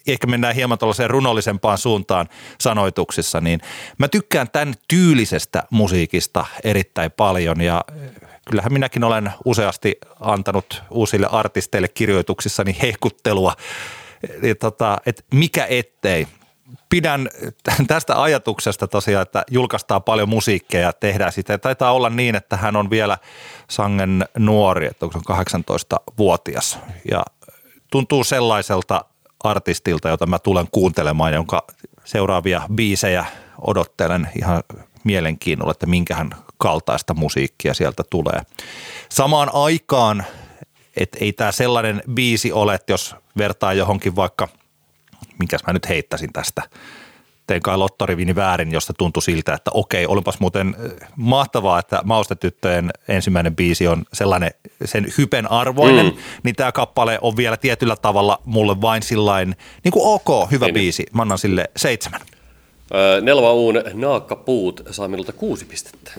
ehkä 0.06 0.26
mennään 0.26 0.54
hieman 0.54 0.78
tuollaiseen 0.78 1.10
runollisempaan 1.10 1.78
suuntaan 1.78 2.28
sanoituksissa, 2.60 3.40
niin 3.40 3.60
mä 3.98 4.08
tykkään 4.08 4.50
tämän 4.50 4.74
tyylisestä 4.88 5.62
musiikista 5.70 6.44
erittäin 6.64 7.10
paljon 7.10 7.60
ja 7.60 7.84
kyllähän 8.50 8.72
minäkin 8.72 9.04
olen 9.04 9.30
useasti 9.44 9.98
antanut 10.20 10.82
uusille 10.90 11.28
artisteille 11.32 11.88
kirjoituksissani 11.88 12.76
hehkuttelua, 12.82 13.56
että 14.22 14.54
tota, 14.54 14.98
et 15.06 15.24
mikä 15.34 15.66
ettei– 15.68 16.26
pidän 16.88 17.28
tästä 17.86 18.22
ajatuksesta 18.22 18.88
tosiaan, 18.88 19.22
että 19.22 19.44
julkaistaan 19.50 20.02
paljon 20.02 20.28
musiikkia 20.28 20.80
ja 20.80 20.92
tehdään 20.92 21.32
sitä. 21.32 21.58
Taitaa 21.58 21.92
olla 21.92 22.10
niin, 22.10 22.34
että 22.34 22.56
hän 22.56 22.76
on 22.76 22.90
vielä 22.90 23.18
sangen 23.70 24.24
nuori, 24.38 24.86
että 24.86 25.06
onko 25.06 25.18
se 25.18 25.52
18-vuotias. 25.52 26.78
Ja 27.10 27.22
tuntuu 27.90 28.24
sellaiselta 28.24 29.04
artistilta, 29.44 30.08
jota 30.08 30.26
mä 30.26 30.38
tulen 30.38 30.66
kuuntelemaan, 30.70 31.32
jonka 31.32 31.66
seuraavia 32.04 32.62
biisejä 32.74 33.24
odottelen 33.60 34.28
ihan 34.38 34.62
mielenkiinnolla, 35.04 35.70
että 35.70 35.86
minkähän 35.86 36.30
kaltaista 36.58 37.14
musiikkia 37.14 37.74
sieltä 37.74 38.02
tulee. 38.10 38.40
Samaan 39.08 39.50
aikaan, 39.52 40.24
että 40.96 41.18
ei 41.20 41.32
tämä 41.32 41.52
sellainen 41.52 42.02
biisi 42.14 42.52
ole, 42.52 42.74
että 42.74 42.92
jos 42.92 43.14
vertaa 43.38 43.72
johonkin 43.72 44.16
vaikka– 44.16 44.48
minkäs 45.40 45.60
mä 45.66 45.72
nyt 45.72 45.88
heittäisin 45.88 46.32
tästä, 46.32 46.62
tein 47.46 47.62
kai 47.62 47.78
lottorivini 47.78 48.34
väärin, 48.34 48.72
josta 48.72 48.92
tuntui 48.98 49.22
siltä, 49.22 49.54
että 49.54 49.70
okei, 49.74 50.06
olipas 50.06 50.40
muuten 50.40 50.76
äh, 50.84 51.08
mahtavaa, 51.16 51.78
että 51.78 52.00
Maustetyttöjen 52.04 52.90
ensimmäinen 53.08 53.56
biisi 53.56 53.86
on 53.86 54.04
sellainen 54.12 54.50
sen 54.84 55.06
hypen 55.18 55.50
arvoinen, 55.50 56.06
mm. 56.06 56.16
niin 56.42 56.56
tämä 56.56 56.72
kappale 56.72 57.18
on 57.22 57.36
vielä 57.36 57.56
tietyllä 57.56 57.96
tavalla 57.96 58.38
mulle 58.44 58.80
vain 58.80 59.02
sillain, 59.02 59.56
niin 59.84 59.92
kuin 59.92 60.06
ok, 60.06 60.50
hyvä 60.50 60.66
Niin. 60.66 60.74
biisi. 60.74 61.06
Mä 61.12 61.22
annan 61.22 61.38
sille 61.38 61.70
seitsemän. 61.76 62.20
Öö, 62.94 63.20
Nelva 63.20 63.52
Uun 63.52 63.74
Naakkapuut 63.94 64.82
saa 64.90 65.08
minulta 65.08 65.32
kuusi 65.32 65.64
pistettä. 65.64 66.10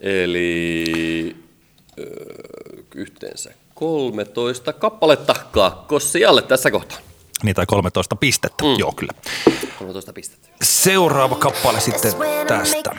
Eli 0.00 1.36
yhteensä 2.94 3.54
13 3.74 4.72
kappaletta 4.72 5.34
kakkossijalle 5.52 6.42
tässä 6.42 6.70
kohtaa. 6.70 6.98
Niin 7.42 7.54
tai 7.54 7.66
13 7.66 8.16
pistettä, 8.16 8.64
mm. 8.64 8.78
joo 8.78 8.92
kyllä. 8.96 9.12
13 9.78 10.12
pistettä. 10.12 10.48
Seuraava 10.62 11.34
kappale 11.34 11.80
sitten 11.80 12.12
tästä. 12.46 12.96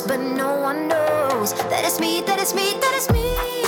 no 0.00 0.06
but 0.06 0.20
no 0.20 0.60
one 0.60 0.88
knows 0.88 1.52
that 1.52 1.84
it's 1.84 2.00
me, 2.00 2.20
that 2.22 2.38
it's 2.38 2.54
me, 2.54 2.72
that 2.80 2.94
it's 2.94 3.12
me. 3.12 3.67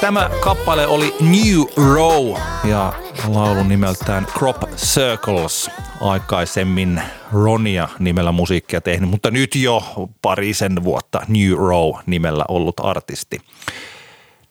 Tämä 0.00 0.30
kappale 0.40 0.86
oli 0.86 1.14
New 1.20 1.86
Row 1.94 2.36
ja 2.64 2.92
laulun 3.28 3.68
nimeltään 3.68 4.26
Crop 4.38 4.56
Circles. 4.76 5.70
Aikaisemmin 6.00 7.02
Ronia 7.32 7.88
nimellä 7.98 8.32
musiikkia 8.32 8.80
tehnyt, 8.80 9.10
mutta 9.10 9.30
nyt 9.30 9.54
jo 9.54 9.82
parisen 10.22 10.84
vuotta 10.84 11.20
New 11.28 11.56
Row 11.56 11.94
nimellä 12.06 12.44
ollut 12.48 12.80
artisti. 12.80 13.38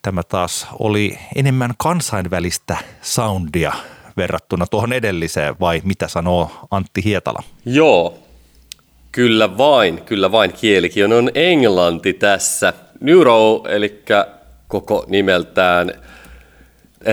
Tämä 0.02 0.24
taas 0.24 0.68
oli 0.80 1.20
enemmän 1.36 1.74
kansainvälistä 1.78 2.78
soundia 3.02 3.74
verrattuna 4.18 4.66
tuohon 4.68 4.94
edelliseen, 4.94 5.56
vai 5.60 5.82
mitä 5.84 6.08
sanoo 6.08 6.52
Antti 6.72 7.04
Hietala? 7.04 7.44
Joo, 7.66 8.18
kyllä 9.12 9.58
vain, 9.58 10.02
kyllä 10.02 10.32
vain. 10.32 10.54
Kielikin 10.54 11.14
on 11.14 11.32
englanti 11.36 12.14
tässä. 12.14 12.74
Neuro, 13.00 13.64
eli 13.70 14.04
koko 14.68 15.06
nimeltään 15.08 15.92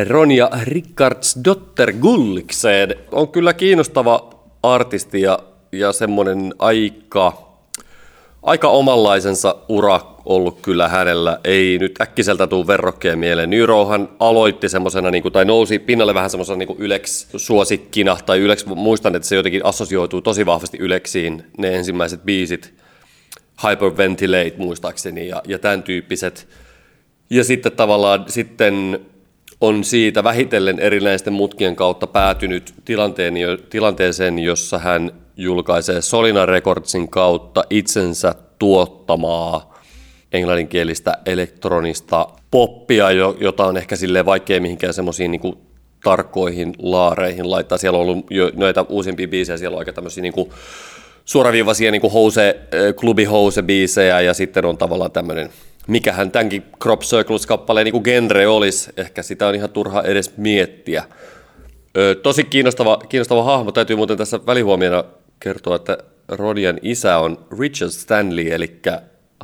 Ronja 0.08 0.50
Rickardsdotter 0.62 1.92
Gullikseen, 1.92 2.94
on 3.12 3.28
kyllä 3.28 3.52
kiinnostava 3.52 4.30
artisti 4.62 5.20
ja, 5.20 5.38
ja 5.72 5.92
semmoinen 5.92 6.54
aika, 6.58 7.47
aika 8.42 8.68
omanlaisensa 8.68 9.56
ura 9.68 10.00
ollut 10.24 10.60
kyllä 10.60 10.88
hänellä. 10.88 11.40
Ei 11.44 11.78
nyt 11.78 12.00
äkkiseltä 12.00 12.46
tuu 12.46 12.66
verrokkeja 12.66 13.16
mieleen. 13.16 13.50
Neurohan 13.50 14.08
aloitti 14.20 14.68
semmoisena, 14.68 15.10
niin 15.10 15.32
tai 15.32 15.44
nousi 15.44 15.78
pinnalle 15.78 16.14
vähän 16.14 16.30
semmoisena 16.30 16.56
niin 16.56 16.76
Ylex-suosikkina, 16.78 18.18
tai 18.26 18.38
Ylex, 18.38 18.66
muistan, 18.66 19.16
että 19.16 19.28
se 19.28 19.36
jotenkin 19.36 19.64
assosioituu 19.64 20.22
tosi 20.22 20.46
vahvasti 20.46 20.78
Yleksiin, 20.80 21.44
ne 21.58 21.74
ensimmäiset 21.76 22.24
biisit, 22.24 22.74
Hyperventilate 23.68 24.54
muistaakseni, 24.56 25.28
ja, 25.28 25.42
ja 25.46 25.58
tämän 25.58 25.82
tyyppiset. 25.82 26.48
Ja 27.30 27.44
sitten 27.44 27.72
tavallaan 27.72 28.24
sitten 28.28 29.00
on 29.60 29.84
siitä 29.84 30.24
vähitellen 30.24 30.78
erinäisten 30.78 31.32
mutkien 31.32 31.76
kautta 31.76 32.06
päätynyt 32.06 32.74
tilanteeseen, 33.70 34.38
jossa 34.38 34.78
hän 34.78 35.10
julkaisee 35.38 36.02
Solina 36.02 36.46
Recordsin 36.46 37.08
kautta 37.08 37.64
itsensä 37.70 38.34
tuottamaa 38.58 39.78
englanninkielistä 40.32 41.18
elektronista 41.26 42.26
poppia, 42.50 43.10
jo- 43.10 43.36
jota 43.40 43.66
on 43.66 43.76
ehkä 43.76 43.96
silleen 43.96 44.26
vaikea 44.26 44.60
mihinkään 44.60 44.94
semmoisiin 44.94 45.30
niin 45.30 45.58
tarkkoihin 46.04 46.74
laareihin 46.78 47.50
laittaa. 47.50 47.78
Siellä 47.78 47.98
on 47.98 48.02
ollut 48.02 48.26
jo 48.30 48.50
noita 48.54 48.86
uusimpia 48.88 49.28
biisejä, 49.28 49.56
siellä 49.56 49.74
on 49.74 49.78
aika 49.78 49.92
tämmöisiä 49.92 50.22
niin 50.22 50.34
suoraviivaisia 51.24 51.90
niin 51.90 52.12
house, 52.12 52.48
äh, 52.48 52.94
klubi 52.94 53.24
house 53.24 53.62
biisejä 53.62 54.20
ja 54.20 54.34
sitten 54.34 54.64
on 54.64 54.78
tavallaan 54.78 55.12
tämmöinen, 55.12 55.50
mikähän 55.86 56.30
tämänkin 56.30 56.62
Crop 56.82 57.00
Circles-kappaleen 57.00 57.84
niin 57.84 58.02
genre 58.04 58.48
olisi. 58.48 58.90
Ehkä 58.96 59.22
sitä 59.22 59.46
on 59.46 59.54
ihan 59.54 59.70
turha 59.70 60.02
edes 60.02 60.36
miettiä. 60.36 61.04
Ö, 61.96 62.14
tosi 62.14 62.44
kiinnostava, 62.44 62.96
kiinnostava 63.08 63.42
hahmo. 63.42 63.72
Täytyy 63.72 63.96
muuten 63.96 64.16
tässä 64.16 64.40
välihuomiona 64.46 65.04
kertoa, 65.40 65.76
että 65.76 65.98
Rodian 66.28 66.78
isä 66.82 67.18
on 67.18 67.46
Richard 67.58 67.90
Stanley, 67.90 68.52
eli 68.52 68.80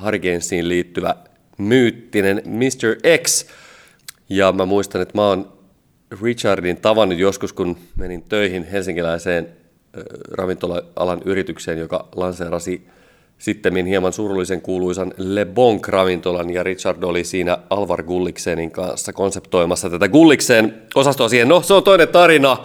Hurricanesiin 0.05 0.68
liittyvä 0.68 1.16
myyttinen 1.59 2.42
Mr. 2.47 3.18
X. 3.22 3.47
Ja 4.28 4.53
mä 4.53 4.66
muistan, 4.66 5.03
että 5.03 5.18
mä 5.18 5.28
oon 5.28 5.53
Richardin 6.22 6.76
tavannut 6.76 7.18
joskus, 7.18 7.53
kun 7.53 7.76
menin 7.97 8.22
töihin 8.22 8.64
helsinkiläiseen 8.64 9.49
ravintola-alan 10.30 11.22
yritykseen, 11.24 11.78
joka 11.78 12.09
lanseerasi 12.16 12.86
sitten 13.38 13.86
hieman 13.86 14.12
surullisen 14.12 14.61
kuuluisan 14.61 15.14
Le 15.16 15.45
Bonk-ravintolan, 15.45 16.51
ja 16.51 16.62
Richard 16.62 17.03
oli 17.03 17.24
siinä 17.24 17.59
Alvar 17.70 18.03
Gulliksenin 18.03 18.70
kanssa 18.70 19.12
konseptoimassa 19.12 19.90
tätä 19.90 20.09
Gullikseen 20.09 20.82
osastoa 20.95 21.28
siihen. 21.28 21.49
No, 21.49 21.62
se 21.62 21.74
on 21.74 21.82
toinen 21.82 22.09
tarina. 22.09 22.57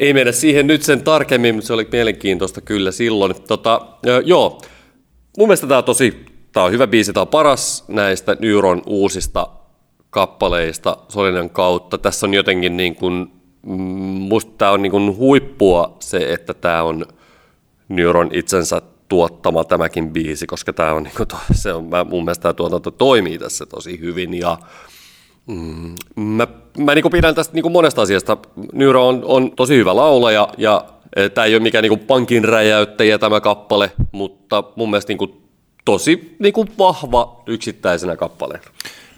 Ei 0.00 0.14
mennä 0.14 0.32
siihen 0.32 0.66
nyt 0.66 0.82
sen 0.82 1.02
tarkemmin, 1.02 1.54
mutta 1.54 1.66
se 1.66 1.72
oli 1.72 1.88
mielenkiintoista 1.92 2.60
kyllä 2.60 2.90
silloin. 2.90 3.34
Tota, 3.48 3.80
joo, 4.24 4.60
mun 5.38 5.48
mielestä 5.48 5.66
tämä 5.66 5.78
on 5.78 5.84
tosi, 5.84 6.26
tämä 6.52 6.66
on 6.66 6.72
hyvä 6.72 6.86
biisi, 6.86 7.12
tämä 7.12 7.22
on 7.22 7.28
paras 7.28 7.84
näistä 7.88 8.36
Neuron 8.40 8.82
uusista 8.86 9.46
kappaleista 10.10 10.96
Solinan 11.08 11.50
kautta. 11.50 11.98
Tässä 11.98 12.26
on 12.26 12.34
jotenkin 12.34 12.76
niin 12.76 12.94
kuin, 12.94 13.32
mm, 13.66 13.76
musta 14.30 14.52
tämä 14.58 14.70
on 14.70 14.82
niin 14.82 14.90
kuin 14.90 15.16
huippua 15.16 15.96
se, 16.00 16.32
että 16.32 16.54
tämä 16.54 16.82
on 16.82 17.06
Neuron 17.88 18.30
itsensä 18.32 18.82
tuottama 19.08 19.64
tämäkin 19.64 20.10
biisi, 20.10 20.46
koska 20.46 20.72
tämä 20.72 20.92
on, 20.92 21.02
niin 21.02 21.14
kuin, 21.16 21.28
se 21.52 21.72
on 21.72 21.84
mä, 21.84 22.04
mun 22.04 22.24
mielestä 22.24 22.42
tämä 22.42 22.52
tuotanto 22.52 22.90
toimii 22.90 23.38
tässä 23.38 23.66
tosi 23.66 24.00
hyvin 24.00 24.34
ja 24.34 24.58
mm, 25.46 25.94
mä, 26.16 26.46
mä 26.78 26.94
niin 26.94 27.10
pidän 27.12 27.34
tästä 27.34 27.54
niin 27.54 27.72
monesta 27.72 28.02
asiasta. 28.02 28.36
Neuro 28.72 29.08
on, 29.08 29.22
on 29.24 29.52
tosi 29.56 29.76
hyvä 29.76 29.96
laulaja 29.96 30.48
ja 30.58 30.84
tämä 31.34 31.44
ei 31.44 31.54
ole 31.54 31.62
mikään 31.62 31.82
niin 31.82 31.98
pankin 31.98 32.44
räjäyttäjä 32.44 33.18
tämä 33.18 33.40
kappale, 33.40 33.92
mutta 34.12 34.64
mun 34.76 34.90
mielestä 34.90 35.12
niin 35.12 35.42
tosi 35.84 36.36
niin 36.38 36.52
kuin 36.52 36.68
vahva 36.78 37.42
yksittäisenä 37.46 38.16
kappaleena. 38.16 38.64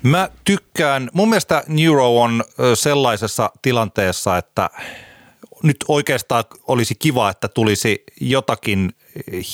Mä 0.02 0.28
tykkään, 0.44 1.10
mun 1.12 1.28
mielestä 1.28 1.62
Neuro 1.68 2.20
on 2.20 2.44
sellaisessa 2.74 3.50
tilanteessa, 3.62 4.36
että 4.36 4.70
nyt 5.62 5.76
oikeastaan 5.88 6.44
olisi 6.68 6.94
kiva, 6.94 7.30
että 7.30 7.48
tulisi 7.48 8.02
jotakin 8.20 8.92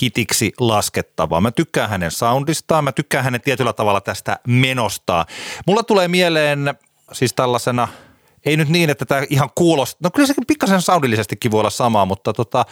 hitiksi 0.02 0.52
laskettavaa. 0.60 1.40
Mä 1.40 1.50
tykkään 1.50 1.90
hänen 1.90 2.10
soundistaan, 2.10 2.84
mä 2.84 2.92
tykkään 2.92 3.24
hänen 3.24 3.40
tietyllä 3.40 3.72
tavalla 3.72 4.00
tästä 4.00 4.38
menostaan. 4.46 5.26
Mulla 5.66 5.82
tulee 5.82 6.08
mieleen 6.08 6.74
siis 7.12 7.34
tällaisena, 7.34 7.88
ei 8.44 8.56
nyt 8.56 8.68
niin, 8.68 8.90
että 8.90 9.04
tämä 9.04 9.22
ihan 9.30 9.50
kuulostaa, 9.54 9.98
no 10.02 10.10
kyllä 10.10 10.26
se 10.26 10.34
pikkasen 10.46 10.82
soundillisestikin 10.82 11.50
voi 11.50 11.60
olla 11.60 11.70
sama, 11.70 12.04
mutta 12.04 12.32
tota, 12.32 12.64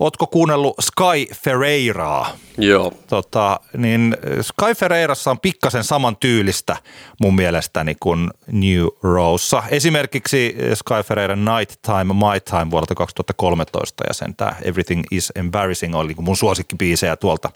ootko 0.00 0.26
kuunnellut 0.26 0.74
Sky 0.80 1.34
Ferreiraa? 1.34 2.30
Joo. 2.58 2.92
tota, 3.06 3.60
niin 3.76 4.16
Sky 4.40 4.74
Ferreirassa 4.76 5.30
on 5.30 5.40
pikkasen 5.40 5.84
saman 5.84 6.16
tyylistä 6.16 6.76
mun 7.20 7.34
mielestäni 7.34 7.96
kuin 8.00 8.30
New 8.52 8.86
Rose. 9.02 9.56
Esimerkiksi 9.68 10.56
Sky 10.74 11.02
Ferreiran 11.04 11.44
Night 11.44 11.82
Time, 11.82 12.14
My 12.14 12.40
Time 12.50 12.70
vuodelta 12.70 12.94
2013 12.94 14.04
ja 14.08 14.14
sen 14.14 14.36
tämä 14.36 14.54
Everything 14.62 15.04
is 15.10 15.32
Embarrassing 15.34 15.96
oli 15.96 16.06
niin 16.06 16.16
kuin 16.16 16.24
mun 16.24 16.36
suosikkibiisejä 16.36 17.16
tuolta 17.16 17.50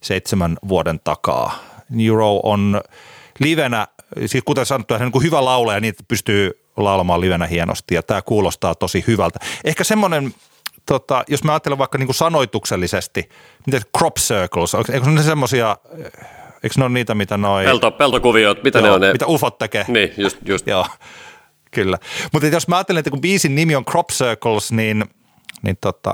seitsemän 0.00 0.56
vuoden 0.68 1.00
takaa. 1.04 1.58
New 1.90 2.14
Row 2.14 2.38
on 2.42 2.80
livenä, 3.38 3.86
siis 4.26 4.44
kuten 4.44 4.66
sanottu, 4.66 4.94
hän 4.94 5.02
on 5.02 5.06
niin 5.06 5.12
kuin 5.12 5.22
hyvä 5.22 5.44
laulaja, 5.44 5.80
niin 5.80 5.88
että 5.88 6.04
pystyy 6.08 6.50
laulamaan 6.76 7.20
livenä 7.20 7.46
hienosti 7.46 7.94
ja 7.94 8.02
tämä 8.02 8.22
kuulostaa 8.22 8.74
tosi 8.74 9.04
hyvältä. 9.06 9.38
Ehkä 9.64 9.84
semmoinen 9.84 10.34
tota, 10.86 11.24
jos 11.28 11.44
mä 11.44 11.52
ajattelen 11.52 11.78
vaikka 11.78 11.98
niin 11.98 12.06
kuin 12.06 12.16
sanoituksellisesti, 12.16 13.28
mitä 13.66 13.80
crop 13.98 14.16
circles, 14.16 14.74
eikö 14.92 15.10
ne 15.10 15.22
semmoisia, 15.22 15.76
eikö 16.62 16.74
ne 16.76 16.84
ole 16.84 16.92
niitä, 16.92 17.14
mitä 17.14 17.36
noi, 17.36 17.64
Pelto, 17.64 17.90
peltokuviot, 17.90 18.62
mitä 18.62 18.80
ne 18.80 18.90
on 18.90 19.00
ne? 19.00 19.12
mitä 19.12 19.26
ufot 19.26 19.58
tekee? 19.58 19.84
Niin, 19.88 20.12
just, 20.16 20.38
just. 20.44 20.66
Joo, 20.74 20.86
kyllä. 21.70 21.98
Mutta 22.32 22.48
jos 22.48 22.68
mä 22.68 22.76
ajattelen, 22.76 23.00
että 23.00 23.10
kun 23.10 23.20
biisin 23.20 23.54
nimi 23.54 23.76
on 23.76 23.84
Crop 23.84 24.08
Circles, 24.08 24.72
niin, 24.72 25.04
niin 25.62 25.76
tota, 25.80 26.12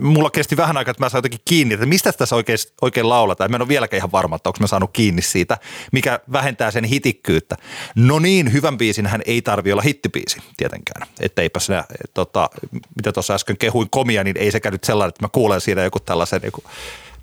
mulla 0.00 0.30
kesti 0.30 0.56
vähän 0.56 0.76
aikaa, 0.76 0.90
että 0.90 1.04
mä 1.04 1.08
sain 1.08 1.18
jotenkin 1.18 1.40
kiinni, 1.44 1.74
että 1.74 1.86
mistä 1.86 2.12
tässä 2.12 2.36
oikein, 2.36 2.58
oikein 2.80 3.08
lauletaan. 3.08 3.50
Mä 3.50 3.56
en 3.56 3.62
ole 3.62 3.68
vieläkään 3.68 3.98
ihan 3.98 4.12
varma, 4.12 4.36
että 4.36 4.48
onko 4.48 4.58
mä 4.60 4.66
saanut 4.66 4.90
kiinni 4.92 5.22
siitä, 5.22 5.58
mikä 5.92 6.20
vähentää 6.32 6.70
sen 6.70 6.84
hitikkyyttä. 6.84 7.56
No 7.94 8.18
niin, 8.18 8.52
hyvän 8.52 8.78
biisin 8.78 9.06
hän 9.06 9.22
ei 9.26 9.42
tarvi 9.42 9.72
olla 9.72 9.82
hittibiisi 9.82 10.38
tietenkään. 10.56 11.08
Että 11.20 11.42
eipä 11.42 11.60
se, 11.60 11.82
tota, 12.14 12.50
mitä 12.96 13.12
tuossa 13.12 13.34
äsken 13.34 13.58
kehuin 13.58 13.90
komia, 13.90 14.24
niin 14.24 14.36
ei 14.36 14.50
sekään 14.50 14.72
nyt 14.72 14.84
sellainen, 14.84 15.08
että 15.08 15.24
mä 15.24 15.28
kuulen 15.32 15.60
siinä 15.60 15.82
joku 15.84 16.00
tällaisen 16.00 16.40
joku 16.44 16.62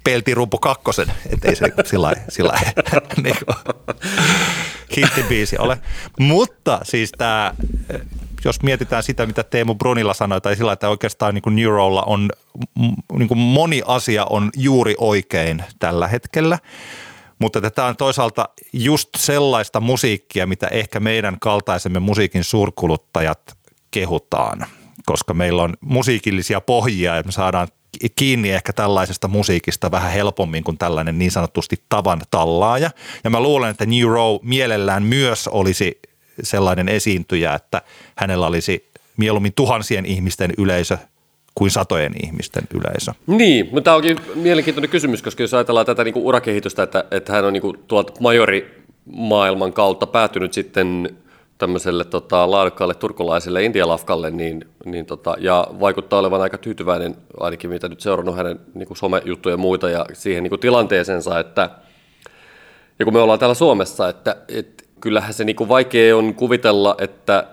peltirumpu 0.03 0.57
kakkosen, 0.57 1.11
että 1.29 1.49
ei 1.49 1.55
se 1.55 1.65
sillä 1.89 2.07
lailla 2.07 3.01
niin 3.23 3.35
hittibiisi 4.97 5.57
ole. 5.57 5.77
Mutta 6.19 6.79
siis 6.83 7.11
tämä, 7.17 7.53
jos 8.45 8.63
mietitään 8.63 9.03
sitä, 9.03 9.25
mitä 9.25 9.43
Teemu 9.43 9.75
Brunilla 9.75 10.13
sanoi, 10.13 10.41
tai 10.41 10.55
sillä 10.55 10.73
että 10.73 10.89
oikeastaan 10.89 11.33
niin 11.33 11.41
kuin 11.41 11.55
Neurolla 11.55 12.03
on, 12.03 12.29
niin 13.13 13.27
kuin 13.27 13.37
moni 13.37 13.81
asia 13.85 14.25
on 14.25 14.49
juuri 14.55 14.95
oikein 14.97 15.63
tällä 15.79 16.07
hetkellä. 16.07 16.59
Mutta 17.39 17.71
tämä 17.71 17.87
on 17.87 17.97
toisaalta 17.97 18.49
just 18.73 19.09
sellaista 19.17 19.79
musiikkia, 19.79 20.47
mitä 20.47 20.67
ehkä 20.67 20.99
meidän 20.99 21.37
kaltaisemme 21.39 21.99
musiikin 21.99 22.43
suurkuluttajat 22.43 23.57
kehutaan, 23.91 24.65
koska 25.05 25.33
meillä 25.33 25.63
on 25.63 25.73
musiikillisia 25.81 26.61
pohjia 26.61 27.15
ja 27.15 27.23
me 27.25 27.31
saadaan 27.31 27.67
kiinni 28.15 28.51
ehkä 28.51 28.73
tällaisesta 28.73 29.27
musiikista 29.27 29.91
vähän 29.91 30.11
helpommin 30.11 30.63
kuin 30.63 30.77
tällainen 30.77 31.17
niin 31.17 31.31
sanotusti 31.31 31.83
tavan 31.89 32.21
tallaaja. 32.31 32.89
Ja 33.23 33.29
mä 33.29 33.39
luulen, 33.39 33.69
että 33.69 33.85
New 33.85 34.07
Row 34.07 34.35
mielellään 34.41 35.03
myös 35.03 35.47
olisi 35.47 35.99
sellainen 36.43 36.89
esiintyjä, 36.89 37.53
että 37.53 37.81
hänellä 38.15 38.47
olisi 38.47 38.89
mieluummin 39.17 39.53
tuhansien 39.55 40.05
ihmisten 40.05 40.51
yleisö 40.57 40.97
kuin 41.55 41.71
satojen 41.71 42.13
ihmisten 42.23 42.63
yleisö. 42.73 43.11
Niin, 43.27 43.65
mutta 43.65 43.81
tämä 43.81 43.95
onkin 43.95 44.19
mielenkiintoinen 44.35 44.89
kysymys, 44.89 45.21
koska 45.21 45.43
jos 45.43 45.53
ajatellaan 45.53 45.85
tätä 45.85 46.03
niinku 46.03 46.27
urakehitystä, 46.27 46.83
että, 46.83 47.05
että 47.11 47.33
hän 47.33 47.45
on 47.45 47.53
niinku 47.53 47.73
tuolta 47.87 48.13
majorimaailman 48.19 49.73
kautta 49.73 50.07
päätynyt 50.07 50.53
sitten 50.53 51.17
tämmöiselle 51.57 52.05
tota, 52.05 52.51
laadukkaalle 52.51 52.93
turkulaiselle 52.93 53.63
indialafkalle, 53.63 54.31
niin, 54.31 54.65
niin 54.85 55.05
tota, 55.05 55.35
ja 55.39 55.67
vaikuttaa 55.79 56.19
olevan 56.19 56.41
aika 56.41 56.57
tyytyväinen, 56.57 57.15
ainakin 57.39 57.69
mitä 57.69 57.89
nyt 57.89 58.01
seurannut 58.01 58.37
hänen 58.37 58.59
niinku 58.73 58.95
somejuttuja 58.95 59.53
ja 59.53 59.57
muita, 59.57 59.89
ja 59.89 60.05
siihen 60.13 60.43
niinku 60.43 60.57
tilanteeseensa, 60.57 61.39
että 61.39 61.69
ja 62.99 63.05
kun 63.05 63.13
me 63.13 63.19
ollaan 63.19 63.39
täällä 63.39 63.55
Suomessa, 63.55 64.09
että, 64.09 64.35
että 64.47 64.84
kyllähän 65.05 65.33
se 65.33 65.43
niinku 65.43 65.67
vaikea 65.67 66.17
on 66.17 66.33
kuvitella, 66.33 66.95
että, 66.97 67.47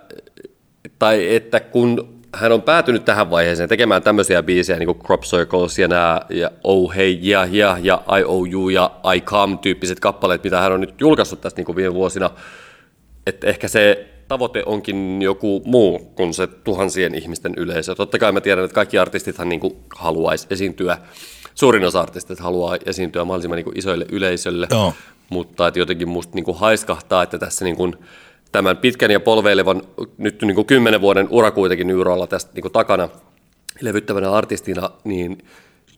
tai 0.98 1.34
että 1.34 1.61
kun 1.61 2.20
hän 2.34 2.53
on 2.53 2.62
päätynyt 2.62 3.05
tähän 3.05 3.30
vaiheeseen 3.30 3.68
tekemään 3.68 4.03
tämmöisiä 4.03 4.42
biisejä, 4.42 4.78
niin 4.78 4.86
kuin 4.86 4.98
Crop 4.98 5.20
Circles 5.20 5.78
ja 5.78 5.88
nämä, 5.88 6.20
ja 6.30 6.50
Oh 6.64 6.94
Hey, 6.94 7.18
ja, 7.20 7.48
ja, 7.50 7.78
ja 7.82 8.03
I 8.18 8.24
Owe 8.24 8.48
You 8.50 8.68
ja 8.68 8.90
I 9.14 9.20
Come 9.20 9.57
tyyppiset 9.57 10.00
kappaleet, 10.00 10.44
mitä 10.44 10.61
hän 10.61 10.72
on 10.72 10.80
nyt 10.80 11.00
julkaissut 11.00 11.40
tästä 11.40 11.59
niin 11.59 11.66
kuin 11.66 11.76
viime 11.76 11.94
vuosina, 11.94 12.30
että 13.26 13.46
ehkä 13.46 13.68
se 13.68 14.09
tavoite 14.28 14.62
onkin 14.66 15.22
joku 15.22 15.62
muu 15.64 15.98
kuin 15.98 16.34
se 16.34 16.46
tuhansien 16.46 17.14
ihmisten 17.14 17.55
yleisö. 17.57 17.94
Totta 17.94 18.18
kai 18.18 18.32
mä 18.32 18.40
tiedän, 18.40 18.64
että 18.64 18.74
kaikki 18.74 18.98
artistithan 18.98 19.48
niin 19.48 19.61
kuin 19.61 19.76
haluaisi 19.96 20.46
esiintyä, 20.50 20.98
suurin 21.55 21.84
osa 21.84 22.00
artisteista 22.00 22.44
haluaa 22.44 22.76
esiintyä 22.86 23.24
mahdollisimman 23.24 23.57
niin 23.57 23.64
kuin 23.64 23.78
isoille 23.78 24.07
yleisölle, 24.12 24.66
Joo. 24.70 24.94
Mutta 25.33 25.68
että 25.68 25.80
jotenkin 25.80 26.09
musta 26.09 26.35
niin 26.35 26.45
kuin 26.45 26.59
haiskahtaa, 26.59 27.22
että 27.22 27.39
tässä 27.39 27.64
niin 27.64 27.76
kuin 27.76 27.95
tämän 28.53 28.76
pitkän 28.76 29.11
ja 29.11 29.20
polveilevan, 29.20 29.83
nyt 30.18 30.43
niin 30.43 30.55
kuin 30.55 30.66
kymmenen 30.66 31.01
vuoden 31.01 31.28
ura 31.30 31.51
kuitenkin 31.51 31.91
Yrolla 31.91 32.26
tästä 32.26 32.51
niin 32.55 32.62
kuin 32.62 32.72
takana 32.72 33.09
levyttävänä 33.80 34.30
artistina, 34.30 34.91
niin 35.05 35.39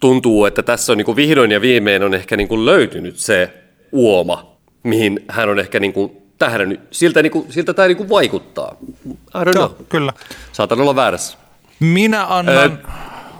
tuntuu, 0.00 0.44
että 0.44 0.62
tässä 0.62 0.92
on 0.92 0.98
niin 0.98 1.06
kuin 1.06 1.16
vihdoin 1.16 1.50
ja 1.50 1.60
viimein 1.60 2.02
on 2.02 2.14
ehkä 2.14 2.36
niin 2.36 2.48
kuin 2.48 2.66
löytynyt 2.66 3.16
se 3.16 3.54
uoma, 3.92 4.56
mihin 4.82 5.24
hän 5.28 5.48
on 5.48 5.58
ehkä 5.58 5.80
niin 5.80 5.92
kuin 5.92 6.16
tähdännyt. 6.38 6.80
Siltä, 6.90 7.22
niin 7.22 7.32
kuin, 7.32 7.52
siltä 7.52 7.74
tämä 7.74 7.88
niin 7.88 7.96
kuin 7.96 8.08
vaikuttaa. 8.08 8.76
I 9.10 9.44
don't 9.44 9.54
Joo, 9.54 9.68
know. 9.68 9.86
kyllä. 9.88 10.12
Saatan 10.52 10.80
olla 10.80 10.96
väärässä. 10.96 11.38
Minä 11.80 12.26
annan, 12.26 12.78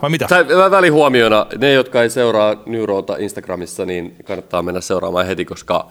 vai 0.05 0.09
mitä? 0.09 0.27
Mä 0.55 0.71
välihuomiona, 0.71 1.45
ne 1.57 1.73
jotka 1.73 2.01
ei 2.01 2.09
seuraa 2.09 2.55
Neurota 2.65 3.17
Instagramissa, 3.17 3.85
niin 3.85 4.15
kannattaa 4.25 4.61
mennä 4.61 4.81
seuraamaan 4.81 5.25
heti, 5.25 5.45
koska 5.45 5.87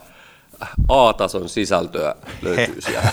A-tason 0.89 1.49
sisältöä 1.49 2.15
löytyy 2.43 2.81
siellä. 2.81 3.13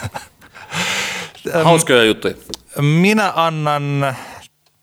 Hauskoja 1.64 2.04
juttuja. 2.04 2.34
Minä 2.82 3.34
annan 3.36 4.16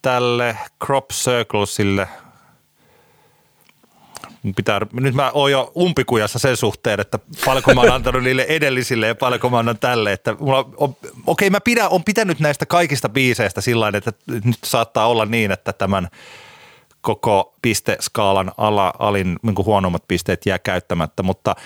tälle 0.03 0.57
Crop 0.85 1.09
Circlesille, 1.13 2.09
pitää, 4.55 4.81
nyt 4.93 5.15
mä 5.15 5.31
oon 5.35 5.51
jo 5.51 5.73
umpikujassa 5.77 6.39
sen 6.39 6.57
suhteen, 6.57 7.01
että 7.01 7.19
paljonko 7.45 7.75
mä 7.75 7.81
oon 7.81 7.93
antanut 7.93 8.23
niille 8.23 8.47
edellisille 8.49 9.07
ja 9.07 9.15
paljonko 9.15 9.51
mä 9.51 9.59
annan 9.59 9.79
tälle. 9.79 10.13
Että 10.13 10.37
mulla 10.41 10.69
on, 10.77 10.97
okei, 11.27 11.51
mä 11.51 11.61
pidän, 11.61 11.91
on 11.91 12.05
pitänyt 12.05 12.41
näistä 12.41 12.67
kaikista 12.67 13.09
biiseistä 13.09 13.61
sillä 13.61 13.93
että 13.95 14.13
nyt 14.45 14.59
saattaa 14.65 15.09
olla 15.09 15.25
niin, 15.25 15.51
että 15.51 15.73
tämän 15.73 16.09
koko 17.01 17.55
pisteskaalan 17.63 18.53
ala, 18.57 18.93
alin 18.99 19.37
niin 19.43 19.55
huonommat 19.65 20.09
pisteet 20.09 20.47
jää 20.47 20.59
käyttämättä, 20.59 21.23
mutta 21.23 21.57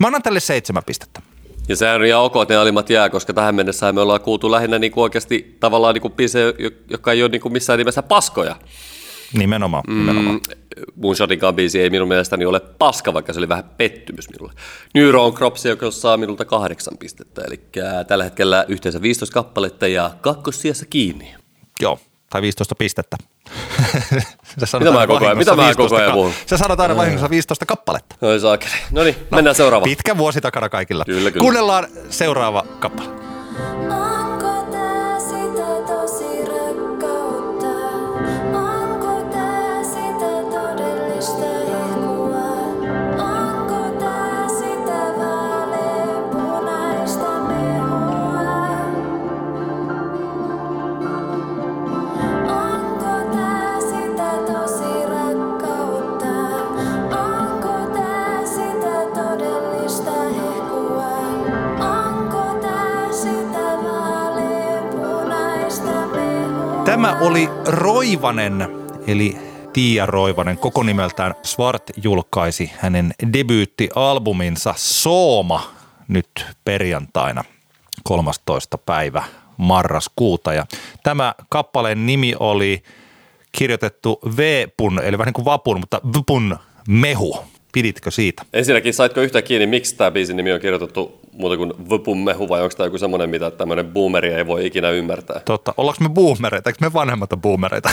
mä 0.00 0.06
annan 0.06 0.22
tälle 0.22 0.40
seitsemän 0.40 0.84
pistettä. 0.86 1.22
Ja 1.68 1.76
sehän 1.76 2.00
on 2.00 2.06
ihan 2.06 2.22
ok, 2.22 2.36
että 2.42 2.54
ne 2.54 2.58
alimmat 2.58 2.90
jää, 2.90 3.10
koska 3.10 3.32
tähän 3.32 3.54
mennessä 3.54 3.92
me 3.92 4.00
ollaan 4.00 4.20
kuultu 4.20 4.50
lähinnä 4.50 4.78
niin 4.78 4.92
kuin 4.92 5.02
oikeasti 5.02 5.56
tavallaan 5.60 5.94
niin 5.94 6.02
kuin 6.02 6.12
biisejä, 6.12 6.52
jotka 6.90 7.12
ei 7.12 7.22
ole 7.22 7.30
niin 7.30 7.40
kuin 7.40 7.52
missään 7.52 7.78
nimessä 7.78 8.02
paskoja. 8.02 8.56
Nimenomaan, 9.32 9.84
nimenomaan. 9.88 10.34
Mm, 10.34 10.40
Moonshotinkaan 10.96 11.54
biisi 11.54 11.80
ei 11.80 11.90
minun 11.90 12.08
mielestäni 12.08 12.44
ole 12.44 12.60
paska, 12.60 13.14
vaikka 13.14 13.32
se 13.32 13.38
oli 13.40 13.48
vähän 13.48 13.64
pettymys 13.76 14.30
minulle. 14.30 14.52
Neuro 14.94 15.24
on 15.24 15.34
Cropsi, 15.34 15.68
joka 15.68 15.90
saa 15.90 16.16
minulta 16.16 16.44
kahdeksan 16.44 16.98
pistettä, 16.98 17.42
eli 17.46 17.60
tällä 18.06 18.24
hetkellä 18.24 18.64
yhteensä 18.68 19.02
15 19.02 19.34
kappaletta 19.34 19.88
ja 19.88 20.10
kakkossijassa 20.20 20.86
kiinni. 20.86 21.34
Joo, 21.80 21.98
tai 22.30 22.42
15 22.42 22.74
pistettä. 22.74 23.16
Mitä 24.78 24.90
mä 24.92 25.06
koko 25.06 25.24
ajan- 25.26 25.38
mitä 25.38 25.50
mä 25.56 25.62
15 25.66 25.82
koko 25.82 25.96
ajan 25.96 26.12
puhun? 26.12 26.32
Sä 26.46 26.56
sanot 26.56 26.80
aina 26.80 26.96
vahingossa 26.96 27.30
15 27.30 27.66
kappaletta. 27.66 28.16
Oi 28.22 28.40
saakeli. 28.40 28.72
No 28.90 29.02
niin, 29.04 29.16
mennään 29.30 29.56
seuraavaan. 29.56 29.90
Pitkä 29.90 30.18
vuosi 30.18 30.40
takana 30.40 30.68
kaikilla. 30.68 31.04
Kyllä, 31.04 31.30
kyllä. 31.30 31.42
Kuunnellaan 31.42 31.86
seuraava 32.10 32.64
kappale. 32.78 33.08
Onko 33.08 34.11
Tämä 66.92 67.18
oli 67.20 67.48
Roivanen, 67.66 68.68
eli 69.06 69.36
Tiia 69.72 70.06
Roivanen, 70.06 70.58
koko 70.58 70.82
nimeltään 70.82 71.34
Svart 71.42 71.82
julkaisi 72.02 72.70
hänen 72.78 73.14
debyyttialbuminsa 73.32 74.74
Sooma 74.76 75.74
nyt 76.08 76.46
perjantaina 76.64 77.44
13. 78.04 78.78
päivä 78.78 79.24
marraskuuta. 79.56 80.52
Ja 80.52 80.66
tämä 81.02 81.34
kappaleen 81.48 82.06
nimi 82.06 82.34
oli 82.40 82.82
kirjoitettu 83.52 84.20
V-pun, 84.36 85.00
eli 85.02 85.18
vähän 85.18 85.26
niin 85.26 85.34
kuin 85.34 85.44
vapun, 85.44 85.80
mutta 85.80 86.00
vpun 86.18 86.58
mehu. 86.88 87.38
Piditkö 87.72 88.10
siitä? 88.10 88.42
Ensinnäkin, 88.52 88.94
saitko 88.94 89.20
yhtä 89.20 89.42
kiinni, 89.42 89.66
miksi 89.66 89.96
tämä 89.96 90.10
biisin 90.10 90.36
nimi 90.36 90.52
on 90.52 90.60
kirjoitettu 90.60 91.21
muuta 91.32 91.56
kuin 91.56 92.18
mehu, 92.18 92.48
vai 92.48 92.62
onko 92.62 92.74
tämä 92.76 92.86
joku 92.86 92.98
semmoinen, 92.98 93.30
mitä 93.30 93.50
tämmöinen 93.50 93.86
boomeri 93.86 94.32
ei 94.32 94.46
voi 94.46 94.66
ikinä 94.66 94.90
ymmärtää? 94.90 95.40
Totta, 95.44 95.74
ollaanko 95.76 96.04
me 96.04 96.08
boomereita? 96.08 96.70
Eikö 96.70 96.78
me 96.80 96.92
vanhemmat 96.92 97.32
ole 97.32 97.40
boomereita? 97.40 97.90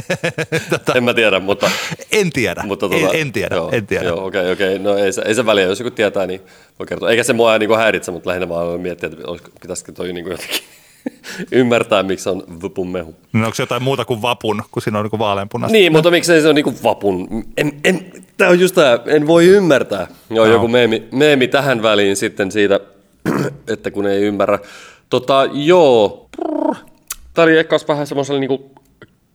tota, 0.70 0.94
En 0.94 1.04
mä 1.04 1.14
tiedä, 1.14 1.40
mutta... 1.40 1.70
en 2.12 2.32
tiedä, 2.32 2.62
mutta 2.66 2.86
en, 2.86 3.08
en 3.12 3.32
tiedä, 3.32 3.56
joo, 3.56 3.70
en 3.72 3.86
tiedä. 3.86 4.04
Joo, 4.04 4.26
okei, 4.26 4.40
okay, 4.40 4.52
okei. 4.52 4.76
Okay. 4.76 4.84
No 4.84 4.96
ei 4.96 5.12
se, 5.12 5.22
ei 5.26 5.34
se 5.34 5.46
väliä, 5.46 5.64
jos 5.64 5.80
joku 5.80 5.90
tietää, 5.90 6.26
niin 6.26 6.40
voi 6.78 6.86
kertoa. 6.86 7.10
Eikä 7.10 7.22
se 7.22 7.32
mua 7.32 7.58
niin 7.58 7.76
häiritse, 7.76 8.10
mutta 8.12 8.28
lähinnä 8.28 8.48
vaan 8.48 8.80
miettiä, 8.80 9.08
että 9.08 9.50
pitäisikö 9.60 9.92
toi 9.92 10.12
niin 10.12 10.26
jotenkin 10.26 10.60
ymmärtää, 11.52 12.02
miksi 12.02 12.28
on 12.28 12.42
vupun 12.62 12.88
mehu. 12.88 13.14
No 13.32 13.44
onko 13.44 13.54
se 13.54 13.62
jotain 13.62 13.82
muuta 13.82 14.04
kuin 14.04 14.22
vapun, 14.22 14.62
kun 14.70 14.82
siinä 14.82 14.98
on 14.98 15.08
niin 15.12 15.18
vaaleanpunaista? 15.18 15.72
Niin, 15.72 15.92
mutta 15.92 16.10
miksei 16.10 16.42
se 16.42 16.48
on 16.48 16.54
niinku 16.54 16.74
vapun? 16.82 17.44
En, 17.56 17.72
en, 17.84 18.12
tää 18.36 18.48
on 18.48 18.60
just 18.60 18.74
tää, 18.74 18.98
en 19.06 19.26
voi 19.26 19.46
ymmärtää. 19.46 20.06
Joo, 20.30 20.46
Joo. 20.46 20.54
joku 20.54 20.68
meemi, 20.68 21.08
meemi 21.12 21.48
tähän 21.48 21.82
väliin 21.82 22.16
sitten 22.16 22.52
siitä, 22.52 22.80
että 23.72 23.90
kun 23.90 24.06
ei 24.06 24.22
ymmärrä. 24.22 24.58
Tota, 25.10 25.48
joo, 25.52 26.28
tää 27.34 27.44
oli 27.44 27.58
ehkä 27.58 27.76
vähän 27.88 28.06
semmoisella 28.06 28.40
niinku 28.40 28.70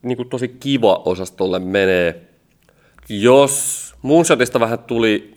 niin 0.02 0.18
kuin 0.18 0.30
tosi 0.30 0.48
kiva 0.48 1.02
osastolle 1.06 1.60
menee. 1.60 2.22
Jos 3.10 3.88
Moonshotista 4.02 4.60
vähän 4.60 4.80
tuli 4.80 5.34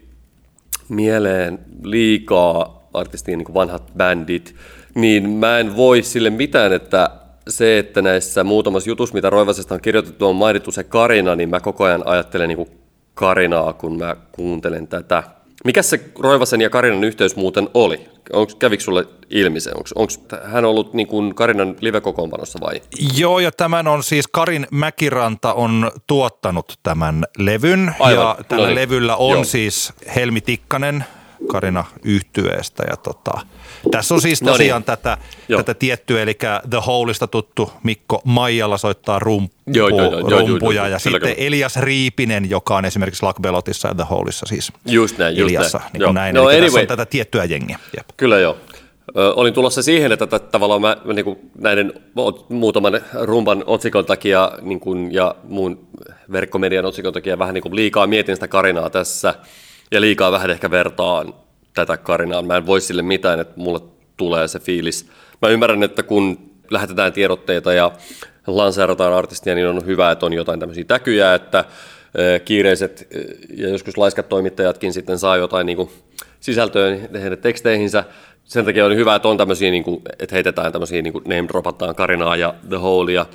mieleen 0.89 1.59
liikaa 1.83 2.89
artistien 2.95 3.39
niin 3.39 3.55
vanhat 3.55 3.93
bändit, 3.97 4.55
niin 4.95 5.31
mä 5.31 5.59
en 5.59 5.77
voi 5.77 6.03
sille 6.03 6.31
mitään, 6.31 6.73
että 6.73 7.11
se, 7.49 7.79
että 7.79 8.03
näissä 8.03 8.45
muutamassa 8.45 8.91
jutussa, 8.91 9.15
mitä 9.15 9.31
Roivasesta 9.31 9.75
on 9.75 9.81
kirjoitettu, 9.81 10.27
on 10.27 10.37
mainittu 10.37 10.73
se 10.73 10.85
Karina, 10.85 11.37
niin 11.37 11.49
mä 11.49 11.61
koko 11.61 11.85
ajan 11.85 12.03
ajattelen 12.07 12.49
niin 12.49 12.57
kuin 12.57 12.71
Karinaa, 13.15 13.73
kun 13.73 13.99
mä 13.99 14.17
kuuntelen 14.33 14.89
tätä. 14.89 15.23
Mikä 15.65 15.83
se 15.83 16.01
Roivasen 16.19 16.61
ja 16.61 16.71
Karinan 16.71 17.05
yhteys 17.05 17.37
muuten 17.37 17.69
oli? 17.75 18.09
Onko, 18.33 18.53
kävikö 18.59 18.83
sulle 18.83 19.07
ilmi 19.31 19.61
se? 19.61 19.71
Onko 19.95 20.13
hän 20.45 20.65
ollut 20.65 20.95
niin 20.95 21.07
kuin 21.07 21.35
Karinan 21.35 21.77
live-kokoonpanossa 21.81 22.59
vai? 22.61 22.83
Joo, 23.17 23.39
ja 23.39 23.53
tämän 23.53 23.89
on 23.89 24.03
siis 24.03 24.29
Karin 24.29 24.67
Mäkiranta 24.71 25.55
on 25.55 25.91
tuottanut 26.07 26.79
tämän 26.83 27.25
levyn. 27.39 27.95
Aivan, 28.01 28.25
Ja 28.25 28.39
tällä 28.49 28.63
no 28.63 28.67
niin. 28.67 28.77
levyllä 28.77 29.17
on 29.17 29.33
Joo. 29.33 29.45
siis 29.45 29.93
Helmi 30.17 30.41
Tikkanen 30.41 31.05
Karina 31.49 31.85
yhtyeestä. 32.05 32.85
Ja 32.91 32.97
tota, 32.97 33.41
tässä 33.91 34.15
on 34.15 34.21
siis 34.21 34.43
No 34.43 34.47
niin. 34.47 34.59
tosiaan 34.59 34.85
tätä, 34.85 35.19
Joo. 35.49 35.63
tätä 35.63 35.75
tiettyä, 35.79 36.23
eli 36.23 36.35
The 36.71 36.79
Holeista 36.87 37.27
tuttu 37.27 37.73
Mikko 37.83 38.21
Maijala 38.25 38.79
soittaa 38.79 39.19
rumpu, 39.19 39.55
Joo, 39.67 39.89
joo, 39.89 39.99
joo, 40.01 40.19
joo, 40.19 40.29
joo, 40.31 40.41
rumpuja. 40.49 40.77
joo, 40.83 40.87
ja 40.91 40.99
sitten 40.99 41.21
kyllä. 41.21 41.35
Elias 41.39 41.77
Riipinen, 41.77 42.51
joka 42.51 42.77
on 42.77 42.85
esimerkiksi 42.85 43.27
Luck 43.27 43.41
Bellotissa 43.41 43.89
ja 43.89 43.95
The 43.95 44.05
Holeissa 44.11 44.47
siis. 44.47 44.73
Just 44.87 45.19
näin, 45.19 45.37
just 45.37 45.49
Eliassa, 45.51 45.79
näin. 45.79 45.91
niin 45.93 46.01
Joo. 46.01 46.09
kuin 46.09 46.15
näin. 46.15 46.35
No 46.35 46.51
Eli 46.51 46.61
tässä 46.61 46.67
anyway. 46.67 46.83
on 46.83 46.89
tätä 46.89 47.07
tiettyä 47.07 47.45
jengiä. 47.45 47.79
Jep. 47.97 48.07
Kyllä 48.17 48.39
joo. 48.39 48.57
Ö, 49.17 49.35
olin 49.35 49.55
tulossa 49.55 49.83
siihen, 49.83 50.13
että 50.13 50.27
tätä, 50.27 50.47
tavallaan 50.47 50.81
mä 50.81 50.97
niin 51.15 51.25
kuin 51.25 51.39
näiden 51.59 51.93
muutaman 52.49 53.01
rumban 53.23 53.65
otsikon 53.67 54.05
takia 54.05 54.53
niin 54.63 54.81
kuin, 54.81 55.15
ja 55.15 55.35
muun 55.45 55.87
verkkomedian 56.33 56.85
otsikon 56.85 57.13
takia 57.13 57.39
vähän 57.39 57.55
niin 57.55 57.63
kuin 57.63 57.77
liikaa 57.77 58.07
mietin 58.07 58.37
sitä 58.37 58.49
Karinaa 58.49 58.91
tässä 58.91 59.35
ja 59.91 60.01
liikaa 60.01 60.33
vähän 60.33 60.51
ehkä 60.51 60.71
vertaan 60.71 61.35
tätä 61.75 61.97
Karinaa. 61.97 62.43
Mä 62.43 62.57
en 62.57 62.67
voi 62.67 62.81
sille 62.81 63.03
mitään, 63.03 63.41
että 63.41 63.55
mulle 63.57 63.81
tulee 64.17 64.49
se 64.49 64.59
fiilis. 64.59 65.07
Mä 65.43 65.49
ymmärrän, 65.49 65.83
että 65.83 66.03
kun 66.03 66.51
lähetetään 66.71 67.13
tiedotteita 67.13 67.73
ja 67.73 67.93
lanseerataan 68.47 69.13
artistia, 69.13 69.55
niin 69.55 69.67
on 69.67 69.87
hyvä, 69.87 70.11
että 70.11 70.27
on 70.27 70.33
jotain 70.33 70.61
tämmöisiä 70.61 70.85
täkyjä, 70.85 71.35
että 71.35 71.65
kiireiset 72.45 73.09
ja 73.57 73.69
joskus 73.69 73.99
laiskat 73.99 74.29
toimittajatkin 74.29 74.93
sitten 74.93 75.19
saa 75.19 75.37
jotain 75.37 75.67
niin 75.67 75.77
kuin 75.77 75.91
sisältöä 76.41 76.97
heidän 77.21 77.39
teksteihinsä. 77.39 78.05
Sen 78.45 78.65
takia 78.65 78.87
on 78.87 78.97
hyvä, 78.97 79.15
että 79.15 79.29
on 79.29 79.37
tämmöisiä, 79.37 79.71
niin 79.71 79.85
kuin, 79.85 80.03
että 80.19 80.35
heitetään 80.35 80.73
tämmöisiä, 80.73 81.03
niin 81.03 81.13
name 81.25 81.49
dropataan 81.49 81.95
Karinaa 81.95 82.37
ja 82.37 82.55
The 82.69 82.77
Holea, 82.77 83.27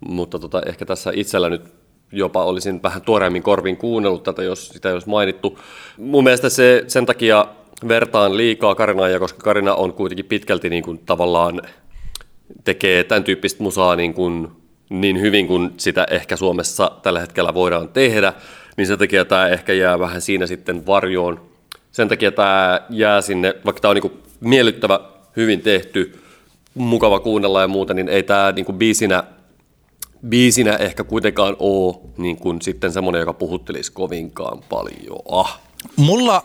mutta 0.00 0.38
tota, 0.38 0.62
ehkä 0.66 0.86
tässä 0.86 1.10
itsellä 1.14 1.50
nyt 1.50 1.62
jopa 2.12 2.44
olisin 2.44 2.82
vähän 2.82 3.02
tuoreemmin 3.02 3.42
korvin 3.42 3.76
kuunnellut 3.76 4.22
tätä, 4.22 4.42
jos 4.42 4.68
sitä 4.68 4.88
ei 4.88 4.92
olisi 4.92 5.08
mainittu. 5.08 5.58
Mun 5.96 6.24
mielestä 6.24 6.48
se 6.48 6.84
sen 6.86 7.06
takia 7.06 7.46
vertaan 7.88 8.36
liikaa 8.36 8.74
Karinaa, 8.74 9.18
koska 9.18 9.42
Karina 9.42 9.74
on 9.74 9.92
kuitenkin 9.92 10.26
pitkälti 10.26 10.70
niin 10.70 10.82
kuin, 10.82 10.98
tavallaan 10.98 11.62
tekee 12.64 13.04
tämän 13.04 13.24
tyyppistä 13.24 13.62
musaa 13.62 13.96
niin, 13.96 14.14
kuin, 14.14 14.48
niin 14.90 15.20
hyvin 15.20 15.46
kuin 15.46 15.70
sitä 15.76 16.06
ehkä 16.10 16.36
Suomessa 16.36 16.92
tällä 17.02 17.20
hetkellä 17.20 17.54
voidaan 17.54 17.88
tehdä, 17.88 18.32
niin 18.76 18.86
sen 18.86 18.98
takia 18.98 19.24
tämä 19.24 19.48
ehkä 19.48 19.72
jää 19.72 19.98
vähän 19.98 20.20
siinä 20.20 20.46
sitten 20.46 20.86
varjoon. 20.86 21.40
Sen 21.92 22.08
takia 22.08 22.32
tämä 22.32 22.80
jää 22.90 23.20
sinne, 23.20 23.54
vaikka 23.64 23.80
tämä 23.80 23.90
on 23.90 23.94
niin 23.94 24.02
kuin 24.02 24.22
miellyttävä, 24.40 25.00
hyvin 25.36 25.60
tehty, 25.60 26.18
mukava 26.74 27.20
kuunnella 27.20 27.60
ja 27.60 27.68
muuta, 27.68 27.94
niin 27.94 28.08
ei 28.08 28.22
tämä 28.22 28.52
niin 28.52 28.64
kuin 28.64 28.78
biisinä, 28.78 29.24
biisinä 30.28 30.76
ehkä 30.76 31.04
kuitenkaan 31.04 31.56
ole 31.58 31.96
niin 32.16 32.36
kuin 32.36 32.62
sitten 32.62 32.92
semmoinen, 32.92 33.20
joka 33.20 33.32
puhuttelisi 33.32 33.92
kovinkaan 33.92 34.58
paljon. 34.68 35.18
Ah. 35.28 35.67
Mulla 35.96 36.42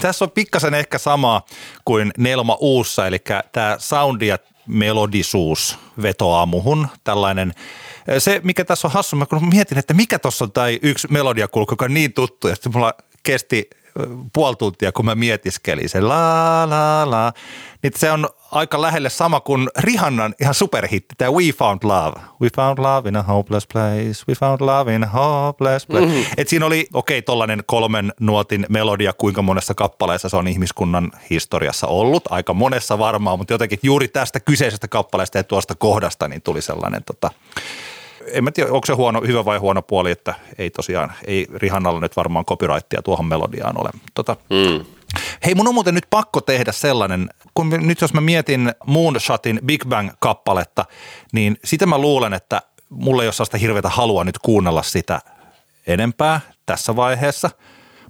tässä 0.00 0.24
on 0.24 0.30
pikkasen 0.30 0.74
ehkä 0.74 0.98
sama 0.98 1.42
kuin 1.84 2.12
Nelma 2.18 2.56
Uussa, 2.60 3.06
eli 3.06 3.18
tämä 3.52 3.76
soundi 3.78 4.26
ja 4.26 4.38
melodisuus 4.66 5.78
vetoaa 6.02 6.46
muhun. 6.46 6.88
Tällainen, 7.04 7.54
se 8.18 8.40
mikä 8.44 8.64
tässä 8.64 8.88
on 8.88 8.92
hassu, 8.92 9.16
mä 9.16 9.26
kun 9.26 9.48
mietin, 9.48 9.78
että 9.78 9.94
mikä 9.94 10.18
tuossa 10.18 10.44
on 10.44 10.52
tai 10.52 10.78
yksi 10.82 11.08
melodiakulku, 11.10 11.72
joka 11.72 11.84
on 11.84 11.94
niin 11.94 12.12
tuttu, 12.12 12.48
sitten 12.48 12.72
mulla 12.72 12.94
kesti 13.22 13.70
puoli 14.32 14.56
tuntia, 14.56 14.92
kun 14.92 15.04
mä 15.04 15.14
mietiskelin 15.14 15.88
se 15.88 16.00
la 16.00 16.70
la 16.70 17.10
la, 17.10 17.32
niin 17.82 17.92
se 17.96 18.10
on 18.10 18.28
aika 18.50 18.82
lähelle 18.82 19.10
sama 19.10 19.40
kuin 19.40 19.68
Rihannan 19.78 20.34
ihan 20.40 20.54
superhitti, 20.54 21.14
tämä 21.18 21.30
We 21.30 21.52
Found 21.52 21.78
Love. 21.82 22.20
We 22.40 22.48
found 22.56 22.78
love 22.78 23.08
in 23.08 23.16
a 23.16 23.22
hopeless 23.22 23.66
place, 23.72 24.24
we 24.28 24.34
found 24.34 24.60
love 24.60 24.94
in 24.94 25.04
a 25.04 25.06
hopeless 25.06 25.86
place. 25.86 26.06
Mm-hmm. 26.06 26.24
Et 26.36 26.48
siinä 26.48 26.66
oli, 26.66 26.86
okei, 26.92 27.18
okay, 27.18 27.22
tollainen 27.22 27.62
kolmen 27.66 28.12
nuotin 28.20 28.66
melodia, 28.68 29.12
kuinka 29.12 29.42
monessa 29.42 29.74
kappaleessa 29.74 30.28
se 30.28 30.36
on 30.36 30.48
ihmiskunnan 30.48 31.12
historiassa 31.30 31.86
ollut. 31.86 32.24
Aika 32.30 32.54
monessa 32.54 32.98
varmaan, 32.98 33.38
mutta 33.38 33.54
jotenkin 33.54 33.78
juuri 33.82 34.08
tästä 34.08 34.40
kyseisestä 34.40 34.88
kappaleesta 34.88 35.38
ja 35.38 35.44
tuosta 35.44 35.74
kohdasta 35.74 36.28
niin 36.28 36.42
tuli 36.42 36.62
sellainen 36.62 37.04
tota, 37.04 37.30
en 38.32 38.44
mä 38.44 38.50
tiedä, 38.50 38.72
onko 38.72 38.86
se 38.86 38.92
huono, 38.92 39.20
hyvä 39.20 39.44
vai 39.44 39.58
huono 39.58 39.82
puoli, 39.82 40.10
että 40.10 40.34
ei 40.58 40.70
tosiaan, 40.70 41.12
ei 41.26 41.46
Rihannalla 41.54 42.00
nyt 42.00 42.16
varmaan 42.16 42.44
copyrightia 42.44 43.02
tuohon 43.02 43.26
melodiaan 43.26 43.80
ole. 43.80 43.90
Tota, 44.14 44.36
Mm. 44.50 44.84
Hei, 45.44 45.54
mun 45.54 45.68
on 45.68 45.74
muuten 45.74 45.94
nyt 45.94 46.06
pakko 46.10 46.40
tehdä 46.40 46.72
sellainen, 46.72 47.30
kun 47.54 47.70
nyt 47.70 48.00
jos 48.00 48.14
mä 48.14 48.20
mietin 48.20 48.72
Moonshotin 48.86 49.60
Big 49.66 49.84
Bang-kappaletta, 49.88 50.84
niin 51.32 51.58
sitä 51.64 51.86
mä 51.86 51.98
luulen, 51.98 52.34
että 52.34 52.62
mulla 52.88 53.22
ei 53.22 53.26
ole 53.26 53.32
sellaista 53.32 53.58
hirveätä 53.58 53.88
halua 53.88 54.24
nyt 54.24 54.38
kuunnella 54.38 54.82
sitä 54.82 55.20
enempää 55.86 56.40
tässä 56.66 56.96
vaiheessa. 56.96 57.50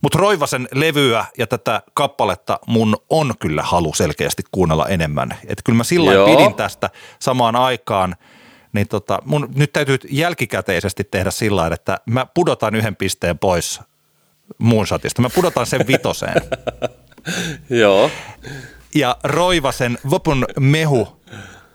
Mutta 0.03 0.19
Roivasen 0.19 0.69
levyä 0.73 1.25
ja 1.39 1.47
tätä 1.47 1.83
kappaletta 1.95 2.59
mun 2.67 2.97
on 3.11 3.35
kyllä 3.41 3.63
halu 3.63 3.95
selkeästi 3.95 4.43
kuunnella 4.53 4.87
enemmän. 4.89 5.31
Että 5.47 5.63
kyllä 5.65 5.77
mä 5.77 5.85
Joo. 5.93 6.07
lailla 6.07 6.37
pidin 6.37 6.55
tästä 6.55 6.91
samaan 7.19 7.57
aikaan. 7.57 8.17
Niin 8.75 8.89
tota, 8.89 9.19
mun 9.25 9.49
nyt 9.55 9.73
täytyy 9.73 9.99
jälkikäteisesti 10.11 11.05
tehdä 11.05 11.31
sillä 11.31 11.67
että 11.67 11.99
mä 12.07 12.27
pudotan 12.35 12.75
yhden 12.75 12.97
pisteen 12.97 13.39
pois 13.39 13.81
Moonshotista. 14.59 15.23
Mä 15.23 15.31
pudotan 15.35 15.67
sen 15.67 15.87
vitoseen. 15.87 16.43
Joo. 17.71 18.11
Ja 18.95 19.17
Roivasen 19.25 19.99
Vopun 20.11 20.45
mehu 20.61 21.09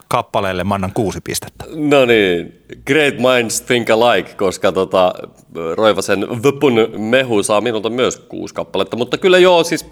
kappaleelle 0.08 0.64
mä 0.64 0.76
annan 0.76 0.94
kuusi 0.94 1.22
pistettä. 1.22 1.66
No 1.76 2.06
niin, 2.06 2.64
Great 2.86 3.16
Minds 3.18 3.62
Think 3.62 3.90
Alike, 3.90 4.34
koska 4.34 4.72
tota, 4.72 5.14
Roivasen 5.76 6.44
Vöpun 6.44 6.74
mehu 6.98 7.44
saa 7.44 7.62
minulta 7.62 7.90
myös 7.90 8.18
kuusi 8.18 8.54
kappaletta, 8.54 8.98
mutta 8.98 9.18
kyllä 9.18 9.38
joo, 9.38 9.64
siis 9.64 9.86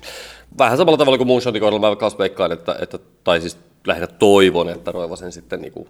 vähän 0.57 0.77
samalla 0.77 0.97
tavalla 0.97 1.17
kuin 1.17 1.27
Moonshotin 1.27 1.61
kohdalla 1.61 1.89
mä 1.89 1.95
kanssa 1.95 2.19
veikkaan, 2.19 2.51
että, 2.51 2.75
että, 2.81 2.99
tai 3.23 3.41
siis 3.41 3.57
lähinnä 3.87 4.07
toivon, 4.07 4.69
että 4.69 4.91
Roivasen 4.91 5.31
sitten 5.31 5.61
niinku, 5.61 5.87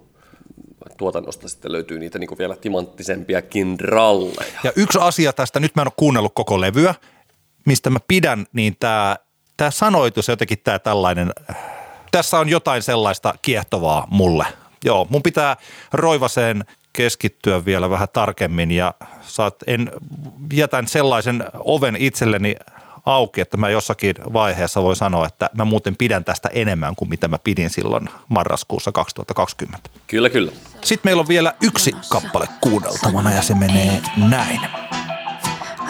tuotannosta 0.97 1.47
sitten 1.47 1.72
löytyy 1.72 1.99
niitä 1.99 2.19
niinku 2.19 2.38
vielä 2.38 2.55
timanttisempiakin 2.55 3.80
ralleja. 3.80 4.59
Ja 4.64 4.72
yksi 4.76 4.99
asia 5.01 5.34
tästä, 5.34 5.59
nyt 5.59 5.76
mä 5.76 5.81
en 5.81 5.88
ole 5.88 5.93
kuunnellut 5.97 6.34
koko 6.35 6.61
levyä, 6.61 6.95
mistä 7.65 7.89
mä 7.89 7.99
pidän, 8.07 8.45
niin 8.53 8.76
tämä 8.80 9.15
tää 9.57 9.72
sanoitus, 9.72 10.27
jotenkin 10.27 10.57
tämä 10.64 10.80
tällainen, 10.80 11.31
tässä 12.11 12.39
on 12.39 12.49
jotain 12.49 12.84
sellaista 12.84 13.34
kiehtovaa 13.41 14.07
mulle. 14.09 14.45
Joo, 14.85 15.07
mun 15.09 15.23
pitää 15.23 15.57
Roivaseen 15.93 16.65
keskittyä 16.93 17.65
vielä 17.65 17.89
vähän 17.89 18.07
tarkemmin 18.14 18.72
ja 18.72 18.93
saat, 19.22 19.55
en, 19.68 19.91
jätän 20.53 20.88
sellaisen 20.88 21.43
oven 21.53 21.95
itselleni 21.95 22.55
auki, 23.08 23.42
että 23.42 23.58
mä 23.58 23.70
jossakin 23.70 24.16
vaiheessa 24.34 24.84
voi 24.84 24.96
sanoa, 24.96 25.28
että 25.28 25.50
mä 25.58 25.66
muuten 25.66 25.96
pidän 25.96 26.26
tästä 26.26 26.50
enemmän 26.54 26.96
kuin 26.96 27.10
mitä 27.10 27.28
mä 27.28 27.38
pidin 27.44 27.70
silloin 27.70 28.10
marraskuussa 28.30 28.92
2020. 28.92 29.90
Kyllä, 30.08 30.30
kyllä. 30.30 30.52
Sitten 30.84 31.10
meillä 31.10 31.20
on 31.20 31.28
vielä 31.28 31.54
yksi 31.62 31.92
kappale 32.10 32.48
kuunneltavana 32.62 33.32
ja 33.32 33.42
se 33.42 33.56
menee 33.56 34.02
näin. 34.18 34.62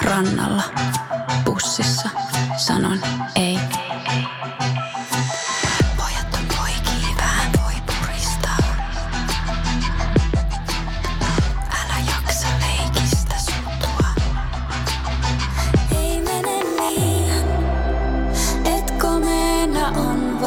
Rannalla, 0.03 0.63
bussissa, 1.45 2.09
sanon 2.57 2.99
ei. 3.35 3.57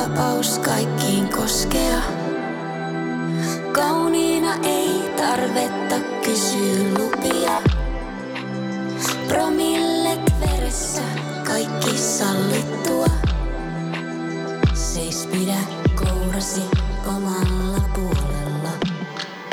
Vapaus 0.01 0.59
kaikkiin 0.59 1.29
koskea. 1.29 2.03
Kauniina 3.73 4.55
ei 4.63 5.13
tarvetta 5.17 5.95
kysyä 6.25 6.99
lupia. 6.99 7.63
Promillet 9.29 10.33
veressä 10.41 11.03
kaikki 11.47 11.99
sallittua. 11.99 13.07
Seis 14.75 15.29
pidä 15.33 15.59
kourasi 15.95 16.63
omalla 17.07 17.81
puolella. 17.95 18.71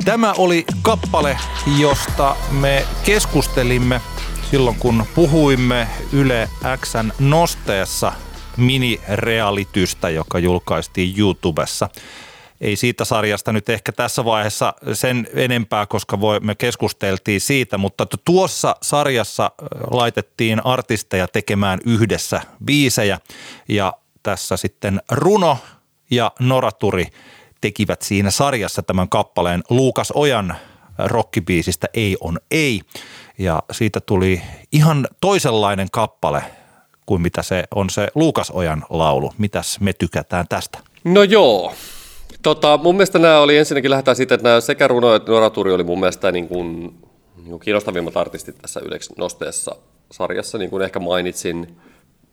Tämä 0.06 0.34
oli 0.38 0.66
kappale, 0.82 1.38
josta 1.78 2.36
me 2.52 2.86
keskustelimme 3.06 4.02
silloin, 4.52 4.76
kun 4.80 5.06
puhuimme 5.16 5.88
Yle 6.14 6.50
Xn 6.86 7.12
nosteessa 7.20 8.12
minirealitystä, 8.58 10.10
joka 10.10 10.40
julkaistiin 10.40 11.20
YouTubessa. 11.20 11.90
Ei 12.62 12.76
siitä 12.76 13.06
sarjasta 13.06 13.52
nyt 13.52 13.70
ehkä 13.70 13.92
tässä 13.92 14.26
vaiheessa 14.26 14.74
sen 14.94 15.28
enempää, 15.34 15.86
koska 15.86 16.20
voi, 16.20 16.40
me 16.40 16.56
keskusteltiin 16.56 17.42
siitä, 17.42 17.78
mutta 17.78 18.06
tuossa 18.26 18.76
sarjassa 18.82 19.52
laitettiin 19.92 20.66
artisteja 20.66 21.28
tekemään 21.28 21.80
yhdessä 21.86 22.42
biisejä 22.66 23.20
ja 23.68 23.94
tässä 24.24 24.58
sitten 24.58 25.02
Runo 25.12 25.58
ja 26.12 26.32
Noraturi 26.40 27.06
tekivät 27.62 28.02
siinä 28.02 28.32
sarjassa 28.32 28.84
tämän 28.84 29.10
kappaleen 29.10 29.64
Luukas 29.70 30.12
Ojan 30.12 30.56
rockibiisistä 30.98 31.88
Ei 31.94 32.18
on 32.22 32.40
ei. 32.52 32.82
Ja 33.38 33.64
siitä 33.72 34.02
tuli 34.02 34.42
ihan 34.72 35.08
toisenlainen 35.22 35.88
kappale 35.92 36.44
kuin 37.08 37.22
mitä 37.22 37.44
se 37.44 37.64
on 37.76 37.90
se 37.90 38.08
Luukas 38.16 38.52
Ojan 38.52 38.86
laulu. 38.90 39.34
Mitäs 39.38 39.80
me 39.80 39.94
tykätään 39.94 40.46
tästä? 40.50 40.80
No 41.04 41.24
joo. 41.24 41.74
Tota, 42.42 42.80
mun 42.84 42.96
mielestä 42.96 43.20
nämä 43.20 43.40
oli 43.40 43.58
ensinnäkin 43.58 43.92
lähdetään 43.92 44.16
siitä, 44.16 44.36
että 44.36 44.48
nämä 44.50 44.62
sekä 44.62 44.88
Runo 44.88 45.16
että 45.16 45.32
Noraturi 45.32 45.74
oli 45.74 45.84
mun 45.84 46.00
mielestä 46.00 46.32
niin 46.32 46.48
kuin, 46.48 46.74
niin 47.36 47.50
kuin 47.50 47.60
kiinnostavimmat 47.60 48.18
artistit 48.18 48.58
tässä 48.62 48.80
Ylex 48.86 49.10
nosteessa 49.18 49.76
sarjassa, 50.12 50.58
niin 50.58 50.70
kuin 50.70 50.84
ehkä 50.84 51.00
mainitsin. 51.00 51.78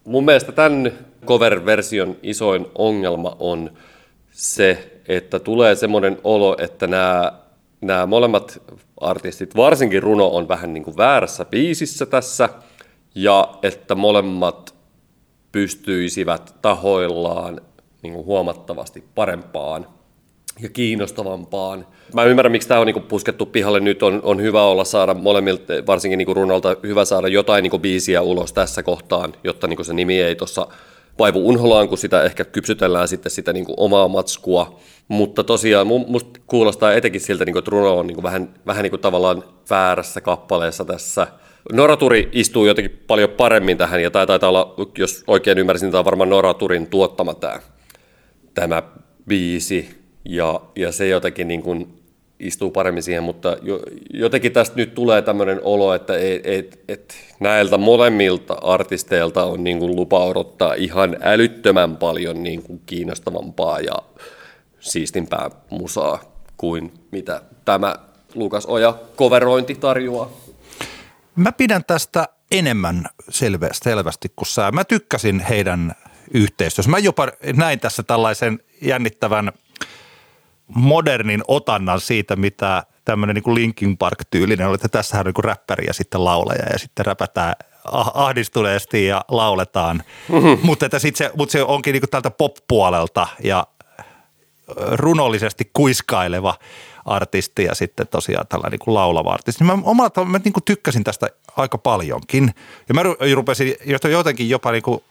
Mun 0.04 0.24
mielestä 0.24 0.52
tämän 0.52 0.92
cover-version 1.26 2.16
isoin 2.22 2.66
ongelma 2.74 3.36
on 3.38 3.70
se, 4.30 5.00
että 5.08 5.38
tulee 5.38 5.74
semmoinen 5.74 6.18
olo, 6.24 6.56
että 6.60 6.86
nämä, 6.86 7.32
nämä 7.80 8.06
molemmat 8.06 8.62
artistit, 9.00 9.56
varsinkin 9.56 10.02
Runo, 10.02 10.26
on 10.26 10.48
vähän 10.48 10.74
niin 10.74 10.84
kuin 10.84 10.96
väärässä 10.96 11.44
biisissä 11.44 12.06
tässä, 12.06 12.48
ja 13.14 13.54
että 13.62 13.94
molemmat 13.94 14.74
pystyisivät 15.52 16.54
tahoillaan 16.62 17.60
niin 18.02 18.14
kuin 18.14 18.26
huomattavasti 18.26 19.04
parempaan 19.14 19.86
ja 20.60 20.68
kiinnostavampaan. 20.68 21.86
Mä 22.14 22.24
ymmärrän, 22.24 22.52
miksi 22.52 22.68
tämä 22.68 22.80
on 22.80 22.86
niin 22.86 22.94
kuin 22.94 23.06
puskettu 23.06 23.46
pihalle 23.46 23.80
nyt. 23.80 24.02
On, 24.02 24.20
on 24.22 24.42
hyvä 24.42 24.62
olla 24.62 24.84
saada 24.84 25.14
molemmilta, 25.14 25.72
varsinkin 25.86 26.18
niin 26.18 26.26
kuin 26.26 26.36
runolta, 26.36 26.76
hyvä 26.82 27.04
saada 27.04 27.28
jotain 27.28 27.62
niin 27.62 27.70
kuin 27.70 27.80
biisiä 27.80 28.22
ulos 28.22 28.52
tässä 28.52 28.82
kohtaan, 28.82 29.32
jotta 29.44 29.66
niin 29.66 29.76
kuin 29.76 29.86
se 29.86 29.92
nimi 29.92 30.20
ei 30.20 30.36
tuossa 30.36 30.66
vaivu 31.18 31.48
unholaan, 31.48 31.88
kun 31.88 31.98
sitä 31.98 32.22
ehkä 32.22 32.44
kypsytellään 32.44 33.08
sitten 33.08 33.32
sitä 33.32 33.52
niin 33.52 33.64
kuin 33.64 33.74
omaa 33.78 34.08
matskua. 34.08 34.78
Mutta 35.08 35.44
tosiaan 35.44 35.86
mu- 35.86 36.10
musta 36.10 36.40
kuulostaa 36.46 36.92
etenkin 36.92 37.20
siltä, 37.20 37.44
niin 37.44 37.52
kuin, 37.52 37.60
että 37.60 37.70
Runo 37.70 37.98
on 37.98 38.06
niin 38.06 38.14
kuin 38.14 38.22
vähän, 38.22 38.54
vähän 38.66 38.82
niin 38.82 38.90
kuin 38.90 39.00
tavallaan 39.00 39.44
väärässä 39.70 40.20
kappaleessa 40.20 40.84
tässä. 40.84 41.26
Noraturi 41.72 42.28
istuu 42.32 42.66
jotenkin 42.66 43.02
paljon 43.06 43.30
paremmin 43.30 43.78
tähän, 43.78 44.02
ja 44.02 44.10
tämä 44.10 44.26
taitaa 44.26 44.48
olla, 44.48 44.74
jos 44.98 45.24
oikein 45.26 45.58
ymmärsin, 45.58 45.90
tämä 45.90 45.98
on 45.98 46.04
varmaan 46.04 46.30
Noraturin 46.30 46.86
tuottama 46.86 47.34
tämä, 47.34 47.60
tämä 48.54 48.82
biisi, 49.28 50.04
ja, 50.24 50.60
ja 50.76 50.92
se 50.92 51.08
jotenkin 51.08 51.48
niin 51.48 51.62
kuin 51.62 52.04
istuu 52.40 52.70
paremmin 52.70 53.02
siihen, 53.02 53.22
mutta 53.22 53.56
jo, 53.62 53.80
jotenkin 54.12 54.52
tästä 54.52 54.76
nyt 54.76 54.94
tulee 54.94 55.22
tämmöinen 55.22 55.60
olo, 55.62 55.94
että 55.94 56.18
et, 56.18 56.46
et, 56.46 56.80
et 56.88 57.14
näiltä 57.40 57.78
molemmilta 57.78 58.54
artisteilta 58.54 59.44
on 59.44 59.64
niin 59.64 59.78
kuin 59.78 59.96
lupa 59.96 60.24
odottaa 60.24 60.74
ihan 60.74 61.16
älyttömän 61.20 61.96
paljon 61.96 62.42
niin 62.42 62.62
kuin 62.62 62.80
kiinnostavampaa 62.86 63.80
ja 63.80 63.94
siistimpää 64.80 65.50
musaa 65.70 66.22
kuin 66.56 66.92
mitä 67.10 67.42
tämä 67.64 67.96
Lukas 68.34 68.66
Oja 68.66 68.94
coverointi 69.16 69.74
tarjoaa. 69.74 70.43
Mä 71.36 71.52
pidän 71.52 71.84
tästä 71.84 72.28
enemmän 72.50 73.06
selve, 73.28 73.68
selvästi 73.72 74.32
kuin 74.36 74.46
sä. 74.46 74.72
Mä 74.72 74.84
tykkäsin 74.84 75.40
heidän 75.40 75.92
yhteistyössä. 76.34 76.90
Mä 76.90 76.98
jopa 76.98 77.28
näin 77.56 77.80
tässä 77.80 78.02
tällaisen 78.02 78.60
jännittävän 78.82 79.52
modernin 80.68 81.42
otannan 81.48 82.00
siitä, 82.00 82.36
mitä 82.36 82.82
tämmöinen 83.04 83.34
niin 83.34 83.54
Linkin 83.54 83.96
Park-tyylinen 83.96 84.68
oli, 84.68 84.74
että 84.74 84.88
tässähän 84.88 85.26
on 85.26 85.32
niin 85.36 85.44
räppäri 85.44 85.86
ja 85.86 85.92
sitten 85.92 86.24
laulaja 86.24 86.66
ja 86.72 86.78
sitten 86.78 87.06
räpätään 87.06 87.54
ah- 87.84 88.10
ahdistuneesti 88.14 89.06
ja 89.06 89.24
lauletaan. 89.28 90.02
Mm-hmm. 90.28 90.58
Mutta, 90.62 90.86
että 90.86 90.98
sit 90.98 91.16
se, 91.16 91.30
mutta 91.36 91.52
se 91.52 91.62
onkin 91.62 91.92
niin 91.92 92.02
tältä 92.10 92.30
pop-puolelta 92.30 93.26
ja 93.44 93.66
runollisesti 94.92 95.70
kuiskaileva 95.72 96.54
artisti 97.04 97.64
ja 97.64 97.74
sitten 97.74 98.08
tosiaan 98.08 98.46
tällainen 98.46 98.78
niin 98.86 98.94
laulava 98.94 99.32
artisti. 99.32 99.64
Mä 99.64 99.78
omalla 99.82 100.24
mä 100.24 100.40
niin 100.44 100.52
kuin 100.52 100.64
tykkäsin 100.64 101.04
tästä 101.04 101.26
aika 101.56 101.78
paljonkin. 101.78 102.54
Ja 102.88 102.94
mä 102.94 103.02
ru- 103.02 103.34
rupesin 103.34 103.74
jotenkin 104.10 104.50
jopa 104.50 104.72
niin 104.72 104.82
kuin 104.82 105.02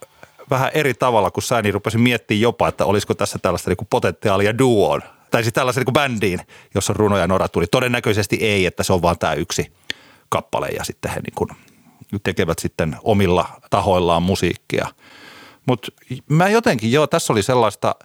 vähän 0.50 0.72
eri 0.74 0.94
tavalla 0.94 1.32
kuin 1.32 1.44
sä, 1.44 1.62
niin 1.62 1.74
rupesin 1.74 2.02
miettimään 2.02 2.42
jopa, 2.42 2.68
että 2.68 2.86
olisiko 2.86 3.14
tässä 3.14 3.40
tällaista 3.42 3.70
niin 3.70 3.78
kuin 3.78 3.88
potentiaalia 3.90 4.58
duoon. 4.58 5.02
Tai 5.32 5.44
siis 5.44 5.54
tällaisen 5.54 5.82
niin 5.82 5.86
kuin 5.86 5.94
bändiin, 5.94 6.40
jossa 6.76 6.94
runo 6.94 7.18
ja 7.18 7.28
nora 7.28 7.48
tuli. 7.48 7.68
Todennäköisesti 7.68 8.36
ei, 8.36 8.66
että 8.66 8.84
se 8.84 8.94
on 8.94 9.02
vaan 9.02 9.20
tämä 9.20 9.34
yksi 9.34 9.74
kappale 10.30 10.68
ja 10.68 10.84
sitten 10.84 11.12
he 11.12 11.20
niin 11.20 11.34
kuin 11.36 11.50
tekevät 12.24 12.60
sitten 12.60 12.98
omilla 13.04 13.48
tahoillaan 13.70 14.24
musiikkia. 14.24 14.88
Mutta 15.66 15.92
mä 16.30 16.50
jotenkin, 16.50 16.92
joo, 16.92 17.08
tässä 17.08 17.34
oli 17.34 17.44
sellaista 17.44 17.96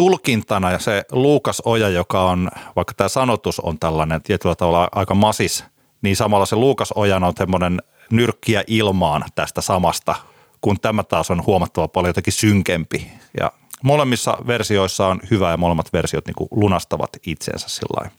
tulkintana 0.00 0.70
ja 0.70 0.78
se 0.78 1.04
Luukas 1.12 1.62
Oja, 1.64 1.88
joka 1.88 2.22
on, 2.22 2.50
vaikka 2.76 2.94
tämä 2.96 3.08
sanotus 3.08 3.60
on 3.60 3.78
tällainen 3.78 4.22
tietyllä 4.22 4.54
tavalla 4.54 4.88
aika 4.92 5.14
masis, 5.14 5.64
niin 6.02 6.16
samalla 6.16 6.46
se 6.46 6.56
Luukas 6.56 6.92
Ojan 6.92 7.24
on 7.24 7.32
semmoinen 7.36 7.82
nyrkkiä 8.10 8.64
ilmaan 8.66 9.24
tästä 9.34 9.60
samasta, 9.60 10.14
kun 10.60 10.80
tämä 10.80 11.02
taas 11.02 11.30
on 11.30 11.46
huomattava 11.46 11.88
paljon 11.88 12.08
jotenkin 12.08 12.32
synkempi. 12.32 13.10
Ja 13.40 13.52
molemmissa 13.82 14.38
versioissa 14.46 15.06
on 15.06 15.20
hyvä 15.30 15.50
ja 15.50 15.56
molemmat 15.56 15.92
versiot 15.92 16.26
niin 16.26 16.48
lunastavat 16.50 17.10
itsensä 17.26 17.68
sillä. 17.68 18.10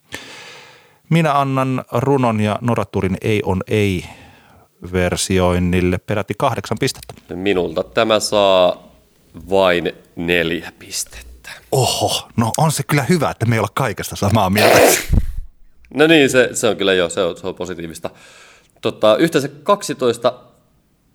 Minä 1.10 1.40
annan 1.40 1.84
runon 1.92 2.42
ja 2.42 2.58
Noraturin 2.62 3.18
ei 3.22 3.42
on 3.46 3.64
ei 3.68 4.06
versioinnille 4.94 5.98
peräti 5.98 6.34
kahdeksan 6.38 6.78
pistettä. 6.80 7.36
Minulta 7.36 7.84
tämä 7.84 8.20
saa 8.20 8.84
vain 9.50 9.92
neljä 10.16 10.72
pistettä. 10.80 11.31
Oho, 11.72 12.30
no 12.38 12.52
on 12.58 12.72
se 12.72 12.84
kyllä 12.84 13.04
hyvä, 13.04 13.30
että 13.30 13.46
me 13.46 13.56
ei 13.56 13.60
olla 13.60 13.72
kaikesta 13.74 14.16
samaa 14.16 14.50
mieltä. 14.50 14.80
No 15.94 16.08
niin, 16.08 16.30
se, 16.30 16.50
se 16.54 16.68
on 16.68 16.78
kyllä 16.78 16.94
jo, 16.94 17.10
se 17.10 17.24
on, 17.24 17.38
se 17.38 17.48
on 17.48 17.56
positiivista. 17.56 18.10
Tota, 18.82 19.16
yhteensä 19.16 19.48
12 19.64 20.34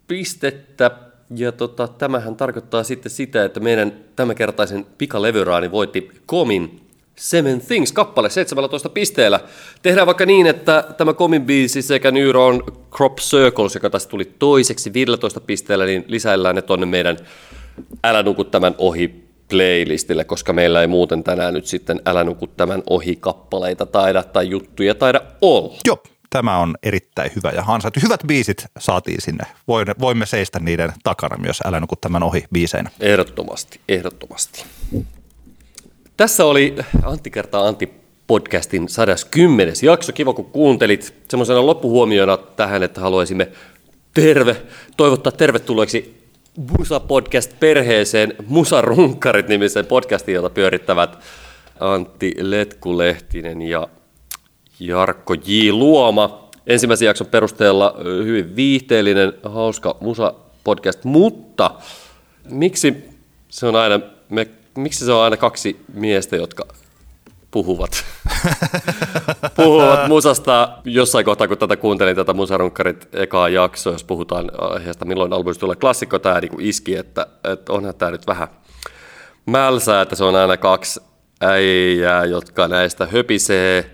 pistettä, 0.09 0.91
ja 1.37 1.53
tota, 1.53 1.89
tämähän 1.89 2.37
tarkoittaa 2.37 2.83
sitten 2.83 3.13
sitä, 3.13 3.45
että 3.45 3.61
meidän 3.61 3.93
tämänkertaisen 4.17 4.87
pikalevyraani 4.99 5.71
voitti 5.71 6.11
Komin 6.27 6.81
Seven 7.17 7.61
Things 7.61 7.93
kappale 7.93 8.31
17 8.31 8.89
pisteellä. 8.89 9.41
Tehdään 9.83 10.07
vaikka 10.07 10.27
niin, 10.27 10.47
että 10.47 10.85
tämä 10.97 11.13
Komin 11.13 11.43
biisi 11.43 11.83
sekä 11.83 12.11
Neuron 12.11 12.63
Crop 12.91 13.17
Circles, 13.17 13.75
joka 13.75 13.91
tässä 13.91 14.09
tuli 14.09 14.33
toiseksi 14.39 14.93
15 14.93 15.41
pisteellä, 15.41 15.85
niin 15.87 16.05
lisäillään 16.09 16.55
ne 16.55 16.63
tonne 16.63 16.87
meidän 16.87 17.17
Älä 18.05 18.23
nuku 18.23 18.45
tämän 18.45 18.75
ohi 18.79 19.26
playlistille, 19.49 20.25
koska 20.25 20.53
meillä 20.53 20.81
ei 20.81 20.87
muuten 20.87 21.25
tänään 21.25 21.55
nyt 21.55 21.67
sitten 21.67 22.01
Älä 22.07 22.25
nuku 22.25 22.47
tämän 22.47 22.83
ohi 22.91 23.17
kappaleita 23.17 23.87
taida 23.87 24.23
tai 24.23 24.51
juttuja 24.51 24.95
taida 24.95 25.21
olla. 25.41 25.77
Joo, 25.87 26.03
tämä 26.31 26.59
on 26.59 26.75
erittäin 26.83 27.31
hyvä 27.37 27.51
ja 27.51 27.65
ansaittu. 27.67 28.01
Hyvät 28.03 28.21
biisit 28.27 28.67
saatiin 28.79 29.21
sinne. 29.21 29.45
Voimme, 29.69 29.95
voimme 30.01 30.27
seistä 30.27 30.59
niiden 30.59 30.93
takana 31.05 31.37
myös 31.37 31.61
Älä 31.65 31.81
nuku 31.81 31.97
tämän 31.97 32.23
ohi 32.23 32.45
biiseinä. 32.53 32.91
Ehdottomasti, 33.01 33.81
ehdottomasti. 33.89 34.65
Tässä 36.17 36.45
oli 36.45 36.77
Antti 37.03 37.31
kertaa 37.31 37.69
Antti 37.69 37.93
podcastin 38.27 38.89
110. 38.89 39.75
jakso. 39.83 40.13
Kiva, 40.13 40.33
kun 40.33 40.45
kuuntelit. 40.45 41.15
Semmoisena 41.29 41.67
loppuhuomiona 41.67 42.37
tähän, 42.37 42.83
että 42.83 43.01
haluaisimme 43.01 43.49
terve, 44.15 44.57
toivottaa 44.97 45.33
tervetulleeksi 45.33 46.26
Musa 46.57 47.01
Podcast 47.01 47.61
perheeseen 47.61 48.35
Musarunkkarit 48.47 49.49
nimisen 49.49 49.87
podcastin, 49.87 50.35
jota 50.35 50.51
pyörittävät 50.51 51.19
Antti 51.81 52.35
Letkulehtinen 52.41 53.63
ja 53.63 53.89
Jarkko 54.81 55.35
J. 55.35 55.71
Luoma. 55.71 56.51
Ensimmäisen 56.67 57.07
jakson 57.07 57.27
perusteella 57.27 57.95
hyvin 58.25 58.57
viihteellinen, 58.57 59.33
hauska 59.43 59.97
Musa 60.01 60.35
Podcast, 60.65 61.05
mutta 61.05 61.71
miksi 62.51 63.05
se 63.49 63.67
on 63.67 63.77
aina, 63.77 64.01
me, 64.29 64.49
miksi 64.77 65.05
se 65.05 65.13
on 65.13 65.23
aina 65.23 65.37
kaksi 65.37 65.77
miestä, 65.95 66.37
jotka 66.37 66.67
puhuvat, 67.57 68.05
puhuvat 69.57 70.09
musasta 70.09 70.79
jossain 70.85 71.25
kohtaa, 71.25 71.49
kun 71.49 71.59
tätä 71.59 71.77
kuuntelin 71.77 72.17
tätä 72.17 72.35
Musarunkkarit 72.35 73.09
ekaa 73.13 73.49
jaksoa, 73.49 73.93
jos 73.93 74.05
puhutaan 74.05 74.51
aiheesta, 74.59 75.05
milloin 75.05 75.33
albumista 75.33 75.61
tulee 75.61 75.77
klassikko, 75.77 76.19
tämä 76.19 76.41
niin 76.41 76.61
iski, 76.61 76.97
että, 76.97 77.27
että 77.53 77.73
onhan 77.73 77.95
tämä 77.95 78.11
nyt 78.11 78.27
vähän 78.27 78.49
mälsää, 79.47 80.03
että 80.03 80.17
se 80.17 80.25
on 80.25 80.37
aina 80.37 80.57
kaksi 80.57 81.01
äijää, 81.41 82.25
jotka 82.25 82.69
näistä 82.69 83.07
höpisee 83.07 83.91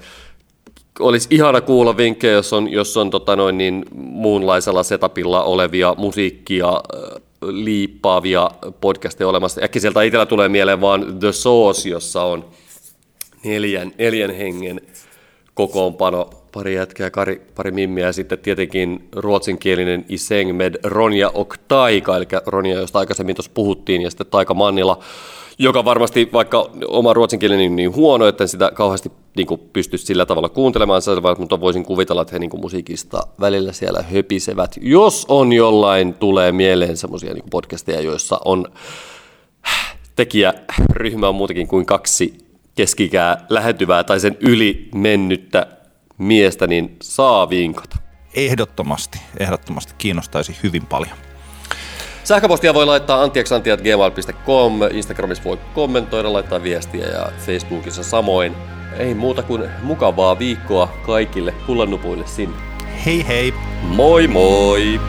olisi 1.01 1.29
ihana 1.31 1.61
kuulla 1.61 1.97
vinkkejä, 1.97 2.33
jos 2.33 2.53
on, 2.53 2.73
jos 2.73 2.97
on 2.97 3.11
tota 3.11 3.37
noin, 3.37 3.59
niin, 3.59 3.85
muunlaisella 3.95 4.83
setupilla 4.83 5.43
olevia 5.43 5.95
musiikkia 5.99 6.69
äh, 6.69 7.23
liippaavia 7.43 8.51
podcasteja 8.81 9.29
olemassa. 9.29 9.61
Äkkiseltä 9.65 10.03
itsellä 10.03 10.27
tulee 10.27 10.49
mieleen 10.49 10.81
vaan 10.81 11.19
The 11.19 11.33
Source, 11.33 11.89
jossa 11.89 12.23
on 12.23 12.45
neljän, 13.45 13.93
neljän 13.99 14.35
hengen 14.35 14.81
kokoonpano, 15.55 16.31
pari 16.53 16.75
jätkää, 16.75 17.11
pari, 17.15 17.43
pari 17.55 17.71
mimmiä 17.71 18.07
ja 18.07 18.13
sitten 18.13 18.39
tietenkin 18.39 19.09
ruotsinkielinen 19.13 20.05
Iseng 20.09 20.57
med 20.57 20.75
Ronja 20.85 21.31
och 21.35 21.55
Taika, 21.69 22.17
eli 22.17 22.27
Ronja, 22.47 22.81
josta 22.81 22.99
aikaisemmin 22.99 23.37
tuossa 23.37 23.53
puhuttiin, 23.55 24.03
ja 24.03 24.11
sitten 24.11 24.27
Taika 24.27 24.55
Mannila, 24.55 24.99
joka 25.59 25.85
varmasti, 25.85 26.29
vaikka 26.33 26.71
oma 26.87 27.13
ruotsinkielinen 27.13 27.71
on 27.71 27.77
niin 27.77 27.95
huono, 27.95 28.27
että 28.27 28.47
sitä 28.47 28.71
kauheasti 28.75 29.13
niin 29.37 29.47
kuin, 29.47 29.61
pysty 29.73 29.99
sillä 29.99 30.27
tavalla 30.27 30.49
kuuntelemaan, 30.49 31.03
mutta 31.39 31.61
voisin 31.61 31.85
kuvitella, 31.85 32.23
että 32.23 32.35
he 32.35 32.39
niin 32.39 32.51
kuin, 32.51 32.61
musiikista 32.61 33.21
välillä 33.41 33.73
siellä 33.73 34.03
höpisevät. 34.03 34.79
Jos 34.81 35.27
on 35.29 35.53
jollain, 35.53 36.15
tulee 36.15 36.53
mieleen 36.53 36.97
semmoisia 36.97 37.35
niin 37.35 37.51
podcasteja, 37.51 38.01
joissa 38.01 38.41
on 38.45 38.65
tekijäryhmä 40.17 41.29
on 41.29 41.35
muutakin 41.35 41.69
kuin 41.69 41.87
kaksi 41.87 42.42
keskikää 42.75 43.45
lähentyvää 43.49 44.05
tai 44.05 44.21
sen 44.21 44.37
yli 44.41 44.89
mennyttä 44.95 45.67
miestä, 46.19 46.67
niin 46.67 46.97
saa 47.03 47.51
vinkata. 47.51 47.97
Ehdottomasti, 48.35 49.19
ehdottomasti 49.41 49.95
kiinnostaisi 49.99 50.57
hyvin 50.63 50.87
paljon. 50.87 51.17
Sähköpostia 52.25 52.75
voi 52.75 52.87
laittaa 52.87 53.23
antiaksantiat.gmail.com, 53.23 54.73
Instagramissa 54.91 55.45
voi 55.45 55.59
kommentoida, 55.75 56.33
laittaa 56.33 56.63
viestiä 56.63 57.07
ja 57.07 57.33
Facebookissa 57.47 58.03
samoin. 58.03 58.55
Ei 58.99 59.15
muuta 59.15 59.43
kuin 59.43 59.69
mukavaa 59.83 60.39
viikkoa 60.39 60.87
kaikille 61.07 61.55
kullannupuille 61.67 62.27
sinne. 62.27 62.57
Hei 63.07 63.29
hei! 63.29 63.55
Moi 63.83 64.29
moi! 64.29 65.01